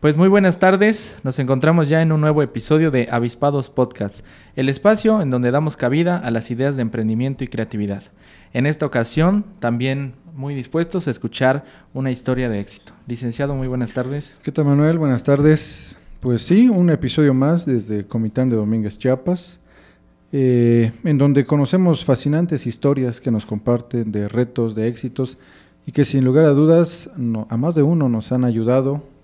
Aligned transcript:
Pues 0.00 0.14
muy 0.14 0.28
buenas 0.28 0.58
tardes, 0.58 1.16
nos 1.24 1.38
encontramos 1.38 1.88
ya 1.88 2.02
en 2.02 2.12
un 2.12 2.20
nuevo 2.20 2.42
episodio 2.42 2.90
de 2.90 3.08
Avispados 3.10 3.70
Podcast, 3.70 4.26
el 4.54 4.68
espacio 4.68 5.22
en 5.22 5.30
donde 5.30 5.50
damos 5.50 5.78
cabida 5.78 6.18
a 6.18 6.30
las 6.30 6.50
ideas 6.50 6.76
de 6.76 6.82
emprendimiento 6.82 7.44
y 7.44 7.48
creatividad. 7.48 8.02
En 8.52 8.66
esta 8.66 8.84
ocasión 8.84 9.46
también 9.58 10.12
muy 10.34 10.54
dispuestos 10.54 11.08
a 11.08 11.10
escuchar 11.10 11.64
una 11.94 12.10
historia 12.10 12.50
de 12.50 12.60
éxito. 12.60 12.92
Licenciado, 13.06 13.54
muy 13.54 13.68
buenas 13.68 13.94
tardes. 13.94 14.36
¿Qué 14.42 14.52
tal 14.52 14.66
Manuel? 14.66 14.98
Buenas 14.98 15.24
tardes. 15.24 15.96
Pues 16.20 16.42
sí, 16.42 16.68
un 16.68 16.90
episodio 16.90 17.32
más 17.32 17.64
desde 17.64 18.06
Comitán 18.06 18.50
de 18.50 18.56
Domínguez, 18.56 18.98
Chiapas, 18.98 19.60
eh, 20.30 20.92
en 21.04 21.16
donde 21.16 21.46
conocemos 21.46 22.04
fascinantes 22.04 22.66
historias 22.66 23.18
que 23.18 23.30
nos 23.30 23.46
comparten 23.46 24.12
de 24.12 24.28
retos, 24.28 24.74
de 24.74 24.88
éxitos 24.88 25.38
y 25.86 25.92
que 25.92 26.04
sin 26.04 26.22
lugar 26.22 26.44
a 26.44 26.50
dudas 26.50 27.08
a 27.48 27.56
más 27.56 27.74
de 27.74 27.82
uno 27.82 28.10
nos 28.10 28.30
han 28.30 28.44
ayudado 28.44 29.15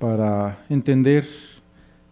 para 0.00 0.64
entender 0.70 1.28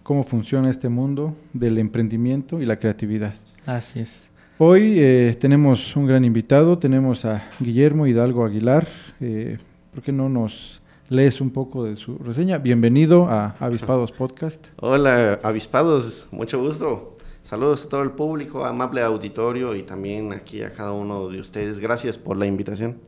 cómo 0.02 0.22
funciona 0.22 0.70
este 0.70 0.90
mundo 0.90 1.34
del 1.54 1.78
emprendimiento 1.78 2.60
y 2.60 2.66
la 2.66 2.76
creatividad. 2.76 3.34
Así 3.66 3.98
es. 3.98 4.28
Hoy 4.58 4.96
eh, 4.98 5.36
tenemos 5.40 5.96
un 5.96 6.06
gran 6.06 6.24
invitado, 6.24 6.78
tenemos 6.78 7.24
a 7.24 7.48
Guillermo 7.58 8.06
Hidalgo 8.06 8.44
Aguilar. 8.44 8.86
Eh, 9.20 9.56
¿Por 9.92 10.02
qué 10.02 10.12
no 10.12 10.28
nos 10.28 10.82
lees 11.08 11.40
un 11.40 11.50
poco 11.50 11.84
de 11.84 11.96
su 11.96 12.18
reseña? 12.18 12.58
Bienvenido 12.58 13.26
a 13.28 13.56
Avispados 13.58 14.12
Podcast. 14.12 14.66
Hola, 14.76 15.40
Avispados, 15.42 16.28
mucho 16.30 16.60
gusto. 16.60 17.16
Saludos 17.42 17.86
a 17.86 17.88
todo 17.88 18.02
el 18.02 18.10
público, 18.10 18.66
amable 18.66 19.00
auditorio 19.00 19.74
y 19.74 19.82
también 19.82 20.34
aquí 20.34 20.62
a 20.62 20.70
cada 20.70 20.92
uno 20.92 21.28
de 21.28 21.40
ustedes. 21.40 21.80
Gracias 21.80 22.18
por 22.18 22.36
la 22.36 22.44
invitación. 22.44 22.98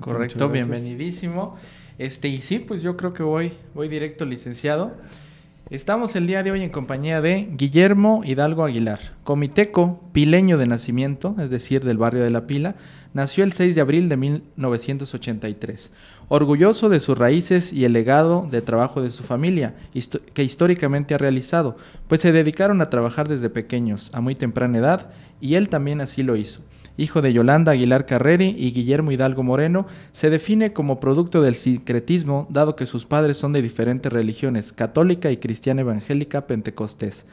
Correcto, 0.00 0.48
bienvenidísimo. 0.48 1.56
Este, 1.98 2.28
y 2.28 2.40
sí, 2.40 2.60
pues 2.60 2.80
yo 2.80 2.96
creo 2.96 3.12
que 3.12 3.24
voy, 3.24 3.52
voy 3.74 3.88
directo, 3.88 4.24
licenciado. 4.24 4.92
Estamos 5.68 6.14
el 6.14 6.28
día 6.28 6.44
de 6.44 6.52
hoy 6.52 6.62
en 6.62 6.70
compañía 6.70 7.20
de 7.20 7.48
Guillermo 7.50 8.22
Hidalgo 8.24 8.64
Aguilar, 8.64 9.00
comiteco, 9.24 10.00
pileño 10.12 10.56
de 10.58 10.66
nacimiento, 10.66 11.34
es 11.40 11.50
decir, 11.50 11.84
del 11.84 11.98
barrio 11.98 12.22
de 12.22 12.30
La 12.30 12.46
Pila, 12.46 12.76
nació 13.12 13.42
el 13.42 13.52
6 13.52 13.74
de 13.74 13.80
abril 13.80 14.08
de 14.08 14.16
1983. 14.16 15.90
Orgulloso 16.28 16.88
de 16.88 17.00
sus 17.00 17.18
raíces 17.18 17.72
y 17.72 17.84
el 17.84 17.92
legado 17.92 18.46
de 18.48 18.62
trabajo 18.62 19.02
de 19.02 19.10
su 19.10 19.24
familia, 19.24 19.74
que 20.32 20.44
históricamente 20.44 21.14
ha 21.14 21.18
realizado, 21.18 21.76
pues 22.06 22.22
se 22.22 22.32
dedicaron 22.32 22.80
a 22.80 22.90
trabajar 22.90 23.28
desde 23.28 23.50
pequeños, 23.50 24.10
a 24.14 24.20
muy 24.20 24.36
temprana 24.36 24.78
edad, 24.78 25.10
y 25.40 25.56
él 25.56 25.68
también 25.68 26.00
así 26.00 26.22
lo 26.22 26.36
hizo 26.36 26.60
hijo 26.98 27.22
de 27.22 27.32
Yolanda 27.32 27.72
Aguilar 27.72 28.04
Carreri 28.04 28.54
y 28.58 28.72
Guillermo 28.72 29.12
Hidalgo 29.12 29.42
Moreno, 29.42 29.86
se 30.12 30.28
define 30.28 30.74
como 30.74 31.00
producto 31.00 31.40
del 31.40 31.54
sincretismo, 31.54 32.46
dado 32.50 32.76
que 32.76 32.84
sus 32.84 33.06
padres 33.06 33.38
son 33.38 33.52
de 33.52 33.62
diferentes 33.62 34.12
religiones, 34.12 34.72
católica 34.72 35.30
y 35.30 35.38
cristiana 35.38 35.80
evangélica 35.80 36.46
pentecostés. 36.46 37.24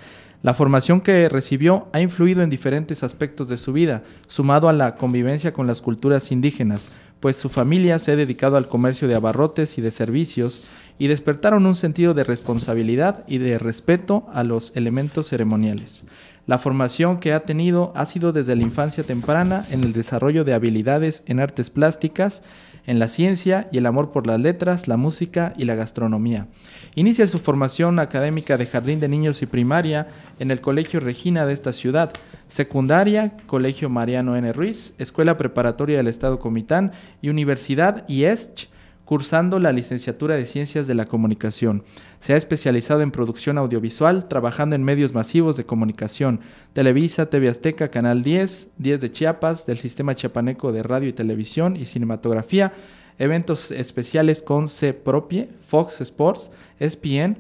La 0.44 0.54
formación 0.54 1.02
que 1.02 1.28
recibió 1.28 1.88
ha 1.92 2.00
influido 2.00 2.44
en 2.44 2.52
diferentes 2.52 3.02
aspectos 3.02 3.50
de 3.50 3.58
su 3.58 3.74
vida, 3.74 4.04
sumado 4.28 4.70
a 4.70 4.74
la 4.74 4.96
convivencia 4.96 5.52
con 5.52 5.66
las 5.66 5.82
culturas 5.82 6.32
indígenas, 6.32 6.92
pues 7.20 7.36
su 7.36 7.50
familia 7.50 7.98
se 7.98 8.12
ha 8.12 8.16
dedicado 8.16 8.56
al 8.56 8.68
comercio 8.68 9.08
de 9.08 9.16
abarrotes 9.16 9.80
y 9.80 9.82
de 9.82 9.90
servicios, 9.90 10.62
y 11.00 11.08
despertaron 11.08 11.66
un 11.66 11.76
sentido 11.76 12.14
de 12.14 12.24
responsabilidad 12.24 13.24
y 13.28 13.40
de 13.40 13.58
respeto 13.58 14.28
a 14.32 14.44
los 14.44 14.72
elementos 14.76 15.28
ceremoniales. 15.28 16.06
La 16.48 16.60
formación 16.60 17.20
que 17.20 17.34
ha 17.34 17.40
tenido 17.42 17.92
ha 17.96 18.06
sido 18.06 18.32
desde 18.32 18.56
la 18.56 18.62
infancia 18.62 19.04
temprana 19.04 19.66
en 19.72 19.84
el 19.84 19.94
desarrollo 19.94 20.44
de 20.44 20.54
habilidades 20.54 21.24
en 21.26 21.40
artes 21.40 21.72
plásticas, 21.72 22.44
en 22.86 23.00
la 23.00 23.08
ciencia 23.08 23.68
y 23.72 23.80
el 23.80 23.88
amor 23.88 24.12
por 24.12 24.28
las 24.28 24.40
letras, 24.40 24.88
la 24.88 24.96
música 24.96 25.54
y 25.58 25.66
la 25.66 25.74
gastronomía. 25.74 26.48
Inicia 26.94 27.26
su 27.26 27.40
formación 27.40 27.98
académica 27.98 28.58
de 28.58 28.68
jardín 28.68 29.00
de 29.00 29.08
niños 29.08 29.42
y 29.42 29.48
primaria 29.48 30.08
en 30.38 30.52
el 30.52 30.62
Colegio 30.62 31.00
Regina 31.00 31.48
de 31.48 31.54
esta 31.54 31.74
ciudad, 31.74 32.14
secundaria, 32.48 33.34
Colegio 33.48 33.90
Mariano 33.90 34.36
N. 34.36 34.54
Ruiz, 34.54 34.94
Escuela 35.00 35.38
Preparatoria 35.38 35.98
del 35.98 36.08
Estado 36.08 36.40
Comitán 36.40 36.92
y 37.24 37.30
Universidad 37.30 38.08
IESCH 38.08 38.70
cursando 39.06 39.60
la 39.60 39.72
licenciatura 39.72 40.36
de 40.36 40.48
Ciencias 40.48 40.88
de 40.88 40.96
la 40.96 41.06
Comunicación. 41.06 41.84
Se 42.20 42.34
ha 42.34 42.38
especializado 42.38 43.02
en 43.02 43.12
producción 43.12 43.58
audiovisual, 43.58 44.28
trabajando 44.28 44.76
en 44.76 44.84
medios 44.84 45.14
masivos 45.14 45.56
de 45.56 45.66
comunicación, 45.66 46.40
Televisa, 46.74 47.28
TV 47.28 47.50
Azteca, 47.50 47.90
Canal 47.90 48.24
10, 48.24 48.72
10 48.78 49.02
de 49.02 49.12
Chiapas, 49.12 49.66
del 49.68 49.78
Sistema 49.78 50.16
Chiapaneco 50.16 50.72
de 50.72 50.82
Radio 50.82 51.08
y 51.08 51.14
Televisión 51.14 51.78
y 51.78 51.86
Cinematografía, 51.86 52.74
eventos 53.20 53.72
especiales 53.72 54.42
con 54.42 54.68
C 54.68 54.94
Propie, 54.94 55.50
Fox 55.68 56.02
Sports, 56.02 56.52
ESPN, 56.80 57.38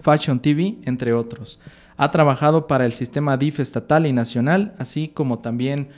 Fashion 0.00 0.40
TV, 0.40 0.76
entre 0.84 1.12
otros. 1.12 1.60
Ha 1.96 2.10
trabajado 2.10 2.66
para 2.66 2.84
el 2.84 2.92
sistema 2.92 3.36
DIF 3.36 3.60
estatal 3.60 4.06
y 4.06 4.12
nacional, 4.12 4.74
así 4.78 5.06
como 5.06 5.38
también 5.38 5.88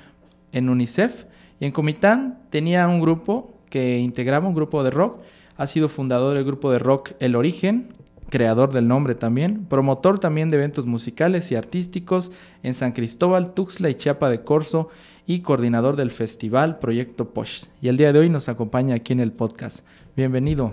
en 0.53 0.69
UNICEF. 0.69 1.25
Y 1.59 1.65
en 1.65 1.72
Comitán 1.72 2.41
tenía 2.50 2.86
un 2.86 3.00
grupo 3.00 3.55
que 3.76 3.98
integraba 3.98 4.48
un 4.48 4.54
grupo 4.54 4.82
de 4.82 4.91
rock. 4.91 5.19
Ha 5.59 5.66
sido 5.66 5.91
fundador 5.91 6.32
del 6.32 6.47
grupo 6.47 6.72
de 6.72 6.78
rock 6.78 7.10
El 7.19 7.37
Origen, 7.37 7.92
creador 8.31 8.72
del 8.72 8.88
nombre 8.88 9.14
también, 9.14 9.66
promotor 9.66 10.19
también 10.19 10.48
de 10.48 10.56
eventos 10.56 10.87
musicales 10.87 11.53
y 11.53 11.56
artísticos 11.56 12.32
en 12.62 12.72
San 12.72 12.92
Cristóbal, 12.92 13.53
Tuxtla 13.53 13.91
y 13.91 13.94
Chiapa 13.94 14.31
de 14.31 14.41
Corzo 14.41 14.88
y 15.26 15.41
coordinador 15.41 15.97
del 15.97 16.10
festival 16.10 16.78
Proyecto 16.78 17.34
Posh. 17.34 17.65
Y 17.82 17.88
el 17.88 17.98
día 17.98 18.15
de 18.15 18.20
hoy 18.20 18.31
nos 18.31 18.48
acompaña 18.48 18.94
aquí 18.94 19.12
en 19.12 19.20
el 19.20 19.32
podcast. 19.32 19.81
Bienvenido. 20.16 20.72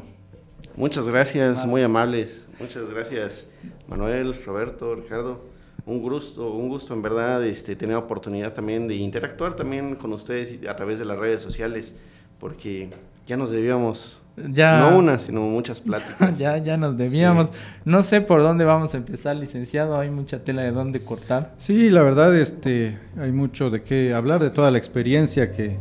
Muchas 0.77 1.09
gracias, 1.09 1.65
muy 1.65 1.81
amables. 1.81 2.47
Muchas 2.57 2.89
gracias, 2.89 3.47
Manuel, 3.89 4.33
Roberto, 4.45 4.95
Ricardo. 4.95 5.41
Un 5.85 6.01
gusto, 6.01 6.53
un 6.53 6.69
gusto 6.69 6.93
en 6.93 7.01
verdad 7.01 7.45
este, 7.45 7.75
tener 7.75 7.97
oportunidad 7.97 8.53
también 8.53 8.87
de 8.87 8.95
interactuar 8.95 9.57
también 9.57 9.95
con 9.95 10.13
ustedes 10.13 10.65
a 10.69 10.75
través 10.77 10.99
de 10.99 11.03
las 11.03 11.19
redes 11.19 11.41
sociales 11.41 11.95
porque 12.43 12.89
ya 13.25 13.37
nos 13.37 13.51
debíamos 13.51 14.21
ya, 14.35 14.81
no 14.81 14.97
una, 14.97 15.17
sino 15.17 15.43
muchas 15.43 15.79
pláticas. 15.79 16.37
ya, 16.37 16.57
ya 16.57 16.75
nos 16.75 16.97
debíamos. 16.97 17.53
No 17.85 18.03
sé 18.03 18.19
por 18.19 18.41
dónde 18.41 18.65
vamos 18.65 18.93
a 18.93 18.97
empezar, 18.97 19.37
licenciado. 19.37 19.97
Hay 19.97 20.09
mucha 20.09 20.43
tela 20.43 20.61
de 20.61 20.73
dónde 20.73 20.99
cortar. 21.05 21.55
Sí, 21.57 21.89
la 21.89 22.01
verdad, 22.01 22.37
este, 22.37 22.99
hay 23.17 23.31
mucho 23.31 23.69
de 23.69 23.81
qué 23.81 24.13
hablar, 24.13 24.43
de 24.43 24.49
toda 24.49 24.71
la 24.71 24.77
experiencia 24.77 25.53
que, 25.53 25.77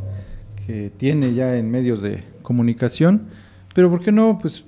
que 0.65 0.89
tiene 0.95 1.33
ya 1.33 1.57
en 1.57 1.69
medios 1.69 2.01
de 2.01 2.23
comunicación. 2.41 3.23
Pero 3.75 3.89
¿por 3.89 4.01
qué 4.01 4.13
no? 4.13 4.39
Pues 4.41 4.63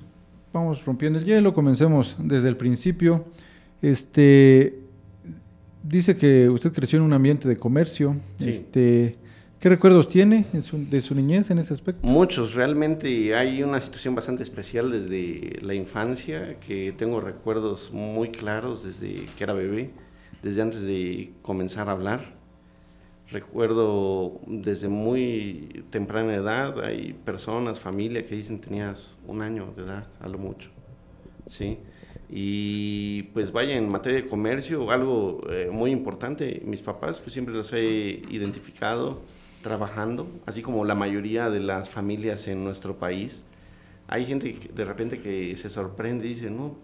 vamos 0.51 0.83
rompiendo 0.83 1.17
el 1.17 1.23
hielo, 1.23 1.53
comencemos 1.53 2.17
desde 2.19 2.49
el 2.49 2.57
principio. 2.57 3.23
Este, 3.81 4.81
dice 5.81 6.17
que 6.17 6.49
usted 6.49 6.73
creció 6.73 6.99
en 6.99 7.05
un 7.05 7.13
ambiente 7.13 7.47
de 7.47 7.55
comercio. 7.55 8.17
Este, 8.41 9.15
¿Qué 9.59 9.69
recuerdos 9.69 10.07
tiene 10.07 10.45
de 10.51 11.01
su 11.01 11.15
niñez 11.15 11.49
en 11.49 11.57
ese 11.57 11.73
aspecto? 11.73 12.05
Muchos, 12.05 12.53
realmente 12.53 13.35
hay 13.35 13.63
una 13.63 13.81
situación 13.81 14.13
bastante 14.13 14.43
especial 14.43 14.91
desde 14.91 15.59
la 15.61 15.73
infancia, 15.73 16.59
que 16.59 16.93
tengo 16.95 17.19
recuerdos 17.19 17.91
muy 17.91 18.29
claros 18.29 18.83
desde 18.83 19.25
que 19.37 19.43
era 19.43 19.53
bebé, 19.53 19.91
desde 20.43 20.61
antes 20.61 20.83
de 20.83 21.31
comenzar 21.41 21.89
a 21.89 21.93
hablar. 21.93 22.35
Recuerdo 23.31 24.39
desde 24.45 24.87
muy 24.87 25.83
temprana 25.89 26.35
edad, 26.35 26.83
hay 26.83 27.13
personas, 27.13 27.79
familia 27.79 28.23
que 28.25 28.35
dicen 28.35 28.59
tenías 28.61 29.17
un 29.25 29.41
año 29.41 29.73
de 29.75 29.83
edad, 29.83 30.07
a 30.19 30.27
lo 30.27 30.37
mucho. 30.37 30.69
¿sí? 31.47 31.79
Y 32.29 33.23
pues 33.33 33.51
vaya, 33.51 33.75
en 33.75 33.89
materia 33.89 34.21
de 34.21 34.27
comercio, 34.27 34.91
algo 34.91 35.39
eh, 35.49 35.69
muy 35.71 35.91
importante, 35.91 36.61
mis 36.65 36.83
papás 36.83 37.19
pues 37.19 37.33
siempre 37.33 37.55
los 37.55 37.73
he 37.73 38.21
identificado 38.29 39.21
trabajando, 39.65 40.29
así 40.45 40.61
como 40.61 40.85
la 40.85 40.93
mayoría 40.93 41.49
de 41.49 41.59
las 41.59 41.89
familias 41.89 42.47
en 42.47 42.63
nuestro 42.63 42.97
país. 42.97 43.43
Hay 44.07 44.23
gente 44.25 44.59
de 44.71 44.85
repente 44.85 45.19
que 45.19 45.57
se 45.57 45.71
sorprende 45.71 46.27
y 46.27 46.29
dice, 46.29 46.51
no, 46.51 46.75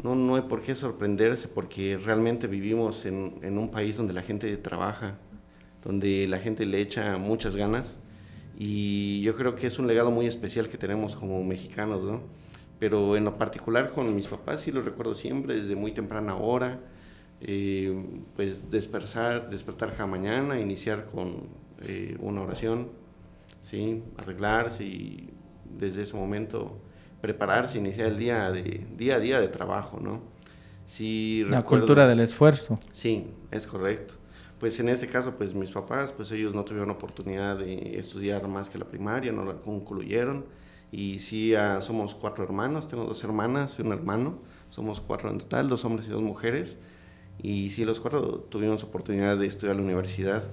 no, 0.00 0.14
no 0.14 0.36
hay 0.36 0.42
por 0.42 0.62
qué 0.62 0.76
sorprenderse 0.76 1.48
porque 1.48 1.98
realmente 1.98 2.46
vivimos 2.46 3.04
en, 3.04 3.34
en 3.42 3.58
un 3.58 3.72
país 3.72 3.96
donde 3.96 4.12
la 4.12 4.22
gente 4.22 4.56
trabaja, 4.58 5.18
donde 5.84 6.28
la 6.28 6.38
gente 6.38 6.64
le 6.66 6.80
echa 6.80 7.16
muchas 7.16 7.56
ganas 7.56 7.98
y 8.56 9.20
yo 9.22 9.34
creo 9.34 9.56
que 9.56 9.66
es 9.66 9.80
un 9.80 9.88
legado 9.88 10.12
muy 10.12 10.26
especial 10.26 10.68
que 10.68 10.78
tenemos 10.78 11.16
como 11.16 11.42
mexicanos, 11.42 12.04
¿no? 12.04 12.22
pero 12.78 13.16
en 13.16 13.24
lo 13.24 13.36
particular 13.38 13.90
con 13.92 14.14
mis 14.14 14.28
papás 14.28 14.60
sí 14.60 14.70
lo 14.70 14.82
recuerdo 14.82 15.14
siempre, 15.14 15.56
desde 15.56 15.74
muy 15.74 15.90
temprana 15.90 16.36
hora, 16.36 16.78
eh, 17.40 17.94
pues 18.34 18.70
despertar, 18.70 19.48
despertar 19.48 19.92
cada 19.92 20.06
mañana, 20.06 20.58
iniciar 20.58 21.06
con 21.06 21.42
eh, 21.82 22.16
una 22.20 22.42
oración, 22.42 22.88
¿sí? 23.62 24.02
arreglarse 24.16 24.84
y 24.84 25.30
desde 25.64 26.02
ese 26.02 26.16
momento 26.16 26.78
prepararse, 27.20 27.78
iniciar 27.78 28.08
el 28.08 28.18
día, 28.18 28.50
de, 28.50 28.86
día 28.96 29.16
a 29.16 29.20
día 29.20 29.40
de 29.40 29.48
trabajo, 29.48 29.98
¿no? 30.00 30.22
Sí, 30.86 31.44
La 31.48 31.64
cultura 31.64 32.06
del 32.06 32.20
esfuerzo. 32.20 32.78
Sí, 32.92 33.26
es 33.50 33.66
correcto. 33.66 34.14
Pues 34.60 34.78
en 34.80 34.88
este 34.88 35.08
caso, 35.08 35.34
pues 35.36 35.52
mis 35.52 35.72
papás, 35.72 36.12
pues 36.12 36.30
ellos 36.30 36.54
no 36.54 36.64
tuvieron 36.64 36.90
oportunidad 36.90 37.58
de 37.58 37.98
estudiar 37.98 38.46
más 38.48 38.70
que 38.70 38.78
la 38.78 38.86
primaria, 38.86 39.32
no 39.32 39.44
la 39.44 39.54
concluyeron. 39.54 40.46
Y 40.92 41.18
sí, 41.18 41.52
somos 41.80 42.14
cuatro 42.14 42.44
hermanos, 42.44 42.86
tengo 42.86 43.04
dos 43.04 43.22
hermanas 43.24 43.78
y 43.78 43.82
un 43.82 43.92
hermano, 43.92 44.38
somos 44.68 45.00
cuatro 45.00 45.28
en 45.30 45.38
total, 45.38 45.68
dos 45.68 45.84
hombres 45.84 46.08
y 46.08 46.10
dos 46.10 46.22
mujeres. 46.22 46.78
Y 47.42 47.70
sí, 47.70 47.84
los 47.84 48.00
cuatro 48.00 48.46
tuvimos 48.48 48.82
oportunidad 48.82 49.36
de 49.36 49.46
estudiar 49.46 49.72
en 49.76 49.82
la 49.82 49.84
universidad, 49.84 50.44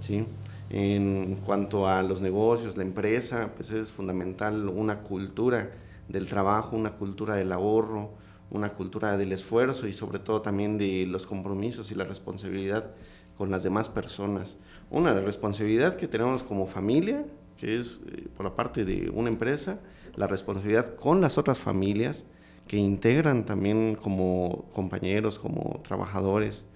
¿sí? 0.00 0.26
En 0.70 1.36
cuanto 1.44 1.86
a 1.86 2.02
los 2.02 2.20
negocios, 2.20 2.76
la 2.76 2.82
empresa, 2.82 3.50
pues 3.54 3.70
es 3.70 3.90
fundamental 3.90 4.68
una 4.68 5.00
cultura 5.00 5.70
del 6.08 6.26
trabajo, 6.26 6.76
una 6.76 6.92
cultura 6.92 7.36
del 7.36 7.52
ahorro, 7.52 8.10
una 8.50 8.70
cultura 8.70 9.16
del 9.16 9.32
esfuerzo 9.32 9.86
y 9.86 9.92
sobre 9.92 10.18
todo 10.18 10.40
también 10.40 10.78
de 10.78 11.06
los 11.06 11.26
compromisos 11.26 11.90
y 11.90 11.94
la 11.94 12.04
responsabilidad 12.04 12.90
con 13.36 13.50
las 13.50 13.62
demás 13.62 13.88
personas. 13.88 14.56
Una, 14.90 15.12
la 15.12 15.20
responsabilidad 15.20 15.96
que 15.96 16.08
tenemos 16.08 16.42
como 16.42 16.66
familia, 16.66 17.24
que 17.56 17.78
es 17.78 18.02
eh, 18.06 18.28
por 18.36 18.44
la 18.44 18.54
parte 18.54 18.84
de 18.84 19.10
una 19.10 19.28
empresa, 19.28 19.80
la 20.14 20.26
responsabilidad 20.26 20.94
con 20.94 21.20
las 21.20 21.38
otras 21.38 21.58
familias 21.58 22.24
que 22.66 22.76
integran 22.76 23.44
también 23.44 23.94
como 23.94 24.66
compañeros, 24.72 25.38
como 25.38 25.80
trabajadores 25.82 26.66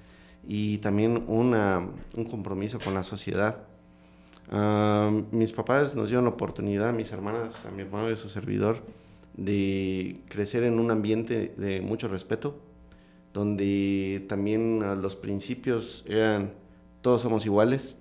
y 0.47 0.79
también 0.79 1.25
una, 1.27 1.87
un 2.15 2.25
compromiso 2.25 2.79
con 2.79 2.95
la 2.95 3.03
sociedad. 3.03 3.65
Ah, 4.51 5.11
mis 5.31 5.53
papás 5.53 5.95
nos 5.95 6.09
dieron 6.09 6.25
la 6.25 6.31
oportunidad, 6.31 6.93
mis 6.93 7.13
hermanas, 7.13 7.65
a 7.67 7.71
mi 7.71 7.83
hermano 7.83 8.11
y 8.11 8.15
a 8.15 8.17
su 8.17 8.29
servidor, 8.29 8.83
de 9.35 10.21
crecer 10.29 10.65
en 10.65 10.81
un 10.81 10.91
ambiente 10.91 11.55
de 11.57 11.81
mucho 11.81 12.09
respeto, 12.09 12.59
donde 13.33 14.25
también 14.29 14.81
los 15.01 15.17
principios 15.17 16.05
eran 16.09 16.53
todos 17.03 17.23
somos 17.23 17.47
iguales, 17.47 17.97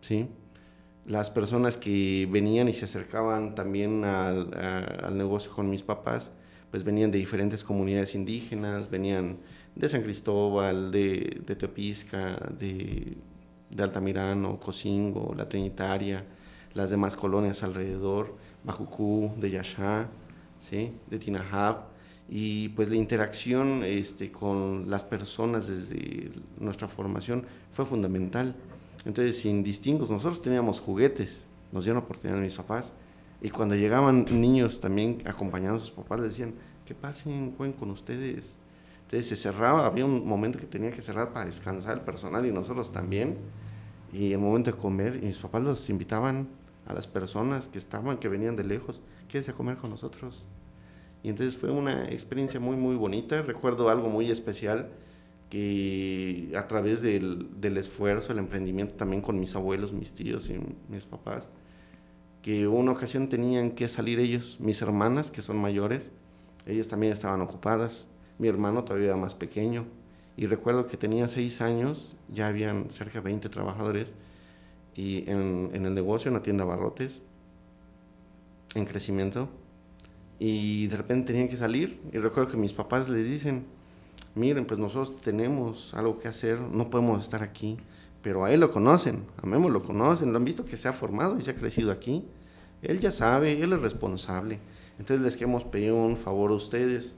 ¿sí? 0.00 0.28
Las 1.04 1.30
personas 1.30 1.76
que 1.76 2.28
venían 2.30 2.68
y 2.68 2.72
se 2.72 2.84
acercaban 2.84 3.54
también 3.54 4.04
al, 4.04 4.54
al 4.54 5.18
negocio 5.18 5.50
con 5.52 5.68
mis 5.68 5.82
papás, 5.82 6.32
pues 6.70 6.84
venían 6.84 7.10
de 7.10 7.18
diferentes 7.18 7.64
comunidades 7.64 8.14
indígenas, 8.14 8.88
venían 8.88 9.38
de 9.74 9.88
San 9.88 10.02
Cristóbal, 10.02 10.90
de, 10.90 11.40
de 11.44 11.56
Teopisca, 11.56 12.38
de, 12.58 13.16
Altamirano, 13.78 14.58
Cocingo, 14.58 15.34
La 15.36 15.48
Trinitaria, 15.48 16.24
las 16.74 16.90
demás 16.90 17.16
colonias 17.16 17.62
alrededor, 17.62 18.36
Bajucú, 18.64 19.32
de 19.38 19.50
Yashá, 19.50 20.08
¿sí? 20.60 20.92
de 21.08 21.18
Tinahab, 21.18 21.88
y 22.28 22.68
pues 22.70 22.88
la 22.88 22.96
interacción 22.96 23.82
este, 23.82 24.30
con 24.30 24.88
las 24.88 25.02
personas 25.02 25.66
desde 25.66 26.30
nuestra 26.58 26.86
formación 26.86 27.44
fue 27.72 27.84
fundamental. 27.84 28.54
Entonces, 29.04 29.38
sin 29.38 29.64
distingos, 29.64 30.10
nosotros 30.10 30.40
teníamos 30.40 30.78
juguetes, 30.78 31.46
nos 31.72 31.84
dieron 31.84 32.02
oportunidad 32.02 32.38
mis 32.40 32.54
papás, 32.54 32.92
y 33.40 33.50
cuando 33.50 33.74
llegaban 33.74 34.26
niños 34.30 34.80
también 34.80 35.22
acompañando 35.24 35.76
a 35.76 35.80
sus 35.80 35.90
papás, 35.90 36.20
les 36.20 36.30
decían, 36.30 36.54
que 36.84 36.94
pasen, 36.94 37.54
jueguen 37.56 37.76
con 37.76 37.90
ustedes. 37.90 38.58
Entonces 39.02 39.28
se 39.28 39.36
cerraba, 39.36 39.86
había 39.86 40.04
un 40.04 40.26
momento 40.26 40.58
que 40.58 40.66
tenía 40.66 40.90
que 40.90 41.02
cerrar 41.02 41.32
para 41.32 41.46
descansar 41.46 41.98
el 41.98 42.04
personal 42.04 42.44
y 42.46 42.52
nosotros 42.52 42.92
también. 42.92 43.38
Y 44.12 44.32
el 44.32 44.38
momento 44.38 44.72
de 44.72 44.76
comer, 44.76 45.20
y 45.22 45.26
mis 45.26 45.38
papás 45.38 45.62
los 45.62 45.88
invitaban 45.88 46.48
a 46.86 46.92
las 46.92 47.06
personas 47.06 47.68
que 47.68 47.78
estaban, 47.78 48.18
que 48.18 48.28
venían 48.28 48.56
de 48.56 48.64
lejos, 48.64 49.00
quédese 49.28 49.52
a 49.52 49.54
comer 49.54 49.76
con 49.76 49.90
nosotros. 49.90 50.46
Y 51.22 51.28
entonces 51.28 51.56
fue 51.56 51.70
una 51.70 52.08
experiencia 52.10 52.60
muy, 52.60 52.76
muy 52.76 52.96
bonita. 52.96 53.42
Recuerdo 53.42 53.88
algo 53.88 54.08
muy 54.08 54.30
especial 54.30 54.88
que 55.48 56.52
a 56.56 56.66
través 56.66 57.02
del, 57.02 57.60
del, 57.60 57.76
esfuerzo, 57.76 58.32
el 58.32 58.38
emprendimiento 58.38 58.94
también 58.94 59.22
con 59.22 59.38
mis 59.38 59.54
abuelos, 59.54 59.92
mis 59.92 60.12
tíos 60.12 60.48
y 60.50 60.58
mis 60.88 61.06
papás, 61.06 61.50
que 62.42 62.68
una 62.68 62.92
ocasión 62.92 63.28
tenían 63.28 63.72
que 63.72 63.88
salir 63.88 64.18
ellos, 64.18 64.56
mis 64.60 64.80
hermanas, 64.82 65.30
que 65.30 65.42
son 65.42 65.58
mayores, 65.58 66.10
ellas 66.66 66.88
también 66.88 67.12
estaban 67.12 67.40
ocupadas, 67.40 68.08
mi 68.38 68.48
hermano 68.48 68.84
todavía 68.84 69.16
más 69.16 69.34
pequeño, 69.34 69.86
y 70.36 70.46
recuerdo 70.46 70.86
que 70.86 70.96
tenía 70.96 71.28
seis 71.28 71.60
años, 71.60 72.16
ya 72.32 72.46
habían 72.46 72.90
cerca 72.90 73.18
de 73.18 73.24
20 73.24 73.48
trabajadores, 73.48 74.14
y 74.94 75.28
en, 75.30 75.70
en 75.72 75.86
el 75.86 75.94
negocio, 75.94 76.28
en 76.28 76.34
la 76.34 76.42
tienda 76.42 76.64
Barrotes, 76.64 77.22
en 78.74 78.86
crecimiento, 78.86 79.48
y 80.40 80.86
de 80.86 80.96
repente 80.96 81.32
tenían 81.32 81.48
que 81.48 81.56
salir 81.56 82.00
y 82.12 82.18
recuerdo 82.18 82.50
que 82.50 82.56
mis 82.56 82.72
papás 82.72 83.10
les 83.10 83.26
dicen, 83.28 83.66
miren, 84.34 84.64
pues 84.64 84.80
nosotros 84.80 85.20
tenemos 85.20 85.92
algo 85.92 86.18
que 86.18 86.28
hacer, 86.28 86.58
no 86.60 86.88
podemos 86.88 87.22
estar 87.22 87.42
aquí, 87.42 87.76
pero 88.22 88.44
a 88.44 88.52
él 88.52 88.60
lo 88.60 88.70
conocen, 88.70 89.24
a 89.42 89.46
Memo 89.46 89.68
lo 89.68 89.82
conocen, 89.82 90.32
lo 90.32 90.38
han 90.38 90.44
visto 90.44 90.64
que 90.64 90.76
se 90.76 90.88
ha 90.88 90.92
formado 90.92 91.38
y 91.38 91.42
se 91.42 91.52
ha 91.52 91.54
crecido 91.54 91.90
aquí, 91.90 92.24
él 92.82 93.00
ya 93.00 93.12
sabe, 93.12 93.62
él 93.62 93.72
es 93.72 93.80
responsable, 93.80 94.58
entonces 94.98 95.24
les 95.24 95.36
queremos 95.36 95.64
pedir 95.64 95.92
un 95.92 96.16
favor 96.16 96.50
a 96.50 96.54
ustedes, 96.54 97.16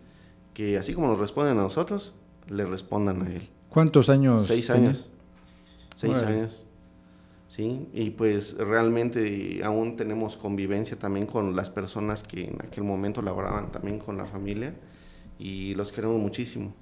que 0.54 0.78
así 0.78 0.94
como 0.94 1.08
nos 1.08 1.19
responden 1.19 1.58
a 1.58 1.62
nosotros, 1.62 2.14
le 2.49 2.64
respondan 2.64 3.22
a 3.22 3.31
él. 3.31 3.49
¿Cuántos 3.69 4.08
años? 4.08 4.46
Seis 4.46 4.70
años. 4.70 5.10
Seis 5.94 6.19
años. 6.19 6.66
¿sí? 7.52 7.87
Y 7.93 8.10
pues 8.10 8.56
realmente 8.56 9.60
aún 9.62 9.96
tenemos 9.96 10.38
convivencia 10.38 10.99
también 10.99 11.26
con 11.26 11.54
las 11.54 11.69
personas 11.69 12.22
que 12.22 12.44
en 12.44 12.56
aquel 12.62 12.84
momento 12.84 13.20
laboraban 13.20 13.70
también 13.70 13.99
con 13.99 14.16
la 14.16 14.25
familia 14.25 14.75
y 15.38 15.75
los 15.75 15.93
queremos 15.93 16.19
muchísimo. 16.19 16.72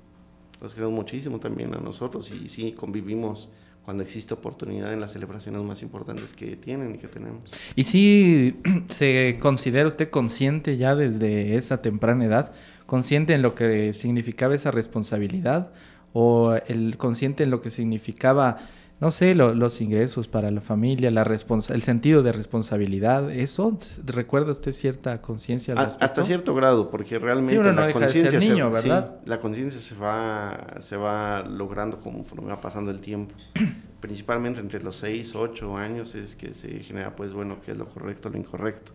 Los 0.60 0.74
queremos 0.74 0.94
muchísimo 0.94 1.40
también 1.40 1.74
a 1.74 1.78
nosotros 1.78 2.30
y 2.30 2.48
sí 2.48 2.72
convivimos 2.72 3.50
cuando 3.84 4.02
existe 4.02 4.34
oportunidad 4.34 4.92
en 4.92 5.00
las 5.00 5.12
celebraciones 5.12 5.62
más 5.62 5.82
importantes 5.82 6.32
que 6.32 6.56
tienen 6.56 6.94
y 6.94 6.98
que 6.98 7.08
tenemos. 7.08 7.50
¿Y 7.74 7.84
si 7.84 8.60
se 8.88 9.38
considera 9.40 9.88
usted 9.88 10.10
consciente 10.10 10.76
ya 10.76 10.94
desde 10.94 11.56
esa 11.56 11.80
temprana 11.80 12.24
edad, 12.24 12.52
consciente 12.86 13.34
en 13.34 13.42
lo 13.42 13.54
que 13.54 13.94
significaba 13.94 14.54
esa 14.54 14.70
responsabilidad 14.70 15.72
o 16.12 16.54
el 16.66 16.98
consciente 16.98 17.44
en 17.44 17.50
lo 17.50 17.62
que 17.62 17.70
significaba 17.70 18.58
no 19.00 19.10
sé, 19.10 19.34
los 19.34 19.80
ingresos 19.80 20.28
para 20.28 20.50
la 20.50 20.60
familia, 20.60 21.10
la 21.10 21.22
el 21.22 21.82
sentido 21.82 22.22
de 22.22 22.32
responsabilidad, 22.32 23.30
¿eso 23.30 23.78
recuerda 24.04 24.52
usted 24.52 24.72
cierta 24.72 25.22
conciencia? 25.22 25.74
Hasta 25.74 26.22
cierto 26.22 26.54
grado, 26.54 26.90
porque 26.90 27.18
realmente 27.18 27.72
la 27.72 27.92
conciencia 27.92 28.38
niño, 28.38 28.70
¿verdad? 28.70 29.16
la 29.24 29.40
conciencia 29.40 29.80
se 29.80 29.94
va, 29.94 30.76
se 30.80 30.98
va 30.98 31.42
logrando 31.42 31.98
conforme 32.00 32.48
va 32.48 32.60
pasando 32.60 32.90
el 32.90 33.00
tiempo. 33.00 33.34
Principalmente 34.00 34.60
entre 34.60 34.82
los 34.82 34.96
6, 34.96 35.34
8 35.34 35.76
años 35.78 36.14
es 36.14 36.36
que 36.36 36.52
se 36.52 36.80
genera, 36.80 37.16
pues 37.16 37.32
bueno, 37.32 37.56
qué 37.64 37.72
es 37.72 37.78
lo 37.78 37.86
correcto, 37.86 38.28
lo 38.28 38.36
incorrecto. 38.36 38.92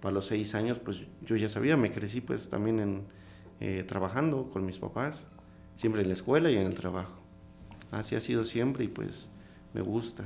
Para 0.00 0.14
los 0.14 0.26
6 0.26 0.52
años, 0.56 0.80
pues 0.80 1.06
yo 1.22 1.36
ya 1.36 1.48
sabía, 1.48 1.76
me 1.76 1.92
crecí 1.92 2.20
pues 2.20 2.48
también 2.48 2.80
en, 2.80 3.02
eh, 3.60 3.84
trabajando 3.86 4.50
con 4.52 4.66
mis 4.66 4.78
papás, 4.78 5.28
siempre 5.76 6.02
en 6.02 6.08
la 6.08 6.14
escuela 6.14 6.50
y 6.50 6.56
en 6.56 6.66
el 6.66 6.74
trabajo. 6.74 7.22
Así 7.92 8.16
ha 8.16 8.20
sido 8.20 8.44
siempre 8.44 8.84
y 8.84 8.88
pues 8.88 9.28
me 9.74 9.82
gusta. 9.82 10.24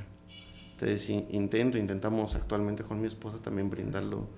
Entonces 0.73 1.09
intento, 1.09 1.76
intentamos 1.76 2.37
actualmente 2.37 2.85
con 2.85 3.00
mi 3.00 3.09
esposa 3.09 3.43
también 3.43 3.69
brindarlo 3.69 4.28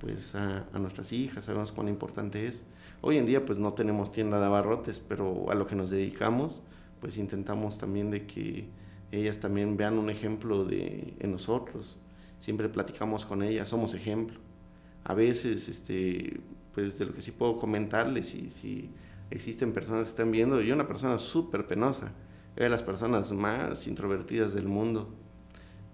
pues 0.00 0.34
a, 0.34 0.66
nuestras 0.78 1.12
hijas, 1.12 1.46
sabemos 1.46 1.72
cuán 1.72 1.88
importante 1.88 2.46
es. 2.46 2.64
Hoy 3.00 3.16
en 3.16 3.26
día 3.26 3.44
pues 3.46 3.58
no 3.58 3.72
tenemos 3.72 4.12
tienda 4.12 4.38
de 4.38 4.46
abarrotes, 4.46 5.00
pero 5.00 5.50
a 5.50 5.54
lo 5.54 5.66
que 5.66 5.74
nos 5.74 5.88
dedicamos 5.90 6.60
pues 7.00 7.16
intentamos 7.16 7.78
también 7.78 8.10
de 8.10 8.26
que 8.26 8.68
ellas 9.12 9.38
también 9.38 9.76
vean 9.76 9.98
un 9.98 10.10
ejemplo 10.10 10.64
de, 10.64 11.14
en 11.18 11.32
nosotros. 11.32 11.98
Siempre 12.40 12.68
platicamos 12.68 13.24
con 13.24 13.42
ellas, 13.42 13.68
somos 13.68 13.94
ejemplo. 13.94 14.38
A 15.04 15.14
veces, 15.14 15.68
este, 15.68 16.40
pues 16.74 16.98
de 16.98 17.06
lo 17.06 17.14
que 17.14 17.22
sí 17.22 17.30
puedo 17.30 17.56
comentarles, 17.56 18.34
y 18.34 18.50
si 18.50 18.90
existen 19.30 19.72
personas 19.72 20.04
que 20.04 20.10
están 20.10 20.30
viendo, 20.30 20.60
yo 20.60 20.74
una 20.74 20.86
persona 20.86 21.18
súper 21.18 21.66
penosa, 21.66 22.12
era 22.58 22.64
de 22.64 22.70
las 22.70 22.82
personas 22.82 23.30
más 23.32 23.86
introvertidas 23.86 24.52
del 24.52 24.66
mundo. 24.66 25.08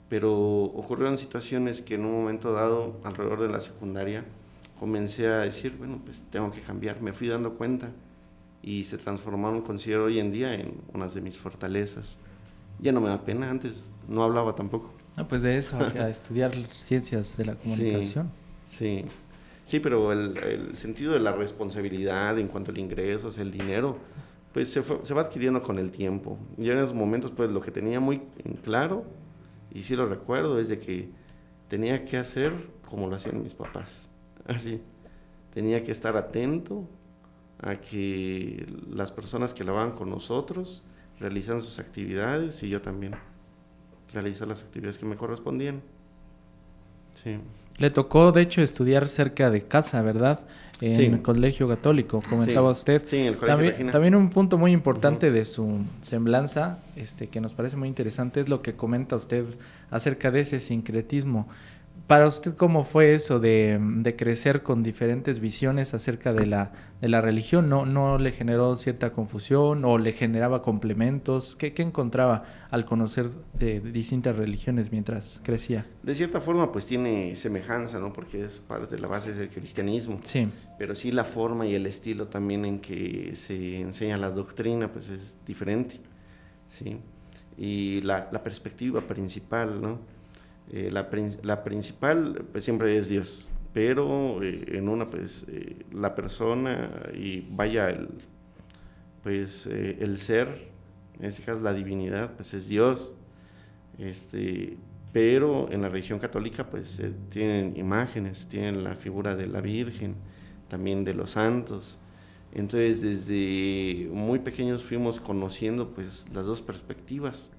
Pero 0.08 0.32
ocurrieron 0.32 1.18
situaciones 1.18 1.82
que 1.82 1.96
en 1.96 2.06
un 2.06 2.12
momento 2.12 2.52
dado, 2.52 2.98
alrededor 3.04 3.42
de 3.42 3.50
la 3.50 3.60
secundaria, 3.60 4.24
comencé 4.78 5.26
a 5.26 5.40
decir, 5.40 5.76
bueno, 5.76 6.00
pues 6.02 6.24
tengo 6.30 6.50
que 6.50 6.62
cambiar. 6.62 7.02
Me 7.02 7.12
fui 7.12 7.28
dando 7.28 7.54
cuenta 7.54 7.90
y 8.62 8.84
se 8.84 8.96
transformaron, 8.96 9.60
considero 9.60 10.04
hoy 10.04 10.18
en 10.18 10.32
día, 10.32 10.54
en 10.54 10.80
unas 10.94 11.14
de 11.14 11.20
mis 11.20 11.36
fortalezas. 11.36 12.16
Ya 12.80 12.92
no 12.92 13.02
me 13.02 13.10
da 13.10 13.22
pena, 13.22 13.50
antes 13.50 13.92
no 14.08 14.22
hablaba 14.22 14.54
tampoco. 14.54 14.90
Ah, 15.18 15.28
pues 15.28 15.42
de 15.42 15.58
eso, 15.58 15.78
a 15.78 16.08
estudiar 16.08 16.52
ciencias 16.72 17.36
de 17.36 17.44
la 17.44 17.56
comunicación. 17.56 18.30
Sí, 18.66 19.04
Sí, 19.64 19.80
pero 19.80 20.12
el, 20.12 20.76
sentido 20.76 21.14
de 21.14 21.20
la 21.20 21.32
responsabilidad 21.32 22.38
en 22.38 22.48
cuanto 22.48 22.70
al 22.70 22.78
ingreso, 22.78 23.30
el 23.40 23.50
dinero, 23.50 23.96
pues 24.54 24.72
se, 24.72 24.82
se 24.82 25.14
va 25.14 25.22
adquiriendo 25.22 25.62
con 25.62 25.78
el 25.78 25.90
tiempo. 25.90 26.38
Y 26.56 26.70
en 26.70 26.78
esos 26.78 26.94
momentos, 26.94 27.32
pues 27.32 27.50
lo 27.50 27.60
que 27.60 27.72
tenía 27.72 28.00
muy 28.00 28.22
claro, 28.62 29.04
y 29.72 29.82
sí 29.82 29.96
lo 29.96 30.06
recuerdo, 30.06 30.60
es 30.60 30.68
de 30.68 30.78
que 30.78 31.10
tenía 31.68 32.04
que 32.04 32.16
hacer 32.16 32.52
como 32.88 33.08
lo 33.08 33.16
hacían 33.16 33.42
mis 33.42 33.54
papás. 33.54 34.08
Así. 34.46 34.80
Tenía 35.52 35.82
que 35.82 35.90
estar 35.90 36.16
atento 36.16 36.88
a 37.60 37.76
que 37.76 38.66
las 38.88 39.10
personas 39.10 39.52
que 39.52 39.64
la 39.64 39.72
van 39.72 39.92
con 39.92 40.08
nosotros 40.08 40.84
realizan 41.18 41.60
sus 41.60 41.78
actividades 41.78 42.62
y 42.62 42.68
yo 42.68 42.80
también 42.80 43.14
realizar 44.12 44.46
las 44.46 44.62
actividades 44.62 44.98
que 44.98 45.06
me 45.06 45.16
correspondían. 45.16 45.82
Sí. 47.14 47.38
Le 47.76 47.90
tocó, 47.90 48.30
de 48.30 48.42
hecho, 48.42 48.62
estudiar 48.62 49.08
cerca 49.08 49.50
de 49.50 49.66
casa, 49.66 50.00
¿verdad? 50.02 50.40
En 50.92 51.14
el 51.14 51.22
colegio 51.22 51.68
católico, 51.68 52.22
comentaba 52.28 52.70
usted. 52.70 53.02
Sí, 53.06 53.18
en 53.18 53.26
el 53.26 53.36
colegio 53.36 53.70
también, 53.70 53.92
también 53.92 54.14
un 54.14 54.30
punto 54.30 54.58
muy 54.58 54.72
importante 54.72 55.30
de 55.30 55.44
su 55.44 55.80
semblanza, 56.02 56.80
este, 56.96 57.28
que 57.28 57.40
nos 57.40 57.54
parece 57.54 57.76
muy 57.76 57.88
interesante, 57.88 58.40
es 58.40 58.48
lo 58.48 58.60
que 58.62 58.74
comenta 58.74 59.16
usted 59.16 59.44
acerca 59.90 60.30
de 60.30 60.40
ese 60.40 60.60
sincretismo. 60.60 61.48
Para 62.06 62.26
usted, 62.26 62.54
¿cómo 62.54 62.84
fue 62.84 63.14
eso 63.14 63.40
de, 63.40 64.14
crecer 64.18 64.62
con 64.62 64.82
diferentes 64.82 65.40
visiones 65.40 65.94
acerca 65.94 66.34
de 66.34 66.44
la, 66.44 66.72
de 67.00 67.08
la 67.08 67.22
religión? 67.22 67.70
¿No, 67.70 67.86
¿No 67.86 68.18
le 68.18 68.30
generó 68.30 68.76
cierta 68.76 69.12
confusión 69.14 69.86
o 69.86 69.96
le 69.96 70.12
generaba 70.12 70.60
complementos? 70.60 71.56
¿Qué, 71.56 71.72
encontraba 71.78 72.44
al 72.70 72.84
conocer 72.84 73.30
de, 73.54 73.80
distintas 73.80 74.36
religiones 74.36 74.92
mientras 74.92 75.40
crecía? 75.42 75.86
De 76.02 76.14
cierta 76.14 76.42
forma, 76.42 76.70
pues 76.72 76.84
tiene 76.84 77.36
semejanza, 77.36 77.98
¿no? 77.98 78.12
Porque 78.12 78.44
es 78.44 78.60
parte 78.60 78.96
de 78.96 79.00
la 79.00 79.08
base 79.08 79.32
del 79.32 79.48
cristianismo. 79.48 80.20
Sí. 80.24 80.46
Pero 80.78 80.94
sí 80.94 81.10
la 81.10 81.24
forma 81.24 81.66
y 81.66 81.74
el 81.74 81.86
estilo 81.86 82.26
también 82.28 82.66
en 82.66 82.80
que 82.80 83.34
se 83.34 83.80
enseña 83.80 84.18
la 84.18 84.28
doctrina, 84.28 84.92
pues 84.92 85.08
es 85.08 85.38
diferente, 85.46 86.00
¿sí? 86.66 86.98
Y 87.56 88.02
la, 88.02 88.28
la 88.30 88.42
perspectiva 88.42 89.00
principal, 89.00 89.80
¿no? 89.80 90.13
Eh, 90.72 90.90
la, 90.90 91.08
la, 91.42 91.62
principal 91.62 92.46
pues 92.50 92.64
siempre 92.64 92.96
es 92.96 93.08
Dios, 93.08 93.50
pero 93.74 94.42
eh, 94.42 94.64
en 94.68 94.88
una 94.88 95.10
pues 95.10 95.44
eh, 95.48 95.84
la 95.92 96.14
persona 96.14 96.90
y 97.14 97.46
vaya 97.50 97.90
el, 97.90 98.08
pues 99.22 99.66
el 99.66 100.18
ser, 100.18 100.70
en 101.18 101.26
este 101.26 101.42
caso 101.42 101.60
la 101.60 101.74
divinidad, 101.74 102.34
pues 102.34 102.54
es 102.54 102.68
Dios, 102.68 103.12
este, 103.98 104.78
pero 105.12 105.70
en 105.70 105.82
la 105.82 105.90
religión 105.90 106.18
católica 106.18 106.66
pues 106.68 107.00
tienen 107.28 107.76
imágenes, 107.76 108.48
tienen 108.48 108.84
la 108.84 108.94
figura 108.94 109.36
de 109.36 109.46
la 109.46 109.60
Virgen, 109.60 110.14
también 110.68 111.04
de 111.04 111.12
los 111.12 111.32
santos, 111.32 111.98
entonces 112.52 113.02
desde 113.02 114.08
muy 114.10 114.38
pequeños 114.38 114.82
fuimos 114.82 115.20
conociendo 115.20 115.90
pues 115.90 116.26
las 116.34 116.46
dos 116.46 116.62
perspectivas, 116.62 117.50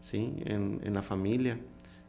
¿sí? 0.00 0.34
En, 0.44 0.80
en 0.82 0.94
la 0.94 1.02
familia 1.02 1.58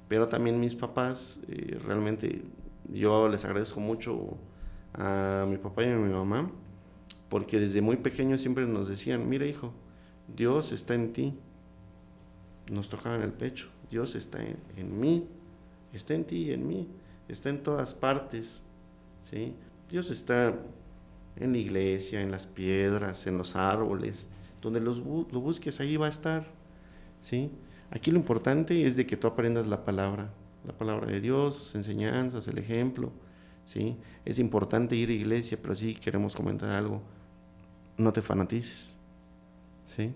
pero 0.07 0.27
también 0.27 0.59
mis 0.59 0.75
papás, 0.75 1.39
eh, 1.47 1.79
realmente 1.83 2.43
yo 2.91 3.27
les 3.27 3.43
agradezco 3.45 3.79
mucho 3.79 4.37
a 4.93 5.45
mi 5.47 5.57
papá 5.57 5.83
y 5.83 5.91
a 5.91 5.97
mi 5.97 6.13
mamá, 6.13 6.51
porque 7.29 7.59
desde 7.59 7.81
muy 7.81 7.97
pequeños 7.97 8.41
siempre 8.41 8.65
nos 8.67 8.87
decían, 8.87 9.27
mira 9.27 9.45
hijo, 9.45 9.73
Dios 10.33 10.71
está 10.71 10.93
en 10.93 11.13
ti. 11.13 11.33
Nos 12.71 12.89
tocaban 12.89 13.21
el 13.21 13.31
pecho, 13.31 13.69
Dios 13.91 14.15
está 14.15 14.39
en, 14.41 14.99
mí, 14.99 15.27
está 15.93 16.13
en 16.13 16.25
ti 16.25 16.45
y 16.45 16.51
en 16.51 16.67
mí, 16.67 16.87
está 17.27 17.49
en 17.49 17.61
todas 17.61 17.93
partes. 17.93 18.61
¿sí? 19.29 19.53
Dios 19.89 20.09
está 20.09 20.55
en 21.35 21.51
la 21.51 21.57
iglesia, 21.57 22.21
en 22.21 22.31
las 22.31 22.47
piedras, 22.47 23.27
en 23.27 23.37
los 23.37 23.55
árboles, 23.55 24.27
donde 24.61 24.79
los 24.79 24.99
lo 24.99 25.39
busques, 25.41 25.79
ahí 25.79 25.97
va 25.97 26.07
a 26.07 26.09
estar. 26.09 26.45
¿sí? 27.19 27.51
Aquí 27.95 28.11
lo 28.11 28.17
importante 28.17 28.85
es 28.85 28.97
de 28.97 29.07
que 29.07 29.15
tú 29.15 29.25
aprendas 29.25 29.67
la 29.67 29.85
palabra, 29.85 30.29
la 30.67 30.73
palabra 30.73 31.07
de 31.07 31.21
Dios, 31.21 31.55
sus 31.55 31.75
enseñanzas, 31.75 32.45
el 32.49 32.57
ejemplo, 32.57 33.09
¿sí? 33.63 33.95
Es 34.25 34.37
importante 34.37 34.97
ir 34.97 35.09
a 35.09 35.13
iglesia, 35.13 35.57
pero 35.61 35.75
sí 35.75 35.95
queremos 35.95 36.35
comentar 36.35 36.71
algo. 36.71 37.01
No 37.97 38.11
te 38.11 38.21
fanatices, 38.21 38.97
¿sí? 39.95 40.13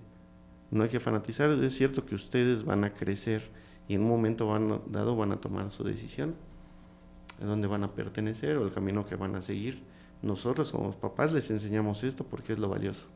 No 0.71 0.83
hay 0.83 0.89
que 0.89 0.99
fanatizar, 0.99 1.51
es 1.51 1.73
cierto 1.73 2.05
que 2.05 2.15
ustedes 2.15 2.65
van 2.65 2.83
a 2.83 2.93
crecer 2.93 3.43
y 3.87 3.95
en 3.95 4.01
un 4.01 4.09
momento 4.09 4.45
van, 4.47 4.81
dado 4.87 5.15
van 5.15 5.31
a 5.31 5.37
tomar 5.37 5.71
su 5.71 5.85
decisión, 5.85 6.35
a 7.41 7.45
dónde 7.45 7.67
van 7.67 7.85
a 7.85 7.93
pertenecer 7.93 8.57
o 8.57 8.65
el 8.65 8.73
camino 8.73 9.05
que 9.05 9.15
van 9.15 9.37
a 9.37 9.41
seguir. 9.41 9.83
Nosotros 10.21 10.73
como 10.73 10.91
papás 10.91 11.31
les 11.31 11.49
enseñamos 11.49 12.03
esto 12.03 12.25
porque 12.25 12.51
es 12.51 12.59
lo 12.59 12.67
valioso, 12.67 13.07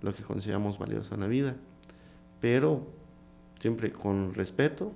lo 0.00 0.14
que 0.14 0.22
consideramos 0.22 0.78
valioso 0.78 1.12
en 1.14 1.20
la 1.22 1.26
vida. 1.26 1.56
Pero 2.40 2.99
siempre 3.60 3.92
con 3.92 4.34
respeto, 4.34 4.92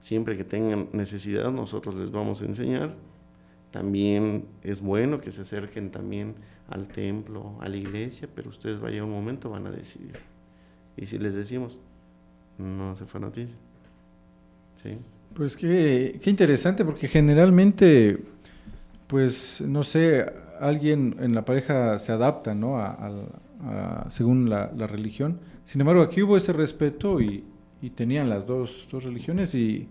siempre 0.00 0.36
que 0.36 0.44
tengan 0.44 0.88
necesidad 0.92 1.52
nosotros 1.52 1.94
les 1.94 2.10
vamos 2.10 2.42
a 2.42 2.46
enseñar. 2.46 2.94
También 3.70 4.46
es 4.62 4.80
bueno 4.80 5.20
que 5.20 5.30
se 5.30 5.42
acerquen 5.42 5.90
también 5.90 6.34
al 6.68 6.88
templo, 6.88 7.56
a 7.60 7.68
la 7.68 7.76
iglesia, 7.76 8.28
pero 8.34 8.50
ustedes 8.50 8.80
vayan 8.80 9.04
un 9.04 9.10
momento 9.12 9.50
van 9.50 9.66
a 9.66 9.70
decidir. 9.70 10.18
Y 10.96 11.06
si 11.06 11.18
les 11.18 11.34
decimos, 11.34 11.78
no 12.58 12.94
se 12.96 13.04
fanaticen. 13.04 13.56
¿Sí? 14.82 14.96
Pues 15.34 15.56
qué, 15.56 16.20
qué 16.22 16.30
interesante, 16.30 16.84
porque 16.84 17.08
generalmente, 17.08 18.18
pues 19.08 19.60
no 19.66 19.82
sé, 19.82 20.24
alguien 20.60 21.16
en 21.18 21.34
la 21.34 21.44
pareja 21.44 21.98
se 21.98 22.12
adapta, 22.12 22.54
¿no? 22.54 22.78
A, 22.78 24.06
según 24.08 24.50
la, 24.50 24.70
la 24.76 24.86
religión. 24.86 25.40
Sin 25.64 25.80
embargo, 25.80 26.02
aquí 26.02 26.22
hubo 26.22 26.36
ese 26.36 26.52
respeto 26.52 27.20
y, 27.20 27.42
y 27.84 27.90
tenían 27.90 28.30
las 28.30 28.46
dos, 28.46 28.88
dos 28.90 29.04
religiones 29.04 29.54
y 29.54 29.88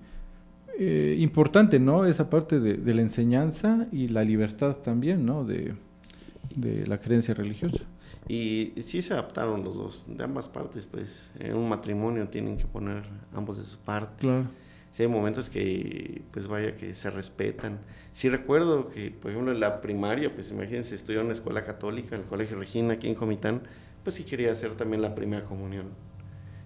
eh, 0.79 1.15
importante, 1.19 1.79
¿no? 1.79 2.05
Esa 2.05 2.27
parte 2.27 2.59
de, 2.59 2.93
la 2.93 3.01
enseñanza 3.01 3.85
y 3.91 4.07
la 4.07 4.23
libertad 4.23 4.77
también, 4.77 5.27
¿no? 5.27 5.43
De, 5.43 5.75
de, 6.55 6.87
la 6.87 6.99
creencia 6.99 7.35
religiosa. 7.35 7.83
Y 8.27 8.73
sí 8.81 9.03
se 9.03 9.13
adaptaron 9.13 9.63
los 9.63 9.75
dos, 9.75 10.05
de 10.07 10.23
ambas 10.23 10.47
partes, 10.47 10.87
pues 10.87 11.31
en 11.37 11.55
un 11.55 11.69
matrimonio 11.69 12.27
tienen 12.29 12.57
que 12.57 12.65
poner 12.65 13.03
ambos 13.31 13.59
de 13.59 13.63
su 13.63 13.77
parte. 13.77 14.21
Claro. 14.21 14.47
Sí 14.91 15.03
hay 15.03 15.09
momentos 15.09 15.51
que, 15.51 16.23
pues 16.31 16.47
vaya, 16.47 16.75
que 16.75 16.95
se 16.95 17.11
respetan. 17.11 17.77
Sí 18.11 18.27
recuerdo 18.29 18.89
que, 18.89 19.11
por 19.11 19.29
ejemplo, 19.29 19.51
en 19.51 19.59
la 19.59 19.81
primaria, 19.81 20.33
pues 20.33 20.49
imagínense, 20.49 20.95
estudié 20.95 21.19
en 21.19 21.25
una 21.25 21.33
escuela 21.33 21.63
católica, 21.63 22.15
en 22.15 22.21
el 22.21 22.27
Colegio 22.27 22.57
Regina, 22.57 22.93
aquí 22.93 23.07
en 23.07 23.15
Comitán, 23.15 23.61
pues 24.03 24.15
sí 24.15 24.23
quería 24.23 24.51
hacer 24.51 24.73
también 24.73 25.03
la 25.03 25.13
primera 25.13 25.45
comunión 25.45 26.12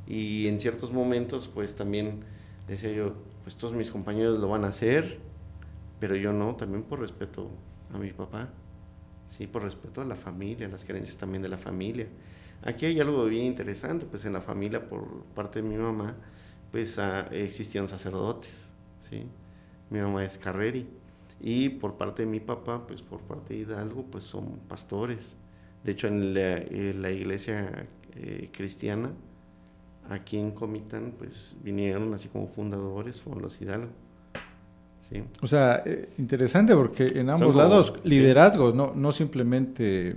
y 0.08 0.48
en 0.48 0.60
ciertos 0.60 0.92
momentos 0.92 1.48
pues 1.48 1.76
también 1.76 2.22
decía 2.68 2.92
yo, 2.92 3.14
pues 3.44 3.56
todos 3.56 3.74
mis 3.74 3.92
compañeros 3.92 4.40
lo 4.40 4.50
van 4.50 4.66
a 4.66 4.70
hacer, 4.70 5.20
pero 6.00 6.16
yo 6.16 6.34
no, 6.34 6.56
también 6.56 6.84
por 6.84 7.00
respeto 7.00 7.50
a 7.94 7.98
mi 7.98 8.12
papá, 8.12 8.50
sí, 9.30 9.48
por 9.48 9.64
respeto 9.64 10.02
a 10.02 10.06
la 10.06 10.16
familia, 10.16 10.68
las 10.68 10.86
creencias 10.86 11.18
también 11.18 11.42
de 11.42 11.50
la 11.50 11.58
familia. 11.58 12.08
Aquí 12.64 12.86
hay 12.86 13.00
algo 13.00 13.26
bien 13.26 13.46
interesante, 13.46 14.06
pues 14.06 14.26
en 14.26 14.34
la 14.34 14.42
familia 14.42 14.88
por 14.90 15.24
parte 15.36 15.62
de 15.62 15.68
mi 15.68 15.76
mamá, 15.76 16.16
pues 16.72 17.00
ah, 17.00 17.28
existían 17.32 17.88
sacerdotes, 17.88 18.70
sí, 19.10 19.24
mi 19.90 20.00
mamá 20.00 20.24
es 20.26 20.38
carreri, 20.38 20.88
y 21.40 21.70
por 21.70 21.98
parte 21.98 22.24
de 22.24 22.30
mi 22.30 22.40
papá, 22.40 22.88
pues 22.88 23.02
por 23.02 23.22
parte 23.22 23.54
de 23.54 23.62
Hidalgo, 23.62 24.04
pues 24.04 24.24
son 24.24 24.60
pastores. 24.68 25.36
De 25.84 25.92
hecho, 25.92 26.08
en 26.08 26.34
la, 26.34 27.12
iglesia 27.12 27.88
eh, 28.16 28.50
cristiana, 28.52 29.12
aquí 30.10 30.38
en 30.38 30.52
Comitán, 30.52 31.14
pues 31.18 31.56
vinieron 31.64 32.14
así 32.14 32.28
como 32.28 32.48
fundadores, 32.48 33.20
fueron 33.20 33.44
los 33.44 33.62
Hidalgo. 33.62 33.92
Sí. 35.10 35.24
O 35.42 35.48
sea, 35.48 35.84
eh, 35.86 36.10
interesante 36.18 36.76
porque 36.76 37.06
en 37.06 37.30
ambos 37.30 37.56
lados 37.56 37.94
liderazgos, 38.04 38.76
no, 38.76 38.94
no 38.94 39.12
simplemente 39.12 40.16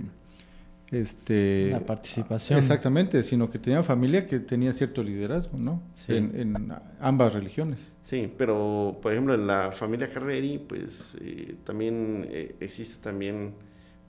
este 0.91 1.69
la 1.71 1.79
participación. 1.79 2.59
Exactamente, 2.59 3.23
sino 3.23 3.49
que 3.49 3.57
tenían 3.57 3.83
familia 3.83 4.25
que 4.25 4.39
tenía 4.39 4.73
cierto 4.73 5.01
liderazgo, 5.01 5.57
¿no? 5.57 5.81
En, 6.09 6.73
ambas 6.99 7.33
religiones. 7.33 7.89
Sí, 8.03 8.31
pero 8.37 8.99
por 9.01 9.13
ejemplo 9.13 9.33
en 9.33 9.47
la 9.47 9.71
familia 9.71 10.09
Carreri, 10.09 10.57
pues 10.57 11.17
eh, 11.21 11.55
también 11.63 12.27
eh, 12.29 12.55
existe 12.59 13.01
también, 13.01 13.53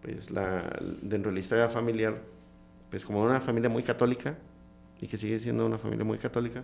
pues 0.01 0.33
la 0.33 0.77
dentro 1.01 1.31
de 1.31 1.35
la 1.35 1.41
historia 1.41 1.69
familiar, 1.69 2.21
pues 2.91 3.05
como 3.05 3.23
una 3.23 3.41
familia 3.41 3.71
muy 3.71 3.85
católica, 3.85 4.37
y 5.03 5.09
que 5.09 5.19
sigue 5.19 5.39
siendo 5.41 5.67
una 5.67 5.77
familia 5.77 6.05
muy 6.05 6.17
católica. 6.17 6.63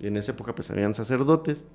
Y 0.00 0.06
en 0.08 0.16
esa 0.16 0.32
época 0.32 0.54
pues 0.54 0.70
habían 0.70 0.94
sacerdotes. 0.94 1.68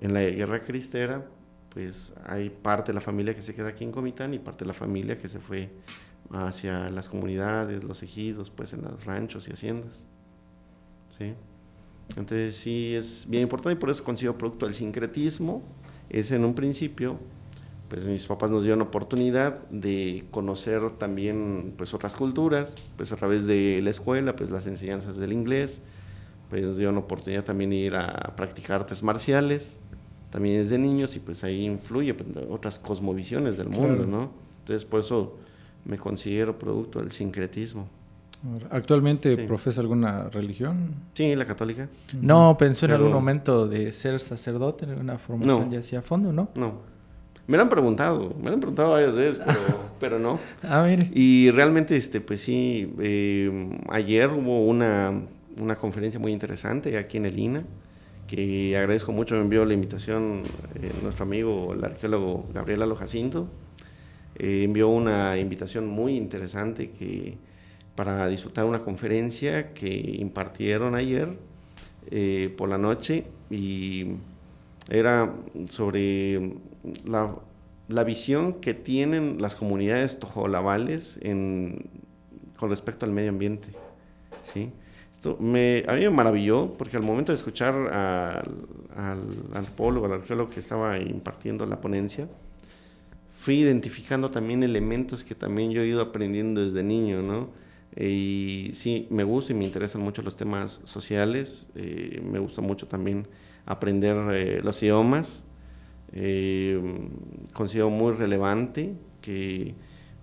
En 0.00 0.12
la 0.14 0.20
guerra 0.20 0.60
cristera 0.60 1.26
pues 1.70 2.14
hay 2.24 2.50
parte 2.50 2.92
de 2.92 2.94
la 2.94 3.00
familia 3.00 3.34
que 3.34 3.42
se 3.42 3.54
queda 3.54 3.68
aquí 3.68 3.84
en 3.84 3.90
Comitán 3.90 4.34
y 4.34 4.38
parte 4.38 4.64
de 4.64 4.68
la 4.68 4.74
familia 4.74 5.18
que 5.18 5.28
se 5.28 5.38
fue 5.40 5.70
hacia 6.30 6.90
las 6.90 7.08
comunidades, 7.08 7.84
los 7.84 8.02
ejidos, 8.02 8.50
pues 8.50 8.74
en 8.74 8.82
los 8.82 9.06
ranchos 9.06 9.48
y 9.48 9.52
haciendas. 9.52 10.06
¿Sí? 11.08 11.34
Entonces 12.10 12.56
sí 12.56 12.94
es 12.94 13.26
bien 13.28 13.44
importante 13.44 13.78
y 13.78 13.80
por 13.80 13.88
eso 13.88 14.04
consigo 14.04 14.36
producto 14.36 14.66
del 14.66 14.74
sincretismo. 14.74 15.62
Es 16.10 16.30
en 16.30 16.44
un 16.44 16.54
principio 16.54 17.18
pues 17.88 18.06
mis 18.06 18.26
papás 18.26 18.50
nos 18.50 18.62
dieron 18.64 18.82
oportunidad 18.82 19.66
de 19.70 20.26
conocer 20.30 20.90
también 20.92 21.74
pues 21.76 21.94
otras 21.94 22.14
culturas, 22.14 22.76
pues 22.96 23.12
a 23.12 23.16
través 23.16 23.46
de 23.46 23.80
la 23.82 23.90
escuela, 23.90 24.36
pues 24.36 24.50
las 24.50 24.66
enseñanzas 24.66 25.16
del 25.16 25.32
inglés, 25.32 25.80
pues 26.50 26.62
nos 26.64 26.76
dieron 26.76 26.98
oportunidad 26.98 27.44
también 27.44 27.70
de 27.70 27.76
ir 27.76 27.96
a 27.96 28.34
practicar 28.36 28.80
artes 28.80 29.02
marciales, 29.02 29.78
también 30.30 30.58
desde 30.58 30.76
niños 30.78 31.16
y 31.16 31.20
pues 31.20 31.42
ahí 31.44 31.64
influye 31.64 32.12
pues, 32.14 32.28
otras 32.50 32.78
cosmovisiones 32.78 33.56
del 33.56 33.68
mundo, 33.68 34.06
¿no? 34.06 34.30
Entonces 34.60 34.84
por 34.84 35.00
eso 35.00 35.36
me 35.84 35.96
considero 35.96 36.58
producto 36.58 36.98
del 37.00 37.10
sincretismo. 37.10 37.88
¿Actualmente 38.70 39.36
profesa 39.46 39.80
alguna 39.80 40.28
religión? 40.28 40.94
Sí, 41.14 41.34
la 41.34 41.44
católica. 41.44 41.88
No, 42.20 42.56
pensó 42.56 42.86
en 42.86 42.92
algún 42.92 43.12
momento 43.12 43.66
de 43.66 43.90
ser 43.92 44.20
sacerdote, 44.20 44.84
en 44.84 44.98
una 44.98 45.18
formación 45.18 45.70
ya 45.70 45.80
hacia 45.80 46.02
fondo, 46.02 46.32
¿no? 46.32 46.50
No. 46.54 46.97
Me 47.48 47.56
lo 47.56 47.62
han 47.62 47.70
preguntado, 47.70 48.34
me 48.38 48.50
lo 48.50 48.54
han 48.54 48.60
preguntado 48.60 48.90
varias 48.90 49.16
veces, 49.16 49.38
pero, 49.38 49.58
pero 50.00 50.18
no. 50.18 50.38
A 50.62 50.82
ver. 50.82 51.08
Y 51.14 51.50
realmente, 51.50 51.96
este, 51.96 52.20
pues 52.20 52.42
sí, 52.42 52.92
eh, 53.00 53.70
ayer 53.88 54.28
hubo 54.28 54.66
una, 54.66 55.22
una, 55.58 55.74
conferencia 55.74 56.20
muy 56.20 56.32
interesante 56.32 56.98
aquí 56.98 57.16
en 57.16 57.24
el 57.24 57.38
INA, 57.38 57.64
que 58.26 58.76
agradezco 58.76 59.12
mucho, 59.12 59.34
me 59.34 59.40
envió 59.40 59.64
la 59.64 59.72
invitación 59.72 60.42
eh, 60.74 60.92
nuestro 61.02 61.24
amigo, 61.24 61.72
el 61.72 61.82
arqueólogo 61.82 62.46
Gabriel 62.52 62.82
Alo 62.82 62.96
Jacinto, 62.96 63.48
eh, 64.36 64.64
envió 64.64 64.88
una 64.88 65.38
invitación 65.38 65.86
muy 65.86 66.16
interesante 66.16 66.90
que, 66.90 67.38
para 67.94 68.28
disfrutar 68.28 68.66
una 68.66 68.80
conferencia 68.80 69.72
que 69.72 69.88
impartieron 70.18 70.94
ayer 70.94 71.30
por 72.56 72.70
la 72.70 72.78
noche 72.78 73.24
y 73.50 74.06
era 74.88 75.34
sobre 75.68 76.40
la, 77.04 78.04
visión 78.04 78.54
que 78.54 78.74
tienen 78.74 79.40
las 79.40 79.56
comunidades 79.56 80.18
tojolabales 80.18 81.18
con 81.22 82.70
respecto 82.70 83.06
al 83.06 83.12
medio 83.12 83.30
ambiente. 83.30 83.70
¿sí? 84.42 84.70
Esto 85.12 85.36
me, 85.40 85.84
a 85.88 85.94
mí 85.94 86.00
me 86.00 86.10
maravilló 86.10 86.74
porque 86.76 86.96
al 86.96 87.02
momento 87.02 87.32
de 87.32 87.36
escuchar 87.36 87.74
al, 87.74 88.54
al 88.96 89.20
antropólogo, 89.54 90.06
al 90.06 90.12
arqueólogo 90.12 90.50
que 90.50 90.60
estaba 90.60 90.98
impartiendo 90.98 91.66
la 91.66 91.80
ponencia, 91.80 92.28
fui 93.32 93.60
identificando 93.60 94.30
también 94.30 94.62
elementos 94.62 95.24
que 95.24 95.34
también 95.34 95.70
yo 95.70 95.82
he 95.82 95.86
ido 95.86 96.02
aprendiendo 96.02 96.62
desde 96.62 96.82
niño, 96.82 97.22
¿no? 97.22 97.48
Y 97.96 98.70
sí, 98.74 99.06
me 99.10 99.24
gusta 99.24 99.52
y 99.52 99.56
me 99.56 99.64
interesan 99.64 100.02
mucho 100.02 100.22
los 100.22 100.36
temas 100.36 100.82
sociales, 100.84 101.66
eh, 101.74 102.22
me 102.22 102.38
gusta 102.38 102.60
mucho 102.60 102.86
también 102.86 103.26
aprender 103.64 104.16
eh, 104.32 104.60
los 104.62 104.82
idiomas, 104.82 105.44
eh, 106.12 106.80
considero 107.52 107.90
muy 107.90 108.12
relevante 108.12 108.94
que 109.20 109.74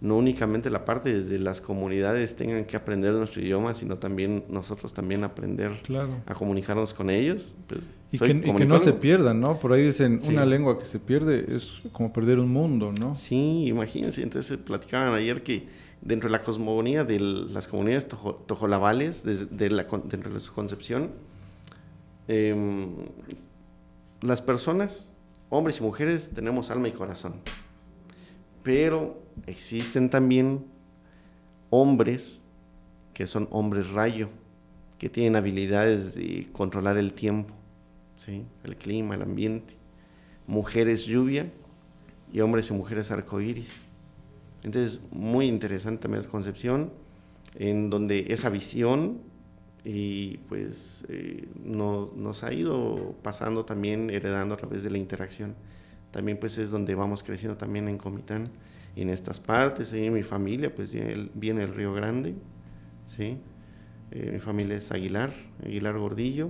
no 0.01 0.17
únicamente 0.17 0.69
la 0.69 0.85
parte 0.85 1.13
desde 1.13 1.39
las 1.39 1.61
comunidades 1.61 2.35
tengan 2.35 2.65
que 2.65 2.75
aprender 2.75 3.13
nuestro 3.13 3.41
idioma, 3.41 3.73
sino 3.73 3.97
también 3.97 4.43
nosotros 4.49 4.93
también 4.93 5.23
aprender 5.23 5.71
a 6.25 6.33
comunicarnos 6.35 6.93
con 6.93 7.09
ellos. 7.09 7.55
Pues, 7.67 7.89
y, 8.11 8.19
que, 8.19 8.65
no 8.65 8.79
se 8.79 8.93
pierdan, 8.93 9.39
¿no? 9.39 9.59
Por 9.59 9.73
ahí 9.73 9.83
dicen, 9.83 10.19
una 10.27 10.45
lengua 10.45 10.77
que 10.77 10.85
se 10.85 10.99
pierde 10.99 11.55
es 11.55 11.81
como 11.91 12.13
perder 12.13 12.39
un 12.39 12.51
mundo, 12.51 12.93
¿no? 12.99 13.15
Sí, 13.15 13.65
imagínense. 13.67 14.21
Entonces 14.21 14.57
platicaban 14.57 15.13
ayer 15.13 15.43
que 15.43 15.67
dentro 16.01 16.29
de 16.29 16.33
la 16.33 16.43
cosmogonía 16.43 17.03
de 17.03 17.19
las 17.19 17.67
comunidades 17.67 18.07
tojolabales, 18.07 19.23
desde 19.23 19.69
la, 19.69 19.87
dentro 20.03 20.33
de 20.33 20.39
su 20.39 20.53
concepción, 20.53 21.09
em, 22.27 22.89
las 24.21 24.41
personas 24.41 25.14
hombres 25.49 25.79
y 25.79 25.83
mujeres 25.83 26.31
tenemos 26.31 26.71
alma 26.71 26.87
y 26.87 26.91
corazón. 26.91 27.35
Pero 28.63 29.21
existen 29.45 30.09
también 30.09 30.65
hombres 31.69 32.43
que 33.13 33.27
son 33.27 33.47
hombres 33.51 33.91
rayo, 33.91 34.29
que 34.97 35.09
tienen 35.09 35.35
habilidades 35.35 36.15
de 36.15 36.47
controlar 36.51 36.97
el 36.97 37.13
tiempo, 37.13 37.53
¿sí? 38.17 38.43
el 38.63 38.75
clima, 38.75 39.15
el 39.15 39.21
ambiente. 39.21 39.75
Mujeres 40.47 41.05
lluvia 41.05 41.51
y 42.31 42.41
hombres 42.41 42.69
y 42.69 42.73
mujeres 42.73 43.11
arcoíris. 43.11 43.81
Entonces, 44.63 44.99
muy 45.11 45.47
interesante 45.47 46.03
también 46.03 46.23
concepción, 46.25 46.91
en 47.55 47.89
donde 47.89 48.25
esa 48.29 48.49
visión 48.49 49.19
y 49.85 50.37
pues 50.49 51.05
eh, 51.09 51.47
no, 51.63 52.11
nos 52.15 52.43
ha 52.43 52.51
ido 52.51 53.15
pasando 53.21 53.65
también, 53.65 54.09
heredando 54.09 54.55
a 54.55 54.57
través 54.57 54.83
de 54.83 54.89
la 54.89 54.97
interacción. 54.97 55.53
También 56.09 56.39
pues 56.39 56.57
es 56.57 56.71
donde 56.71 56.95
vamos 56.95 57.21
creciendo 57.21 57.55
también 57.55 57.87
en 57.87 57.99
Comitán 57.99 58.49
y 58.95 59.03
en 59.03 59.09
estas 59.11 59.39
partes, 59.39 59.93
ahí 59.93 60.07
en 60.07 60.13
mi 60.13 60.23
familia 60.23 60.73
pues 60.73 60.95
viene 61.35 61.63
el 61.63 61.73
Río 61.75 61.93
Grande, 61.93 62.33
¿sí? 63.05 63.37
Eh, 64.11 64.29
mi 64.33 64.39
familia 64.39 64.77
es 64.77 64.91
Aguilar, 64.91 65.33
Aguilar 65.63 65.97
Gordillo, 65.97 66.49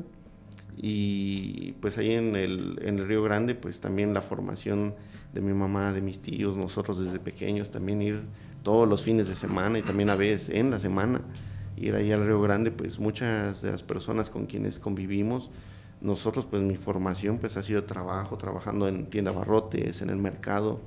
y 0.77 1.73
pues 1.81 1.97
ahí 1.97 2.11
en 2.11 2.35
el, 2.35 2.79
en 2.83 2.99
el 2.99 3.07
Río 3.07 3.23
Grande 3.23 3.55
pues 3.55 3.81
también 3.81 4.13
la 4.13 4.21
formación 4.21 4.93
de 5.33 5.41
mi 5.41 5.53
mamá, 5.53 5.91
de 5.91 6.01
mis 6.01 6.21
tíos, 6.21 6.55
nosotros 6.55 7.03
desde 7.03 7.19
pequeños 7.19 7.71
también 7.71 8.01
ir 8.01 8.21
todos 8.63 8.87
los 8.87 9.03
fines 9.03 9.27
de 9.27 9.35
semana 9.35 9.79
y 9.79 9.81
también 9.81 10.09
a 10.09 10.15
veces 10.15 10.49
en 10.49 10.71
la 10.71 10.79
semana 10.79 11.21
ir 11.77 11.95
ahí 11.95 12.11
al 12.11 12.25
Río 12.25 12.41
Grande, 12.41 12.71
pues 12.71 12.99
muchas 12.99 13.61
de 13.61 13.71
las 13.71 13.83
personas 13.83 14.29
con 14.29 14.45
quienes 14.45 14.79
convivimos, 14.79 15.51
nosotros 16.01 16.45
pues 16.45 16.61
mi 16.61 16.75
formación 16.75 17.37
pues 17.37 17.57
ha 17.57 17.61
sido 17.61 17.83
trabajo, 17.83 18.37
trabajando 18.37 18.87
en 18.87 19.09
tienda 19.09 19.31
barrotes, 19.31 20.01
en 20.01 20.09
el 20.09 20.17
mercado 20.17 20.79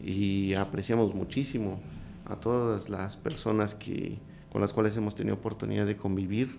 y 0.00 0.54
apreciamos 0.54 1.14
muchísimo 1.14 1.80
a 2.24 2.36
todas 2.36 2.88
las 2.88 3.16
personas 3.16 3.74
que, 3.74 4.18
con 4.50 4.60
las 4.60 4.72
cuales 4.72 4.96
hemos 4.96 5.14
tenido 5.14 5.36
oportunidad 5.36 5.86
de 5.86 5.96
convivir. 5.96 6.58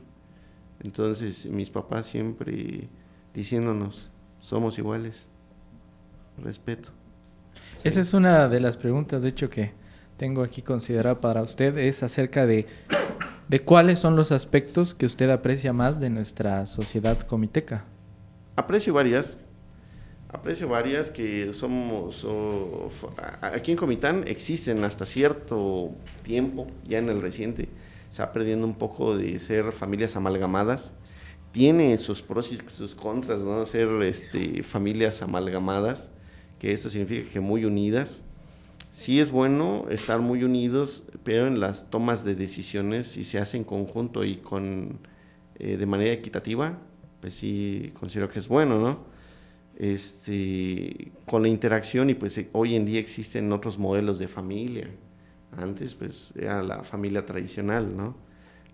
Entonces 0.81 1.45
mis 1.47 1.69
papás 1.69 2.07
siempre 2.07 2.87
diciéndonos, 3.33 4.09
somos 4.39 4.77
iguales, 4.77 5.27
respeto. 6.43 6.91
Esa 7.83 8.01
es 8.01 8.13
una 8.13 8.47
de 8.47 8.59
las 8.59 8.77
preguntas, 8.77 9.23
de 9.23 9.29
hecho, 9.29 9.49
que 9.49 9.71
tengo 10.17 10.41
aquí 10.41 10.61
considerada 10.61 11.21
para 11.21 11.41
usted, 11.41 11.77
es 11.77 12.03
acerca 12.03 12.45
de 12.45 12.65
de 13.47 13.61
cuáles 13.61 13.99
son 13.99 14.15
los 14.15 14.31
aspectos 14.31 14.93
que 14.93 15.05
usted 15.05 15.29
aprecia 15.29 15.71
más 15.73 15.99
de 15.99 16.09
nuestra 16.09 16.65
sociedad 16.65 17.19
comiteca. 17.21 17.85
Aprecio 18.55 18.93
varias. 18.93 19.37
Aprecio 20.29 20.67
varias 20.67 21.09
que 21.09 21.53
somos, 21.53 22.27
aquí 23.41 23.71
en 23.71 23.77
Comitán 23.77 24.25
existen 24.27 24.83
hasta 24.83 25.05
cierto 25.05 25.91
tiempo, 26.23 26.67
ya 26.83 26.97
en 26.97 27.07
el 27.07 27.21
reciente, 27.21 27.69
se 28.09 28.21
va 28.21 28.33
perdiendo 28.33 28.67
un 28.67 28.75
poco 28.75 29.15
de 29.15 29.39
ser 29.39 29.71
familias 29.71 30.17
amalgamadas. 30.17 30.93
Tiene 31.53 31.97
sus 31.97 32.21
pros 32.21 32.51
y 32.51 32.59
sus 32.75 32.93
contras, 32.93 33.41
¿no? 33.41 33.65
Ser 33.65 33.87
este, 34.03 34.63
familias 34.63 35.21
amalgamadas, 35.21 36.11
que 36.59 36.73
esto 36.73 36.89
significa 36.89 37.29
que 37.29 37.39
muy 37.39 37.63
unidas, 37.63 38.21
sí 38.91 39.19
es 39.19 39.31
bueno 39.31 39.85
estar 39.89 40.19
muy 40.19 40.43
unidos, 40.43 41.03
pero 41.23 41.47
en 41.47 41.59
las 41.59 41.89
tomas 41.89 42.23
de 42.23 42.35
decisiones, 42.35 43.07
si 43.07 43.23
se 43.23 43.39
hace 43.39 43.57
en 43.57 43.63
conjunto 43.63 44.23
y 44.23 44.37
con 44.37 44.99
eh, 45.59 45.77
de 45.77 45.85
manera 45.85 46.11
equitativa, 46.11 46.77
pues 47.21 47.35
sí 47.35 47.91
considero 47.99 48.29
que 48.29 48.39
es 48.39 48.47
bueno, 48.47 48.79
¿no? 48.79 48.99
Este, 49.75 51.11
con 51.25 51.43
la 51.43 51.47
interacción 51.49 52.09
y 52.09 52.15
pues 52.15 52.39
hoy 52.53 52.75
en 52.75 52.85
día 52.85 52.99
existen 52.99 53.51
otros 53.51 53.77
modelos 53.77 54.19
de 54.19 54.27
familia. 54.27 54.89
Antes 55.55 55.95
pues 55.95 56.33
era 56.35 56.63
la 56.63 56.83
familia 56.83 57.25
tradicional, 57.25 57.95
¿no? 57.95 58.15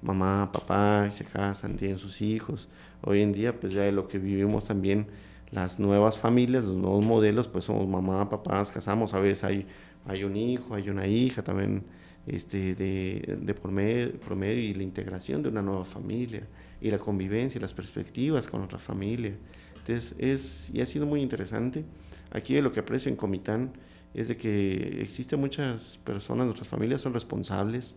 Mamá, 0.01 0.51
papá, 0.51 1.09
se 1.11 1.25
casan, 1.25 1.77
tienen 1.77 1.97
sus 1.97 2.21
hijos. 2.21 2.69
Hoy 3.01 3.21
en 3.21 3.33
día 3.33 3.59
pues 3.59 3.73
ya 3.73 3.81
de 3.83 3.91
lo 3.91 4.07
que 4.07 4.19
vivimos 4.19 4.67
también 4.67 5.07
las 5.51 5.79
nuevas 5.79 6.17
familias, 6.17 6.65
los 6.65 6.75
nuevos 6.75 7.05
modelos, 7.05 7.47
pues 7.47 7.65
somos 7.65 7.87
mamá, 7.87 8.27
papá, 8.27 8.57
nos 8.57 8.71
casamos, 8.71 9.13
a 9.13 9.19
veces 9.19 9.43
hay 9.43 9.67
hay 10.05 10.23
un 10.23 10.35
hijo, 10.35 10.75
hay 10.75 10.89
una 10.89 11.07
hija 11.07 11.43
también 11.43 11.83
este, 12.27 12.75
de, 12.75 13.37
de 13.41 13.53
promedio, 13.53 14.19
promedio, 14.19 14.61
y 14.61 14.73
la 14.73 14.83
integración 14.83 15.43
de 15.43 15.49
una 15.49 15.61
nueva 15.61 15.85
familia 15.85 16.47
y 16.81 16.89
la 16.89 16.97
convivencia, 16.97 17.59
las 17.59 17.73
perspectivas 17.73 18.47
con 18.47 18.61
otra 18.61 18.79
familia. 18.79 19.35
Entonces, 19.77 20.15
es, 20.17 20.71
y 20.73 20.81
ha 20.81 20.85
sido 20.85 21.05
muy 21.05 21.21
interesante. 21.21 21.83
Aquí 22.31 22.59
lo 22.61 22.71
que 22.71 22.79
aprecio 22.79 23.09
en 23.09 23.15
Comitán 23.15 23.73
es 24.13 24.27
de 24.27 24.37
que 24.37 25.01
existen 25.01 25.39
muchas 25.39 25.99
personas, 26.03 26.45
nuestras 26.45 26.67
familias 26.67 27.01
son 27.01 27.13
responsables, 27.13 27.95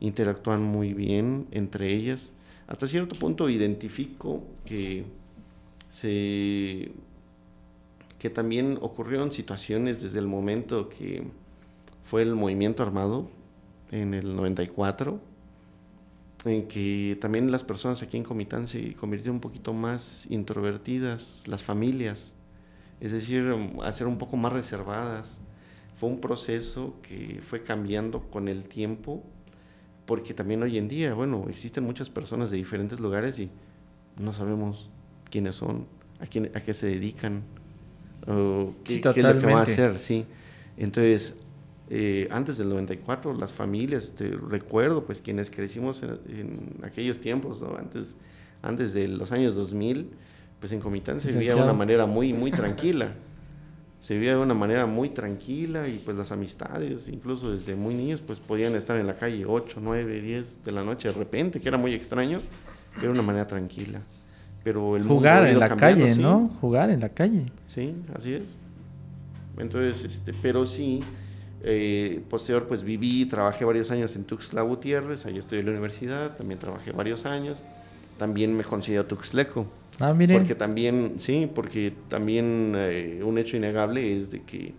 interactúan 0.00 0.62
muy 0.62 0.94
bien 0.94 1.46
entre 1.50 1.92
ellas. 1.92 2.32
Hasta 2.68 2.86
cierto 2.86 3.18
punto 3.18 3.48
identifico 3.48 4.42
que 4.64 5.04
se 5.90 6.92
que 8.18 8.30
también 8.30 8.78
ocurrieron 8.80 9.30
situaciones 9.30 10.02
desde 10.02 10.18
el 10.18 10.26
momento 10.26 10.88
que 10.88 11.24
fue 12.06 12.22
el 12.22 12.34
movimiento 12.36 12.84
armado 12.84 13.28
en 13.90 14.14
el 14.14 14.36
94, 14.36 15.18
en 16.44 16.68
que 16.68 17.18
también 17.20 17.50
las 17.50 17.64
personas 17.64 18.00
aquí 18.02 18.16
en 18.16 18.22
Comitán 18.22 18.68
se 18.68 18.94
convirtieron 18.94 19.36
un 19.36 19.40
poquito 19.40 19.72
más 19.72 20.26
introvertidas, 20.30 21.42
las 21.46 21.64
familias, 21.64 22.36
es 23.00 23.10
decir, 23.10 23.52
a 23.82 23.92
ser 23.92 24.06
un 24.06 24.18
poco 24.18 24.36
más 24.36 24.52
reservadas. 24.52 25.40
fue 25.92 26.08
un 26.10 26.20
proceso 26.20 26.94
que 27.02 27.40
fue 27.42 27.64
cambiando 27.64 28.20
con 28.30 28.48
el 28.48 28.68
tiempo, 28.68 29.24
porque 30.04 30.32
también 30.32 30.62
hoy 30.62 30.78
en 30.78 30.86
día, 30.88 31.12
bueno, 31.14 31.46
existen 31.48 31.82
muchas 31.82 32.08
personas 32.08 32.52
de 32.52 32.58
diferentes 32.58 33.00
lugares 33.00 33.38
y 33.40 33.50
no 34.16 34.32
sabemos 34.32 34.90
quiénes 35.28 35.56
son, 35.56 35.88
a, 36.20 36.26
quién, 36.26 36.52
a 36.54 36.60
qué 36.60 36.72
se 36.72 36.86
dedican, 36.86 37.42
o 38.28 38.74
qué, 38.84 39.00
qué, 39.00 39.08
es 39.08 39.24
lo 39.24 39.38
que 39.40 39.46
va 39.46 39.60
a 39.60 39.62
hacer, 39.62 39.98
sí. 39.98 40.24
Entonces, 40.76 41.34
eh, 41.88 42.28
antes 42.30 42.58
del 42.58 42.68
94, 42.68 43.34
las 43.34 43.52
familias, 43.52 44.04
este, 44.04 44.30
recuerdo, 44.30 45.04
pues 45.04 45.20
quienes 45.20 45.50
crecimos 45.50 46.02
en, 46.02 46.76
aquellos 46.82 47.18
tiempos, 47.18 47.60
¿no? 47.60 47.76
antes, 47.76 48.16
antes 48.62 48.92
de 48.92 49.08
los 49.08 49.32
años 49.32 49.54
2000, 49.54 50.10
pues 50.60 50.72
en 50.72 50.80
Comitán 50.80 51.20
se 51.20 51.32
vivía 51.32 51.54
de 51.54 51.62
una 51.62 51.72
manera 51.72 52.06
muy, 52.06 52.32
muy 52.32 52.50
tranquila 52.50 53.12
se 54.06 54.14
vivía 54.14 54.36
de 54.36 54.36
una 54.36 54.54
manera 54.54 54.86
muy 54.86 55.08
tranquila 55.08 55.88
y 55.88 55.98
pues 55.98 56.16
las 56.16 56.30
amistades, 56.30 57.08
incluso 57.08 57.50
desde 57.50 57.74
muy 57.74 57.92
niños, 57.92 58.20
pues 58.20 58.38
podían 58.38 58.76
estar 58.76 58.96
en 58.98 59.08
la 59.08 59.16
calle 59.16 59.44
8, 59.44 59.80
9, 59.82 60.20
10 60.20 60.62
de 60.62 60.70
la 60.70 60.84
noche 60.84 61.08
de 61.08 61.14
repente, 61.14 61.60
que 61.60 61.66
era 61.66 61.76
muy 61.76 61.92
extraño, 61.92 62.40
pero 62.94 63.06
de 63.06 63.18
una 63.18 63.22
manera 63.22 63.48
tranquila. 63.48 64.00
Pero 64.62 64.96
el 64.96 65.02
Jugar 65.02 65.48
en 65.48 65.58
la 65.58 65.74
calle, 65.74 66.14
¿no? 66.14 66.48
Jugar 66.60 66.90
en 66.90 67.00
la 67.00 67.08
calle. 67.08 67.46
Sí, 67.66 67.96
así 68.14 68.34
es. 68.34 68.60
Entonces, 69.58 70.04
este, 70.04 70.32
pero 70.40 70.66
sí, 70.66 71.02
eh, 71.62 72.22
posterior 72.28 72.66
pues 72.66 72.82
viví, 72.82 73.26
trabajé 73.26 73.64
varios 73.64 73.90
años 73.90 74.14
en 74.16 74.24
Tuxtla 74.24 74.62
Gutiérrez, 74.62 75.26
ahí 75.26 75.38
estoy 75.38 75.60
en 75.60 75.66
la 75.66 75.72
universidad, 75.72 76.36
también 76.36 76.60
trabajé 76.60 76.92
varios 76.92 77.26
años, 77.26 77.62
también 78.18 78.56
me 78.56 78.64
considero 78.64 79.06
Tuxtleco. 79.06 79.66
Ah, 79.98 80.12
miren. 80.12 80.38
Porque 80.38 80.54
también, 80.54 81.14
sí, 81.18 81.50
porque 81.52 81.92
también 82.08 82.74
eh, 82.76 83.22
un 83.24 83.38
hecho 83.38 83.56
innegable 83.56 84.16
es 84.16 84.30
de 84.30 84.42
que 84.42 84.74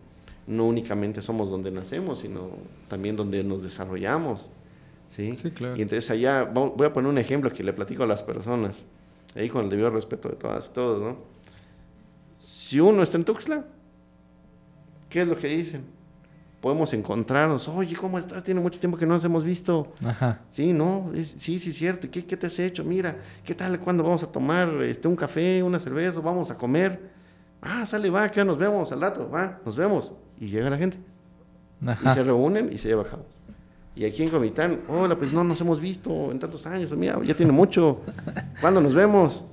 no 0.45 0.65
únicamente 0.65 1.21
somos 1.21 1.49
donde 1.49 1.71
nacemos, 1.71 2.19
sino 2.19 2.51
también 2.87 3.15
donde 3.15 3.43
nos 3.43 3.63
desarrollamos. 3.63 4.51
¿sí? 5.09 5.35
sí, 5.35 5.51
claro. 5.51 5.75
Y 5.75 5.81
entonces 5.81 6.09
allá, 6.11 6.43
voy 6.43 6.85
a 6.85 6.93
poner 6.93 7.09
un 7.09 7.17
ejemplo 7.17 7.51
que 7.51 7.63
le 7.63 7.73
platico 7.73 8.03
a 8.03 8.07
las 8.07 8.23
personas, 8.23 8.85
ahí 9.35 9.49
con 9.49 9.65
el 9.65 9.69
debido 9.69 9.89
respeto 9.89 10.29
de 10.29 10.35
todas 10.35 10.67
y 10.67 10.73
todos, 10.73 11.01
¿no? 11.01 11.17
Si 12.39 12.79
uno 12.79 13.01
está 13.01 13.17
en 13.17 13.25
Tuxtla, 13.25 13.65
¿qué 15.09 15.21
es 15.21 15.27
lo 15.27 15.37
que 15.37 15.47
dicen? 15.47 15.96
Podemos 16.61 16.93
encontrarnos. 16.93 17.67
Oye, 17.67 17.95
¿cómo 17.95 18.17
estás? 18.17 18.43
Tiene 18.43 18.59
mucho 18.59 18.79
tiempo 18.79 18.97
que 18.97 19.05
no 19.05 19.13
nos 19.13 19.23
hemos 19.23 19.43
visto. 19.43 19.93
Ajá. 20.05 20.41
Sí, 20.49 20.73
no, 20.73 21.11
sí, 21.23 21.59
sí, 21.59 21.71
cierto. 21.71 22.09
¿Qué, 22.09 22.25
¿Qué, 22.25 22.37
te 22.37 22.47
has 22.47 22.59
hecho? 22.59 22.83
Mira, 22.83 23.17
¿qué 23.43 23.55
tal? 23.55 23.79
¿Cuándo 23.79 24.03
vamos 24.03 24.23
a 24.23 24.31
tomar 24.31 24.69
este, 24.83 25.07
un 25.07 25.15
café, 25.15 25.61
una 25.63 25.79
cerveza? 25.79 26.19
¿Vamos 26.19 26.51
a 26.51 26.57
comer? 26.57 27.11
Ah, 27.61 27.85
sale, 27.85 28.09
va, 28.09 28.29
que 28.29 28.43
nos 28.43 28.57
vemos 28.57 28.91
al 28.91 29.01
rato, 29.01 29.29
va, 29.29 29.59
nos 29.65 29.75
vemos. 29.75 30.13
Y 30.39 30.47
llega 30.47 30.69
la 30.69 30.77
gente. 30.77 30.97
Ajá. 31.85 32.11
Y 32.11 32.13
se 32.13 32.23
reúnen 32.23 32.69
y 32.71 32.77
se 32.77 32.89
lleva 32.89 33.03
a 33.03 33.05
cabo. 33.05 33.25
Y 33.95 34.05
aquí 34.05 34.21
en 34.21 34.29
Comitán, 34.29 34.81
hola, 34.89 35.17
pues 35.17 35.33
no 35.33 35.43
nos 35.43 35.59
hemos 35.59 35.79
visto 35.79 36.31
en 36.31 36.37
tantos 36.37 36.67
años. 36.67 36.95
Mira, 36.95 37.19
ya 37.23 37.33
tiene 37.33 37.51
mucho. 37.51 38.01
¿Cuándo 38.61 38.79
nos 38.79 38.93
vemos? 38.93 39.43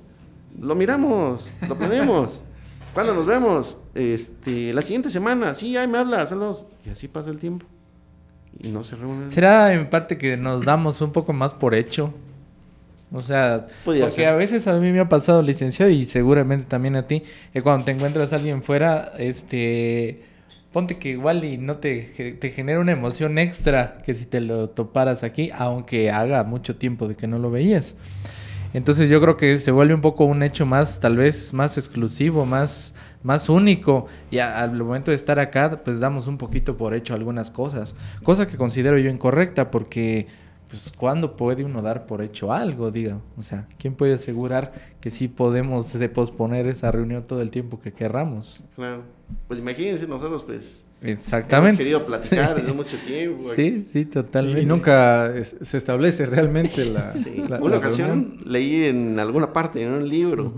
Lo 0.59 0.75
miramos, 0.75 1.49
lo 1.67 1.75
ponemos. 1.75 2.43
¿Cuándo 2.95 3.13
nos 3.13 3.25
vemos? 3.25 3.77
Este, 3.93 4.71
la 4.71 4.81
siguiente 4.81 5.09
semana. 5.09 5.53
Sí, 5.53 5.75
ahí 5.75 5.85
me 5.85 5.97
hablas. 5.97 6.29
Saludos. 6.29 6.65
Y 6.85 6.89
así 6.91 7.09
pasa 7.09 7.29
el 7.29 7.39
tiempo. 7.39 7.65
Y 8.57 8.69
no 8.69 8.85
se 8.85 8.95
reúnen. 8.95 9.29
¿Será 9.29 9.73
en 9.73 9.89
parte 9.89 10.17
que 10.17 10.37
nos 10.37 10.63
damos 10.63 11.01
un 11.01 11.11
poco 11.11 11.33
más 11.33 11.53
por 11.53 11.75
hecho? 11.75 12.13
O 13.11 13.19
sea, 13.19 13.67
porque 13.83 14.25
a 14.25 14.33
veces 14.35 14.67
a 14.67 14.73
mí 14.79 14.93
me 14.93 15.01
ha 15.01 15.09
pasado, 15.09 15.41
licenciado, 15.41 15.91
y 15.91 16.05
seguramente 16.05 16.67
también 16.69 16.95
a 16.95 17.05
ti, 17.05 17.21
que 17.51 17.61
cuando 17.61 17.83
te 17.83 17.91
encuentras 17.91 18.31
a 18.31 18.37
alguien 18.37 18.63
fuera, 18.63 19.11
este, 19.17 20.23
ponte 20.71 20.97
que 20.97 21.09
igual 21.09 21.43
y 21.43 21.57
no 21.57 21.77
te, 21.77 22.37
te 22.39 22.49
genera 22.49 22.79
una 22.79 22.93
emoción 22.93 23.37
extra 23.37 23.97
que 24.05 24.15
si 24.15 24.25
te 24.25 24.39
lo 24.39 24.69
toparas 24.69 25.23
aquí, 25.23 25.51
aunque 25.53 26.11
haga 26.11 26.45
mucho 26.45 26.77
tiempo 26.77 27.09
de 27.09 27.15
que 27.15 27.27
no 27.27 27.39
lo 27.39 27.51
veías. 27.51 27.95
Entonces 28.75 29.09
yo 29.09 29.21
creo 29.21 29.37
que 29.37 29.57
se 29.57 29.71
vuelve 29.71 29.93
un 29.93 30.01
poco 30.01 30.25
un 30.25 30.43
hecho 30.43 30.65
más, 30.65 30.99
tal 30.99 31.15
vez 31.15 31.53
más 31.53 31.77
exclusivo, 31.77 32.45
más, 32.45 32.93
más 33.23 33.47
único. 33.47 34.07
Y 34.29 34.39
al 34.39 34.73
momento 34.73 35.11
de 35.11 35.15
estar 35.15 35.39
acá, 35.39 35.81
pues 35.81 36.01
damos 36.01 36.27
un 36.27 36.37
poquito 36.37 36.75
por 36.75 36.93
hecho 36.93 37.13
algunas 37.13 37.51
cosas. 37.51 37.95
Cosa 38.21 38.47
que 38.47 38.57
considero 38.57 38.97
yo 38.97 39.09
incorrecta 39.09 39.71
porque, 39.71 40.27
pues, 40.67 40.91
¿cuándo 40.91 41.37
puede 41.37 41.63
uno 41.63 41.81
dar 41.81 42.05
por 42.05 42.21
hecho 42.21 42.51
algo? 42.51 42.91
Diga, 42.91 43.21
o 43.37 43.41
sea, 43.41 43.65
¿quién 43.77 43.93
puede 43.93 44.15
asegurar 44.15 44.73
que 44.99 45.09
sí 45.09 45.29
podemos 45.29 45.95
posponer 46.13 46.67
esa 46.67 46.91
reunión 46.91 47.23
todo 47.23 47.39
el 47.39 47.51
tiempo 47.51 47.79
que 47.79 47.93
querramos? 47.93 48.61
Claro. 48.75 49.03
Pues 49.47 49.61
imagínense 49.61 50.05
nosotros, 50.05 50.43
pues, 50.43 50.83
Exactamente. 51.05 51.69
Hemos 51.69 51.77
querido 51.77 52.05
platicar 52.05 52.55
desde 52.55 52.73
mucho 52.73 52.97
tiempo. 52.97 53.43
Sí, 53.55 53.85
sí, 53.91 54.05
totalmente. 54.05 54.61
Y 54.61 54.65
nunca 54.65 55.31
se 55.43 55.77
establece 55.77 56.25
realmente 56.25 56.85
la. 56.85 57.13
Una 57.61 57.77
ocasión 57.77 58.39
leí 58.45 58.85
en 58.85 59.19
alguna 59.19 59.53
parte, 59.53 59.81
en 59.83 59.91
un 59.91 60.09
libro, 60.09 60.53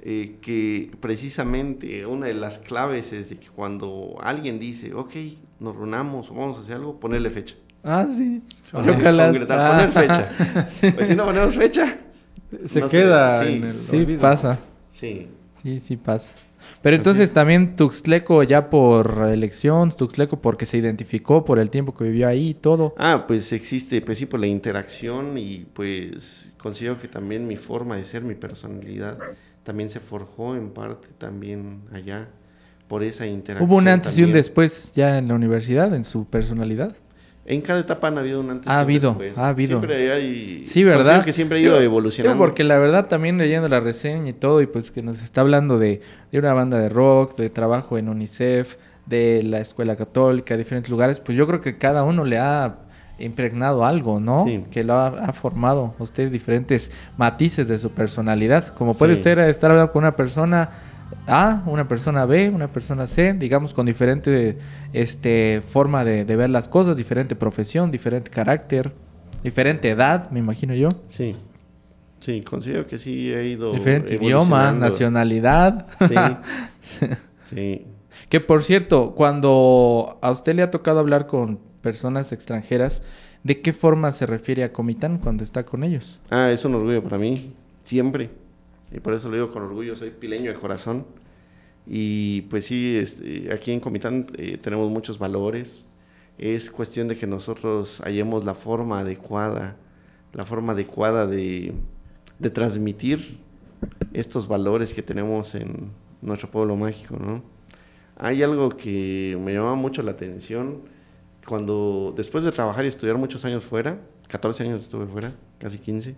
eh, 0.00 0.36
que 0.42 0.90
precisamente 1.00 2.04
una 2.06 2.26
de 2.26 2.34
las 2.34 2.58
claves 2.58 3.12
es 3.12 3.30
de 3.30 3.38
que 3.38 3.48
cuando 3.48 4.16
alguien 4.20 4.58
dice, 4.58 4.92
ok, 4.92 5.14
nos 5.60 5.76
reunamos 5.76 6.30
o 6.30 6.34
vamos 6.34 6.58
a 6.58 6.60
hacer 6.60 6.76
algo, 6.76 6.98
ponerle 6.98 7.30
fecha. 7.30 7.54
Ah, 7.82 8.06
sí. 8.10 8.42
Concretar, 8.70 9.32
poner 9.32 9.92
fecha. 9.92 10.30
Pues 10.94 11.08
si 11.08 11.14
no 11.14 11.24
ponemos 11.24 11.54
fecha, 11.54 11.96
se 12.66 12.82
queda. 12.82 13.42
sí, 13.42 13.62
sí 13.90 14.16
pasa. 14.20 14.58
Sí. 14.90 15.28
Sí, 15.62 15.80
sí 15.80 15.96
pasa. 15.96 16.30
Pero 16.82 16.96
entonces 16.96 17.32
también 17.32 17.76
Tuxtleco 17.76 18.42
ya 18.42 18.70
por 18.70 19.28
elección, 19.30 19.90
Tuxtleco 19.90 20.40
porque 20.40 20.66
se 20.66 20.78
identificó 20.78 21.44
por 21.44 21.58
el 21.58 21.70
tiempo 21.70 21.94
que 21.94 22.04
vivió 22.04 22.28
ahí 22.28 22.50
y 22.50 22.54
todo. 22.54 22.94
Ah, 22.98 23.24
pues 23.26 23.52
existe, 23.52 24.00
pues 24.00 24.18
sí, 24.18 24.26
por 24.26 24.40
la 24.40 24.46
interacción 24.46 25.38
y 25.38 25.66
pues 25.72 26.52
considero 26.58 27.00
que 27.00 27.08
también 27.08 27.46
mi 27.46 27.56
forma 27.56 27.96
de 27.96 28.04
ser, 28.04 28.22
mi 28.22 28.34
personalidad, 28.34 29.18
también 29.62 29.88
se 29.88 30.00
forjó 30.00 30.56
en 30.56 30.70
parte 30.70 31.08
también 31.18 31.82
allá 31.92 32.28
por 32.88 33.02
esa 33.02 33.26
interacción. 33.26 33.68
¿Hubo 33.68 33.78
un 33.78 33.88
antes 33.88 34.16
y 34.18 34.22
un 34.22 34.32
después 34.32 34.92
ya 34.94 35.18
en 35.18 35.28
la 35.28 35.34
universidad, 35.34 35.94
en 35.94 36.04
su 36.04 36.26
personalidad? 36.26 36.94
En 37.46 37.60
cada 37.60 37.80
etapa 37.80 38.08
han 38.08 38.16
habido 38.16 38.40
un 38.40 38.50
antes 38.50 38.68
ha 38.68 38.80
habido, 38.80 39.18
Ha 39.36 39.48
habido, 39.48 39.78
Siempre 39.78 40.12
hay... 40.12 40.64
Sí, 40.64 40.82
¿verdad? 40.82 41.24
que 41.24 41.32
siempre 41.32 41.58
ha 41.58 41.60
ido 41.60 41.80
evolucionando. 41.80 42.42
porque 42.42 42.64
la 42.64 42.78
verdad 42.78 43.06
también 43.06 43.36
leyendo 43.36 43.68
la 43.68 43.80
reseña 43.80 44.30
y 44.30 44.32
todo, 44.32 44.62
y 44.62 44.66
pues 44.66 44.90
que 44.90 45.02
nos 45.02 45.22
está 45.22 45.42
hablando 45.42 45.78
de, 45.78 46.00
de 46.32 46.38
una 46.38 46.54
banda 46.54 46.78
de 46.78 46.88
rock, 46.88 47.36
de 47.36 47.50
trabajo 47.50 47.98
en 47.98 48.08
UNICEF, 48.08 48.76
de 49.04 49.42
la 49.42 49.60
escuela 49.60 49.96
católica, 49.96 50.56
diferentes 50.56 50.90
lugares, 50.90 51.20
pues 51.20 51.36
yo 51.36 51.46
creo 51.46 51.60
que 51.60 51.76
cada 51.76 52.04
uno 52.04 52.24
le 52.24 52.38
ha 52.38 52.76
impregnado 53.18 53.84
algo, 53.84 54.20
¿no? 54.20 54.44
Sí. 54.44 54.64
Que 54.70 54.82
lo 54.82 54.94
ha, 54.94 55.32
formado 55.32 55.94
usted 55.98 56.30
diferentes 56.30 56.90
matices 57.16 57.68
de 57.68 57.78
su 57.78 57.90
personalidad. 57.90 58.68
Como 58.68 58.96
puede 58.96 59.12
usted 59.12 59.38
estar 59.40 59.70
hablando 59.70 59.92
con 59.92 60.02
una 60.02 60.16
persona 60.16 60.70
a, 61.26 61.62
una 61.66 61.88
persona 61.88 62.26
B, 62.26 62.50
una 62.50 62.68
persona 62.68 63.06
C, 63.06 63.32
digamos 63.34 63.74
con 63.74 63.86
diferente 63.86 64.58
este, 64.92 65.62
forma 65.66 66.04
de, 66.04 66.24
ver 66.24 66.50
las 66.50 66.68
cosas, 66.68 66.96
diferente 66.96 67.34
profesión, 67.36 67.90
diferente 67.90 68.30
carácter, 68.30 68.92
diferente 69.42 69.90
edad, 69.90 70.30
me 70.30 70.40
imagino 70.40 70.74
yo. 70.74 70.88
Sí, 71.08 71.34
sí, 72.20 72.42
considero 72.42 72.86
que 72.86 72.98
sí 72.98 73.32
he 73.32 73.48
ido. 73.48 73.72
Diferente 73.72 74.16
idioma, 74.16 74.72
nacionalidad. 74.72 75.86
Sí, 76.08 76.14
sí. 77.44 77.86
Que 78.28 78.40
por 78.40 78.62
cierto, 78.62 79.14
cuando 79.14 80.18
a 80.22 80.30
usted 80.30 80.54
le 80.54 80.62
ha 80.62 80.70
tocado 80.70 80.98
hablar 80.98 81.26
con 81.26 81.58
personas 81.82 82.32
extranjeras, 82.32 83.02
¿de 83.42 83.60
qué 83.60 83.72
forma 83.72 84.12
se 84.12 84.26
refiere 84.26 84.64
a 84.64 84.72
Comitán 84.72 85.18
cuando 85.18 85.44
está 85.44 85.64
con 85.64 85.84
ellos? 85.84 86.20
Ah, 86.30 86.50
es 86.50 86.64
un 86.64 86.74
orgullo 86.74 87.02
para 87.02 87.18
mí, 87.18 87.52
siempre 87.82 88.43
y 88.94 89.00
por 89.00 89.12
eso 89.12 89.28
lo 89.28 89.34
digo 89.34 89.50
con 89.50 89.64
orgullo, 89.64 89.96
soy 89.96 90.10
pileño 90.10 90.52
de 90.52 90.58
corazón. 90.58 91.04
Y 91.86 92.42
pues 92.42 92.66
sí, 92.66 92.96
este, 92.96 93.52
aquí 93.52 93.72
en 93.72 93.80
Comitán 93.80 94.28
eh, 94.38 94.56
tenemos 94.56 94.88
muchos 94.88 95.18
valores. 95.18 95.86
Es 96.38 96.70
cuestión 96.70 97.08
de 97.08 97.16
que 97.16 97.26
nosotros 97.26 98.00
hallemos 98.04 98.44
la 98.44 98.54
forma 98.54 99.00
adecuada, 99.00 99.76
la 100.32 100.44
forma 100.44 100.72
adecuada 100.72 101.26
de, 101.26 101.74
de 102.38 102.50
transmitir 102.50 103.38
estos 104.12 104.46
valores 104.46 104.94
que 104.94 105.02
tenemos 105.02 105.56
en 105.56 105.90
nuestro 106.22 106.50
pueblo 106.50 106.76
mágico, 106.76 107.16
¿no? 107.16 107.42
Hay 108.16 108.44
algo 108.44 108.68
que 108.68 109.36
me 109.40 109.52
llama 109.52 109.74
mucho 109.74 110.02
la 110.02 110.12
atención 110.12 110.82
cuando 111.46 112.14
después 112.16 112.44
de 112.44 112.52
trabajar 112.52 112.84
y 112.84 112.88
estudiar 112.88 113.18
muchos 113.18 113.44
años 113.44 113.64
fuera, 113.64 113.98
14 114.28 114.62
años 114.62 114.82
estuve 114.82 115.06
fuera, 115.06 115.32
casi 115.58 115.78
15, 115.78 116.14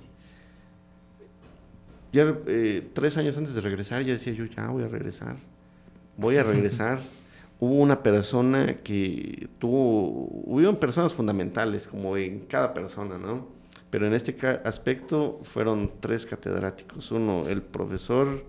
ya 2.12 2.34
eh, 2.46 2.88
tres 2.92 3.16
años 3.16 3.36
antes 3.36 3.54
de 3.54 3.60
regresar, 3.60 4.02
ya 4.02 4.12
decía 4.12 4.32
yo, 4.32 4.44
ya 4.44 4.68
voy 4.68 4.84
a 4.84 4.88
regresar, 4.88 5.36
voy 6.16 6.36
a 6.36 6.42
regresar. 6.44 7.00
Hubo 7.58 7.74
una 7.74 8.02
persona 8.02 8.76
que 8.82 9.48
tuvo, 9.58 10.28
hubieron 10.44 10.76
personas 10.76 11.14
fundamentales, 11.14 11.86
como 11.86 12.16
en 12.16 12.40
cada 12.40 12.74
persona, 12.74 13.16
¿no? 13.16 13.48
Pero 13.88 14.06
en 14.06 14.12
este 14.12 14.36
aspecto 14.64 15.40
fueron 15.42 15.90
tres 16.00 16.26
catedráticos. 16.26 17.10
Uno, 17.12 17.48
el 17.48 17.62
profesor 17.62 18.44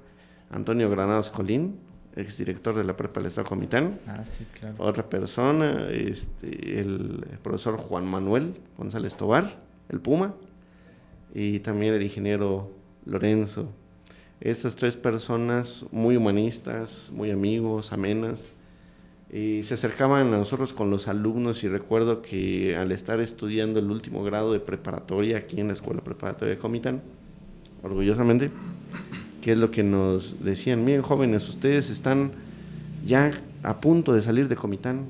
Antonio 0.50 0.89
Granados 0.89 1.30
Colín, 1.30 1.80
exdirector 2.17 2.76
de 2.76 2.84
la 2.84 2.98
prepa 2.98 3.20
del 3.20 3.28
Estado 3.28 3.48
Comitán. 3.48 3.98
Ah, 4.08 4.26
sí, 4.26 4.46
claro. 4.60 4.76
Otra 4.80 5.08
persona, 5.08 5.88
este, 5.89 6.80
el 6.80 7.26
profesor 7.43 7.78
Juan 7.78 8.06
Manuel 8.06 8.56
González 8.78 9.15
Tobar, 9.15 9.56
el 9.89 10.02
Puma, 10.02 10.34
y 11.34 11.60
también 11.60 11.93
el 11.93 12.04
ingeniero 12.04 12.72
Lorenzo. 13.08 13.70
Estas 14.39 14.76
tres 14.76 14.96
personas 14.96 15.86
muy 15.91 16.15
humanistas, 16.17 17.12
muy 17.13 17.32
amigos, 17.32 17.91
amenas, 17.91 18.50
y 19.32 19.63
se 19.63 19.74
acercaban 19.74 20.34
a 20.34 20.38
nosotros 20.38 20.74
con 20.74 20.89
los 20.89 21.08
alumnos 21.08 21.63
y 21.63 21.67
recuerdo 21.67 22.22
que 22.22 22.78
al 22.78 22.91
estar 22.91 23.20
estudiando 23.20 23.80
el 23.80 23.89
último 23.89 24.24
grado 24.24 24.54
de 24.54 24.60
preparatoria 24.60 25.38
aquí 25.38 25.60
en 25.60 25.67
la 25.67 25.74
Escuela 25.74 26.02
Preparatoria 26.02 26.56
de 26.56 26.60
Comitán, 26.60 27.02
orgullosamente, 27.84 28.52
que 29.41 29.54
es 29.54 29.58
lo 29.58 29.72
que 29.72 29.84
nos 29.84 30.43
decían, 30.43 30.86
miren 30.86 31.02
jóvenes, 31.02 31.50
ustedes 31.50 31.89
están 31.89 32.32
ya 33.06 33.32
a 33.63 33.82
punto 33.82 34.13
de 34.13 34.22
salir 34.22 34.48
de 34.48 34.56
Comitán, 34.56 35.08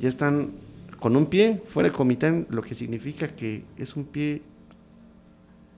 ya 0.00 0.08
están 0.08 0.52
con 0.98 1.14
un 1.16 1.26
pie 1.26 1.62
fuera 1.66 1.90
de 1.90 1.94
Comitán, 1.94 2.46
lo 2.48 2.62
que 2.62 2.74
significa 2.74 3.28
que 3.28 3.64
es 3.76 3.94
un 3.94 4.04
pie 4.04 4.42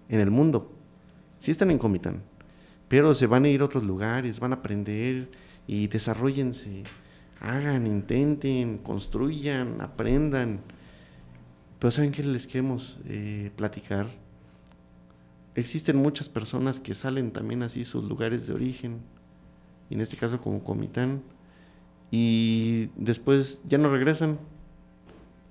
en 0.08 0.20
el 0.20 0.30
mundo. 0.30 0.73
Sí 1.44 1.50
están 1.50 1.70
en 1.70 1.76
Comitán, 1.76 2.22
pero 2.88 3.14
se 3.14 3.26
van 3.26 3.44
a 3.44 3.50
ir 3.50 3.60
a 3.60 3.66
otros 3.66 3.84
lugares, 3.84 4.40
van 4.40 4.52
a 4.52 4.56
aprender 4.56 5.30
y 5.66 5.88
desarrollense 5.88 6.84
hagan, 7.38 7.86
intenten, 7.86 8.78
construyan, 8.78 9.82
aprendan. 9.82 10.60
Pero 11.78 11.90
¿saben 11.90 12.12
qué 12.12 12.22
les 12.22 12.46
queremos 12.46 12.98
eh, 13.04 13.50
platicar? 13.56 14.06
Existen 15.54 15.98
muchas 15.98 16.30
personas 16.30 16.80
que 16.80 16.94
salen 16.94 17.30
también 17.30 17.62
así 17.62 17.84
sus 17.84 18.04
lugares 18.04 18.46
de 18.46 18.54
origen, 18.54 19.02
y 19.90 19.96
en 19.96 20.00
este 20.00 20.16
caso 20.16 20.40
como 20.40 20.64
Comitán, 20.64 21.22
y 22.10 22.88
después 22.96 23.60
ya 23.68 23.76
no 23.76 23.90
regresan. 23.90 24.38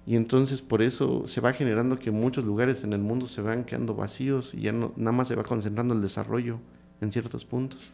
Y 0.06 0.16
entonces 0.16 0.62
por 0.62 0.82
eso 0.82 1.26
se 1.28 1.40
va 1.40 1.54
generando 1.54 1.98
que 1.98 2.12
muchos 2.12 2.44
lugares 2.44 2.84
en 2.84 2.94
el 2.94 3.00
mundo 3.00 3.28
se 3.28 3.42
van 3.42 3.64
quedando 3.64 3.96
vacíos 3.96 4.54
y 4.54 4.62
ya 4.62 4.74
nada 4.74 5.12
más 5.12 5.30
se 5.30 5.36
va 5.36 5.44
concentrando 5.44 5.94
el 5.94 6.02
desarrollo 6.02 6.60
en 7.00 7.12
ciertos 7.12 7.46
puntos. 7.46 7.94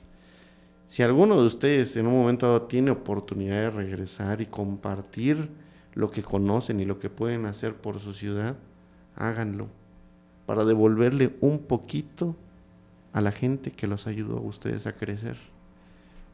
Si 0.87 1.03
alguno 1.03 1.39
de 1.39 1.45
ustedes 1.45 1.95
en 1.97 2.07
un 2.07 2.13
momento 2.13 2.63
tiene 2.63 2.89
oportunidad 2.89 3.61
de 3.61 3.69
regresar 3.69 4.41
y 4.41 4.47
compartir 4.47 5.49
lo 5.93 6.09
que 6.09 6.23
conocen 6.23 6.79
y 6.79 6.85
lo 6.85 6.97
que 6.97 7.11
pueden 7.11 7.45
hacer 7.45 7.75
por 7.75 7.99
su 7.99 8.13
ciudad, 8.13 8.55
háganlo 9.15 9.67
para 10.47 10.65
devolverle 10.65 11.35
un 11.41 11.59
poquito 11.59 12.35
a 13.13 13.21
la 13.21 13.31
gente 13.31 13.69
que 13.69 13.85
los 13.85 14.07
ayudó 14.07 14.37
a 14.37 14.41
ustedes 14.41 14.87
a 14.87 14.93
crecer. 14.93 15.37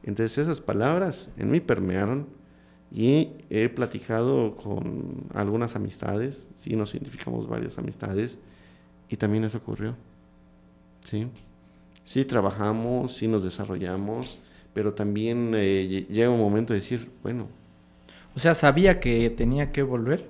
Entonces 0.04 0.38
esas 0.38 0.62
palabras 0.62 1.30
en 1.36 1.52
mí 1.52 1.60
permearon 1.60 2.28
y 2.96 3.32
he 3.50 3.68
platicado 3.68 4.56
con 4.56 5.26
algunas 5.34 5.76
amistades, 5.76 6.50
sí 6.56 6.78
nos 6.78 6.96
identificamos 6.96 7.46
varias 7.46 7.78
amistades 7.78 8.40
y 9.10 9.18
también 9.18 9.44
eso 9.44 9.58
ocurrió. 9.58 9.98
Sí, 11.04 11.28
sí 12.06 12.24
trabajamos, 12.24 13.18
sí 13.18 13.28
nos 13.28 13.44
desarrollamos, 13.44 14.42
pero 14.74 14.94
también 14.94 15.52
eh, 15.56 16.08
llega 16.10 16.30
un 16.30 16.40
momento 16.40 16.72
de 16.72 16.80
decir, 16.80 17.12
bueno. 17.22 17.50
O 18.34 18.40
sea, 18.40 18.56
sabía 18.56 19.02
que 19.02 19.30
tenía 19.30 19.74
que 19.74 19.84
volver. 19.84 20.30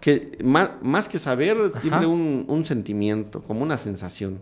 Que 0.00 0.38
más, 0.44 0.70
más 0.80 1.08
que 1.08 1.18
saber, 1.18 1.56
siempre 1.72 2.06
un, 2.06 2.44
un, 2.46 2.64
sentimiento, 2.64 3.42
como 3.42 3.64
una 3.64 3.78
sensación. 3.78 4.38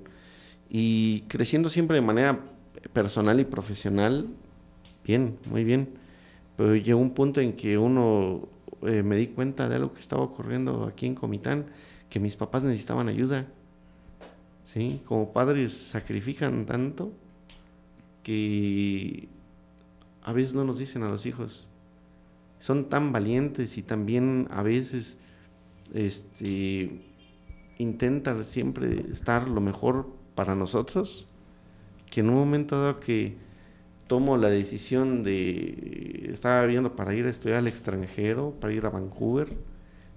Y 0.69 1.23
creciendo 1.29 1.71
siempre 1.71 1.95
de 1.95 2.03
manera 2.03 2.41
personal 2.93 3.41
y 3.41 3.47
profesional, 3.47 4.27
bien, 5.03 5.39
muy 5.47 5.65
bien. 5.65 6.05
Pero 6.57 6.75
llegó 6.77 7.01
un 7.01 7.11
punto 7.11 7.41
en 7.41 7.55
que 7.55 7.77
uno 7.77 8.49
eh, 8.83 9.03
me 9.03 9.17
di 9.17 9.29
cuenta 9.29 9.69
de 9.69 9.77
algo 9.77 9.93
que 9.93 10.01
estaba 10.01 10.23
ocurriendo 10.23 10.85
aquí 10.85 11.07
en 11.07 11.15
Comitán, 11.15 11.67
que 12.09 12.21
mis 12.21 12.37
papás 12.37 12.63
necesitaban 12.63 13.09
ayuda. 13.09 13.47
¿Sí? 14.65 15.01
Como 15.05 15.33
padres 15.33 15.77
sacrifican 15.77 16.67
tanto 16.67 17.13
que 18.23 19.29
a 20.23 20.33
veces 20.33 20.55
no 20.55 20.65
nos 20.65 20.79
dicen 20.79 21.05
a 21.05 21.09
los 21.09 21.25
hijos. 21.27 21.69
Son 22.59 22.89
tan 22.89 23.13
valientes 23.13 23.79
y 23.79 23.83
también 23.83 24.49
a 24.51 24.63
veces 24.63 25.19
este, 25.95 27.01
intentan 27.79 28.43
siempre 28.45 29.07
estar 29.13 29.49
lo 29.49 29.61
mejor 29.61 30.09
para 30.35 30.55
nosotros, 30.55 31.29
que 32.11 32.21
en 32.21 32.31
un 32.31 32.37
momento 32.37 32.81
dado 32.81 33.01
que 33.01 33.37
tomo 34.07 34.37
la 34.37 34.51
decisión 34.51 35.23
de, 35.23 36.31
estaba 36.33 36.65
viendo 36.67 36.95
para 36.95 37.15
ir 37.15 37.27
a 37.27 37.31
estudiar 37.31 37.59
al 37.59 37.69
extranjero, 37.69 38.55
para 38.61 38.73
ir 38.73 38.87
a 38.87 38.91
Vancouver, 38.91 39.53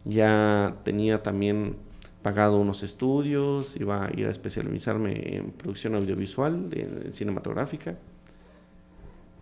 ya 0.05 0.75
tenía 0.83 1.23
también 1.23 1.75
pagado 2.21 2.59
unos 2.59 2.83
estudios, 2.83 3.75
iba 3.77 4.05
a 4.05 4.11
ir 4.15 4.27
a 4.27 4.29
especializarme 4.29 5.37
en 5.37 5.51
producción 5.51 5.95
audiovisual, 5.95 6.69
en, 6.73 7.13
cinematográfica. 7.13 7.97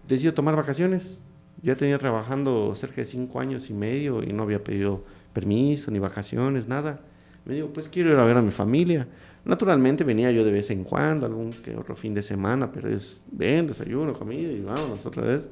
Decido 0.08 0.34
tomar 0.34 0.56
vacaciones. 0.56 1.22
Ya 1.64 1.76
tenía 1.76 1.98
trabajando 1.98 2.74
cerca 2.76 2.98
de 2.98 3.06
cinco 3.06 3.40
años 3.40 3.70
y 3.70 3.74
medio 3.74 4.22
y 4.22 4.32
no 4.32 4.44
había 4.44 4.64
pedido 4.64 5.04
permiso, 5.34 5.90
ni 5.90 5.98
vacaciones, 5.98 6.68
nada. 6.68 7.02
Me 7.46 7.56
digo, 7.56 7.70
pues 7.74 7.88
quiero 7.88 8.12
ir 8.12 8.20
a 8.20 8.26
ver 8.26 8.38
a 8.38 8.42
mi 8.42 8.52
familia. 8.52 9.08
Naturalmente 9.48 10.04
venía 10.04 10.30
yo 10.30 10.44
de 10.44 10.52
vez 10.52 10.70
en 10.72 10.84
cuando, 10.84 11.26
algún 11.26 11.52
que 11.52 11.74
otro 11.78 11.96
fin 11.96 12.14
de 12.14 12.22
semana, 12.22 12.70
pero 12.70 12.90
es, 12.90 13.22
ven, 13.32 13.66
desayuno, 13.66 14.12
comida 14.12 14.52
y 14.52 14.60
vámonos 14.60 15.06
otra 15.06 15.24
vez. 15.24 15.50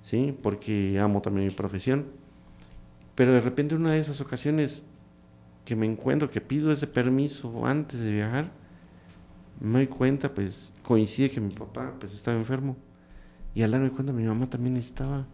Sí, 0.00 0.36
porque 0.40 1.00
amo 1.00 1.20
también 1.20 1.48
mi 1.48 1.52
profesión. 1.52 2.06
Pero 3.16 3.32
de 3.32 3.40
repente 3.40 3.74
una 3.74 3.90
de 3.90 3.98
esas 3.98 4.20
ocasiones 4.20 4.84
que 5.64 5.74
me 5.74 5.84
encuentro, 5.84 6.30
que 6.30 6.40
pido 6.40 6.70
ese 6.70 6.86
permiso 6.86 7.66
antes 7.66 7.98
de 7.98 8.12
viajar, 8.12 8.52
me 9.58 9.80
doy 9.80 9.88
cuenta, 9.88 10.32
pues 10.32 10.72
coincide 10.84 11.28
que 11.28 11.40
mi 11.40 11.52
papá 11.52 11.94
pues 11.98 12.14
estaba 12.14 12.38
enfermo. 12.38 12.76
Y 13.52 13.62
al 13.62 13.72
darme 13.72 13.90
cuenta 13.90 14.12
mi 14.12 14.22
mamá 14.22 14.48
también 14.48 14.76
estaba, 14.76 15.26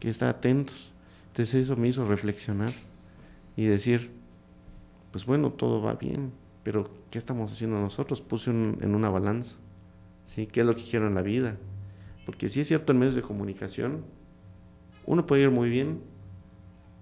que 0.00 0.08
estaba 0.08 0.30
atentos. 0.30 0.94
Entonces 1.26 1.56
eso 1.56 1.76
me 1.76 1.88
hizo 1.88 2.08
reflexionar 2.08 2.72
y 3.54 3.66
decir, 3.66 4.12
pues 5.10 5.26
bueno, 5.26 5.52
todo 5.52 5.82
va 5.82 5.92
bien, 5.92 6.32
pero 6.62 6.90
¿qué 7.10 7.18
estamos 7.18 7.52
haciendo 7.52 7.80
nosotros? 7.80 8.20
Puse 8.20 8.50
en 8.50 8.94
una 8.94 9.10
balanza, 9.10 9.56
¿sí? 10.26 10.46
¿Qué 10.46 10.60
es 10.60 10.66
lo 10.66 10.76
que 10.76 10.84
quiero 10.84 11.06
en 11.06 11.14
la 11.14 11.22
vida? 11.22 11.56
Porque 12.24 12.48
si 12.48 12.60
es 12.60 12.68
cierto 12.68 12.92
en 12.92 12.98
medios 12.98 13.14
de 13.14 13.22
comunicación, 13.22 14.04
uno 15.06 15.26
puede 15.26 15.42
ir 15.42 15.50
muy 15.50 15.68
bien, 15.68 16.00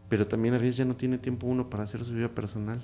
pero 0.08 0.26
también 0.26 0.54
a 0.54 0.58
veces 0.58 0.76
ya 0.76 0.84
no 0.84 0.96
tiene 0.96 1.18
tiempo 1.18 1.46
uno 1.46 1.68
para 1.68 1.84
hacer 1.84 2.04
su 2.04 2.14
vida 2.14 2.28
personal. 2.28 2.80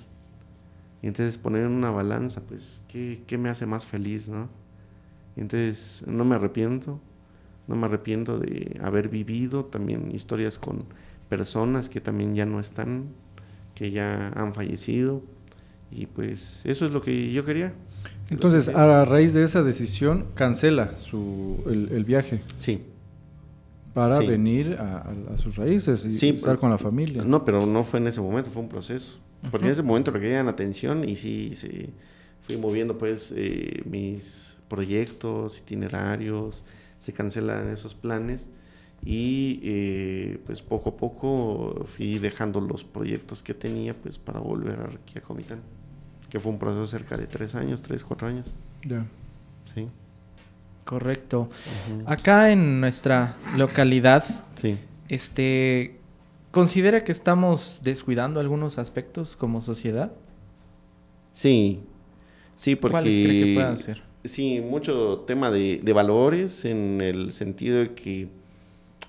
Y 1.01 1.07
entonces 1.07 1.37
poner 1.37 1.63
en 1.63 1.71
una 1.71 1.91
balanza, 1.91 2.41
pues, 2.41 2.83
¿qué, 2.87 3.23
¿qué, 3.27 3.37
me 3.37 3.49
hace 3.49 3.65
más 3.65 3.85
feliz, 3.85 4.29
no? 4.29 4.49
Entonces 5.35 6.03
no 6.07 6.25
me 6.25 6.35
arrepiento, 6.35 6.99
no 7.67 7.75
me 7.75 7.85
arrepiento 7.85 8.39
de 8.39 8.79
haber 8.81 9.09
vivido 9.09 9.65
también 9.65 10.09
historias 10.13 10.57
con 10.57 10.85
personas 11.29 11.89
que 11.89 12.01
también 12.01 12.33
ya 12.33 12.45
no 12.45 12.59
están, 12.59 13.09
que 13.75 13.91
ya 13.91 14.29
han 14.29 14.53
fallecido. 14.53 15.21
Y 15.91 16.05
pues 16.05 16.65
eso 16.65 16.85
es 16.85 16.91
lo 16.91 17.01
que 17.01 17.31
yo 17.31 17.45
quería. 17.45 17.73
Entonces, 18.29 18.67
a 18.69 19.05
raíz 19.05 19.33
de 19.33 19.43
esa 19.43 19.63
decisión, 19.63 20.27
cancela 20.35 20.97
su, 20.99 21.63
el, 21.67 21.89
el 21.91 22.03
viaje. 22.03 22.41
Sí 22.57 22.81
para 23.97 24.19
venir 24.19 24.77
a, 24.79 25.11
sus 25.39 25.55
raíces 25.55 26.05
y 26.05 26.29
estar 26.29 26.59
con 26.59 26.69
la 26.69 26.77
familia. 26.77 27.23
No, 27.23 27.43
pero 27.43 27.65
no 27.65 27.83
fue 27.83 27.99
en 27.99 28.05
ese 28.05 28.21
momento, 28.21 28.51
fue 28.51 28.61
un 28.61 28.69
proceso. 28.69 29.17
Porque 29.49 29.65
en 29.65 29.71
ese 29.71 29.81
momento 29.81 30.11
requerían 30.11 30.47
atención 30.47 31.03
y 31.03 31.15
sí, 31.15 31.55
sí 31.55 31.89
fui 32.43 32.57
moviendo 32.57 32.99
pues 32.99 33.33
eh, 33.35 33.81
mis 33.85 34.55
proyectos, 34.67 35.57
itinerarios, 35.57 36.63
se 36.99 37.11
cancelan 37.11 37.69
esos 37.69 37.95
planes 37.95 38.51
y 39.05 39.59
eh, 39.63 40.39
pues 40.45 40.61
poco 40.61 40.89
a 40.89 40.97
poco 40.97 41.85
fui 41.85 42.19
dejando 42.19 42.59
los 42.59 42.83
proyectos 42.83 43.41
que 43.41 43.53
tenía 43.53 43.93
pues 43.93 44.17
para 44.17 44.39
volver 44.39 44.79
aquí 44.81 45.17
a 45.17 45.21
Comitán, 45.21 45.61
que 46.29 46.39
fue 46.39 46.51
un 46.51 46.59
proceso 46.59 46.85
cerca 46.87 47.17
de 47.17 47.27
tres 47.27 47.55
años, 47.55 47.81
tres, 47.81 48.03
cuatro 48.03 48.27
años. 48.27 48.55
Ya. 48.83 49.05
Sí. 49.73 49.87
Correcto. 50.87 51.49
Acá 52.05 52.51
en 52.51 52.79
nuestra 52.79 53.35
localidad, 53.57 54.23
este, 55.09 55.99
¿considera 56.51 57.03
que 57.03 57.11
estamos 57.11 57.81
descuidando 57.83 58.39
algunos 58.39 58.77
aspectos 58.77 59.35
como 59.35 59.59
sociedad? 59.59 60.13
Sí, 61.33 61.81
sí, 62.55 62.77
porque... 62.77 62.93
¿Cuáles 62.93 63.15
cree 63.15 63.43
que 63.43 63.53
puedan 63.53 63.77
ser? 63.77 64.01
Sí, 64.23 64.61
mucho 64.61 65.25
tema 65.27 65.51
de, 65.51 65.81
valores 65.93 66.65
en 66.65 67.01
el 67.01 67.31
sentido 67.31 67.79
de 67.79 67.93
que 67.93 68.29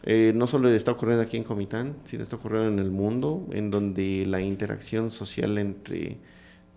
eh, 0.02 0.32
no 0.34 0.46
solo 0.46 0.68
está 0.70 0.92
ocurriendo 0.92 1.22
aquí 1.22 1.36
en 1.36 1.44
Comitán, 1.44 1.96
sino 2.04 2.22
está 2.22 2.36
ocurriendo 2.36 2.68
en 2.68 2.78
el 2.78 2.90
mundo, 2.90 3.46
en 3.52 3.70
donde 3.70 4.24
la 4.26 4.40
interacción 4.40 5.10
social 5.10 5.58
entre 5.58 6.18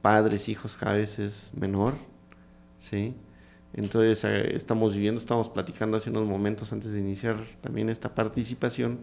padres, 0.02 0.50
hijos 0.50 0.78
cada 0.78 0.94
vez 0.94 1.20
es 1.20 1.52
menor, 1.56 1.94
¿sí? 2.80 3.14
Entonces 3.74 4.24
eh, 4.26 4.56
estamos 4.56 4.94
viviendo, 4.94 5.20
estamos 5.20 5.50
platicando 5.50 5.98
hace 5.98 6.10
unos 6.10 6.26
momentos 6.26 6.74
antes 6.74 6.92
de 6.92 7.00
iniciar 7.00 7.38
también 7.62 7.90
esta 7.90 8.14
participación, 8.16 9.00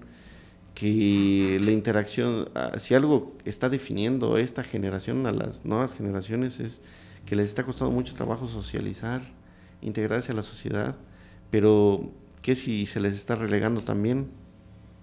que 0.75 1.59
la 1.61 1.73
interacción, 1.73 2.51
ah, 2.55 2.79
si 2.79 2.95
algo 2.95 3.37
está 3.45 3.69
definiendo 3.69 4.37
esta 4.37 4.63
generación 4.63 5.27
a 5.27 5.33
las 5.33 5.65
nuevas 5.65 5.95
generaciones 5.95 6.61
es 6.61 6.83
que 7.27 7.35
les 7.35 7.47
está 7.47 7.65
costando 7.65 7.93
mucho 7.93 8.15
trabajo 8.15 8.47
socializar, 8.47 9.23
integrarse 9.81 10.33
a 10.33 10.35
la 10.35 10.43
sociedad, 10.43 10.97
pero 11.51 12.13
¿qué 12.43 12.55
si 12.55 12.87
se 12.87 13.01
les 13.01 13.15
está 13.15 13.37
relegando 13.37 13.81
también? 13.83 14.29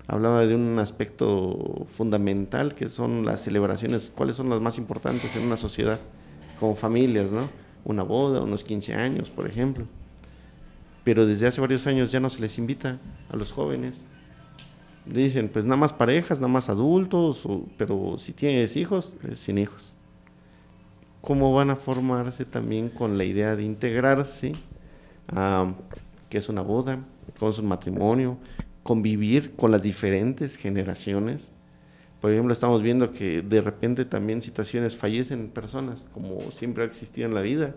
Hablaba 0.07 0.45
de 0.45 0.55
un 0.55 0.77
aspecto 0.79 1.85
fundamental 1.89 2.75
que 2.75 2.89
son 2.89 3.25
las 3.25 3.41
celebraciones, 3.41 4.11
cuáles 4.15 4.35
son 4.35 4.49
las 4.49 4.61
más 4.61 4.77
importantes 4.77 5.35
en 5.35 5.45
una 5.45 5.57
sociedad, 5.57 5.99
como 6.59 6.75
familias, 6.75 7.31
¿no? 7.31 7.49
Una 7.83 8.03
boda, 8.03 8.41
unos 8.41 8.63
15 8.63 8.93
años, 8.93 9.29
por 9.29 9.47
ejemplo. 9.47 9.85
Pero 11.03 11.25
desde 11.25 11.47
hace 11.47 11.61
varios 11.61 11.87
años 11.87 12.11
ya 12.11 12.19
no 12.19 12.29
se 12.29 12.41
les 12.41 12.57
invita 12.57 12.99
a 13.29 13.35
los 13.35 13.51
jóvenes. 13.51 14.05
Dicen, 15.05 15.49
pues 15.49 15.65
nada 15.65 15.77
más 15.77 15.93
parejas, 15.93 16.39
nada 16.39 16.51
más 16.51 16.69
adultos, 16.69 17.47
pero 17.77 18.17
si 18.17 18.33
tienes 18.33 18.75
hijos, 18.75 19.17
sin 19.33 19.57
hijos. 19.57 19.95
¿Cómo 21.21 21.53
van 21.53 21.69
a 21.71 21.75
formarse 21.75 22.45
también 22.45 22.89
con 22.89 23.17
la 23.17 23.23
idea 23.23 23.55
de 23.55 23.63
integrarse? 23.63 24.51
a 25.27 25.73
¿Qué 26.29 26.37
es 26.39 26.49
una 26.49 26.61
boda? 26.61 26.99
¿Cómo 27.37 27.51
es 27.51 27.59
un 27.59 27.67
matrimonio? 27.67 28.37
convivir 28.85 29.55
con 29.55 29.71
las 29.71 29.81
diferentes 29.81 30.57
generaciones. 30.57 31.49
Por 32.21 32.31
ejemplo, 32.31 32.53
estamos 32.53 32.83
viendo 32.83 33.11
que 33.11 33.41
de 33.41 33.59
repente 33.59 34.05
también 34.05 34.43
situaciones 34.43 34.95
fallecen 34.95 35.49
personas, 35.49 36.07
como 36.13 36.51
siempre 36.51 36.83
ha 36.83 36.85
existido 36.85 37.27
en 37.27 37.33
la 37.33 37.41
vida, 37.41 37.73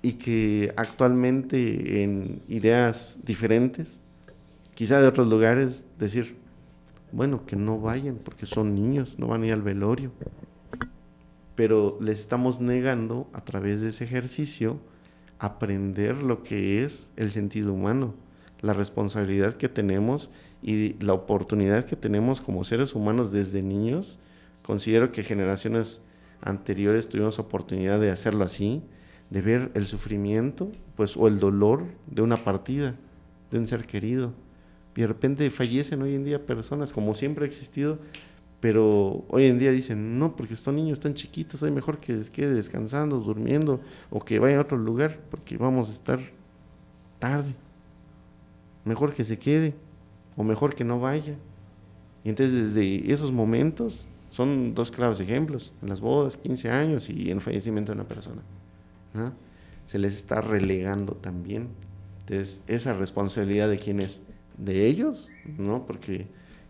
y 0.00 0.14
que 0.14 0.72
actualmente 0.78 2.02
en 2.02 2.40
ideas 2.48 3.18
diferentes, 3.26 4.00
quizá 4.74 5.02
de 5.02 5.06
otros 5.06 5.28
lugares, 5.28 5.84
decir, 5.98 6.36
bueno, 7.12 7.44
que 7.44 7.56
no 7.56 7.78
vayan 7.78 8.16
porque 8.16 8.46
son 8.46 8.74
niños, 8.74 9.18
no 9.18 9.26
van 9.26 9.42
a 9.42 9.48
ir 9.48 9.52
al 9.52 9.60
velorio. 9.60 10.12
Pero 11.56 11.98
les 12.00 12.20
estamos 12.20 12.58
negando 12.62 13.28
a 13.34 13.44
través 13.44 13.82
de 13.82 13.90
ese 13.90 14.04
ejercicio 14.04 14.78
aprender 15.38 16.22
lo 16.22 16.42
que 16.42 16.84
es 16.84 17.10
el 17.16 17.30
sentido 17.30 17.74
humano 17.74 18.14
la 18.60 18.72
responsabilidad 18.72 19.54
que 19.54 19.68
tenemos 19.68 20.30
y 20.62 20.94
la 21.02 21.12
oportunidad 21.12 21.84
que 21.84 21.96
tenemos 21.96 22.40
como 22.40 22.64
seres 22.64 22.94
humanos 22.94 23.32
desde 23.32 23.62
niños. 23.62 24.18
Considero 24.62 25.12
que 25.12 25.22
generaciones 25.22 26.00
anteriores 26.40 27.08
tuvimos 27.08 27.38
oportunidad 27.38 28.00
de 28.00 28.10
hacerlo 28.10 28.44
así, 28.44 28.82
de 29.30 29.42
ver 29.42 29.70
el 29.74 29.86
sufrimiento, 29.86 30.70
pues, 30.96 31.16
o 31.16 31.28
el 31.28 31.38
dolor 31.38 31.84
de 32.06 32.22
una 32.22 32.36
partida, 32.36 32.94
de 33.50 33.58
un 33.58 33.66
ser 33.66 33.86
querido. 33.86 34.32
Y 34.96 35.02
de 35.02 35.06
repente 35.08 35.50
fallecen 35.50 36.02
hoy 36.02 36.14
en 36.14 36.24
día 36.24 36.46
personas, 36.46 36.92
como 36.92 37.14
siempre 37.14 37.44
ha 37.44 37.48
existido, 37.48 37.98
pero 38.60 39.24
hoy 39.28 39.46
en 39.46 39.58
día 39.58 39.70
dicen, 39.70 40.18
no, 40.18 40.34
porque 40.34 40.54
estos 40.54 40.72
niños 40.72 40.94
están 40.94 41.14
chiquitos, 41.14 41.62
hay 41.62 41.70
mejor 41.70 41.98
que 41.98 42.22
quede 42.32 42.54
descansando, 42.54 43.20
durmiendo, 43.20 43.80
o 44.10 44.24
que 44.24 44.38
vaya 44.38 44.58
a 44.58 44.62
otro 44.62 44.78
lugar, 44.78 45.20
porque 45.30 45.58
vamos 45.58 45.90
a 45.90 45.92
estar 45.92 46.18
tarde 47.18 47.54
mejor 48.86 49.12
que 49.12 49.24
se 49.24 49.38
quede 49.38 49.74
o 50.36 50.44
mejor 50.44 50.74
que 50.74 50.84
no 50.84 50.98
vaya. 50.98 51.34
Y 52.24 52.30
entonces 52.30 52.74
desde 52.74 53.12
esos 53.12 53.32
momentos 53.32 54.06
son 54.30 54.74
dos 54.74 54.90
claros 54.90 55.20
ejemplos, 55.20 55.74
en 55.82 55.90
las 55.90 56.00
bodas, 56.00 56.36
15 56.36 56.70
años 56.70 57.10
y 57.10 57.30
en 57.30 57.38
el 57.38 57.40
fallecimiento 57.42 57.92
de 57.92 58.00
una 58.00 58.08
persona. 58.08 58.42
Se 59.84 59.98
les 59.98 60.16
está 60.16 60.40
relegando 60.40 61.14
también. 61.14 61.68
Entonces 62.20 62.62
esa 62.66 62.94
responsabilidad 62.94 63.68
de 63.68 63.78
quienes, 63.78 64.22
de 64.56 64.86
ellos, 64.86 65.30
¿no? 65.58 65.86
Porque 65.86 66.26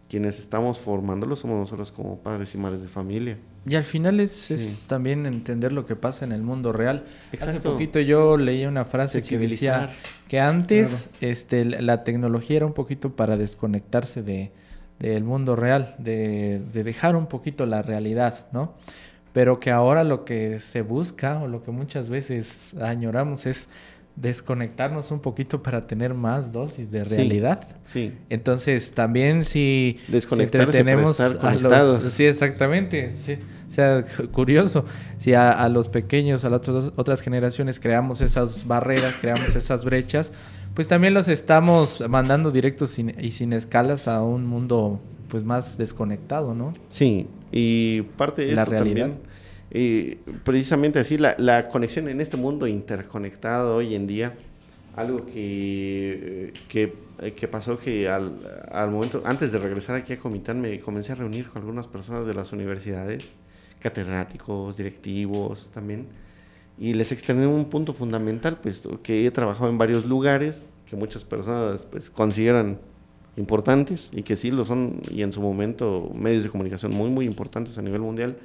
quienes 0.09 0.39
estamos 0.39 0.79
formándolos 0.79 1.41
somos 1.41 1.59
nosotros 1.59 1.91
como 1.91 2.19
padres 2.19 2.55
y 2.55 2.59
madres 2.59 2.83
de 2.83 2.89
familia. 2.89 3.39
Y 3.67 3.75
al 3.75 3.83
final 3.83 4.21
es, 4.21 4.85
también 4.89 5.27
entender 5.27 5.73
lo 5.73 5.87
que 5.87 5.97
pasa 5.97 6.25
en 6.25 6.31
el 6.31 6.43
mundo 6.43 6.73
real. 6.73 7.05
Hace 7.41 7.59
poquito 7.59 7.99
yo 7.99 8.37
leí 8.37 8.65
una 8.65 8.85
frase 8.85 9.23
que 9.23 9.39
decía 9.39 9.91
que 10.29 10.39
antes 10.39 11.11
este, 11.21 11.65
la 11.65 12.05
tecnología 12.05 12.59
era 12.59 12.67
un 12.67 12.75
poquito 12.75 13.17
para 13.17 13.37
desconectarse 13.37 14.23
de, 14.23 14.53
del 15.01 15.25
mundo 15.25 15.57
real, 15.57 15.97
de, 15.99 16.63
de, 16.73 16.85
dejar 16.85 17.17
un 17.17 17.27
poquito 17.27 17.67
la 17.67 17.83
realidad, 17.83 18.47
¿no? 18.53 18.75
Pero 19.33 19.59
que 19.59 19.71
ahora 19.73 20.05
lo 20.05 20.25
que 20.25 20.61
se 20.61 20.83
busca 20.83 21.43
o 21.43 21.49
lo 21.49 21.63
que 21.65 21.73
muchas 21.73 22.09
veces 22.09 22.73
añoramos 22.81 23.47
es 23.47 23.69
desconectarnos 24.17 25.11
un 25.11 25.21
poquito 25.21 25.63
para 25.63 25.87
tener 25.87 26.15
más 26.15 26.51
dosis 26.51 26.91
de 26.91 27.05
realidad. 27.05 27.69
Sí. 27.85 28.13
Entretenemos 28.31 28.93
también 28.95 29.45
si, 29.45 29.99
Desconectarse 30.09 30.81
a 30.81 31.55
los 31.55 32.03
sí 32.13 32.25
exactamente, 32.25 33.13
sí. 33.13 33.39
O 33.69 33.71
sea, 33.71 34.03
curioso, 34.33 34.87
si 35.19 35.35
a, 35.35 35.69
los 35.69 35.89
pequeños, 35.89 36.45
a 36.45 36.51
las 36.51 36.67
otras 36.69 37.21
generaciones 37.21 37.79
creamos 37.79 38.21
esas 38.23 38.67
barreras, 38.67 39.17
creamos 39.21 39.55
esas 39.55 39.85
brechas, 39.85 40.33
pues 40.75 40.89
también 40.89 41.13
los 41.13 41.29
estamos 41.29 42.03
mandando 42.09 42.51
directos 42.51 42.99
y 42.99 43.31
sin 43.31 43.53
escalas 43.53 44.09
a 44.09 44.23
un 44.23 44.47
mundo 44.47 45.01
pues 45.29 45.45
más 45.45 45.77
desconectado, 45.77 46.55
¿no? 46.55 46.73
Sí, 46.89 47.27
y 47.53 48.03
parte 48.17 48.47
de 48.47 48.53
la 48.53 48.65
realidad. 48.65 49.09
también 49.09 49.26
y 49.71 50.17
precisamente 50.45 50.99
así, 50.99 51.19
la, 51.19 51.35
la, 51.39 51.69
conexión 51.69 52.09
en 52.09 52.21
este 52.21 52.37
mundo 52.37 52.67
interconectado 52.67 53.77
hoy 53.77 53.95
en 53.95 54.07
día, 54.07 54.35
algo 54.95 55.27
que, 55.27 56.53
que, 56.69 56.95
que 57.35 57.49
pasó 57.49 57.79
que 57.79 58.09
al, 58.09 58.67
al, 58.71 58.91
momento, 58.91 59.23
antes 59.25 59.53
de 59.53 59.59
regresar 59.59 59.97
aquí 59.97 60.13
a 60.13 60.19
Comitán, 60.19 60.61
me 60.61 60.81
comencé 60.81 61.13
a 61.13 61.17
reunir 61.17 61.49
con 61.49 61.63
algunas 61.63 61.87
personas 61.87 62.27
de 62.27 62.35
las 62.35 62.53
universidades, 62.53 63.33
catedráticos, 63.81 64.77
directivos 64.77 65.71
también, 65.71 66.07
y 66.79 66.95
les 66.95 67.13
extendí 67.13 67.45
un 67.45 67.67
punto 67.67 67.93
fundamental, 67.93 68.59
pues 68.63 68.89
que 69.03 69.27
he 69.27 69.31
trabajado 69.31 69.69
en 69.71 69.79
varios 69.79 70.05
lugares 70.05 70.69
que 70.89 70.97
muchas 70.97 71.25
personas 71.25 71.87
pues, 71.87 72.11
consideran 72.11 72.79
importantes 73.37 74.11
y 74.13 74.23
que 74.23 74.37
sí 74.37 74.51
lo 74.51 74.65
son, 74.65 75.01
y 75.11 75.23
en 75.23 75.33
su 75.33 75.41
momento 75.41 76.11
medios 76.15 76.45
de 76.45 76.51
comunicación 76.51 76.95
muy, 76.95 77.11
muy 77.11 77.27
importantes 77.27 77.77
a 77.77 77.83
nivel 77.83 78.01
mundial, 78.01 78.37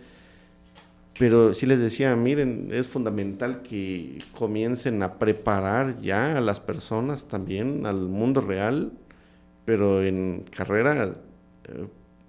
pero 1.21 1.53
sí 1.53 1.67
les 1.67 1.79
decía, 1.79 2.15
miren, 2.15 2.69
es 2.71 2.87
fundamental 2.87 3.61
que 3.61 4.17
comiencen 4.35 5.03
a 5.03 5.19
preparar 5.19 6.01
ya 6.01 6.35
a 6.35 6.41
las 6.41 6.59
personas 6.59 7.27
también 7.27 7.85
al 7.85 8.09
mundo 8.09 8.41
real, 8.41 8.91
pero 9.63 10.01
en 10.01 10.45
carrera, 10.49 11.13
eh, 11.65 11.87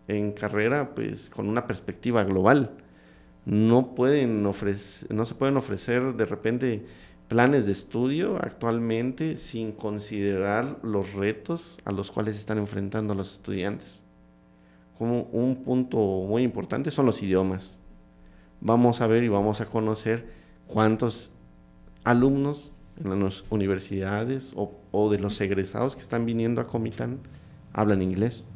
en 0.09 0.33
carrera, 0.33 0.95
pues 0.95 1.31
con 1.31 1.49
una 1.49 1.67
perspectiva 1.67 2.23
global. 2.25 2.73
No 3.47 3.95
pueden 3.95 4.45
ofrecer, 4.45 5.11
no 5.11 5.25
se 5.25 5.37
pueden 5.37 5.57
ofrecer 5.57 6.13
de 6.13 6.27
repente 6.27 6.85
planes 7.29 7.65
de 7.65 7.73
estudio 7.73 8.37
actualmente 8.43 9.39
sin 9.39 9.73
considerar 9.73 10.81
los 10.83 11.15
retos 11.15 11.79
a 11.87 11.93
los 11.93 12.11
cuales 12.11 12.37
están 12.37 12.59
enfrentando 12.59 13.15
los 13.15 13.33
estudiantes. 13.33 14.05
Como 14.99 15.23
un 15.33 15.65
punto 15.65 15.97
muy 15.97 16.43
importante 16.43 16.91
son 16.91 17.07
los 17.07 17.23
idiomas 17.23 17.82
vamos 18.63 19.01
a 19.01 19.07
ver 19.07 19.25
y 19.25 19.29
vamos 19.29 19.61
a 19.61 19.67
conocer 19.67 20.27
cuántos 20.67 21.33
alumnos 22.05 22.73
en 23.03 23.21
las 23.23 23.45
universidades 23.51 24.55
o, 24.57 25.11
de 25.11 25.19
los 25.19 25.41
egresados 25.41 25.97
que 25.97 26.03
están 26.03 26.25
viniendo 26.25 26.61
a 26.61 26.67
Comitán 26.67 27.19
hablan 27.73 28.03
inglés. 28.03 28.47